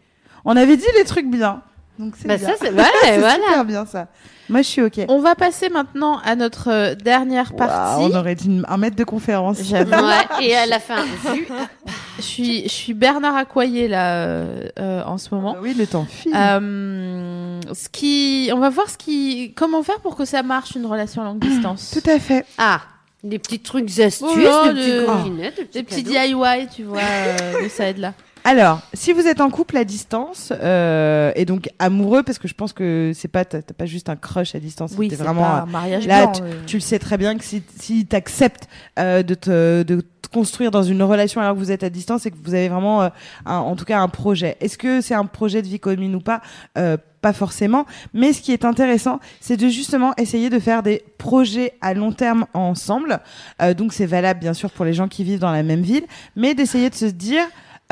On 0.44 0.56
avait 0.56 0.76
dit 0.76 0.84
les 0.96 1.04
trucs 1.04 1.30
bien. 1.30 1.62
Donc 1.98 2.14
c'est 2.20 2.28
Bah 2.28 2.36
bien. 2.36 2.48
ça, 2.48 2.54
c'est 2.60 2.70
ouais, 2.72 2.82
C'est 3.02 3.18
voilà. 3.18 3.34
super 3.34 3.64
bien 3.64 3.86
ça. 3.86 4.08
Moi, 4.48 4.62
je 4.62 4.66
suis 4.68 4.82
OK. 4.82 5.00
On 5.08 5.18
va 5.20 5.34
passer 5.34 5.68
maintenant 5.70 6.18
à 6.24 6.36
notre 6.36 6.70
euh, 6.70 6.94
dernière 6.94 7.54
partie. 7.56 8.00
on 8.04 8.14
aurait 8.16 8.36
dit 8.36 8.62
un 8.68 8.76
maître 8.76 8.94
de 8.96 9.02
conférence. 9.04 9.58
Ouais, 9.70 9.82
et 10.40 10.54
à 10.54 10.66
la 10.66 10.78
fin, 10.78 11.04
Je 12.18 12.22
suis, 12.22 12.62
je 12.62 12.68
suis 12.72 12.94
Bernard 12.94 13.34
Accoyer 13.36 13.88
là 13.88 14.14
euh, 14.24 14.68
euh, 14.78 15.02
en 15.04 15.18
ce 15.18 15.34
moment. 15.34 15.54
Bah 15.54 15.58
oui, 15.62 15.74
le 15.74 15.86
temps 15.86 16.04
file. 16.08 16.32
Euh, 16.36 17.60
ce 17.72 17.88
qui, 17.88 18.50
on 18.54 18.58
va 18.58 18.70
voir 18.70 18.88
ce 18.88 18.96
qui, 18.96 19.52
comment 19.56 19.82
faire 19.82 19.98
pour 20.00 20.16
que 20.16 20.24
ça 20.24 20.42
marche 20.42 20.76
une 20.76 20.86
relation 20.86 21.22
à 21.22 21.24
longue 21.24 21.40
distance. 21.40 21.90
Tout 22.00 22.08
à 22.08 22.18
fait. 22.20 22.44
ah, 22.58 22.82
des 23.24 23.38
petits 23.40 23.58
trucs 23.60 23.98
astuces, 23.98 24.22
Oh 24.28 24.72
des 24.72 25.50
Des 25.72 25.82
petits. 25.82 26.02
DIY, 26.04 26.68
tu 26.74 26.84
vois, 26.84 27.00
euh, 27.00 27.64
de 27.64 27.68
ça 27.68 27.88
aide 27.88 27.98
là. 27.98 28.12
Alors, 28.48 28.80
si 28.94 29.12
vous 29.12 29.26
êtes 29.26 29.40
en 29.40 29.50
couple 29.50 29.76
à 29.76 29.82
distance 29.84 30.52
euh, 30.62 31.32
et 31.34 31.44
donc 31.44 31.68
amoureux, 31.80 32.22
parce 32.22 32.38
que 32.38 32.46
je 32.46 32.54
pense 32.54 32.72
que 32.72 33.10
c'est 33.12 33.26
pas 33.26 33.44
t'as 33.44 33.60
pas 33.60 33.86
juste 33.86 34.08
un 34.08 34.14
crush 34.14 34.54
à 34.54 34.60
distance, 34.60 34.92
Oui, 34.96 35.08
c'est 35.10 35.16
vraiment 35.16 35.42
pas 35.42 35.62
un 35.62 35.66
mariage 35.66 36.06
là, 36.06 36.26
blanc. 36.26 36.32
euh. 36.44 36.52
tu 36.64 36.76
le 36.76 36.80
sais 36.80 37.00
très 37.00 37.18
bien 37.18 37.36
que 37.36 37.44
si, 37.44 37.62
si 37.80 38.06
tu 38.06 38.14
acceptes 38.14 38.68
de, 38.96 39.34
te, 39.34 39.82
de 39.82 40.00
construire 40.32 40.70
dans 40.70 40.84
une 40.84 41.02
relation 41.02 41.40
alors 41.40 41.54
que 41.54 41.58
vous 41.58 41.72
êtes 41.72 41.82
à 41.82 41.90
distance 41.90 42.24
et 42.26 42.30
que 42.30 42.36
vous 42.40 42.54
avez 42.54 42.68
vraiment, 42.68 43.02
euh, 43.02 43.08
un- 43.46 43.56
en 43.58 43.74
tout 43.74 43.84
cas, 43.84 43.98
un 43.98 44.08
projet. 44.08 44.56
Est-ce 44.60 44.78
que 44.78 45.00
c'est 45.00 45.14
un 45.14 45.24
projet 45.26 45.60
de 45.60 45.66
vie 45.66 45.80
commune 45.80 46.14
ou 46.14 46.20
pas? 46.20 46.40
Euh, 46.78 46.96
Pas 47.22 47.32
forcément. 47.32 47.86
Mais 48.14 48.32
ce 48.32 48.40
qui 48.42 48.52
est 48.52 48.64
intéressant, 48.64 49.18
c'est 49.40 49.56
de 49.56 49.68
justement 49.68 50.12
essayer 50.18 50.50
de 50.50 50.60
faire 50.60 50.84
des 50.84 51.02
projets 51.18 51.72
à 51.80 51.92
long 51.94 52.12
terme 52.12 52.46
ensemble. 52.54 53.18
Euh, 53.60 53.74
donc 53.74 53.92
c'est 53.92 54.06
valable 54.06 54.38
bien 54.38 54.54
sûr 54.54 54.70
pour 54.70 54.84
les 54.84 54.92
gens 54.94 55.08
qui 55.08 55.24
vivent 55.24 55.40
dans 55.40 55.50
la 55.50 55.64
même 55.64 55.80
ville, 55.82 56.04
mais 56.36 56.54
d'essayer 56.54 56.88
de 56.90 56.94
se 56.94 57.06
dire, 57.06 57.42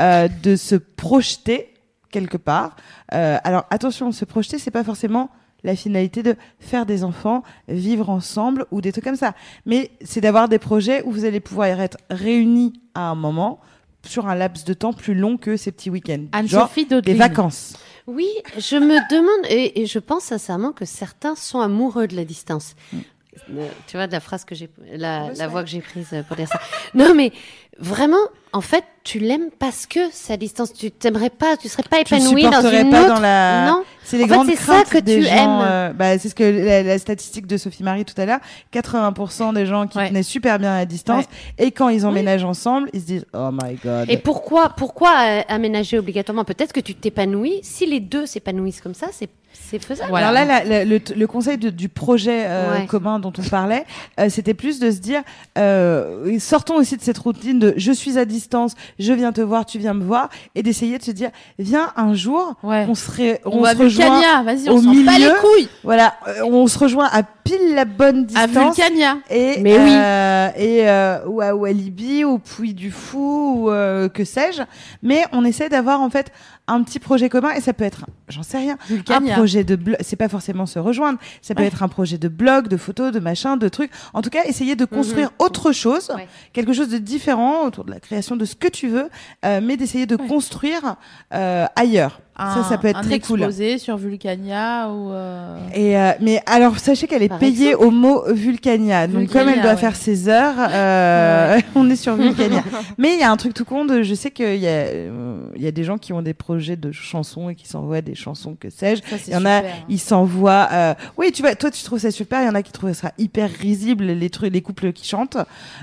euh, 0.00 0.28
de 0.42 0.56
se 0.56 0.74
projeter 0.74 1.74
quelque 2.10 2.36
part. 2.36 2.76
Euh, 3.12 3.38
alors 3.44 3.66
attention, 3.70 4.12
se 4.12 4.24
projeter, 4.24 4.58
c'est 4.58 4.70
pas 4.70 4.84
forcément 4.84 5.30
la 5.62 5.74
finalité 5.74 6.22
de 6.22 6.36
faire 6.60 6.84
des 6.84 7.04
enfants, 7.04 7.42
vivre 7.68 8.10
ensemble 8.10 8.66
ou 8.70 8.80
des 8.80 8.92
trucs 8.92 9.04
comme 9.04 9.16
ça. 9.16 9.34
Mais 9.64 9.90
c'est 10.04 10.20
d'avoir 10.20 10.48
des 10.48 10.58
projets 10.58 11.02
où 11.04 11.10
vous 11.10 11.24
allez 11.24 11.40
pouvoir 11.40 11.80
être 11.80 11.96
réunis 12.10 12.74
à 12.94 13.08
un 13.08 13.14
moment 13.14 13.60
sur 14.06 14.28
un 14.28 14.34
laps 14.34 14.64
de 14.66 14.74
temps 14.74 14.92
plus 14.92 15.14
long 15.14 15.38
que 15.38 15.56
ces 15.56 15.72
petits 15.72 15.88
week-ends. 15.88 16.26
Anne-Sophie 16.32 16.84
des 16.86 17.14
vacances. 17.14 17.74
Oui, 18.06 18.28
je 18.58 18.76
me 18.76 18.98
demande, 19.08 19.46
et, 19.48 19.80
et 19.80 19.86
je 19.86 19.98
pense 19.98 20.24
sincèrement 20.24 20.72
que 20.72 20.84
certains 20.84 21.34
sont 21.34 21.60
amoureux 21.60 22.06
de 22.06 22.14
la 22.14 22.26
distance. 22.26 22.76
Euh, 22.92 23.66
Tu 23.86 23.96
vois, 23.96 24.06
de 24.06 24.12
la 24.12 24.20
phrase 24.20 24.44
que 24.44 24.54
j'ai, 24.54 24.68
la, 24.92 25.32
la 25.32 25.48
voix 25.48 25.64
que 25.64 25.70
j'ai 25.70 25.80
prise 25.80 26.14
pour 26.28 26.36
dire 26.36 26.48
ça. 26.48 26.60
Non, 26.92 27.14
mais 27.14 27.32
vraiment, 27.78 28.20
en 28.52 28.60
fait, 28.60 28.84
tu 29.04 29.18
l'aimes 29.18 29.50
parce 29.58 29.86
que 29.86 30.00
c'est 30.12 30.32
à 30.32 30.36
distance. 30.38 30.72
Tu 30.72 30.90
t'aimerais 30.90 31.28
pas, 31.30 31.56
tu 31.58 31.68
serais 31.68 31.82
pas 31.88 32.00
épanoui 32.00 32.42
dans 32.44 32.62
une 32.70 32.90
pas 32.90 33.02
autre. 33.02 33.14
dans 33.14 33.20
la. 33.20 33.66
Non. 33.66 33.82
C'est 34.02 34.16
les 34.18 34.24
En 34.24 34.28
fait, 34.28 34.34
grandes 34.34 34.50
ça 34.50 34.54
craintes 34.56 34.88
que 34.90 34.98
des 34.98 35.16
tu 35.16 35.22
gens, 35.22 35.28
aimes. 35.60 35.66
euh, 35.66 35.92
bah, 35.92 36.18
c'est 36.18 36.28
ce 36.28 36.34
que 36.34 36.42
la, 36.44 36.82
la 36.82 36.98
statistique 36.98 37.46
de 37.46 37.56
Sophie 37.56 37.82
Marie 37.82 38.04
tout 38.04 38.18
à 38.20 38.26
l'heure. 38.26 38.40
80% 38.72 39.54
des 39.54 39.66
gens 39.66 39.86
qui 39.86 39.98
Ouais. 39.98 40.08
tenaient 40.08 40.22
super 40.22 40.58
bien 40.58 40.74
à 40.74 40.84
distance 40.84 41.24
et 41.58 41.70
quand 41.70 41.88
ils 41.90 42.04
emménagent 42.06 42.44
ensemble, 42.44 42.88
ils 42.92 43.00
se 43.00 43.06
disent 43.06 43.26
oh 43.34 43.50
my 43.52 43.76
god. 43.82 44.10
Et 44.10 44.16
pourquoi, 44.16 44.70
pourquoi 44.70 45.10
euh, 45.26 45.40
aménager 45.48 45.98
obligatoirement? 45.98 46.44
Peut-être 46.44 46.72
que 46.72 46.80
tu 46.80 46.94
t'épanouis. 46.94 47.60
Si 47.62 47.86
les 47.86 48.00
deux 48.00 48.26
s'épanouissent 48.26 48.80
comme 48.82 48.94
ça, 48.94 49.06
c'est, 49.12 49.28
c'est 49.52 49.82
faisable. 49.82 50.10
Voilà. 50.10 50.28
Alors 50.28 50.46
là, 50.46 50.62
la- 50.62 50.64
la- 50.64 50.84
le, 50.84 51.00
le 51.16 51.26
conseil 51.26 51.56
de- 51.56 51.70
du 51.70 51.88
projet 51.88 52.44
euh, 52.46 52.80
Ouais. 52.80 52.86
commun 52.86 53.18
dont 53.20 53.32
on 53.38 53.42
parlait, 53.48 53.84
euh, 54.20 54.28
c'était 54.28 54.54
plus 54.54 54.80
de 54.80 54.90
se 54.90 54.98
dire, 54.98 55.22
euh, 55.56 56.38
sortons 56.40 56.74
aussi 56.76 56.96
de 56.96 57.02
cette 57.02 57.18
routine 57.18 57.58
de 57.58 57.72
je 57.76 57.92
suis 57.92 58.18
à 58.18 58.24
distance, 58.26 58.74
je 58.98 59.12
viens 59.12 59.32
te 59.32 59.40
voir, 59.40 59.66
tu 59.66 59.78
viens 59.78 59.94
me 59.94 60.04
voir, 60.04 60.28
et 60.54 60.62
d'essayer 60.62 60.98
de 60.98 61.02
se 61.02 61.10
dire, 61.10 61.30
viens 61.58 61.92
un 61.96 62.14
jour, 62.14 62.54
Ouais. 62.62 62.86
on 62.88 62.94
serait, 62.94 63.40
On, 63.44 63.58
on, 63.58 63.60
va 63.62 63.74
se 63.74 63.82
rejoint, 63.82 64.04
Vulcania, 64.20 64.42
vas-y, 64.42 64.68
au 64.68 64.74
on 64.74 64.82
s'en 64.82 64.88
bat 64.88 64.94
les 64.94 65.18
milieu. 65.18 65.32
couilles. 65.40 65.68
voilà, 65.82 66.14
euh, 66.28 66.42
on 66.44 66.66
se 66.66 66.78
rejoint 66.78 67.08
à 67.12 67.22
pile 67.22 67.74
la 67.74 67.84
bonne 67.84 68.26
À 68.34 68.46
distance. 68.46 68.76
Vulcania. 68.76 69.18
Et, 69.30 69.60
Mais 69.60 69.78
oui. 69.78 69.90
euh, 69.90 70.48
et 70.56 70.88
euh, 70.88 71.18
ou 71.26 71.40
à 71.40 71.54
Walibi, 71.54 72.24
ou 72.24 72.38
Puy 72.38 72.72
du 72.74 72.90
Fou, 72.90 73.64
ou 73.64 73.70
euh, 73.70 74.08
que 74.08 74.24
sais-je. 74.24 74.62
Mais 75.02 75.24
on 75.32 75.44
essaie 75.44 75.68
d'avoir 75.68 76.00
en 76.00 76.08
fait 76.10 76.32
un 76.66 76.82
petit 76.82 76.98
projet 76.98 77.28
commun 77.28 77.50
et 77.52 77.60
ça 77.60 77.72
peut 77.74 77.84
être, 77.84 78.06
j'en 78.28 78.42
sais 78.42 78.56
rien, 78.58 78.78
un 79.10 79.20
projet 79.20 79.64
de 79.64 79.76
blog. 79.76 79.96
C'est 80.00 80.16
pas 80.16 80.28
forcément 80.28 80.64
se 80.66 80.78
rejoindre. 80.78 81.18
Ça 81.42 81.54
peut 81.54 81.60
Ouais. 81.62 81.68
être 81.68 81.82
un 81.82 81.88
projet 81.88 82.16
de 82.16 82.28
blog, 82.28 82.68
de 82.68 82.76
photos, 82.78 83.12
de 83.12 83.20
machin, 83.20 83.56
de 83.56 83.68
trucs. 83.68 83.90
En 84.14 84.22
tout 84.22 84.30
cas, 84.30 84.44
essayer 84.44 84.74
de 84.76 84.84
construire 84.86 85.30
autre 85.38 85.72
chose, 85.72 86.10
Ouais. 86.14 86.26
quelque 86.52 86.72
chose 86.72 86.88
de 86.88 86.98
différent 86.98 87.66
autour 87.66 87.84
de 87.84 87.90
la 87.90 88.00
création 88.00 88.36
de 88.36 88.44
ce 88.46 88.54
que 88.56 88.68
tu 88.68 88.88
veux, 88.88 89.10
euh, 89.44 89.60
mais 89.62 89.76
d'essayer 89.76 90.06
de 90.06 90.16
Ouais. 90.16 90.26
construire 90.26 90.96
euh, 91.34 91.66
ailleurs. 91.76 92.20
Ça, 92.36 92.64
ça 92.68 92.78
peut 92.78 92.88
être 92.88 92.98
un 92.98 93.02
très 93.02 93.20
cool. 93.20 93.46
sur 93.78 93.96
Vulcania 93.96 94.88
ou. 94.90 95.12
euh, 95.12 95.56
Et 95.74 95.96
euh, 95.96 96.12
mais 96.20 96.42
alors 96.46 96.78
sachez 96.78 97.06
qu'elle 97.06 97.22
est 97.22 97.28
Par 97.28 97.38
payée 97.38 97.70
exemple. 97.70 97.86
au 97.86 97.90
mot 97.90 98.22
Vulcania. 98.28 99.06
Donc 99.06 99.20
Vulcania, 99.20 99.44
comme 99.44 99.54
elle 99.54 99.62
doit 99.62 99.70
ouais. 99.72 99.76
faire 99.76 99.94
ses 99.94 100.28
heures, 100.28 100.54
euh, 100.58 101.60
on 101.76 101.88
est 101.90 101.96
sur 101.96 102.16
Vulcania. 102.16 102.62
mais 102.98 103.14
il 103.14 103.20
y 103.20 103.22
a 103.22 103.30
un 103.30 103.36
truc 103.36 103.54
tout 103.54 103.64
con 103.64 103.84
de, 103.84 104.02
je 104.02 104.14
sais 104.14 104.30
qu'il 104.32 104.56
y 104.56 104.66
a 104.66 104.70
euh, 104.70 105.38
il 105.54 105.62
y 105.62 105.66
a 105.66 105.70
des 105.70 105.84
gens 105.84 105.96
qui 105.98 106.12
ont 106.12 106.22
des 106.22 106.34
projets 106.34 106.76
de 106.76 106.90
chansons 106.92 107.50
et 107.50 107.54
qui 107.54 107.68
s'envoient 107.68 108.00
des 108.00 108.14
chansons 108.16 108.56
que 108.58 108.68
sais-je. 108.70 109.02
Il 109.28 109.32
y 109.32 109.36
en 109.36 109.44
a, 109.46 109.58
hein. 109.58 109.62
ils 109.88 110.00
s'envoient. 110.00 110.68
euh, 110.72 110.94
Oui, 111.16 111.30
tu 111.32 111.42
vois, 111.42 111.54
toi 111.54 111.70
tu 111.70 111.82
trouves 111.84 112.00
ça 112.00 112.10
super. 112.10 112.42
Il 112.42 112.46
y 112.46 112.48
en 112.48 112.54
a 112.54 112.62
qui 112.62 112.72
trouvent 112.72 112.92
ça 112.94 113.12
hyper 113.18 113.48
risible 113.50 114.04
les 114.06 114.30
trucs, 114.30 114.52
les 114.52 114.62
couples 114.62 114.92
qui 114.92 115.06
chantent 115.06 115.36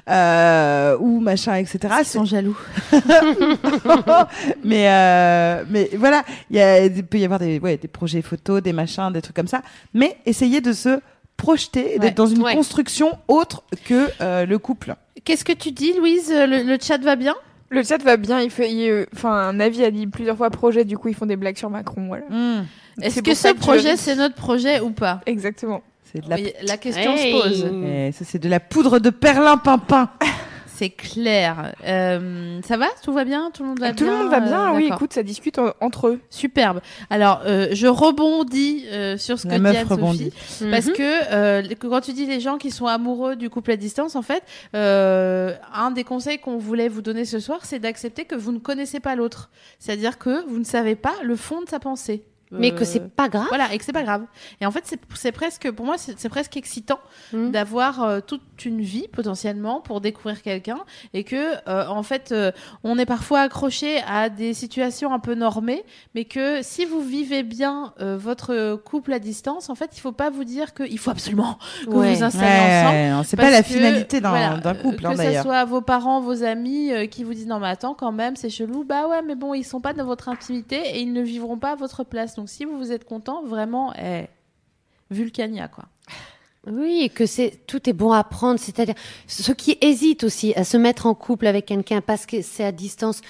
euh, 0.09 0.97
ou 0.99 1.19
machin, 1.21 1.55
etc. 1.55 1.79
Ils 1.99 2.05
sont 2.05 2.25
jaloux. 2.25 2.57
mais 4.63 4.85
euh, 4.89 5.63
mais 5.69 5.89
voilà, 5.97 6.23
il 6.49 6.57
y 6.57 6.59
a, 6.61 6.85
il 6.85 7.05
peut 7.05 7.17
y 7.19 7.25
avoir 7.25 7.39
des 7.39 7.59
ouais, 7.59 7.77
des 7.77 7.87
projets 7.87 8.21
photos, 8.21 8.61
des 8.61 8.73
machins, 8.73 9.11
des 9.13 9.21
trucs 9.21 9.35
comme 9.35 9.47
ça. 9.47 9.61
Mais 9.93 10.17
essayer 10.25 10.61
de 10.61 10.73
se 10.73 10.99
projeter, 11.37 11.95
et 11.95 11.99
d'être 11.99 12.03
Ouais. 12.03 12.11
dans 12.11 12.25
une 12.27 12.41
Ouais. 12.43 12.53
construction 12.55 13.17
autre 13.27 13.63
que 13.85 14.09
euh, 14.21 14.45
le 14.45 14.59
couple. 14.59 14.95
Qu'est-ce 15.23 15.43
que 15.45 15.53
tu 15.53 15.71
dis, 15.71 15.93
Louise? 15.93 16.29
Le, 16.31 16.63
le 16.63 16.77
chat 16.81 16.97
va 17.01 17.15
bien? 17.15 17.35
Le 17.69 17.83
chat 17.83 18.01
va 18.03 18.17
bien. 18.17 18.39
Il 18.41 18.49
fait, 18.51 18.71
il, 18.71 18.89
euh, 18.89 19.05
enfin, 19.15 19.53
Navi 19.53 19.83
a 19.83 19.91
dit 19.91 20.05
plusieurs 20.07 20.35
fois 20.37 20.49
projet. 20.49 20.83
Du 20.85 20.97
coup, 20.97 21.07
ils 21.07 21.15
font 21.15 21.25
des 21.25 21.37
blagues 21.37 21.57
sur 21.57 21.69
Macron. 21.69 22.05
Voilà. 22.07 22.25
Est-ce 23.01 23.15
C'est 23.15 23.21
que 23.23 23.33
ce 23.33 23.47
que 23.47 23.57
projet, 23.57 23.95
c'est 23.97 24.15
notre 24.15 24.35
projet 24.35 24.81
ou 24.81 24.91
pas? 24.91 25.21
Exactement. 25.25 25.81
C'est 26.11 26.23
de 26.23 26.29
la, 26.29 26.35
Oui, 26.35 26.51
La 26.63 26.77
question 26.77 27.13
Hey. 27.15 27.31
se 27.33 27.41
pose. 27.41 27.71
Eh, 27.85 28.11
ça 28.11 28.25
c'est 28.25 28.39
de 28.39 28.49
la 28.49 28.59
poudre 28.59 28.99
de 28.99 29.09
perlimpinpin. 29.09 30.09
C'est 30.81 30.89
clair. 30.89 31.75
Euh, 31.85 32.59
ça 32.65 32.75
va? 32.75 32.87
Tout 33.03 33.13
va 33.13 33.23
bien? 33.23 33.51
Tout 33.53 33.61
le 33.61 33.69
monde 33.69 33.79
va 33.79 33.93
Tout 33.93 34.03
bien 34.03 34.13
le 34.13 34.23
monde 34.23 34.31
va 34.31 34.39
bien. 34.39 34.73
Euh, 34.73 34.77
oui, 34.77 34.89
écoute, 34.91 35.13
ça 35.13 35.21
discute 35.21 35.59
en- 35.59 35.73
entre 35.79 36.07
eux. 36.07 36.19
Superbe. 36.31 36.81
Alors, 37.11 37.41
euh, 37.45 37.67
je 37.71 37.85
rebondis 37.85 38.85
euh, 38.91 39.15
sur 39.15 39.37
ce 39.37 39.47
La 39.47 39.57
que 39.57 39.61
meuf 39.61 39.71
dit 39.73 39.77
Anne-Sophie. 39.77 40.01
rebondit. 40.01 40.33
Parce 40.71 40.87
Mhm. 40.87 40.93
que, 40.93 41.33
euh, 41.33 41.61
que 41.75 41.85
quand 41.85 42.01
tu 42.01 42.13
dis 42.13 42.25
les 42.25 42.39
gens 42.39 42.57
qui 42.57 42.71
sont 42.71 42.87
amoureux 42.87 43.35
du 43.35 43.51
couple 43.51 43.69
à 43.69 43.75
distance, 43.77 44.15
en 44.15 44.23
fait, 44.23 44.41
euh, 44.75 45.53
un 45.71 45.91
des 45.91 46.03
conseils 46.03 46.39
qu'on 46.39 46.57
voulait 46.57 46.87
vous 46.89 47.03
donner 47.03 47.25
ce 47.25 47.39
soir, 47.39 47.59
c'est 47.63 47.77
d'accepter 47.77 48.25
que 48.25 48.33
vous 48.33 48.51
ne 48.51 48.57
connaissez 48.57 48.99
pas 48.99 49.15
l'autre. 49.15 49.51
C'est-à-dire 49.77 50.17
que 50.17 50.43
vous 50.49 50.57
ne 50.57 50.63
savez 50.63 50.95
pas 50.95 51.13
le 51.21 51.35
fond 51.35 51.61
de 51.61 51.69
sa 51.69 51.79
pensée. 51.79 52.23
Mais 52.51 52.71
que 52.71 52.81
Euh, 52.81 52.85
c'est 52.85 53.09
pas 53.09 53.29
grave. 53.29 53.45
Voilà, 53.49 53.73
et 53.73 53.77
que 53.77 53.83
c'est 53.85 53.93
pas 53.93 54.03
grave. 54.03 54.25
Et 54.59 54.65
en 54.65 54.71
fait, 54.71 54.81
c'est- 54.85 54.99
c'est 55.15 55.31
presque, 55.31 55.71
pour 55.71 55.85
moi, 55.85 55.97
c'est 55.97 56.19
c'est 56.19 56.29
presque 56.29 56.57
excitant 56.57 56.99
Mhm. 57.33 57.51
d'avoir 57.51 58.03
euh, 58.03 58.19
toute 58.19 58.41
une 58.65 58.81
vie 58.81 59.07
potentiellement 59.11 59.79
pour 59.81 60.01
découvrir 60.01 60.41
quelqu'un 60.41 60.79
et 61.13 61.23
que, 61.23 61.55
euh, 61.69 61.87
en 61.87 62.03
fait, 62.03 62.31
euh, 62.31 62.51
on 62.83 62.97
est 62.97 63.05
parfois 63.05 63.39
accroché 63.41 64.01
à 64.07 64.29
des 64.29 64.53
situations 64.53 65.13
un 65.13 65.19
peu 65.19 65.33
normées, 65.35 65.83
mais 66.13 66.25
que 66.25 66.61
si 66.61 66.85
vous 66.85 67.01
vivez 67.01 67.43
bien 67.43 67.93
euh, 68.01 68.17
votre 68.17 68.75
couple 68.75 69.13
à 69.13 69.19
distance, 69.19 69.69
en 69.69 69.75
fait, 69.75 69.91
il 69.95 69.99
faut 70.01 70.11
pas 70.11 70.29
vous 70.29 70.43
dire 70.43 70.73
qu'il 70.73 70.99
faut 70.99 71.11
absolument 71.11 71.57
que 71.85 71.89
Ouais. 71.89 72.09
vous 72.11 72.15
vous 72.17 72.23
installez 72.23 72.71
ensemble. 72.81 73.17
Ouais, 73.19 73.23
c'est 73.25 73.37
pas 73.37 73.49
la 73.49 73.63
que, 73.63 73.67
finalité 73.69 74.19
d'un 74.21 74.29
voilà, 74.29 74.57
d'un 74.57 74.73
couple 74.75 75.05
hein, 75.05 75.11
que 75.11 75.17
ça 75.17 75.23
d'ailleurs. 75.23 75.43
soit 75.43 75.63
vos 75.65 75.81
parents, 75.81 76.19
vos 76.21 76.43
amis 76.43 76.91
euh, 76.91 77.05
qui 77.05 77.23
vous 77.23 77.33
disent 77.33 77.47
non 77.47 77.59
mais 77.59 77.67
attends 77.69 77.93
quand 77.93 78.11
même 78.11 78.35
c'est 78.35 78.49
chelou. 78.49 78.83
Bah 78.83 79.07
ouais 79.07 79.21
mais 79.25 79.35
bon 79.35 79.53
ils 79.53 79.63
sont 79.63 79.79
pas 79.81 79.93
dans 79.93 80.05
votre 80.05 80.27
intimité 80.29 80.77
et 80.95 80.99
ils 81.01 81.13
ne 81.13 81.21
vivront 81.21 81.57
pas 81.57 81.71
à 81.71 81.75
votre 81.75 82.03
place. 82.03 82.37
Donc 82.41 82.49
si 82.49 82.65
vous 82.65 82.75
vous 82.75 82.91
êtes 82.91 83.05
content 83.05 83.43
vraiment 83.43 83.93
eh, 83.93 84.25
Vulcania 85.11 85.67
quoi. 85.67 85.85
Oui, 86.65 87.11
que 87.13 87.27
c'est 87.27 87.67
tout 87.67 87.87
est 87.87 87.93
bon 87.93 88.11
à 88.13 88.23
prendre, 88.23 88.59
c'est-à-dire 88.59 88.95
ceux 89.27 89.53
qui 89.53 89.77
hésitent 89.79 90.23
aussi 90.23 90.51
à 90.55 90.63
se 90.63 90.75
mettre 90.75 91.05
en 91.05 91.13
couple 91.13 91.45
avec 91.45 91.67
quelqu'un 91.67 92.01
parce 92.01 92.25
que 92.25 92.41
c'est 92.41 92.63
à 92.63 92.71
distance. 92.71 93.21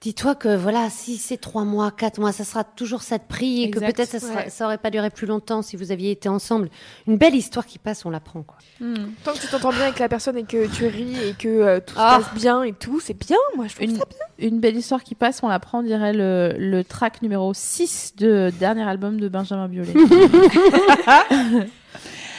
Dis-toi 0.00 0.34
que 0.34 0.56
voilà, 0.56 0.88
si 0.88 1.18
c'est 1.18 1.36
trois 1.36 1.64
mois, 1.64 1.90
quatre 1.90 2.18
mois, 2.18 2.32
ça 2.32 2.42
sera 2.42 2.64
toujours 2.64 3.02
ça 3.02 3.18
de 3.18 3.22
prix 3.28 3.64
et 3.64 3.70
que 3.70 3.80
peut-être 3.80 4.18
ça, 4.18 4.34
ouais. 4.34 4.48
ça 4.48 4.64
aurait 4.64 4.78
pas 4.78 4.88
duré 4.88 5.10
plus 5.10 5.26
longtemps 5.26 5.60
si 5.60 5.76
vous 5.76 5.92
aviez 5.92 6.10
été 6.10 6.26
ensemble. 6.26 6.70
Une 7.06 7.18
belle 7.18 7.34
histoire 7.34 7.66
qui 7.66 7.78
passe, 7.78 8.06
on 8.06 8.10
la 8.10 8.18
prend 8.20 8.42
quoi. 8.42 8.56
Hmm. 8.80 8.94
Tant 9.24 9.34
que 9.34 9.38
tu 9.40 9.46
t'entends 9.48 9.68
bien 9.72 9.82
avec 9.82 9.98
la 9.98 10.08
personne 10.08 10.38
et 10.38 10.44
que 10.44 10.66
tu 10.74 10.86
ris 10.86 11.16
et 11.22 11.34
que 11.34 11.48
euh, 11.48 11.80
tout 11.80 11.94
Ah. 11.98 12.18
se 12.18 12.24
passe 12.30 12.34
bien 12.40 12.62
et 12.62 12.72
tout, 12.72 12.98
c'est 12.98 13.12
bien. 13.12 13.36
Moi, 13.56 13.66
je 13.66 13.74
trouve 13.74 13.88
Une, 13.90 13.96
ça 13.98 14.06
bien. 14.06 14.48
une 14.48 14.58
belle 14.58 14.76
histoire 14.78 15.02
qui 15.04 15.14
passe, 15.14 15.42
on 15.42 15.48
la 15.48 15.58
prend, 15.58 15.80
on 15.80 15.82
dirait 15.82 16.14
le, 16.14 16.54
le 16.56 16.82
track 16.82 17.20
numéro 17.20 17.52
6 17.52 18.14
de 18.16 18.50
dernier 18.58 18.88
album 18.88 19.20
de 19.20 19.28
Benjamin 19.28 19.68
Biolay. 19.68 19.92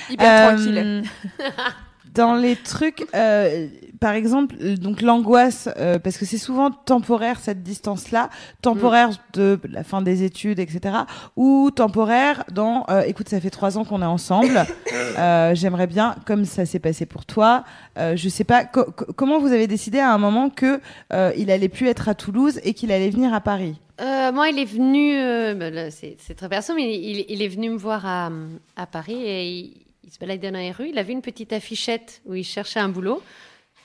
Hyper 0.10 0.50
Euh, 0.50 0.56
tranquille. 0.56 1.04
Dans 2.14 2.36
les 2.36 2.56
trucs, 2.58 3.06
euh, 3.16 3.68
par 4.02 4.14
exemple, 4.14 4.56
euh, 4.62 4.76
donc 4.76 5.02
l'angoisse, 5.02 5.70
euh, 5.78 5.98
parce 6.00 6.18
que 6.18 6.26
c'est 6.26 6.38
souvent 6.38 6.72
temporaire 6.72 7.40
cette 7.40 7.64
distance-là, 7.64 8.30
temporaire 8.62 9.12
de 9.34 9.60
la 9.70 9.84
fin 9.84 10.02
des 10.02 10.24
études, 10.24 10.60
etc., 10.60 10.96
ou 11.38 11.72
temporaire 11.72 12.44
dans, 12.52 12.86
euh, 12.90 13.04
écoute, 13.04 13.30
ça 13.30 13.40
fait 13.40 13.50
trois 13.50 13.78
ans 13.78 13.86
qu'on 13.86 14.02
est 14.02 14.06
ensemble, 14.06 14.66
euh, 15.20 15.56
j'aimerais 15.56 15.88
bien, 15.88 16.16
comme 16.26 16.46
ça 16.46 16.66
s'est 16.66 16.80
passé 16.80 17.06
pour 17.06 17.26
toi, 17.26 17.64
euh, 17.98 18.16
je 18.16 18.28
sais 18.30 18.44
pas, 18.44 18.66
co- 18.66 18.86
co- 18.92 19.06
comment 19.16 19.40
vous 19.40 19.54
avez 19.54 19.68
décidé 19.68 20.00
à 20.00 20.12
un 20.14 20.18
moment 20.18 20.50
que 20.50 20.82
euh, 21.14 21.32
il 21.38 21.50
allait 21.52 21.70
plus 21.70 21.88
être 21.88 22.10
à 22.10 22.16
Toulouse 22.16 22.60
et 22.64 22.74
qu'il 22.74 22.92
allait 22.92 23.10
venir 23.10 23.34
à 23.34 23.40
Paris? 23.42 23.80
Euh, 24.02 24.32
moi, 24.32 24.50
il 24.50 24.58
est 24.58 24.66
venu, 24.66 25.16
euh, 25.16 25.54
bah, 25.54 25.92
c'est 25.92 26.18
c'est 26.20 26.34
très 26.34 26.50
perso, 26.50 26.74
mais 26.76 26.92
il, 26.98 27.24
il 27.30 27.42
est 27.42 27.48
venu 27.48 27.70
me 27.70 27.78
voir 27.78 28.06
à, 28.06 28.32
à 28.76 28.86
Paris 28.88 29.22
et 29.24 29.48
il, 29.50 29.74
il 30.12 30.16
se 30.16 30.20
baladait 30.20 30.52
dans 30.52 30.60
les 30.60 30.72
rues. 30.72 30.90
Il 30.90 31.00
a 31.00 31.04
vu 31.04 31.14
une 31.14 31.22
petite 31.22 31.54
affichette 31.54 32.22
où 32.26 32.36
il 32.36 32.44
cherchait 32.44 32.82
un 32.82 32.90
boulot. 32.90 33.22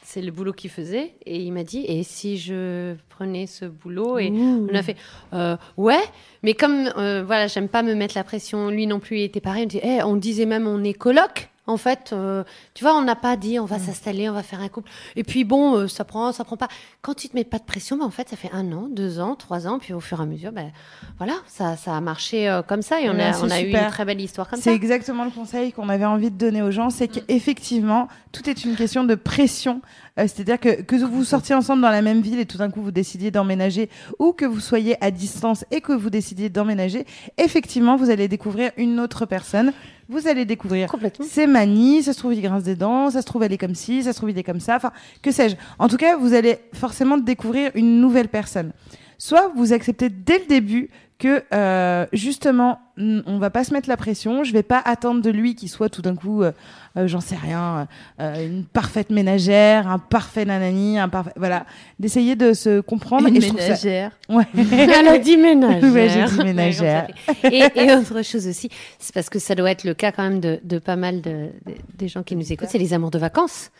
C'est 0.02 0.20
le 0.20 0.32
boulot 0.32 0.52
qu'il 0.52 0.70
faisait. 0.70 1.14
Et 1.24 1.38
il 1.38 1.52
m'a 1.52 1.62
dit, 1.62 1.84
et 1.86 2.02
si 2.02 2.36
je 2.36 2.96
prenais 3.08 3.46
ce 3.46 3.64
boulot? 3.64 4.18
Et 4.18 4.30
on 4.32 4.74
a 4.74 4.82
fait, 4.82 4.96
euh, 5.34 5.56
ouais, 5.76 6.02
mais 6.42 6.54
comme, 6.54 6.90
euh, 6.96 7.22
voilà, 7.24 7.46
j'aime 7.46 7.68
pas 7.68 7.84
me 7.84 7.94
mettre 7.94 8.16
la 8.16 8.24
pression. 8.24 8.70
Lui 8.70 8.88
non 8.88 8.98
plus, 8.98 9.18
il 9.18 9.22
était 9.22 9.40
pareil. 9.40 9.64
On, 9.64 9.66
dit, 9.68 9.80
Eh, 9.84 10.02
on 10.02 10.16
disait 10.16 10.46
même, 10.46 10.66
on 10.66 10.82
est 10.82 10.94
coloc 10.94 11.48
En 11.66 11.76
fait, 11.76 12.10
euh, 12.12 12.44
tu 12.74 12.84
vois, 12.84 12.94
on 12.94 13.02
n'a 13.02 13.16
pas 13.16 13.36
dit 13.36 13.58
on 13.58 13.64
va 13.64 13.78
s'installer, 13.78 14.28
on 14.28 14.32
va 14.32 14.42
faire 14.42 14.60
un 14.60 14.68
couple. 14.68 14.90
Et 15.16 15.24
puis 15.24 15.44
bon, 15.44 15.76
euh, 15.76 15.88
ça 15.88 16.04
prend, 16.04 16.30
ça 16.32 16.44
prend 16.44 16.56
pas. 16.56 16.68
Quand 17.02 17.14
tu 17.14 17.28
te 17.28 17.34
mets 17.34 17.44
pas 17.44 17.58
de 17.58 17.64
pression, 17.64 17.96
bah, 17.96 18.04
en 18.04 18.10
fait, 18.10 18.28
ça 18.28 18.36
fait 18.36 18.50
un 18.52 18.70
an, 18.72 18.86
deux 18.90 19.18
ans, 19.20 19.34
trois 19.34 19.66
ans, 19.66 19.78
puis 19.78 19.92
au 19.92 20.00
fur 20.00 20.20
et 20.20 20.22
à 20.22 20.26
mesure, 20.26 20.52
ben 20.52 20.70
voilà, 21.18 21.34
ça, 21.46 21.76
ça 21.76 21.96
a 21.96 22.00
marché 22.00 22.48
euh, 22.48 22.62
comme 22.62 22.82
ça 22.82 23.00
et 23.00 23.10
on 23.10 23.18
a, 23.18 23.32
c'est 23.32 23.42
on 23.44 23.50
a 23.50 23.60
eu 23.60 23.70
une 23.70 23.86
très 23.88 24.04
belle 24.04 24.20
histoire 24.20 24.48
comme 24.48 24.60
C'est 24.60 24.70
ça. 24.70 24.76
exactement 24.76 25.24
le 25.24 25.30
conseil 25.30 25.72
qu'on 25.72 25.88
avait 25.88 26.04
envie 26.04 26.30
de 26.30 26.36
donner 26.38 26.62
aux 26.62 26.70
gens, 26.70 26.90
c'est 26.90 27.08
qu'effectivement, 27.08 28.08
tout 28.32 28.48
est 28.48 28.64
une 28.64 28.76
question 28.76 29.04
de 29.04 29.14
pression. 29.14 29.80
Euh, 30.18 30.26
C'est-à-dire 30.26 30.58
que 30.58 30.82
que 30.82 30.96
vous 30.96 31.24
sortiez 31.24 31.54
ensemble 31.54 31.82
dans 31.82 31.90
la 31.90 32.02
même 32.02 32.20
ville 32.20 32.38
et 32.38 32.46
tout 32.46 32.58
d'un 32.58 32.70
coup 32.70 32.80
vous 32.82 32.90
décidiez 32.90 33.30
d'emménager, 33.30 33.90
ou 34.18 34.32
que 34.32 34.44
vous 34.44 34.60
soyez 34.60 34.96
à 35.04 35.10
distance 35.10 35.64
et 35.70 35.80
que 35.80 35.92
vous 35.92 36.10
décidiez 36.10 36.48
d'emménager, 36.48 37.04
effectivement, 37.38 37.96
vous 37.96 38.10
allez 38.10 38.28
découvrir 38.28 38.70
une 38.76 38.98
autre 39.00 39.26
personne. 39.26 39.72
Vous 40.08 40.28
allez 40.28 40.44
découvrir 40.44 40.88
Complètement. 40.88 41.26
ses 41.28 41.48
manies, 41.48 42.02
ça 42.04 42.12
se 42.12 42.18
trouve 42.18 42.32
il 42.32 42.40
grince 42.40 42.62
des 42.62 42.76
dents, 42.76 43.10
ça 43.10 43.22
se 43.22 43.26
trouve 43.26 43.42
elle 43.42 43.52
est 43.52 43.58
comme 43.58 43.74
ci, 43.74 44.04
ça 44.04 44.12
se 44.12 44.18
trouve 44.18 44.30
il 44.30 44.38
est 44.38 44.44
comme 44.44 44.60
ça, 44.60 44.76
enfin 44.76 44.92
que 45.20 45.32
sais-je. 45.32 45.56
En 45.80 45.88
tout 45.88 45.96
cas, 45.96 46.16
vous 46.16 46.32
allez 46.32 46.58
forcément 46.72 47.18
découvrir 47.18 47.72
une 47.74 48.00
nouvelle 48.00 48.28
personne. 48.28 48.72
Soit 49.18 49.50
vous 49.56 49.72
acceptez 49.72 50.08
dès 50.08 50.38
le 50.38 50.46
début 50.46 50.90
que 51.18 51.42
euh, 51.54 52.06
justement 52.12 52.80
on 52.98 53.38
va 53.38 53.50
pas 53.50 53.62
se 53.64 53.74
mettre 53.74 53.88
la 53.90 53.96
pression, 53.98 54.42
je 54.42 54.52
vais 54.52 54.62
pas 54.62 54.80
attendre 54.82 55.20
de 55.20 55.28
lui 55.30 55.54
qu'il 55.54 55.68
soit 55.68 55.90
tout 55.90 56.00
d'un 56.00 56.14
coup, 56.16 56.42
euh, 56.42 56.52
euh, 56.96 57.06
j'en 57.06 57.20
sais 57.20 57.36
rien, 57.36 57.86
euh, 58.20 58.46
une 58.46 58.64
parfaite 58.64 59.10
ménagère, 59.10 59.86
un 59.86 59.98
parfait 59.98 60.44
nanani, 60.46 60.98
un 60.98 61.08
parfait, 61.10 61.32
voilà, 61.36 61.66
d'essayer 61.98 62.36
de 62.36 62.54
se 62.54 62.80
comprendre. 62.80 63.28
Une 63.28 63.36
et 63.36 63.40
ça- 63.42 63.52
ménagère. 63.52 64.12
Ouais. 64.30 64.44
Elle 64.72 65.08
a 65.08 65.18
dit 65.18 65.36
ménagère. 65.36 65.92
Ouais, 65.92 66.08
j'ai 66.08 66.24
dit 66.38 66.44
ménagère. 66.44 67.08
et, 67.44 67.64
et 67.74 67.92
autre 67.94 68.22
chose 68.22 68.46
aussi, 68.46 68.70
c'est 68.98 69.14
parce 69.14 69.28
que 69.28 69.38
ça 69.38 69.54
doit 69.54 69.70
être 69.70 69.84
le 69.84 69.92
cas 69.94 70.10
quand 70.12 70.22
même 70.22 70.40
de, 70.40 70.58
de 70.64 70.78
pas 70.78 70.96
mal 70.96 71.20
de, 71.20 71.48
de- 71.66 71.74
des 71.98 72.08
gens 72.08 72.22
qui 72.22 72.34
nous 72.36 72.50
écoutent, 72.50 72.68
c'est 72.70 72.78
les 72.78 72.94
amours 72.94 73.10
de 73.10 73.18
vacances. 73.18 73.70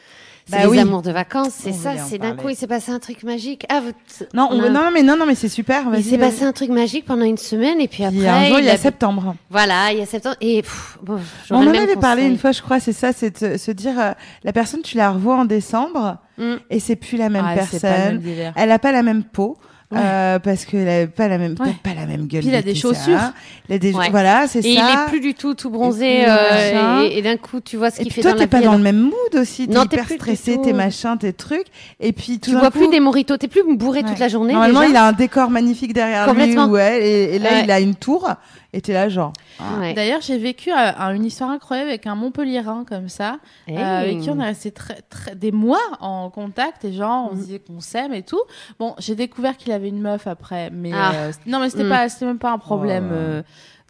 C'est 0.48 0.52
Bah 0.58 0.62
les 0.62 0.68
oui. 0.68 0.78
amours 0.78 1.02
de 1.02 1.10
vacances, 1.10 1.50
c'est 1.58 1.72
ça, 1.72 1.94
c'est 2.08 2.18
d'un 2.18 2.36
coup 2.36 2.48
il 2.48 2.54
s'est 2.54 2.68
passé 2.68 2.92
un 2.92 3.00
truc 3.00 3.24
magique. 3.24 3.66
Ah, 3.68 3.80
vous, 3.80 3.90
Non, 4.32 4.48
on- 4.52 4.60
on 4.60 4.62
a- 4.62 4.68
non, 4.68 4.90
mais 4.94 5.02
non, 5.02 5.16
non, 5.16 5.26
mais 5.26 5.34
c'est 5.34 5.48
super. 5.48 5.82
il 5.96 6.04
s'est 6.04 6.18
passé 6.18 6.44
un 6.44 6.52
truc 6.52 6.70
magique 6.70 7.04
pendant 7.04 7.24
une 7.24 7.36
semaine 7.36 7.80
et 7.80 7.88
puis 7.88 8.04
après 8.04 8.16
Puis 8.18 8.28
un 8.28 8.44
jour, 8.46 8.58
il 8.60 8.64
y 8.64 8.70
a 8.70 8.74
a 8.74 8.76
septembre. 8.76 9.34
Voilà, 9.50 9.90
il 9.92 9.98
y 9.98 10.02
a 10.02 10.06
septembre 10.06 10.36
et 10.40 10.62
pff, 10.62 10.98
bon, 11.02 11.18
On 11.50 11.66
en 11.66 11.74
avait 11.74 11.96
parlé 11.96 12.24
une 12.26 12.38
fois, 12.38 12.52
je 12.52 12.62
crois, 12.62 12.78
c'est 12.78 12.92
ça, 12.92 13.12
c'est 13.12 13.42
de 13.42 13.56
se 13.56 13.70
dire, 13.72 13.98
euh, 13.98 14.12
la 14.44 14.52
personne, 14.52 14.82
tu 14.82 14.96
la 14.96 15.10
revois 15.10 15.36
en 15.36 15.44
décembre 15.46 16.18
Mm. 16.38 16.54
et 16.70 16.78
c'est 16.80 16.96
plus 16.96 17.16
la 17.16 17.28
même 17.28 17.44
Ah, 17.44 17.54
c'est 17.68 17.80
pas 17.82 17.88
le 18.10 18.18
même 18.18 18.22
personne. 18.22 18.52
Elle 18.56 18.70
a 18.70 18.78
pas 18.78 18.92
la 18.92 19.02
même 19.02 19.24
peau. 19.24 19.56
Ouais. 19.92 19.98
euh, 20.02 20.38
parce 20.40 20.64
qu'elle 20.64 20.88
a 20.88 21.06
pas 21.06 21.28
la 21.28 21.38
même, 21.38 21.54
Ouais. 21.60 21.72
pas 21.84 21.94
la 21.94 22.06
même 22.06 22.26
gueule. 22.26 22.40
Puis 22.40 22.48
il 22.48 22.54
a 22.56 22.62
des 22.62 22.74
chaussures. 22.74 23.20
Il 23.68 23.76
a 23.76 23.78
des, 23.78 23.92
Ouais. 23.92 24.10
voilà, 24.10 24.48
c'est 24.48 24.60
ça. 24.60 24.68
Et 24.68 24.72
il 24.72 24.78
est 24.78 25.08
plus 25.08 25.20
du 25.20 25.34
tout 25.34 25.54
tout 25.54 25.70
bronzé 25.70 26.22
Et 26.22 26.24
euh, 26.28 26.72
machin. 26.72 27.02
et, 27.04 27.18
et 27.18 27.22
d'un 27.22 27.36
coup 27.36 27.60
tu 27.60 27.76
vois 27.76 27.90
ce 27.92 28.00
qu'il 28.00 28.12
fait 28.12 28.20
toi, 28.20 28.32
dans 28.32 28.38
t'es 28.38 28.46
pas 28.48 28.60
dans 28.60 28.72
le 28.72 28.82
même 28.82 28.98
mood 29.00 29.12
aussi. 29.40 29.68
T'es 29.68 29.74
Non, 29.74 29.86
t'es 29.86 29.96
hyper 29.96 30.08
stressé, 30.10 30.58
tes 30.60 30.72
machins, 30.72 31.16
tes 31.18 31.32
trucs. 31.32 31.66
Et 32.00 32.12
puis 32.12 32.40
tout 32.40 32.50
Tu 32.50 32.56
vois 32.56 32.72
coup, 32.72 32.78
plus 32.78 32.88
des 32.88 32.98
moritos, 32.98 33.36
t'es 33.36 33.46
plus 33.46 33.62
bourré 33.76 34.02
toute 34.02 34.18
la 34.18 34.26
journée. 34.28 34.54
Normalement, 34.54 34.80
déjà. 34.80 34.90
il 34.92 34.96
a 34.96 35.04
un 35.06 35.12
décor 35.12 35.50
magnifique 35.50 35.92
derrière 35.92 36.24
lui. 36.26 36.32
Complètement. 36.32 36.66
Ouais, 36.66 37.06
et, 37.06 37.36
et 37.36 37.38
là, 37.38 37.50
Ouais. 37.50 37.60
il 37.64 37.70
a 37.70 37.78
une 37.78 37.94
tour. 37.94 38.28
Et 38.76 38.82
t'es 38.82 38.92
là, 38.92 39.08
genre. 39.08 39.32
Ouais. 39.80 39.94
D'ailleurs, 39.94 40.20
j'ai 40.20 40.36
vécu 40.36 40.70
euh, 40.70 40.76
un- 40.76 41.14
une 41.14 41.24
histoire 41.24 41.48
incroyable 41.48 41.88
avec 41.88 42.06
un 42.06 42.14
Montpellierin 42.14 42.84
comme 42.86 43.08
ça, 43.08 43.38
Hey. 43.66 43.78
euh, 43.78 44.00
avec 44.00 44.20
qui 44.20 44.28
on 44.28 44.38
est 44.38 44.44
resté 44.44 44.70
très, 44.70 45.00
très, 45.08 45.34
des 45.34 45.50
mois 45.50 45.80
en 46.00 46.28
contact 46.28 46.84
et 46.84 46.92
genre 46.92 47.30
on 47.32 47.36
se 47.36 47.40
disait 47.40 47.58
qu'on 47.58 47.80
s'aime 47.80 48.12
et 48.12 48.22
tout. 48.22 48.42
Bon, 48.78 48.94
j'ai 48.98 49.14
découvert 49.14 49.56
qu'il 49.56 49.72
avait 49.72 49.88
une 49.88 50.02
meuf 50.02 50.26
après, 50.26 50.68
mais 50.70 50.90
Ah. 50.94 51.12
euh, 51.14 51.32
non, 51.46 51.60
mais 51.60 51.70
c'était 51.70 51.84
Mhm. 51.84 51.88
pas, 51.88 52.08
c'était 52.10 52.26
même 52.26 52.38
pas 52.38 52.52
un 52.52 52.58
problème. 52.58 53.08
Oh. 53.10 53.42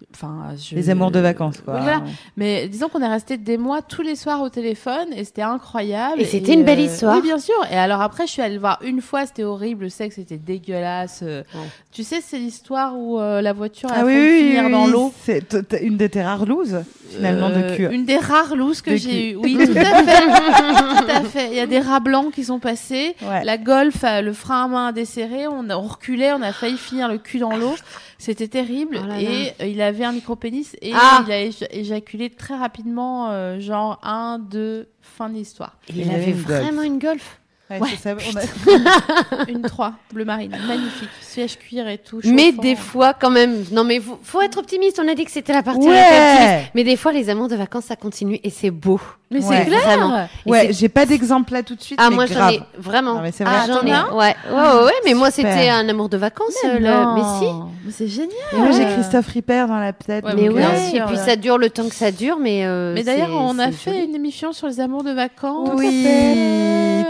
Euh, 0.03 0.07
Enfin, 0.15 0.55
je- 0.57 0.75
Les 0.75 0.91
amours 0.91 1.11
de 1.11 1.21
vacances, 1.21 1.61
quoi. 1.65 1.79
Voilà. 1.81 2.03
Mais 2.37 2.69
disons 2.69 2.89
qu'on 2.89 3.01
est 3.01 3.09
resté 3.09 3.37
des 3.39 3.57
mois 3.59 3.81
tous 3.83 4.03
les 4.03 4.15
soirs 4.17 4.43
au 4.43 4.49
téléphone 4.51 5.09
et 5.15 5.25
c'était 5.25 5.43
incroyable. 5.43 6.21
Et 6.21 6.25
c'était 6.25 6.53
une 6.55 6.65
belle 6.65 6.81
histoire. 6.81 7.17
Oui, 7.17 7.23
bien 7.23 7.39
sûr. 7.39 7.55
Et 7.71 7.77
alors 7.77 8.01
après, 8.03 8.27
je 8.27 8.33
suis 8.33 8.43
allée 8.43 8.55
le 8.55 8.61
voir 8.61 8.79
une 8.85 9.01
fois, 9.01 9.25
c'était 9.27 9.45
horrible, 9.45 9.85
le 9.85 9.89
sexe 9.91 10.19
était 10.19 10.37
dégueulasse. 10.37 11.21
euh. 11.23 11.43
Ouais. 11.55 11.61
Tu 11.93 12.03
sais, 12.05 12.21
c'est 12.23 12.39
l'histoire 12.39 12.95
où 12.97 13.19
euh, 13.19 13.41
la 13.41 13.53
voiture 13.55 13.91
a 13.91 13.97
Ah 13.99 14.05
oui, 14.05 14.15
oui, 14.15 14.39
finir 14.49 14.65
oui, 14.67 14.73
dans 14.73 14.85
oui. 14.85 14.91
l'eau. 14.93 15.13
C'est 15.23 15.57
une 15.83 15.97
de 15.97 16.07
tes 16.07 16.23
rares 16.23 16.45
looses, 16.47 16.83
finalement, 17.11 17.49
de 17.49 17.55
Euh, 17.55 17.77
cul. 17.77 17.89
Une 17.91 18.05
des 18.05 18.19
rares 18.19 18.55
looses 18.55 18.83
que 18.83 18.97
j'ai 18.97 19.33
eues. 19.33 19.37
Oui, 19.37 19.57
tout 19.57 19.79
à 19.79 20.03
fait. 20.03 20.27
tout 21.07 21.11
à 21.11 21.21
fait. 21.23 21.49
Il 21.53 21.57
y 21.57 21.61
a 21.61 21.67
des 21.67 21.81
rats 21.81 22.01
blancs 22.01 22.33
qui 22.35 22.45
sont 22.45 22.59
passés. 22.59 23.17
Ouais. 23.23 23.45
La 23.45 23.57
golf, 23.57 24.05
euh, 24.05 24.21
le 24.21 24.33
frein 24.35 24.65
à 24.65 24.69
main 24.69 24.87
a 24.89 24.93
desserré. 24.93 25.47
On, 25.49 25.71
a, 25.71 25.77
on 25.77 25.83
reculait. 25.87 26.33
On 26.33 26.43
a 26.43 26.53
failli 26.53 26.77
finir 26.77 27.09
le 27.09 27.17
cul 27.19 27.39
dans 27.39 27.57
l'eau. 27.57 27.75
C'était 28.19 28.49
terrible. 28.49 28.99
Oh 29.03 29.07
là 29.07 29.17
là. 29.17 29.21
et 29.23 29.53
euh, 29.61 29.67
il 29.67 29.81
avait 29.83 30.05
un 30.05 30.13
micro-pénis 30.13 30.75
et 30.81 30.93
Ah. 30.95 31.23
il 31.27 31.33
a 31.33 31.45
éja- 31.45 31.67
éjaculé 31.71 32.31
très 32.31 32.57
rapidement, 32.57 33.29
euh, 33.31 33.61
genre 33.61 33.99
un, 34.03 34.39
deux, 34.39 34.89
fin 35.03 35.29
de 35.29 35.35
l'histoire. 35.35 35.77
Il, 35.91 35.99
Il 35.99 36.03
avait 36.11 36.15
avait 36.23 36.31
une 36.33 36.43
golf. 36.43 36.61
vraiment 36.63 36.83
une 36.83 36.99
golf. 36.99 37.41
Ouais, 37.69 37.81
Ouais. 37.81 37.89
c'est 37.91 38.15
ça, 38.15 38.15
on 38.15 38.37
a- 38.37 39.45
Une 39.51 39.63
3, 39.63 39.95
bleu 40.15 40.25
marine. 40.25 40.57
Magnifique. 40.69 41.09
Siège 41.21 41.59
cuir 41.59 41.89
et 41.89 41.99
tout. 41.99 42.21
Mais 42.25 42.53
des 42.53 42.77
fois, 42.77 43.13
quand 43.13 43.29
même, 43.31 43.65
non 43.73 43.83
mais 43.83 43.99
faut, 43.99 44.21
faut 44.23 44.41
être 44.41 44.59
optimiste. 44.59 45.01
On 45.05 45.09
a 45.09 45.15
dit 45.17 45.25
que 45.25 45.33
c'était 45.33 45.53
la 45.53 45.65
partie 45.65 45.81
Ouais. 45.89 46.01
optimiste. 46.01 46.71
Mais 46.77 46.85
des 46.85 46.97
fois, 46.97 47.11
les 47.13 47.29
amours 47.29 47.49
de 47.49 47.57
vacances, 47.57 47.87
ça 47.87 47.97
continue 47.97 48.39
et 48.45 48.51
c'est 48.51 48.71
beau. 48.71 49.01
Mais 49.29 49.45
Ouais. 49.45 49.57
c'est 49.59 49.65
clair. 49.67 50.29
Ouais, 50.47 50.69
j'ai 50.73 50.89
pas 50.89 51.05
d'exemple 51.05 51.53
là 51.53 51.63
tout 51.65 51.75
de 51.75 51.83
suite. 51.83 51.99
Ah, 52.01 52.11
mais 52.11 52.15
moi, 52.15 52.27
j'en 52.27 52.49
ai 52.49 52.61
vraiment. 52.79 53.15
Non, 53.15 53.21
mais 53.23 53.33
c'est 53.33 53.43
Ah, 53.45 53.65
vrai. 53.67 53.75
j'en 53.75 53.83
ai. 53.83 53.91
Ouais, 54.15 54.35
ouais, 54.51 54.55
ouais, 54.55 54.85
ouais, 54.85 54.93
mais 55.05 55.15
moi, 55.15 55.33
c'était 55.33 55.69
un 55.69 55.89
amour 55.89 56.09
de 56.09 56.17
vacances. 56.17 56.55
Mais 56.63 56.71
euh, 56.71 56.79
le- 56.79 56.87
non. 56.87 57.15
Mais 57.15 57.23
si. 57.41 57.53
Mais 57.87 57.93
c'est 57.93 58.07
génial. 58.07 58.31
Et 58.53 58.57
moi, 58.57 58.71
j'ai 58.71 58.85
Christophe 58.85 59.27
Ripper 59.27 59.65
dans 59.67 59.79
la 59.81 59.93
tête. 59.93 60.25
Ouais, 60.25 60.33
Mais 60.37 60.49
bien 60.49 60.71
euh, 60.71 60.91
et 60.95 61.01
puis 61.09 61.17
ça 61.17 61.35
dure 61.35 61.59
le 61.59 61.71
temps 61.71 61.89
que 61.89 61.95
ça 61.97 62.13
dure, 62.13 62.39
mais. 62.39 62.65
euh, 62.67 62.93
Mais 62.95 63.03
d'ailleurs, 63.03 63.31
on 63.33 63.59
a 63.59 63.73
fait 63.73 63.93
joli. 63.95 64.05
une 64.05 64.15
émission 64.15 64.53
sur 64.53 64.69
les 64.69 64.79
amours 64.79 65.03
de 65.03 65.11
vacances. 65.11 65.71
Oui, 65.75 66.07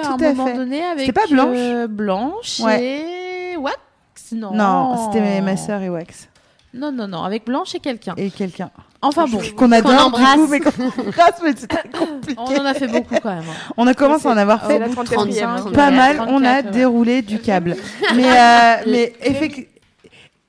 tout 0.03 0.09
à 0.09 0.13
un 0.13 0.31
à 0.31 0.33
moment 0.33 0.47
fait. 0.47 0.55
donné 0.55 0.83
avec 0.85 1.01
C'était 1.07 1.13
pas 1.21 1.27
Blanche 1.29 1.49
euh, 1.59 1.87
Blanche 1.87 2.61
et 2.81 3.57
Wax. 3.59 3.77
Non. 4.33 4.53
Non, 4.55 5.13
c'était 5.13 5.43
ma 5.43 5.57
sœur 5.59 5.83
et 5.83 5.91
Wax. 5.91 6.29
Non, 6.73 6.93
non, 6.93 7.07
non, 7.09 7.23
avec 7.25 7.45
Blanche 7.45 7.75
et 7.75 7.81
quelqu'un. 7.81 8.15
Et 8.17 8.31
quelqu'un. 8.31 8.71
Enfin 9.03 9.27
bon, 9.27 9.41
Qu'on 9.57 9.73
adore, 9.73 9.93
du 9.93 9.99
embrasse. 9.99 10.35
coup, 10.37 10.47
mais 10.49 10.61
qu'on 10.61 10.71
embrasse, 11.07 11.41
mais 11.43 11.53
c'était 11.57 11.77
compliqué. 11.99 12.35
on 12.39 12.57
en 12.61 12.65
a 12.65 12.75
fait 12.75 12.89
beaucoup 12.89 13.15
quand 13.23 13.35
même. 13.35 13.45
hein. 13.49 13.73
On 13.77 13.87
a 13.87 13.95
commencé 13.95 14.27
à 14.27 14.31
en 14.33 14.37
avoir 14.37 14.63
C'est 14.67 14.79
fait 14.79 14.89
34e. 14.89 15.05
35, 15.05 15.73
pas 15.73 15.91
ouais, 15.91 15.97
mal. 15.97 16.17
On 16.29 16.43
a 16.45 16.63
34, 16.63 16.65
ouais. 16.67 16.71
déroulé 16.73 17.23
du 17.23 17.39
câble. 17.41 17.77
Mais, 18.15 18.25
euh, 18.25 18.75
mais 18.87 19.13
effectivement. 19.23 19.69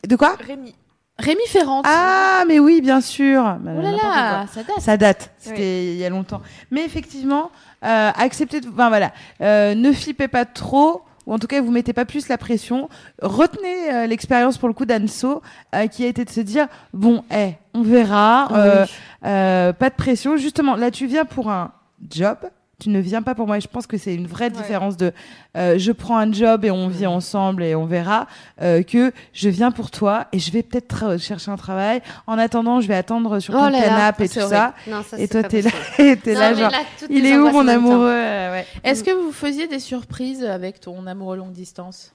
De 0.08 0.16
quoi? 0.16 0.36
Rémi. 0.46 0.74
Rémi 1.20 1.42
Ferrand. 1.48 1.82
Ah, 1.84 2.44
mais 2.48 2.60
oui, 2.60 2.80
bien 2.80 3.02
sûr. 3.02 3.42
Bah, 3.60 3.72
oh 3.78 3.82
là 3.82 3.92
là, 3.92 4.46
ça 4.54 4.62
date. 4.64 4.80
Ça 4.80 4.98
date, 4.98 5.32
c'était 5.40 5.86
il 5.94 5.98
y 5.98 6.06
a 6.06 6.10
longtemps. 6.10 6.42
Mais 6.70 6.86
effectivement, 6.86 7.50
euh, 7.84 8.12
acceptez, 8.16 8.62
de- 8.62 8.70
enfin 8.70 8.90
voilà, 8.90 9.12
euh, 9.42 9.74
ne 9.74 9.92
flippez 9.92 10.28
pas 10.28 10.46
trop, 10.46 11.02
ou 11.28 11.34
en 11.34 11.38
tout 11.38 11.46
cas 11.46 11.62
vous 11.62 11.70
mettez 11.70 11.94
pas 11.94 12.06
plus 12.06 12.30
la 12.30 12.40
pression. 12.40 12.90
Retenez 13.22 13.94
euh, 13.94 14.08
l'expérience 14.08 14.58
pour 14.58 14.68
le 14.68 14.74
coup 14.74 14.86
d'Anso, 14.86 15.44
euh, 15.76 15.86
qui 15.88 16.04
a 16.06 16.08
été 16.08 16.26
de 16.26 16.30
se 16.32 16.42
dire 16.42 16.68
bon, 16.94 17.24
eh, 17.32 17.52
on 17.76 17.84
verra, 17.84 18.50
euh, 18.54 18.86
euh, 19.26 19.74
pas 19.74 19.90
de 19.92 19.96
pression. 19.96 20.38
Justement, 20.38 20.76
là 20.76 20.90
tu 20.90 21.06
viens 21.06 21.26
pour 21.26 21.52
un 21.52 21.74
job. 22.10 22.38
Tu 22.80 22.90
ne 22.90 23.00
viens 23.00 23.24
pas 23.24 23.34
pour 23.34 23.48
moi 23.48 23.58
et 23.58 23.62
je 23.62 23.68
pense 23.68 23.88
que 23.88 23.98
c'est 23.98 24.14
une 24.14 24.28
vraie 24.28 24.52
différence 24.52 24.98
de 24.98 25.12
euh, 25.56 25.80
je 25.80 25.92
prends 25.92 26.18
un 26.20 26.32
job 26.32 26.64
et 26.64 26.70
on 26.70 26.88
vit 26.90 27.08
ensemble 27.08 27.64
et 27.64 27.74
on 27.74 27.88
verra 27.88 28.28
euh, 28.62 28.84
que 28.84 29.12
je 29.34 29.50
viens 29.50 29.72
pour 29.72 29.90
toi 29.90 30.28
et 30.32 30.38
je 30.38 30.52
vais 30.52 30.62
peut-être 30.62 31.20
chercher 31.20 31.50
un 31.50 31.56
travail. 31.56 32.04
En 32.28 32.38
attendant, 32.38 32.80
je 32.80 32.88
vais 32.88 32.94
attendre 32.94 33.40
sur 33.40 33.56
Oh 33.56 33.58
ton 33.58 33.64
là 33.64 33.72
là, 33.72 33.80
canapé 33.84 34.26
et 34.26 34.30
tout 34.30 34.48
ça. 34.48 34.76
Non, 34.88 35.02
ça, 35.02 35.18
Et 35.18 35.28
toi, 35.28 35.42
t'es 35.42 35.64
là, 35.64 35.72
Non, 36.00 36.34
là, 36.34 36.54
genre, 36.54 36.72
il 37.10 37.26
est 37.26 37.36
où 37.36 37.50
mon 37.50 37.68
amoureux? 37.68 38.12
euh, 38.12 38.52
ouais. 38.52 38.68
Est-ce 38.84 39.04
que 39.04 39.10
vous 39.12 39.32
faisiez 39.32 39.66
des 39.68 39.80
surprises 39.80 40.44
avec 40.44 40.80
ton 40.80 41.08
amoureux 41.08 41.38
longue 41.38 41.54
distance? 41.54 42.14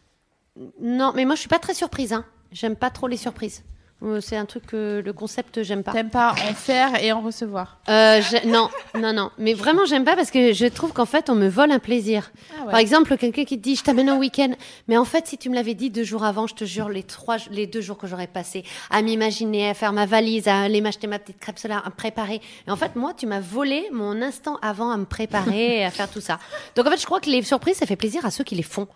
Non, 0.80 1.12
mais 1.16 1.24
moi, 1.24 1.34
je 1.34 1.40
suis 1.40 1.48
pas 1.48 1.58
très 1.58 1.74
surprise. 1.74 2.12
Hein. 2.12 2.24
J'aime 2.52 2.76
pas 2.76 2.90
trop 2.90 3.08
les 3.08 3.16
surprises. 3.16 3.64
Euh, 4.02 4.20
C'est 4.20 4.36
un 4.36 4.44
truc 4.46 4.66
que 4.66 5.02
le 5.04 5.12
concept, 5.12 5.62
j'aime 5.62 5.82
pas. 5.82 5.92
T'aimes 5.92 6.10
pas 6.10 6.32
en 6.32 6.54
faire 6.54 7.02
et 7.02 7.12
en 7.12 7.20
recevoir 7.20 7.78
Euh, 7.88 8.20
non, 8.46 8.68
non, 8.98 9.12
non. 9.12 9.30
Mais 9.38 9.54
vraiment, 9.54 9.84
j'aime 9.84 10.04
pas 10.04 10.16
parce 10.16 10.30
que 10.30 10.52
je 10.52 10.66
trouve 10.66 10.92
qu'en 10.92 11.06
fait, 11.06 11.30
on 11.30 11.34
me 11.34 11.48
vole 11.48 11.70
un 11.70 11.78
plaisir. 11.78 12.30
Ah 12.58 12.64
Par 12.70 12.78
exemple, 12.80 13.16
quelqu'un 13.16 13.44
qui 13.44 13.58
te 13.58 13.62
dit, 13.62 13.76
je 13.76 13.84
t'amène 13.84 14.08
un 14.08 14.16
week-end. 14.16 14.52
Mais 14.88 14.96
en 14.96 15.04
fait, 15.04 15.26
si 15.26 15.38
tu 15.38 15.48
me 15.50 15.54
l'avais 15.54 15.74
dit 15.74 15.90
deux 15.90 16.04
jours 16.04 16.24
avant, 16.24 16.46
je 16.46 16.54
te 16.54 16.64
jure, 16.64 16.88
les 16.88 17.02
trois, 17.02 17.36
les 17.50 17.66
deux 17.66 17.80
jours 17.80 17.98
que 17.98 18.06
j'aurais 18.06 18.26
passé 18.26 18.64
à 18.90 19.02
m'imaginer, 19.02 19.68
à 19.68 19.74
faire 19.74 19.92
ma 19.92 20.06
valise, 20.06 20.48
à 20.48 20.62
aller 20.62 20.80
m'acheter 20.80 21.06
ma 21.06 21.18
petite 21.18 21.38
crêpe 21.38 21.58
solaire, 21.58 21.82
à 21.84 21.90
me 21.90 21.94
préparer. 21.94 22.40
Et 22.66 22.70
en 22.70 22.76
fait, 22.76 22.96
moi, 22.96 23.12
tu 23.16 23.26
m'as 23.26 23.40
volé 23.40 23.88
mon 23.92 24.20
instant 24.22 24.58
avant 24.62 24.90
à 24.90 24.96
me 24.96 25.04
préparer 25.04 25.78
et 25.78 25.84
à 25.84 25.90
faire 25.90 26.10
tout 26.10 26.20
ça. 26.20 26.38
Donc 26.74 26.86
en 26.86 26.90
fait, 26.90 27.00
je 27.00 27.06
crois 27.06 27.20
que 27.20 27.30
les 27.30 27.42
surprises, 27.42 27.76
ça 27.76 27.86
fait 27.86 27.96
plaisir 27.96 28.24
à 28.26 28.30
ceux 28.30 28.44
qui 28.44 28.54
les 28.54 28.62
font. 28.62 28.88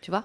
Tu 0.00 0.10
vois? 0.10 0.24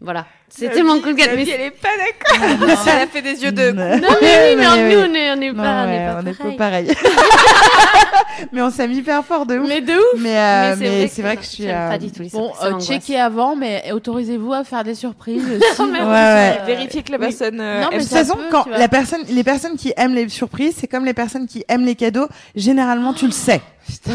Voilà. 0.00 0.26
C'était 0.48 0.82
mon 0.82 1.00
coup 1.00 1.08
de 1.08 1.14
gueule. 1.14 1.30
Mais 1.36 1.48
elle 1.48 1.60
est 1.62 1.70
pas 1.70 1.88
d'accord. 1.96 2.60
elle 2.86 3.02
a 3.02 3.06
fait 3.06 3.22
des 3.22 3.42
yeux 3.42 3.52
de. 3.52 3.70
Non, 3.70 3.96
Non, 3.96 4.16
mais 4.20 4.54
oui, 4.54 4.56
mais 4.56 4.66
oui. 4.66 4.94
nous, 4.94 5.00
on 5.00 5.14
est, 5.14 5.30
on 5.32 5.40
est 5.40 5.52
Non, 5.52 5.62
pas, 5.62 5.84
on 5.84 5.86
ouais, 5.86 5.96
est 5.96 6.06
pas 6.06 6.20
on 6.22 6.26
est 6.26 6.56
pareil. 6.56 6.86
pas 6.86 6.94
pareil. 6.94 6.94
mais 8.52 8.62
on 8.62 8.70
s'aime 8.70 8.92
hyper 8.92 9.24
fort 9.24 9.46
de 9.46 9.58
ouf. 9.58 9.66
Mais 9.68 9.80
de 9.80 9.92
ouf 9.94 10.20
Mais, 10.20 10.36
euh, 10.36 10.76
Mais 10.78 11.08
c'est 11.08 11.22
vrai 11.22 11.36
que 11.36 11.36
vrai 11.36 11.36
non, 11.36 11.40
que 11.40 11.42
je 11.42 11.48
suis. 11.48 11.70
euh, 11.70 11.88
pas 11.88 11.98
du 11.98 12.10
tout 12.12 12.22
les 12.22 12.28
Bon, 12.28 12.52
euh, 12.62 12.78
checkez 12.80 13.18
avant, 13.18 13.56
mais 13.56 13.90
autorisez-vous 13.92 14.52
à 14.52 14.64
faire 14.64 14.84
des 14.84 14.94
surprises. 14.94 15.42
si, 15.74 15.82
Ouais, 15.82 16.00
ouais. 16.00 16.58
Vérifier 16.66 17.02
que 17.02 17.12
la 17.12 17.18
oui. 17.18 17.24
personne. 17.26 17.60
euh, 17.60 17.82
Non, 17.82 17.88
mais 17.90 17.98
De 17.98 18.02
toute 18.02 18.12
façon, 18.12 18.36
quand 18.50 18.66
la 18.66 18.88
personne, 18.88 19.22
les 19.28 19.44
personnes 19.44 19.76
qui 19.76 19.92
aiment 19.96 20.14
les 20.14 20.28
surprises, 20.28 20.74
c'est 20.78 20.86
comme 20.86 21.04
les 21.04 21.14
personnes 21.14 21.46
qui 21.46 21.64
aiment 21.68 21.84
les 21.86 21.94
cadeaux. 21.94 22.28
Généralement, 22.54 23.12
tu 23.14 23.26
le 23.26 23.32
sais. 23.32 23.60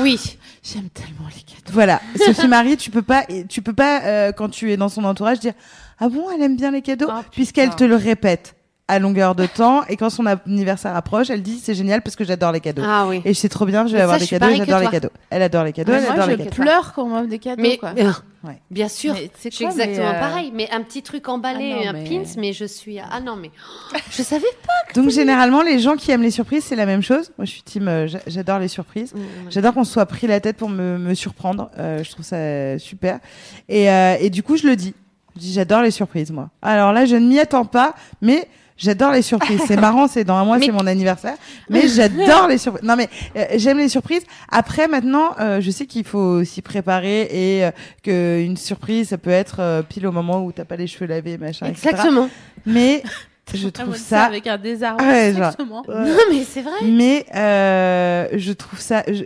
Oui. 0.02 0.38
J'aime 0.64 0.90
tellement 0.90 1.28
les 1.28 1.42
cadeaux. 1.42 1.72
Voilà, 1.72 2.02
Sophie 2.26 2.48
Marie, 2.48 2.78
tu 2.78 2.92
peux 2.92 3.02
pas, 3.02 3.26
tu 3.48 3.62
peux 3.62 3.74
pas 3.74 4.04
euh, 4.04 4.32
quand 4.32 4.50
tu 4.50 4.72
es 4.72 4.78
dans 4.78 4.90
son 4.90 5.04
entourage 5.04 5.40
dire 5.40 5.54
ah 6.00 6.10
bon, 6.10 6.30
elle 6.34 6.42
aime 6.42 6.56
bien 6.56 6.72
les 6.72 6.82
cadeaux, 6.82 7.08
Ah, 7.10 7.24
puisqu'elle 7.32 7.76
te 7.76 7.84
le 7.84 7.96
répète 7.96 8.56
à 8.90 9.00
longueur 9.00 9.36
de 9.36 9.46
temps 9.46 9.84
et 9.88 9.96
quand 9.96 10.10
son 10.10 10.26
anniversaire 10.26 10.96
approche, 10.96 11.30
elle 11.30 11.42
dit 11.44 11.60
c'est 11.64 11.76
génial 11.76 12.02
parce 12.02 12.16
que 12.18 12.26
j'adore 12.26 12.52
les 12.52 12.60
cadeaux. 12.60 12.82
Ah 12.86 13.06
oui. 13.08 13.22
Et 13.24 13.34
c'est 13.34 13.48
trop 13.48 13.66
bien, 13.66 13.86
je 13.88 13.92
vais 13.94 14.00
Mais 14.00 14.04
avoir 14.04 14.18
ça, 14.18 14.26
des 14.26 14.28
cadeaux, 14.28 14.54
j'adore 14.56 14.80
les 14.80 14.88
cadeaux. 14.88 15.10
Elle 15.30 15.42
adore 15.44 15.64
les 15.64 15.74
cadeaux, 15.74 15.94
elle 15.94 16.02
moi, 16.04 16.12
adore 16.14 16.26
je 16.26 16.32
les 16.32 16.38
cadeaux. 16.46 16.50
pleure 16.56 16.94
quand 16.94 17.04
on 17.04 17.10
m'offre 17.10 17.28
des 17.28 17.40
cadeaux. 17.40 17.62
Mais 17.62 17.78
quoi. 17.78 17.94
euh, 17.98 18.12
Ouais. 18.42 18.58
bien 18.72 18.88
sûr, 18.88 19.16
c'est 19.38 19.50
exactement 19.62 20.08
euh, 20.08 20.20
pareil. 20.20 20.52
Mais 20.56 20.70
un 20.72 20.82
petit 20.82 21.04
truc 21.04 21.28
emballé, 21.28 21.76
Ah 21.78 21.84
non, 21.84 21.90
un 21.90 21.94
mais- 21.94 22.04
pins, 22.06 22.32
mais 22.38 22.54
je 22.54 22.64
suis 22.64 22.98
ah 22.98 23.20
non 23.20 23.36
mais 23.36 23.52
je 24.12 24.24
savais 24.24 24.48
Donc 24.96 25.10
généralement, 25.10 25.62
les 25.62 25.78
gens 25.80 25.96
qui 25.98 26.10
aiment 26.12 26.22
les 26.22 26.32
surprises, 26.32 26.64
c'est 26.64 26.78
la 26.78 26.86
même 26.86 27.02
chose. 27.02 27.32
Moi, 27.38 27.44
je 27.46 27.52
suis 27.52 27.62
team, 27.64 27.88
euh, 27.90 28.08
j'a- 28.08 28.22
j'adore 28.28 28.60
les 28.60 28.70
surprises. 28.70 29.12
pas. 29.12 29.20
J'adore 29.50 29.74
qu'on 29.74 29.84
se 29.84 29.92
soit 29.92 30.06
pris 30.06 30.26
la 30.26 30.40
tête 30.40 30.56
pour 30.56 30.70
me, 30.70 30.98
me 30.98 31.14
surprendre. 31.16 31.70
Euh, 31.78 32.02
je 32.02 32.10
trouve 32.12 32.24
ça 32.26 32.80
super. 32.80 33.20
Et, 33.68 33.92
euh, 33.92 34.16
et 34.22 34.30
du 34.30 34.42
coup, 34.42 34.56
je 34.56 34.68
le 34.68 34.76
dis. 34.78 34.96
Je 35.36 35.42
dis, 35.42 35.54
j'adore 35.54 35.82
les 35.82 35.92
surprises, 35.92 36.32
moi. 36.32 36.50
Alors 36.62 36.92
là, 36.94 37.06
je 37.06 37.16
ne 37.18 37.28
m'y 37.28 37.40
attends 37.40 37.66
pas, 37.66 37.94
mais 38.22 38.48
j'adore 38.80 39.12
les 39.12 39.22
surprises. 39.22 39.62
C'est 39.68 39.80
marrant, 39.80 40.08
c'est 40.08 40.24
dans 40.24 40.36
un 40.38 40.46
mois, 40.46 40.58
Mais- 40.58 40.66
c'est 40.66 40.72
mon 40.72 40.88
anniversaire. 40.88 41.36
Mais 41.70 41.88
j'adore 41.88 42.48
les 42.48 42.58
surprises. 42.58 42.84
Non, 42.88 42.96
mais 42.96 43.08
euh, 43.36 43.46
j'aime 43.58 43.78
les 43.78 43.90
surprises. 43.90 44.24
Après, 44.52 44.88
maintenant, 44.88 45.36
euh, 45.40 45.62
je 45.62 45.70
sais 45.70 45.86
qu'il 45.86 46.04
faut 46.06 46.44
s'y 46.44 46.64
préparer 46.64 47.22
et 47.32 47.66
euh, 47.66 47.72
que 48.02 48.42
une 48.42 48.58
surprise, 48.58 49.10
ça 49.10 49.20
peut 49.20 49.30
être 49.30 49.58
euh, 49.60 49.84
pile 49.84 50.08
au 50.08 50.12
moment 50.12 50.44
où 50.44 50.52
t'as 50.52 50.66
pas 50.66 50.76
les 50.78 50.88
cheveux 50.88 51.06
lavés, 51.06 51.38
machin, 51.38 51.68
etc. 51.68 51.90
Exactement. 51.92 52.30
Mais 52.66 53.04
je 53.54 53.68
trouve 53.68 53.96
ça 53.98 54.24
avec 54.24 54.48
un 54.48 54.58
désarroi. 54.58 55.02
Ouais, 55.04 55.34
genre. 55.34 55.48
exactement. 55.50 55.84
Ouais. 55.88 55.96
Non 56.10 56.18
mais 56.32 56.44
c'est 56.50 56.62
vrai. 56.62 56.72
Mais 56.84 57.26
euh, 57.36 58.28
je 58.34 58.54
trouve 58.54 58.80
ça 58.80 59.04
je- 59.08 59.24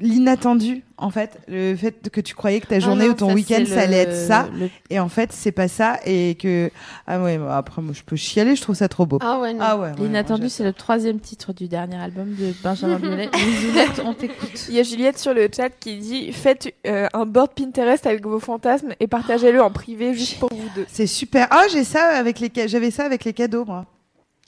l'inattendu 0.00 0.82
en 1.00 1.10
fait, 1.10 1.38
le 1.48 1.74
fait 1.76 2.10
que 2.10 2.20
tu 2.20 2.34
croyais 2.34 2.60
que 2.60 2.66
ta 2.66 2.78
journée 2.78 3.04
Ah 3.04 3.08
non, 3.08 3.12
ou 3.12 3.16
ton 3.16 3.32
week-end 3.32 3.64
ça 3.66 3.80
allait 3.80 3.96
être 3.98 4.14
ça 4.14 4.48
le- 4.52 4.68
et 4.90 5.00
en 5.00 5.08
fait 5.08 5.32
c'est 5.32 5.50
pas 5.52 5.66
ça 5.68 5.98
et 6.04 6.34
que 6.34 6.70
ah 7.06 7.20
ouais 7.22 7.38
bah, 7.38 7.56
après 7.56 7.82
moi 7.82 7.92
je 7.94 8.02
peux 8.02 8.16
chialer, 8.16 8.54
je 8.56 8.62
trouve 8.62 8.74
ça 8.76 8.88
trop 8.88 9.06
beau. 9.06 9.18
Ah 9.22 9.38
ouais 9.40 9.52
non. 9.54 9.60
Ah 9.62 9.76
ouais. 9.78 9.92
L'inattendu, 9.98 10.44
ouais, 10.44 10.48
c'est 10.48 10.64
le 10.64 10.72
troisième 10.72 11.18
titre 11.20 11.52
du 11.52 11.68
dernier 11.68 11.96
album 11.96 12.34
de 12.34 12.52
Benjamin 12.62 12.96
Biolay. 13.00 13.28
Lisoulette, 13.34 14.02
on 14.04 14.14
t'écoute. 14.14 14.66
Il 14.68 14.74
y 14.74 14.80
a 14.80 14.82
Juliette 14.82 15.18
sur 15.18 15.34
le 15.34 15.48
chat 15.54 15.70
qui 15.70 15.96
dit 15.98 16.32
faites 16.32 16.72
euh, 16.86 17.06
un 17.12 17.26
board 17.26 17.52
Pinterest 17.54 18.06
avec 18.06 18.24
vos 18.26 18.38
fantasmes 18.40 18.92
et 19.00 19.06
partagez-le 19.06 19.62
en 19.62 19.70
privé 19.70 20.14
juste 20.14 20.38
pour 20.38 20.50
vous 20.52 20.68
deux. 20.74 20.86
C'est 20.88 21.06
super. 21.06 21.46
Ah, 21.50 21.64
j'ai 21.72 21.84
ça 21.84 22.04
avec 22.16 22.40
les 22.40 22.50
j'avais 22.68 22.90
ça 22.90 23.04
avec 23.04 23.24
les 23.24 23.32
cadeaux 23.32 23.64
moi. 23.64 23.86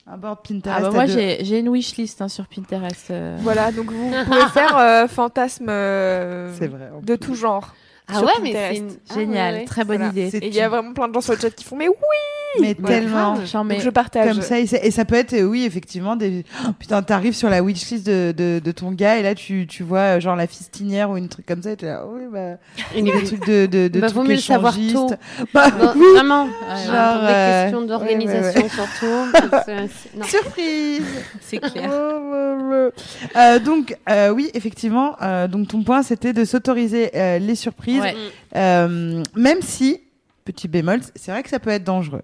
Un 0.06 0.16
board 0.16 0.38
Pinterest. 0.46 0.78
Ah 0.78 0.82
bah 0.82 0.90
moi, 0.90 1.06
j'ai 1.06 1.44
j'ai 1.44 1.60
une 1.60 1.68
wishlist 1.68 2.20
hein, 2.22 2.28
sur 2.28 2.46
Pinterest. 2.48 3.10
euh. 3.10 3.36
Voilà, 3.40 3.70
donc 3.70 3.90
vous 3.92 4.10
pouvez 4.26 4.46
faire 4.52 4.76
euh, 4.76 5.06
fantasmes 5.06 5.68
euh, 5.68 6.52
C'est 6.58 6.66
vrai. 6.66 6.90
en 6.94 7.00
de 7.00 7.14
tout 7.16 7.34
genre. 7.34 7.74
Ah 8.12 8.18
sur 8.18 8.26
ouais 8.26 8.32
mais 8.42 8.52
c'est 8.52 8.76
une- 8.76 8.90
ah 9.10 9.14
Génial, 9.14 9.54
ouais. 9.54 9.64
très 9.64 9.84
bonne 9.84 9.96
Voilà. 9.98 10.12
idée. 10.12 10.36
Et 10.38 10.46
il 10.48 10.54
y 10.54 10.60
a 10.60 10.68
vraiment 10.68 10.92
plein 10.92 11.08
de 11.08 11.14
gens 11.14 11.20
sur 11.20 11.32
le 11.34 11.38
chat 11.40 11.50
qui 11.50 11.64
font 11.64 11.76
mais 11.76 11.88
oui, 11.88 11.94
mais 12.60 12.68
Ouais. 12.68 12.74
tellement 12.86 13.34
grave. 13.34 13.46
J'en 13.50 13.64
mets- 13.64 13.76
donc 13.76 13.84
je 13.84 13.90
partage. 13.90 14.28
comme 14.32 14.42
ça 14.42 14.58
et, 14.60 14.66
ça 14.66 15.04
peut 15.04 15.14
être 15.14 15.32
euh, 15.32 15.42
oui 15.44 15.64
effectivement 15.64 16.16
des 16.16 16.44
oh, 16.66 16.72
putain 16.78 17.02
t'arrives 17.02 17.34
sur 17.34 17.48
la 17.48 17.62
wishlist 17.62 18.04
de, 18.06 18.32
de, 18.36 18.60
de 18.62 18.72
ton 18.72 18.92
gars 18.92 19.16
et 19.18 19.22
là 19.22 19.34
tu, 19.34 19.66
tu 19.66 19.82
vois 19.82 20.16
euh, 20.16 20.20
genre 20.20 20.36
la 20.36 20.46
fistinière 20.46 21.10
ou 21.10 21.16
une 21.16 21.28
truc 21.28 21.46
comme 21.46 21.62
ça 21.62 21.70
et 21.72 21.76
t'es 21.76 21.86
là 21.86 22.02
oh, 22.06 22.12
oui 22.16 22.22
bah 22.30 22.58
Une- 22.96 23.06
des 23.06 23.24
trucs 23.24 23.46
de 23.46 23.66
de, 23.66 23.88
de 23.88 24.00
Bah, 24.00 24.08
vaut 24.08 24.22
mieux 24.22 24.34
le 24.34 24.36
savoir 24.38 24.74
tôt. 24.92 25.10
Bah, 25.54 25.66
oui. 25.96 26.04
Vraiment. 26.14 26.46
Genre, 26.46 27.20
euh, 27.22 27.62
questions 27.62 27.80
ouais, 27.80 27.86
d'organisation 27.86 28.62
ouais, 28.62 28.68
surtout. 28.68 30.22
surprise 30.28 31.02
C'est 31.40 31.58
clair. 31.58 31.90
Euh, 33.36 33.58
donc 33.58 33.96
euh, 34.10 34.30
oui 34.30 34.50
effectivement 34.54 35.16
euh, 35.22 35.46
donc 35.48 35.68
ton 35.68 35.82
point 35.82 36.02
c'était 36.02 36.32
de 36.32 36.44
s'autoriser 36.44 37.10
euh, 37.14 37.38
les 37.38 37.54
surprises 37.54 38.01
Ouais. 38.02 38.16
Euh, 38.56 39.22
même 39.34 39.62
si 39.62 40.00
petit 40.44 40.68
bémol 40.68 41.00
c'est 41.16 41.30
vrai 41.32 41.42
que 41.42 41.48
ça 41.48 41.58
peut 41.58 41.70
être 41.70 41.84
dangereux 41.84 42.22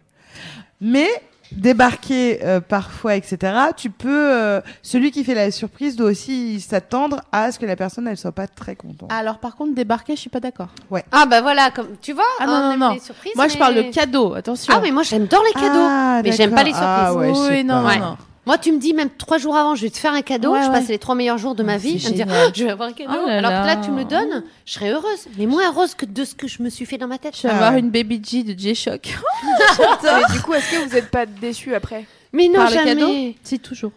mais 0.80 1.09
débarquer 1.50 2.40
euh, 2.44 2.60
parfois 2.60 3.14
etc 3.16 3.38
tu 3.76 3.88
peux 3.88 4.32
euh, 4.34 4.60
celui 4.82 5.10
qui 5.10 5.24
fait 5.24 5.34
la 5.34 5.50
surprise 5.50 5.96
doit 5.96 6.10
aussi 6.10 6.60
s'attendre 6.60 7.22
à 7.32 7.50
ce 7.52 7.59
que 7.59 7.64
la 7.64 7.74
personne 7.76 8.06
elle 8.06 8.18
soit 8.18 8.32
pas 8.32 8.46
très 8.46 8.76
contente 8.76 9.10
Alors 9.10 9.38
par 9.38 9.56
contre, 9.56 9.74
débarquer, 9.74 10.14
je 10.14 10.20
suis 10.20 10.30
pas 10.30 10.40
d'accord. 10.40 10.68
Ah 11.10 11.24
bah 11.24 11.40
voilà, 11.40 11.70
comme 11.70 11.88
tu 12.02 12.12
vois, 12.12 12.24
Ah 12.38 12.46
non, 12.46 12.52
on 12.52 12.60
non, 12.60 12.72
aime 12.72 12.78
non. 12.80 12.92
les 12.92 13.00
surprises. 13.00 13.32
Moi, 13.34 13.48
je 13.48 13.56
parle 13.56 13.76
de 13.76 13.82
cadeaux, 13.90 14.34
attention. 14.34 14.74
Ah 14.76 14.80
mais 14.82 14.90
moi 14.90 15.05
j'adore 15.05 15.42
les 15.46 15.52
cadeaux. 15.59 15.86
Ah, 15.88 16.20
mais 16.22 16.32
j'aime 16.32 16.50
pas 16.55 16.64
les 16.64 16.72
surprises. 16.72 16.82
Ah, 16.86 17.14
ouais, 17.14 17.30
je 17.30 17.34
sais 17.34 17.48
oui, 17.50 17.64
non, 17.64 17.82
pas. 17.82 17.96
non, 17.96 18.05
non. 18.05 18.16
Moi, 18.49 18.57
tu 18.57 18.73
me 18.73 18.79
dis 18.79 18.95
même 18.95 19.11
trois 19.11 19.37
jours 19.37 19.57
avant, 19.57 19.75
je 19.75 19.83
vais 19.83 19.91
te 19.91 19.99
faire 19.99 20.15
un 20.15 20.23
cadeau. 20.23 20.53
Ouais, 20.53 20.62
je 20.62 20.69
ouais. 20.69 20.73
passe 20.73 20.89
les 20.89 20.99
trois 20.99 21.15
meilleurs 21.15 21.37
jours 21.37 21.55
de 21.55 21.62
ma 21.62 21.75
Ah, 21.75 21.77
vie 21.77 22.03
à 22.07 22.09
me 22.09 22.15
dire, 22.15 22.27
je 22.55 22.65
vais 22.65 22.70
avoir 22.70 22.89
un 22.89 22.93
cadeau. 22.95 23.11
Oh 23.12 23.27
là 23.29 23.37
Alors 23.37 23.51
que 23.51 23.66
là, 23.66 23.75
là. 23.75 23.77
tu 23.85 23.91
me 23.91 23.99
le 23.99 24.05
donnes, 24.07 24.43
je 24.65 24.73
serais 24.73 24.89
heureuse, 24.91 25.29
mais 25.37 25.45
moins 25.45 25.70
heureuse 25.70 25.95
que 25.95 26.07
de 26.07 26.25
ce 26.25 26.35
que 26.35 26.49
je 26.49 26.62
me 26.62 26.70
suis 26.70 26.87
fait 26.87 26.97
dans 26.97 27.09
ma 27.09 27.19
tête. 27.19 27.37
Je 27.37 27.43
vais 27.43 27.51
Ah 27.53 27.57
avoir 27.57 27.77
une 27.77 27.91
baby 27.91 28.23
G 28.27 28.43
de 28.45 28.59
J-Shock. 28.59 29.19
Mais 29.45 30.33
du 30.35 30.41
coup, 30.41 30.55
est-ce 30.55 30.70
que 30.70 30.89
vous 30.89 30.95
n'êtes 30.95 31.11
pas 31.11 31.27
déçus 31.27 31.75
après 31.75 32.07
Mais 32.33 32.49
non, 32.49 32.55
Par 32.55 32.70
le 32.70 32.75
jamais. 32.75 32.95
cadeau 32.95 33.12
Si, 33.45 33.59
toujours. 33.61 33.93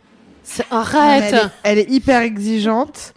Arrête. 0.70 1.24
elle, 1.34 1.36
est, 1.36 1.50
elle 1.64 1.80
est 1.80 1.90
hyper 1.90 2.22
exigeante 2.22 3.14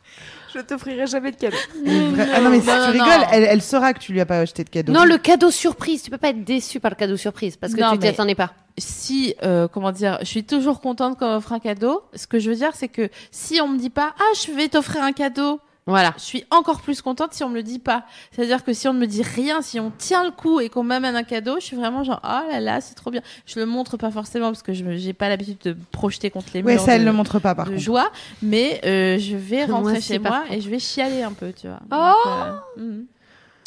Je 0.54 0.60
t'offrirai 0.60 1.06
jamais 1.06 1.32
de 1.32 1.36
cadeau. 1.36 1.56
Vra- 1.84 2.28
ah 2.34 2.40
non 2.40 2.50
mais 2.50 2.60
si 2.60 2.66
non, 2.66 2.74
tu 2.74 2.80
non, 2.98 3.04
rigoles 3.04 3.20
non. 3.20 3.26
elle, 3.32 3.42
elle 3.44 3.62
saura 3.62 3.92
que 3.92 3.98
tu 3.98 4.12
lui 4.12 4.20
as 4.20 4.26
pas 4.26 4.38
acheté 4.38 4.62
de 4.64 4.68
cadeau 4.70 4.92
Non, 4.92 5.04
le 5.04 5.18
cadeau 5.18 5.50
surprise, 5.50 6.02
tu 6.02 6.10
peux 6.10 6.18
pas 6.18 6.28
être 6.28 6.44
déçu 6.44 6.78
par 6.80 6.90
le 6.92 6.96
cadeau 6.96 7.16
surprise 7.16 7.56
parce 7.56 7.74
que 7.74 7.80
Non, 7.80 7.92
tu 7.92 7.98
t'y 7.98 8.06
attendais 8.08 8.34
pas. 8.34 8.52
Si, 8.78 9.34
euh, 9.42 9.68
comment 9.68 9.92
dire, 9.92 10.18
je 10.20 10.26
suis 10.26 10.44
toujours 10.44 10.80
contente 10.80 11.16
quand 11.18 11.28
on 11.28 11.34
m'offre 11.34 11.52
un 11.52 11.58
cadeau. 11.60 12.02
Ce 12.14 12.26
que 12.26 12.38
je 12.38 12.50
veux 12.50 12.56
dire, 12.56 12.70
c'est 12.74 12.88
que 12.88 13.08
si 13.30 13.60
on 13.60 13.68
me 13.68 13.78
dit 13.78 13.90
pas, 13.90 14.14
ah, 14.18 14.32
je 14.46 14.52
vais 14.52 14.68
t'offrir 14.68 15.02
un 15.02 15.12
cadeau, 15.12 15.60
Voilà. 15.86 16.14
je 16.16 16.22
suis 16.22 16.44
encore 16.50 16.80
plus 16.80 17.02
contente 17.02 17.34
si 17.34 17.44
on 17.44 17.50
me 17.50 17.54
le 17.56 17.62
dit 17.62 17.78
pas. 17.78 18.04
C'est-à-dire 18.32 18.64
que 18.64 18.72
si 18.72 18.88
on 18.88 18.94
ne 18.94 18.98
me 19.00 19.06
dit 19.06 19.22
rien, 19.22 19.60
si 19.60 19.78
on 19.78 19.90
tient 19.90 20.24
le 20.24 20.30
coup 20.30 20.60
et 20.60 20.68
qu'on 20.70 20.82
m'amène 20.82 21.14
un 21.14 21.24
cadeau, 21.24 21.56
je 21.60 21.64
suis 21.64 21.76
vraiment 21.76 22.04
genre, 22.04 22.20
oh 22.24 22.50
là 22.50 22.58
là, 22.60 22.80
c'est 22.80 22.94
trop 22.94 23.10
bien. 23.10 23.20
Je 23.44 23.58
le 23.60 23.66
montre 23.66 23.96
pas 23.98 24.10
forcément 24.10 24.46
parce 24.46 24.62
que 24.62 24.72
je 24.72 24.82
me- 24.82 24.96
j'ai 24.96 25.12
pas 25.12 25.28
l'habitude 25.28 25.58
de 25.62 25.70
me 25.74 25.84
projeter 25.92 26.30
contre 26.30 26.48
les 26.54 26.62
ouais 26.62 26.74
murs. 26.74 26.82
ça 26.82 26.94
elle 26.94 27.02
de- 27.02 27.06
le 27.06 27.12
montre 27.12 27.38
pas 27.38 27.54
par 27.54 27.66
de 27.66 27.70
contre 27.72 27.82
joie, 27.82 28.10
mais 28.42 28.80
euh, 28.86 29.18
je 29.18 29.36
vais 29.36 29.64
rentrer 29.66 30.00
chez 30.00 30.18
moi 30.18 30.44
et 30.50 30.60
je 30.62 30.70
vais 30.70 30.78
chialer 30.78 31.22
un 31.22 31.32
peu, 31.32 31.52
tu 31.52 31.66
vois. 31.68 31.80
Oh 31.92 31.94
Donc, 31.94 32.34
euh, 32.78 32.82
mhm. 32.82 33.06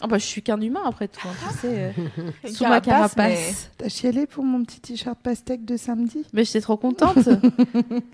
Ah 0.01 0.05
bah, 0.05 0.19
je 0.19 0.25
suis 0.25 0.43
qu'un 0.43 0.61
humain 0.61 0.81
après 0.85 1.07
tout, 1.07 1.27
hein, 1.27 1.31
tu 1.53 1.57
sais, 1.57 1.67
euh, 1.73 1.91
sous 2.53 2.65
ma 2.67 2.81
carapace, 2.81 3.15
carapace. 3.15 3.69
T'as 3.79 3.89
chialé 3.89 4.27
pour 4.27 4.43
mon 4.43 4.63
petit 4.63 4.79
t-shirt 4.79 5.17
pastèque 5.17 5.65
de 5.65 5.75
samedi? 5.75 6.23
Mais 6.33 6.43
j'étais 6.45 6.61
trop 6.61 6.77
contente. 6.77 7.17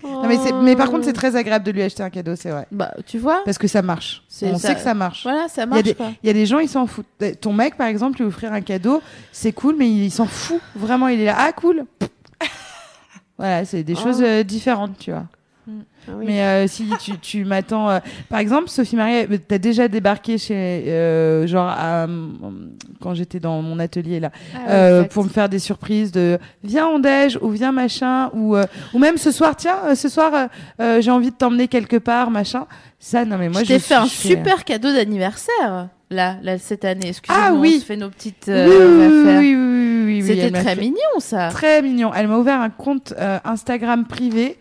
Non, 0.02 0.26
mais, 0.28 0.38
c'est- 0.38 0.52
mais 0.52 0.76
par 0.76 0.90
contre, 0.90 1.04
c'est 1.04 1.12
très 1.12 1.36
agréable 1.36 1.64
de 1.66 1.70
lui 1.72 1.82
acheter 1.82 2.02
un 2.02 2.08
cadeau, 2.10 2.36
c'est 2.36 2.50
vrai. 2.50 2.66
bah, 2.72 2.92
tu 3.06 3.18
vois, 3.18 3.42
Parce 3.44 3.58
que 3.58 3.68
ça 3.68 3.82
marche. 3.82 4.22
C'est 4.28 4.46
On 4.50 4.56
ça. 4.58 4.68
sait 4.68 4.74
que 4.76 4.80
ça 4.80 4.94
marche. 4.94 5.24
voilà, 5.24 5.48
ça 5.48 5.64
Il 5.64 5.68
y, 5.68 5.72
a 5.72 5.94
marche 5.94 6.16
il 6.22 6.26
y 6.26 6.30
a 6.30 6.32
des 6.32 6.46
gens, 6.46 6.58
ils 6.58 6.68
s'en 6.68 6.86
foutent. 6.86 7.04
Euh, 7.22 7.32
Ton 7.38 7.52
mec, 7.52 7.76
par 7.76 7.86
exemple, 7.88 8.18
lui 8.20 8.24
offrir 8.26 8.52
un 8.54 8.60
cadeau, 8.62 9.02
c'est 9.32 9.52
cool, 9.52 9.76
mais 9.78 9.88
il, 9.90 10.04
il 10.04 10.10
s'en 10.10 10.26
fout. 10.26 10.60
Vraiment, 10.74 11.08
il 11.08 11.20
est 11.20 11.26
là. 11.26 11.36
Ah, 11.38 11.52
cool. 11.52 11.84
voilà, 13.38 13.64
c'est 13.64 13.82
des 13.82 13.94
Oh. 13.96 14.02
choses 14.02 14.22
euh, 14.22 14.42
différentes, 14.42 14.96
tu 14.98 15.10
vois. 15.10 15.24
Ah 16.08 16.12
oui. 16.16 16.24
Mais 16.26 16.42
euh, 16.42 16.66
si 16.66 16.86
tu, 17.02 17.18
tu 17.18 17.44
m'attends. 17.44 17.88
euh, 17.90 17.98
Par 18.28 18.38
exemple, 18.38 18.68
Sophie 18.68 18.96
Marie, 18.96 19.26
euh, 19.30 19.38
t'as 19.48 19.58
déjà 19.58 19.88
débarqué 19.88 20.36
chez. 20.38 20.54
euh, 20.88 21.46
genre, 21.46 21.68
à, 21.68 22.06
quand 23.00 23.14
j'étais 23.14 23.40
dans 23.40 23.62
mon 23.62 23.78
atelier, 23.78 24.20
là. 24.20 24.30
Ah 24.68 25.04
pour 25.10 25.24
me 25.24 25.28
faire 25.28 25.48
des 25.48 25.58
surprises 25.58 26.12
de 26.12 26.38
viens 26.62 26.86
on 26.86 26.98
déj 26.98 27.38
ou 27.40 27.48
viens 27.50 27.72
machin 27.72 28.30
ou 28.34 28.56
ou 28.92 28.98
même 28.98 29.16
ce 29.16 29.30
soir 29.30 29.54
tiens 29.56 29.94
ce 29.94 30.08
soir 30.08 30.48
j'ai 31.00 31.10
envie 31.10 31.30
de 31.30 31.34
t'emmener 31.36 31.68
quelque 31.68 31.96
part 31.96 32.30
machin 32.30 32.66
ça 32.98 33.24
non 33.24 33.36
mais 33.38 33.48
moi 33.48 33.62
je 33.62 33.68
t'ai 33.68 33.78
fait 33.78 33.94
un 33.94 34.06
super 34.06 34.64
cadeau 34.64 34.92
d'anniversaire 34.92 35.88
là, 36.10 36.36
là 36.42 36.58
cette 36.58 36.84
année. 36.84 37.08
Excusez-moi, 37.08 37.46
Ah 37.50 37.54
oui. 37.54 37.74
on 37.76 37.80
se 37.80 37.84
fait 37.86 37.96
nos 37.96 38.08
petites 38.10 38.44
oui, 38.48 38.54
euh, 38.54 38.98
oui, 38.98 39.04
affaires. 39.26 39.40
oui, 39.40 39.56
oui, 39.56 40.04
oui, 40.06 40.22
oui, 40.22 40.22
C'était 40.26 40.50
très 40.50 40.74
fait- 40.74 40.80
mignon 40.80 41.18
ça. 41.18 41.48
très 41.48 41.82
mignon 41.82 42.12
elle 42.14 42.28
m'a 42.28 42.38
ouvert 42.38 42.60
un 42.60 42.70
compte 42.70 43.12
euh, 43.18 43.38
Instagram 43.44 44.06
privé 44.06 44.56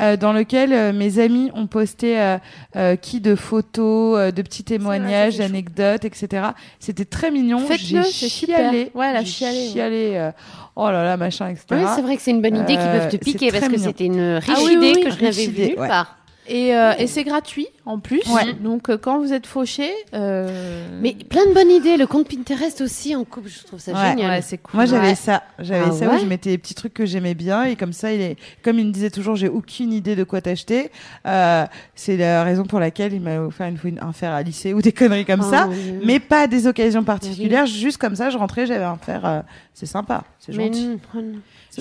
euh, 0.00 0.16
dans 0.16 0.32
lequel 0.32 0.72
euh, 0.72 0.92
mes 0.92 1.18
amis 1.18 1.50
ont 1.54 1.66
posté 1.66 2.20
euh, 2.20 2.38
euh, 2.76 2.96
qui 2.96 3.20
de 3.20 3.34
photos, 3.34 4.18
euh, 4.18 4.30
de 4.30 4.42
petits 4.42 4.64
témoignages, 4.64 5.38
d'anecdotes, 5.38 6.04
etc. 6.04 6.48
C'était 6.78 7.04
très 7.04 7.30
mignon. 7.30 7.60
Faites-le, 7.60 8.02
J'ai 8.02 8.10
c'est 8.10 8.28
super. 8.28 8.58
chialé. 8.58 8.90
Ouais, 8.94 9.06
elle 9.10 9.16
a 9.16 9.20
J'ai 9.20 9.26
chialé, 9.26 9.58
ouais. 9.58 9.72
chialé, 9.72 10.10
euh, 10.16 10.30
oh 10.76 10.90
là 10.90 11.04
là, 11.04 11.16
machin, 11.16 11.48
etc. 11.48 11.64
Oui, 11.72 11.78
c'est 11.94 12.02
vrai 12.02 12.16
que 12.16 12.22
c'est 12.22 12.30
une 12.30 12.42
bonne 12.42 12.56
idée 12.56 12.74
qu'ils 12.74 12.82
peuvent 12.90 13.08
te 13.10 13.16
piquer 13.16 13.50
parce 13.50 13.68
que 13.68 13.78
c'était 13.78 14.06
une 14.06 14.34
riche 14.36 14.54
Ah 14.56 14.60
oui, 14.64 14.74
idée 14.74 14.92
oui, 14.96 15.02
que 15.04 15.10
je 15.10 15.16
n'avais 15.16 15.28
riche 15.30 15.48
vue 15.48 15.66
nulle 15.68 15.76
part. 15.76 16.17
Et, 16.48 16.74
euh, 16.74 16.92
et 16.98 17.06
c'est 17.06 17.24
gratuit 17.24 17.66
en 17.84 17.98
plus. 17.98 18.22
Ouais. 18.32 18.54
Donc 18.54 18.88
euh, 18.88 18.96
quand 18.96 19.18
vous 19.18 19.32
êtes 19.32 19.46
fauché, 19.46 19.90
euh... 20.14 20.86
Mais 21.00 21.14
plein 21.14 21.46
de 21.46 21.52
bonnes 21.54 21.70
idées. 21.70 21.96
Le 21.96 22.06
compte 22.06 22.28
Pinterest 22.28 22.80
aussi 22.80 23.14
en 23.14 23.24
couple, 23.24 23.48
je 23.48 23.64
trouve 23.64 23.78
ça 23.78 23.92
Ouais, 23.92 24.10
génial. 24.10 24.30
ouais, 24.30 24.42
c'est 24.42 24.58
cool. 24.58 24.74
Moi, 24.74 24.86
j'avais 24.86 25.08
Ouais. 25.08 25.14
ça. 25.14 25.42
J'avais 25.58 25.86
Ah 25.88 25.92
ça 25.92 26.14
où 26.14 26.18
je 26.18 26.24
mettais 26.26 26.50
des 26.50 26.58
petits 26.58 26.74
trucs 26.74 26.94
que 26.94 27.04
j'aimais 27.06 27.34
bien 27.34 27.64
et 27.64 27.76
comme 27.76 27.92
ça, 27.92 28.12
il 28.12 28.20
est, 28.20 28.36
comme 28.62 28.78
il 28.78 28.86
me 28.86 28.92
disait 28.92 29.10
toujours, 29.10 29.36
j'ai 29.36 29.48
aucune 29.48 29.92
idée 29.92 30.16
de 30.16 30.24
quoi 30.24 30.40
t'acheter. 30.40 30.90
Euh, 31.26 31.66
c'est 31.94 32.16
la 32.16 32.44
raison 32.44 32.64
pour 32.64 32.80
laquelle 32.80 33.12
il 33.12 33.20
m'a 33.20 33.38
offert 33.40 33.68
une 33.68 33.76
fois 33.76 33.90
une- 33.90 34.00
un 34.00 34.12
fer 34.12 34.32
à 34.32 34.42
lycée 34.42 34.72
ou 34.74 34.80
des 34.82 34.92
conneries 34.92 35.24
comme 35.26 35.42
Oh, 35.46 35.50
ça. 35.50 35.68
Mais 36.04 36.18
pas 36.20 36.42
à 36.42 36.46
des 36.46 36.66
occasions 36.66 37.04
particulières, 37.04 37.66
juste 37.66 37.98
comme 37.98 38.16
ça, 38.16 38.30
je 38.30 38.38
rentrais, 38.38 38.66
j'avais 38.66 38.84
un 38.84 38.96
fer. 38.96 39.24
euh, 39.24 39.40
c'est 39.74 39.86
sympa, 39.86 40.24
c'est 40.40 40.52
gentil. 40.52 40.98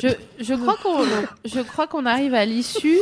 Je, 0.02 0.08
je 0.40 0.54
crois 0.54 0.76
qu'on 0.82 1.00
je 1.46 1.60
crois 1.62 1.88
qu'on 1.88 2.06
arrive 2.06 2.34
à 2.34 2.46
l'issue 2.46 3.00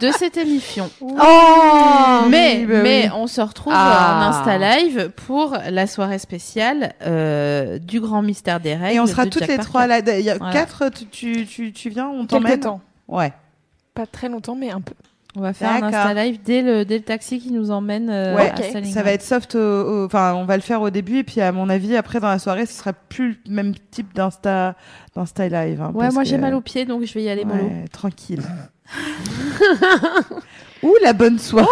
de 0.00 0.10
cette 0.12 0.36
émission. 0.36 0.90
Oh 1.00 2.26
Mais 2.28 2.58
mais, 2.60 2.66
bah 2.66 2.80
mais 2.82 3.02
oui. 3.06 3.10
on 3.16 3.26
se 3.26 3.40
retrouve 3.40 3.72
Ah. 3.76 4.20
en 4.20 4.30
Insta 4.30 4.58
Live 4.58 5.10
pour 5.26 5.56
la 5.70 5.86
soirée 5.86 6.18
spéciale 6.18 6.94
euh, 7.02 7.78
du 7.78 8.00
grand 8.00 8.22
mystère 8.22 8.60
des 8.60 8.74
règles. 8.74 8.96
Et 8.96 9.00
on 9.00 9.06
sera 9.06 9.24
toutes 9.24 9.40
Jack 9.40 9.48
les 9.48 9.56
Parker. 9.56 9.68
trois 9.68 9.86
là. 9.86 9.98
Il 10.18 10.24
y 10.24 10.30
a 10.30 10.36
Voilà. 10.38 10.52
quatre, 10.52 10.90
tu, 11.10 11.46
tu, 11.46 11.72
tu, 11.72 11.88
viens, 11.90 12.08
on 12.08 12.26
t'emmène 12.26 12.60
temps. 12.60 12.80
Ouais. 13.08 13.32
Pas 13.94 14.06
très 14.06 14.28
longtemps, 14.28 14.54
mais 14.54 14.70
un 14.70 14.80
peu. 14.80 14.94
On 15.36 15.40
va 15.40 15.52
faire 15.52 15.70
un. 15.70 15.82
Insta 15.82 16.14
Live 16.14 16.38
dès 16.44 16.62
le, 16.62 16.84
dès 16.84 16.96
le 16.98 17.04
taxi 17.04 17.38
qui 17.38 17.52
nous 17.52 17.70
emmène 17.70 18.08
euh, 18.10 18.34
Ouais, 18.34 18.50
à 18.50 18.54
ok. 18.54 18.64
Stalingrad. 18.64 18.94
Ça 18.94 19.02
va 19.02 19.12
être 19.12 19.22
soft, 19.22 19.54
enfin 19.56 20.34
on 20.34 20.44
va 20.44 20.56
le 20.56 20.62
faire 20.62 20.80
au 20.80 20.90
début 20.90 21.18
et 21.18 21.24
puis 21.24 21.40
à 21.40 21.52
mon 21.52 21.68
avis 21.68 21.96
après 21.96 22.18
dans 22.18 22.28
la 22.28 22.38
soirée 22.38 22.66
ce 22.66 22.72
sera 22.72 22.92
plus 22.94 23.40
le 23.46 23.54
même 23.54 23.74
type 23.90 24.14
d'insta 24.14 24.74
d'insta 25.14 25.48
live. 25.48 25.82
hein, 25.82 25.92
Ouais, 25.94 26.08
moi 26.10 26.22
que- 26.22 26.28
j'ai 26.28 26.38
mal 26.38 26.54
aux 26.54 26.60
pieds 26.62 26.86
donc 26.86 27.04
je 27.04 27.12
vais 27.14 27.22
y 27.22 27.28
aller 27.28 27.44
mollo. 27.44 27.64
Ouais, 27.64 27.84
tranquille. 27.92 28.42
Ouh 30.82 30.94
la 31.02 31.12
bonne 31.12 31.38
soirée. 31.40 31.66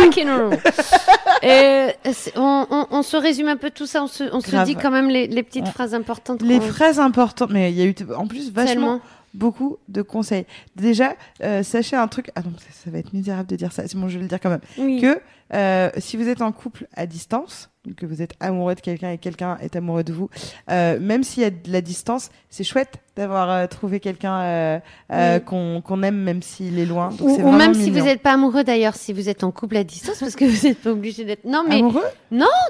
Rock'n'roll. 0.00 0.58
Et 1.42 1.88
on, 2.36 2.66
on, 2.70 2.86
on 2.90 3.02
se 3.02 3.16
résume 3.16 3.48
un 3.48 3.56
peu 3.56 3.70
tout 3.70 3.86
ça, 3.86 4.02
on 4.02 4.06
se, 4.06 4.24
on 4.32 4.40
se 4.40 4.64
dit 4.64 4.76
quand 4.76 4.90
même 4.90 5.08
les, 5.08 5.26
les 5.26 5.42
petites 5.42 5.68
phrases 5.68 5.94
importantes. 5.94 6.42
Les 6.42 6.60
phrases 6.60 7.00
importantes, 7.00 7.50
mais 7.50 7.70
il 7.72 7.78
y 7.78 7.82
a 7.82 7.86
eu 7.86 7.94
en 8.16 8.26
plus 8.26 8.52
vachement 8.52 8.72
Tellement. 8.72 9.00
Beaucoup 9.36 9.76
de 9.88 10.02
conseils. 10.02 10.46
Déjà, 10.74 11.14
euh, 11.42 11.62
sachez 11.62 11.96
un 11.96 12.08
truc. 12.08 12.30
Ah 12.34 12.42
non, 12.42 12.52
ça, 12.58 12.66
ça 12.72 12.90
va 12.90 12.98
être 12.98 13.12
misérable 13.12 13.48
de 13.48 13.56
dire 13.56 13.72
ça. 13.72 13.86
C'est 13.86 13.96
bon, 13.96 14.08
je 14.08 14.16
vais 14.16 14.22
le 14.22 14.28
dire 14.28 14.40
quand 14.40 14.50
même. 14.50 14.60
Oui. 14.78 15.00
Que 15.00 15.20
euh, 15.54 15.90
si 15.98 16.16
vous 16.16 16.28
êtes 16.28 16.42
en 16.42 16.52
couple 16.52 16.88
à 16.94 17.06
distance, 17.06 17.70
que 17.94 18.06
vous 18.06 18.22
êtes 18.22 18.32
amoureux 18.40 18.74
de 18.74 18.80
quelqu'un 18.80 19.10
et 19.12 19.18
quelqu'un 19.18 19.58
est 19.60 19.76
amoureux 19.76 20.04
de 20.04 20.12
vous, 20.12 20.28
euh, 20.70 20.98
même 21.00 21.22
s'il 21.24 21.42
y 21.42 21.46
a 21.46 21.50
de 21.50 21.70
la 21.70 21.80
distance, 21.80 22.30
c'est 22.50 22.64
chouette 22.64 22.94
d'avoir 23.16 23.50
euh, 23.50 23.66
trouvé 23.66 23.98
quelqu'un 24.00 24.40
euh, 24.40 24.78
euh, 25.12 25.38
Oui. 25.38 25.44
qu'on 25.44 25.80
qu'on 25.82 26.02
aime 26.02 26.16
même 26.16 26.42
s'il 26.42 26.78
est 26.78 26.84
loin. 26.84 27.08
Donc 27.10 27.20
Ou, 27.28 27.36
c'est 27.36 27.42
ou 27.42 27.50
même 27.52 27.72
si 27.74 27.90
vous 27.90 28.00
n'êtes 28.00 28.20
pas 28.22 28.32
amoureux 28.34 28.62
d'ailleurs, 28.64 28.94
si 28.94 29.12
vous 29.12 29.28
êtes 29.28 29.42
en 29.44 29.50
couple 29.50 29.76
à 29.78 29.84
distance, 29.84 30.18
parce 30.20 30.36
que 30.36 30.44
vous 30.50 30.66
n'êtes 30.66 30.78
pas 30.82 30.90
obligé 30.90 31.24
d'être. 31.24 31.44
Non, 31.44 31.64
mais 31.68 31.76
amoureux, 31.76 32.04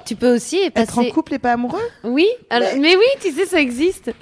tu 0.05 0.15
peux 0.17 0.35
aussi 0.35 0.71
passer. 0.71 0.85
être 0.85 0.99
en 0.99 1.05
couple 1.11 1.35
et 1.35 1.39
pas 1.39 1.53
amoureux? 1.55 1.81
Oui, 2.05 2.27
alors- 2.51 2.69
mais 2.79 2.95
oui, 2.97 3.05
tu 3.21 3.33
sais, 3.33 3.47
ça 3.47 3.61
existe. 3.61 4.13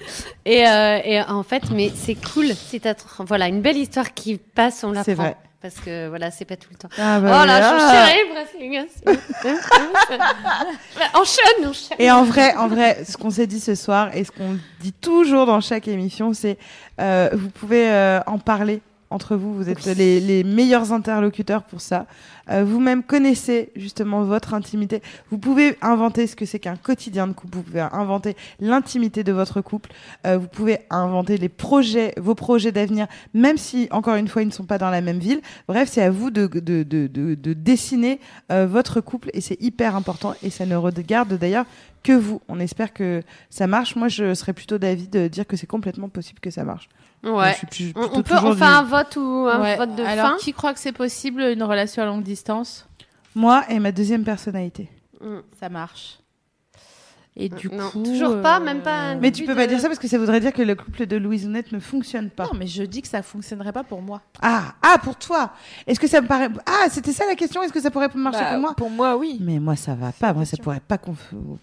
Et, 0.46 0.66
euh, 0.66 0.98
et 1.04 1.20
en 1.22 1.42
fait, 1.42 1.62
mais 1.70 1.90
c'est 1.94 2.14
cool 2.16 2.46
si 2.54 2.80
t'as 2.80 2.94
voilà 3.20 3.48
une 3.48 3.60
belle 3.60 3.76
histoire 3.76 4.14
qui 4.14 4.38
passe, 4.38 4.84
on 4.84 4.92
la 4.92 5.04
C'est 5.04 5.14
vrai. 5.14 5.36
Parce 5.64 5.76
que 5.76 6.08
voilà, 6.08 6.30
c'est 6.30 6.44
pas 6.44 6.56
tout 6.56 6.68
le 6.70 6.76
temps. 6.76 6.90
Ah, 6.98 7.16
oh 7.18 7.22
bah 7.22 7.46
là, 7.46 7.72
voilà. 7.72 7.78
je 7.78 7.86
suis 7.86 7.96
chérie, 7.96 8.28
Brasling. 8.34 8.86
enchaîne, 11.14 11.66
enchaîne. 11.66 11.96
Et 11.98 12.10
en 12.10 12.22
vrai, 12.22 12.54
en 12.56 12.68
vrai, 12.68 13.02
ce 13.08 13.16
qu'on 13.16 13.30
s'est 13.30 13.46
dit 13.46 13.60
ce 13.60 13.74
soir 13.74 14.14
et 14.14 14.24
ce 14.24 14.30
qu'on 14.30 14.58
dit 14.80 14.92
toujours 14.92 15.46
dans 15.46 15.62
chaque 15.62 15.88
émission, 15.88 16.34
c'est 16.34 16.58
euh, 17.00 17.30
vous 17.32 17.48
pouvez 17.48 17.90
euh, 17.90 18.20
en 18.26 18.38
parler 18.38 18.82
entre 19.10 19.36
vous. 19.36 19.54
Vous 19.54 19.68
êtes 19.68 19.84
les, 19.86 20.20
les 20.20 20.44
meilleurs 20.44 20.92
interlocuteurs 20.92 21.62
pour 21.62 21.80
ça. 21.80 22.06
Euh, 22.50 22.64
Vous-même 22.64 23.02
connaissez 23.02 23.70
justement 23.76 24.22
votre 24.22 24.54
intimité. 24.54 25.02
Vous 25.30 25.38
pouvez 25.38 25.76
inventer 25.80 26.26
ce 26.26 26.36
que 26.36 26.44
c'est 26.44 26.58
qu'un 26.58 26.76
quotidien 26.76 27.26
de 27.26 27.32
couple. 27.32 27.56
Vous 27.56 27.62
pouvez 27.62 27.80
inventer 27.80 28.36
l'intimité 28.60 29.24
de 29.24 29.32
votre 29.32 29.60
couple. 29.60 29.90
Euh, 30.26 30.38
vous 30.38 30.48
pouvez 30.48 30.78
inventer 30.90 31.38
les 31.38 31.48
projets, 31.48 32.12
vos 32.16 32.34
projets 32.34 32.72
d'avenir, 32.72 33.06
même 33.32 33.56
si 33.56 33.88
encore 33.90 34.16
une 34.16 34.28
fois 34.28 34.42
ils 34.42 34.48
ne 34.48 34.52
sont 34.52 34.64
pas 34.64 34.78
dans 34.78 34.90
la 34.90 35.00
même 35.00 35.18
ville. 35.18 35.40
Bref, 35.68 35.88
c'est 35.90 36.02
à 36.02 36.10
vous 36.10 36.30
de, 36.30 36.46
de, 36.46 36.82
de, 36.82 37.06
de, 37.06 37.34
de 37.34 37.52
dessiner 37.52 38.20
euh, 38.50 38.66
votre 38.66 39.00
couple 39.00 39.30
et 39.32 39.40
c'est 39.40 39.60
hyper 39.62 39.96
important 39.96 40.34
et 40.42 40.50
ça 40.50 40.66
ne 40.66 40.76
regarde 40.76 41.34
d'ailleurs 41.38 41.66
que 42.02 42.12
vous. 42.12 42.42
On 42.48 42.60
espère 42.60 42.92
que 42.92 43.22
ça 43.48 43.66
marche. 43.66 43.96
Moi, 43.96 44.08
je 44.08 44.34
serais 44.34 44.52
plutôt 44.52 44.76
d'avis 44.78 45.08
de 45.08 45.28
dire 45.28 45.46
que 45.46 45.56
c'est 45.56 45.66
complètement 45.66 46.08
possible 46.10 46.40
que 46.40 46.50
ça 46.50 46.64
marche. 46.64 46.88
Ouais. 47.24 47.52
Je 47.52 47.56
suis 47.58 47.92
plus- 47.92 47.92
On, 47.96 48.22
peut, 48.22 48.34
on 48.42 48.52
fait 48.52 48.56
du- 48.56 48.62
un 48.62 48.82
vote 48.82 49.16
ou 49.16 49.48
un 49.50 49.60
Ouais. 49.60 49.76
vote 49.76 49.94
de 49.96 50.02
Alors 50.04 50.28
fin. 50.30 50.36
qui 50.38 50.52
croit 50.52 50.74
que 50.74 50.80
c'est 50.80 50.92
possible 50.92 51.40
une 51.42 51.62
relation 51.62 52.02
à 52.02 52.06
longue 52.06 52.22
distance? 52.22 52.86
Moi 53.34 53.64
et 53.68 53.78
ma 53.80 53.92
deuxième 53.92 54.24
personnalité. 54.24 54.90
Mm. 55.20 55.38
Ça 55.58 55.68
marche. 55.68 56.18
Et 57.36 57.48
du 57.48 57.68
Non, 57.68 57.90
coup, 57.90 58.04
toujours 58.04 58.40
pas, 58.42 58.60
euh, 58.60 58.64
même 58.64 58.80
pas 58.82 58.94
un 58.94 59.14
Mais 59.16 59.32
tu 59.32 59.44
peux 59.44 59.56
pas 59.56 59.66
dire 59.66 59.80
ça 59.80 59.88
parce 59.88 59.98
que 59.98 60.06
ça 60.06 60.18
voudrait 60.18 60.38
dire 60.38 60.52
que 60.52 60.62
le 60.62 60.76
couple 60.76 61.04
de 61.06 61.16
Louise 61.16 61.46
Honnête 61.46 61.72
ne 61.72 61.80
fonctionne 61.80 62.30
pas. 62.30 62.44
Non, 62.44 62.50
mais 62.56 62.68
je 62.68 62.84
dis 62.84 63.02
que 63.02 63.08
ça 63.08 63.22
fonctionnerait 63.22 63.72
pas 63.72 63.82
pour 63.82 64.02
moi. 64.02 64.20
Ah, 64.40 64.74
ah, 64.82 64.98
pour 65.02 65.16
toi. 65.16 65.50
Est-ce 65.88 65.98
que 65.98 66.06
ça 66.06 66.20
me 66.20 66.28
paraît 66.28 66.48
Ah, 66.64 66.86
c'était 66.90 67.10
ça 67.10 67.24
la 67.26 67.34
question. 67.34 67.60
Est-ce 67.64 67.72
que 67.72 67.80
ça 67.80 67.90
pourrait 67.90 68.08
marcher 68.14 68.38
Bah, 68.38 68.50
pour 68.52 68.60
moi 68.60 68.74
Pour 68.76 68.90
moi, 68.90 69.16
oui. 69.16 69.38
Mais 69.40 69.58
moi, 69.58 69.74
ça 69.74 69.96
va 69.96 70.12
pas. 70.12 70.32
Moi, 70.32 70.44
ça 70.44 70.56
pourrait 70.58 70.78
pas 70.86 70.94
conf- 70.94 71.16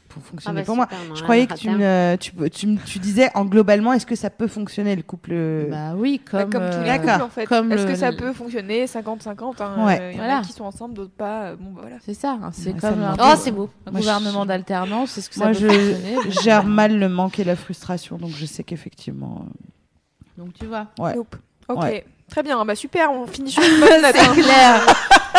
pour 0.09 0.21
fonctionner 0.23 0.59
Ah 0.59 0.61
bah 0.61 0.65
pour 0.65 0.75
moi. 0.75 0.87
super, 0.91 1.15
Je 1.15 1.23
croyais 1.23 1.47
que 1.47 1.53
tu, 1.53 1.69
me, 1.69 2.15
tu, 2.17 2.31
tu, 2.51 2.67
me- 2.67 2.77
tu 2.85 2.99
disais 2.99 3.29
en 3.33 3.45
globalement, 3.45 3.93
est-ce 3.93 4.05
que 4.05 4.15
ça 4.17 4.29
peut 4.29 4.47
fonctionner 4.47 4.93
le 4.97 5.03
couple 5.03 5.67
Bah 5.69 5.93
oui, 5.95 6.19
Bah, 6.33 6.41
comme, 6.43 6.51
Comme, 6.51 6.69
tous 6.69 6.83
les 6.83 6.89
euh, 6.89 6.97
couples, 6.97 7.21
en 7.23 7.29
fait. 7.29 7.45
Comme 7.45 7.71
Est-ce 7.71 7.83
le- 7.85 7.89
que 7.91 7.95
ça 7.95 8.11
peut 8.11 8.33
fonctionner 8.33 8.87
50-50 8.87 9.61
hein, 9.61 9.85
Ouais. 9.85 9.99
euh, 10.01 10.09
Il 10.11 10.17
y 10.17 10.19
en 10.19 10.23
Voilà. 10.25 10.39
a 10.39 10.41
qui 10.41 10.51
sont 10.51 10.65
ensemble, 10.65 10.95
d'autres 10.95 11.11
pas. 11.17 11.43
euh, 11.43 11.55
Bon, 11.57 11.71
bah 11.71 11.79
voilà. 11.83 11.95
C'est 12.05 12.13
ça, 12.13 12.37
hein, 12.43 12.49
c'est 12.51 12.73
comme. 12.77 13.07
Oh, 13.21 13.33
c'est 13.37 13.51
beau. 13.51 13.69
un 13.87 13.91
gouvernement 13.93 14.45
d'alternance. 14.45 15.17
Est-ce 15.17 15.29
que 15.29 15.35
ça 15.35 15.60
je 15.69 16.41
gère 16.43 16.63
mal 16.65 16.97
le 16.99 17.09
manque 17.09 17.39
et 17.39 17.43
la 17.43 17.55
frustration, 17.55 18.17
donc 18.17 18.31
je 18.31 18.45
sais 18.45 18.63
qu'effectivement. 18.63 19.45
euh, 19.47 20.43
Donc 20.43 20.53
tu 20.53 20.65
vois. 20.65 20.87
Ouais. 20.99 21.15
Nope. 21.15 21.35
Ok. 21.69 21.81
Ouais. 21.83 22.05
Très 22.31 22.41
bien. 22.43 22.63
Bah 22.65 22.75
super. 22.75 23.11
On 23.11 23.27
finit 23.27 23.51
sur 23.51 23.61
une 23.73 23.79
bonne 23.79 24.01
note. 24.01 24.15
hein. 24.17 24.33
clair. 24.33 24.85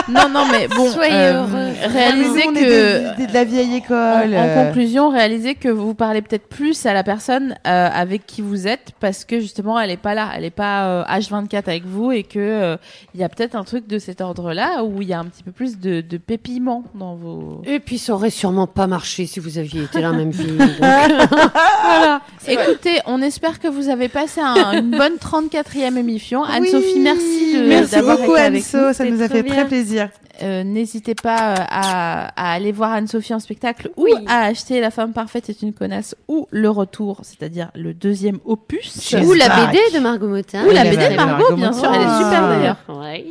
Non, 0.09 0.28
non, 0.28 0.47
mais 0.51 0.66
bon, 0.66 0.90
Soyez 0.90 1.12
euh, 1.14 1.43
heureux. 1.44 1.70
réalisez 1.93 2.43
que 2.47 2.55
des- 2.55 3.16
des- 3.19 3.27
de 3.28 3.32
la 3.35 3.44
vieille 3.44 3.77
école. 3.77 4.35
en 4.35 4.47
euh, 4.48 4.64
conclusion, 4.66 5.10
réalisez 5.10 5.55
que 5.55 5.69
vous 5.69 5.94
parlez 5.94 6.23
peut-être 6.23 6.48
plus 6.48 6.86
à 6.86 6.93
la 6.93 7.05
personne 7.05 7.55
euh, 7.69 7.89
avec 7.93 8.27
qui 8.27 8.43
vous 8.43 8.66
êtes 8.66 8.90
parce 8.98 9.24
que 9.24 9.39
justement 9.39 9.78
elle 9.78 9.90
est 9.93 9.97
pas 9.98 10.14
là, 10.14 10.31
elle 10.35 10.44
est 10.44 10.51
pas 10.51 10.86
euh, 10.86 11.05
H24 11.05 11.56
avec 11.69 11.85
vous 11.86 12.10
et 12.10 12.24
que 12.24 12.39
euh, 12.40 12.77
il 13.14 13.20
y 13.20 13.23
a 13.24 13.28
peut-être 13.28 13.55
un 13.55 13.62
truc 13.62 13.86
de 13.86 13.98
cet 14.01 14.20
ordre-là 14.20 14.82
où 14.82 15.02
il 15.02 15.09
y 15.09 15.12
a 15.12 15.20
un 15.20 15.27
petit 15.27 15.44
peu 15.44 15.52
plus 15.52 15.78
de, 15.78 16.01
de 16.01 16.16
pépiment 16.16 16.82
dans 16.97 17.14
vos. 17.14 17.62
Et 17.64 17.78
puis 17.78 17.98
ça 17.98 18.14
aurait 18.14 18.31
sûrement 18.31 18.66
pas 18.66 18.89
marché 18.89 19.27
si 19.27 19.39
vous 19.39 19.56
aviez 19.59 19.85
été 19.85 20.01
la 20.01 20.10
même 20.12 20.32
donc. 20.32 20.69
Voilà. 20.78 22.23
C'est 22.39 22.55
vrai. 22.55 22.64
Écoutez, 22.73 22.98
on 23.06 23.23
espère 23.23 23.60
que 23.60 23.69
vous 23.69 23.89
avez 23.89 24.09
passé 24.09 24.40
un- 24.40 24.73
une 24.73 24.90
bonne 24.90 25.14
34e 25.14 25.97
émission. 25.97 26.43
Anne-Sophie, 26.43 26.81
oui, 26.82 27.00
merci 27.00 27.56
de- 27.56 27.68
Merci 27.68 28.00
beaucoup, 28.00 28.34
été 28.34 28.42
avec 28.42 28.62
Anso. 28.62 28.78
nous. 28.88 28.92
Ça 28.92 29.04
nous 29.04 29.22
a 29.22 29.28
fait 29.28 29.42
bien. 29.42 29.54
très 29.54 29.66
plaisir. 29.66 30.09
Euh, 30.42 30.64
N'hésitez 30.64 31.14
pas 31.14 31.52
euh, 31.52 31.54
à, 31.68 32.28
à 32.36 32.54
aller 32.54 32.72
voir 32.72 32.92
Anne-Sophie 32.92 33.34
en 33.34 33.38
spectacle 33.38 33.90
ou 33.96 34.04
Oui. 34.04 34.12
à 34.26 34.44
acheter 34.46 34.80
La 34.80 34.90
femme 34.90 35.12
parfaite 35.12 35.48
est 35.50 35.62
une 35.62 35.72
connasse 35.72 36.16
ou 36.26 36.48
Le 36.50 36.68
Retour, 36.70 37.20
c'est-à-dire 37.22 37.70
le 37.74 37.94
deuxième 37.94 38.38
opus. 38.44 39.14
Ou 39.24 39.32
la. 39.34 39.66
BD 39.66 39.78
de 39.94 39.98
Margot 40.00 40.26
Motin. 40.28 40.64
Ou 40.66 40.70
la 40.70 40.84
BD 40.84 40.96
de 41.10 41.14
Margot, 41.16 41.42
Margot 41.42 41.56
bien 41.56 41.72
sûr, 41.72 41.92
elle 41.94 42.00
est 42.00 42.16
super 42.24 42.48
d'ailleurs. 42.48 42.76
Ouais. 42.88 43.26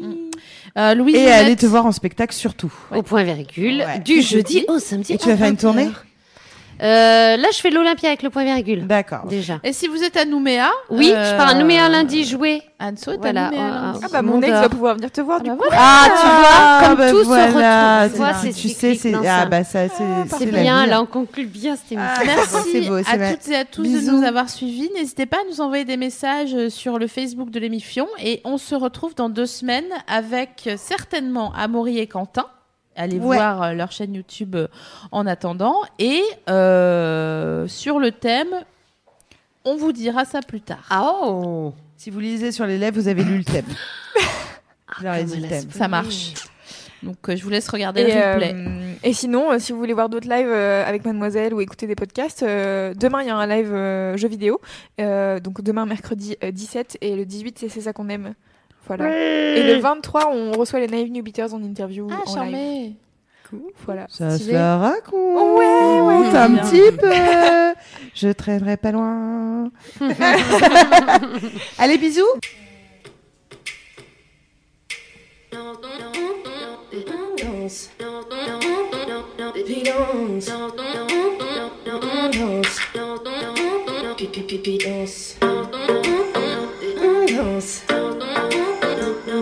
Euh, 0.77 0.93
Louise 0.95 1.15
Et 1.15 1.19
Honnête, 1.25 1.33
aller 1.33 1.55
te 1.57 1.65
voir 1.65 1.85
en 1.85 1.91
spectacle 1.91 2.33
surtout. 2.33 2.71
Au 2.95 3.01
point 3.01 3.23
virgule, 3.23 3.79
Ouais. 3.85 3.99
du 3.99 4.21
jeudi 4.21 4.63
au 4.69 4.79
samedi. 4.79 5.13
Et 5.13 5.17
tu 5.17 5.27
vas 5.27 5.35
faire 5.35 5.47
une 5.47 5.55
20 5.55 5.59
tournée? 5.59 5.85
heures. 5.87 6.05
Euh, 6.81 7.37
Là, 7.37 7.47
je 7.53 7.59
fais 7.59 7.69
l'Olympia 7.69 8.09
avec 8.09 8.23
le 8.23 8.29
point 8.29 8.43
virgule. 8.43 8.87
D'accord. 8.87 9.25
Déjà. 9.27 9.59
Et 9.63 9.71
si 9.73 9.87
vous 9.87 10.03
êtes 10.03 10.17
à 10.17 10.25
Nouméa 10.25 10.69
Oui, 10.89 11.11
euh, 11.15 11.31
je 11.31 11.37
pars 11.37 11.49
à 11.49 11.53
Nouméa 11.53 11.87
lundi 11.89 12.23
jouer. 12.23 12.61
Anso 12.79 13.11
Voilà, 13.19 13.47
à 13.47 13.51
Nouméa 13.51 13.65
euh, 13.65 13.71
lundi. 13.93 13.99
Ah 14.03 14.07
bah 14.11 14.21
mon 14.23 14.41
ex 14.41 14.51
va 14.51 14.69
pouvoir 14.69 14.95
venir 14.95 15.11
te 15.11 15.21
voir 15.21 15.37
Ah 15.39 15.43
du 15.43 15.49
bah 15.51 15.55
coup. 15.57 15.63
voilà. 15.69 15.81
Ah, 15.83 16.07
tu 16.09 16.27
vois, 16.27 16.87
comme 16.89 16.97
bah 16.97 17.11
tout 17.11 17.23
voilà, 17.25 17.47
se 17.47 17.53
retrouve. 17.53 18.11
Tu 18.11 18.17
vois, 18.17 18.33
c'est- 18.33 18.51
c'est 18.51 18.59
tu 18.61 18.69
sais, 18.69 18.95
c'est 18.95 19.13
ah 19.27 19.45
bah 19.45 19.63
ça 19.63 19.87
c'est 19.89 20.03
Ah, 20.03 20.25
c'est 20.37 20.45
bien, 20.47 20.85
là, 20.87 21.01
on 21.01 21.05
conclut 21.05 21.45
bien 21.45 21.75
cette 21.75 21.91
émission. 21.91 22.11
Ah, 22.19 22.23
Merci 22.25 22.69
c'est 22.71 22.81
beau, 22.81 22.95
à 22.95 23.03
toutes 23.33 23.47
et 23.49 23.55
à 23.55 23.65
tous 23.65 23.83
Bisous. 23.83 24.11
de 24.11 24.17
nous 24.17 24.23
avoir 24.25 24.49
suivis. 24.49 24.89
N'hésitez 24.95 25.27
pas 25.27 25.37
à 25.37 25.49
nous 25.51 25.61
envoyer 25.61 25.85
des 25.85 25.97
messages 25.97 26.55
euh, 26.55 26.69
sur 26.69 26.97
le 26.97 27.05
Facebook 27.07 27.51
de 27.51 27.59
l'émission 27.59 28.07
et 28.23 28.41
on 28.43 28.57
se 28.57 28.73
retrouve 28.73 29.13
dans 29.15 29.29
deux 29.29 29.45
semaines 29.45 29.85
avec 30.07 30.63
euh, 30.67 30.75
certainement 30.77 31.53
Amaury 31.55 31.99
et 31.99 32.07
Quentin. 32.07 32.45
Allez 33.01 33.17
Ouais. 33.19 33.37
voir 33.37 33.61
euh, 33.63 33.73
leur 33.73 33.91
chaîne 33.91 34.13
YouTube 34.13 34.55
euh, 34.55 34.67
en 35.11 35.25
attendant 35.27 35.75
et 35.99 36.21
euh, 36.49 37.67
sur 37.67 37.99
le 37.99 38.11
thème, 38.11 38.49
on 39.65 39.75
vous 39.75 39.91
dira 39.91 40.25
ça 40.25 40.41
plus 40.41 40.61
tard. 40.61 40.85
Ah 40.89 41.03
oh 41.23 41.73
Si 41.97 42.09
vous 42.09 42.19
lisez 42.19 42.51
sur 42.51 42.65
les 42.65 42.77
lèvres, 42.77 42.99
vous 42.99 43.07
avez 43.07 43.23
lu 43.23 43.37
le 43.39 43.43
thème. 43.43 43.65
Comme 45.01 45.23
dit 45.23 45.39
le 45.39 45.47
thème. 45.47 45.69
Ça 45.71 45.87
marche. 45.87 46.33
Donc 47.03 47.29
euh, 47.29 47.35
je 47.35 47.43
vous 47.43 47.49
laisse 47.49 47.67
regarder 47.69 48.01
Et, 48.01 48.13
le 48.13 48.31
replay. 48.33 48.53
euh, 48.55 48.93
et 49.03 49.13
sinon, 49.13 49.51
euh, 49.51 49.57
si 49.57 49.71
vous 49.71 49.79
voulez 49.79 49.93
voir 49.93 50.07
d'autres 50.07 50.29
lives 50.29 50.47
euh, 50.47 50.85
avec 50.85 51.03
Mademoiselle 51.03 51.51
ou 51.53 51.59
écouter 51.61 51.87
des 51.87 51.95
podcasts, 51.95 52.43
euh, 52.43 52.93
demain 52.93 53.23
il 53.23 53.27
y 53.27 53.31
a 53.31 53.35
un 53.35 53.47
live 53.47 53.73
euh, 53.73 54.17
jeu 54.17 54.27
vidéo. 54.27 54.61
Euh, 54.99 55.39
donc 55.39 55.61
demain 55.63 55.87
mercredi 55.87 56.37
euh, 56.43 56.51
17 56.51 56.99
et 57.01 57.15
le 57.15 57.25
18 57.25 57.57
c'est 57.57 57.69
c'est 57.69 57.81
ça 57.81 57.93
qu'on 57.93 58.07
aime. 58.09 58.35
Voilà. 58.87 59.09
Et 59.55 59.63
le 59.63 59.79
23 59.79 60.29
on 60.33 60.51
reçoit 60.53 60.79
les 60.79 60.87
Naive 60.87 61.11
New 61.11 61.23
Beaters 61.23 61.53
en 61.53 61.61
interview 61.63 62.07
Ah, 62.11 62.15
en 62.15 62.23
live. 62.25 62.33
charmé. 62.33 62.93
Voilà. 63.85 64.05
Ça 64.09 64.31
Stylé. 64.31 64.51
se 64.51 64.55
la 64.55 64.77
raconte. 64.77 65.57
Ouais, 65.59 65.99
ouais. 66.01 66.37
Un 66.37 66.49
Bien. 66.49 66.63
petit 66.63 66.97
peu. 66.97 67.11
Je 68.15 68.29
traînerai 68.31 68.77
pas 68.77 68.91
loin. 68.93 69.69
Allez, 71.77 71.97
bisous. 71.97 72.23
Danse. 87.27 87.83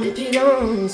Pipi 0.01 0.31
danse, 0.31 0.93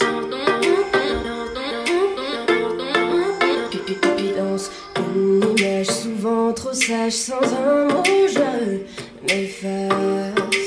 pipi 3.70 4.32
danse. 4.36 4.72
Une 5.16 5.44
image 5.58 5.88
souvent 5.88 6.52
trop 6.54 6.74
sage 6.74 7.12
sans 7.12 7.36
un 7.36 7.86
mot 7.88 8.04
jeune 8.28 8.80
m'efface. 9.24 10.66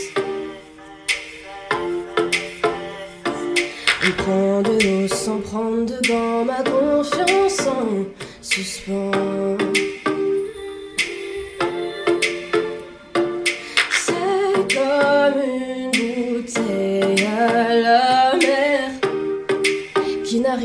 Il 4.05 4.15
prend 4.15 4.63
de 4.63 4.71
l'eau 4.85 5.09
sans 5.09 5.39
prendre 5.41 5.87
de 5.87 6.09
banc 6.09 6.45
ma 6.45 6.63
confiance 6.63 7.67
en 7.67 8.07
suspens. 8.41 9.11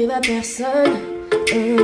N'arrive 0.06 0.12
à 0.12 0.20
personne. 0.20 1.00
Un, 1.54 1.78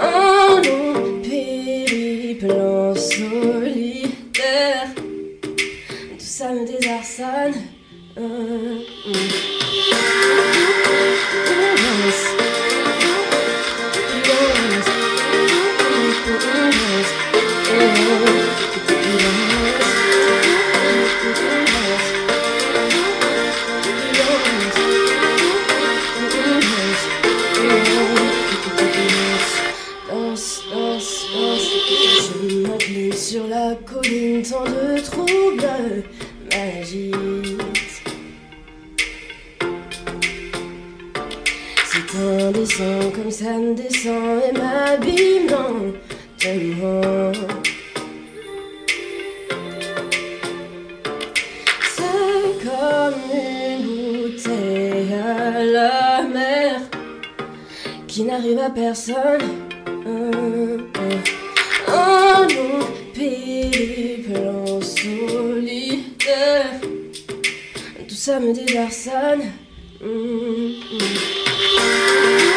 un 0.00 0.62
long 0.62 1.22
périple 1.22 2.52
en 2.52 2.94
solitaire. 2.94 4.14
Tout 5.42 6.18
ça 6.18 6.52
me 6.52 6.66
désarçonne. 6.66 7.54
Un, 8.16 9.51
tant 34.40 34.64
de 34.64 34.98
troubles 35.00 36.04
m'agitent. 36.50 37.12
C'est 41.84 42.18
indécent 42.18 43.10
comme 43.14 43.30
ça 43.30 43.52
me 43.58 43.74
descend 43.74 44.40
et 44.48 44.52
m'abîme 44.56 45.48
lentement. 45.50 47.32
C'est 51.94 52.64
comme 52.64 53.20
une 53.34 53.82
bouteille 53.84 55.12
à 55.12 55.62
la 55.62 56.22
mer 56.22 56.80
qui 58.06 58.22
n'arrive 58.22 58.58
à 58.58 58.70
personne. 58.70 59.42
Un, 60.06 60.78
un 61.88 62.48
long 62.48 62.82
en 64.30 64.80
solitaire. 64.80 66.80
Tout 68.08 68.14
ça 68.14 68.40
me 68.40 68.52
désarçonne. 68.52 69.52
Hum, 70.02 70.74
hum. 70.92 72.51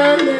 Ne 0.00 0.16
suis 0.16 0.24
plus 0.24 0.32
la 0.32 0.39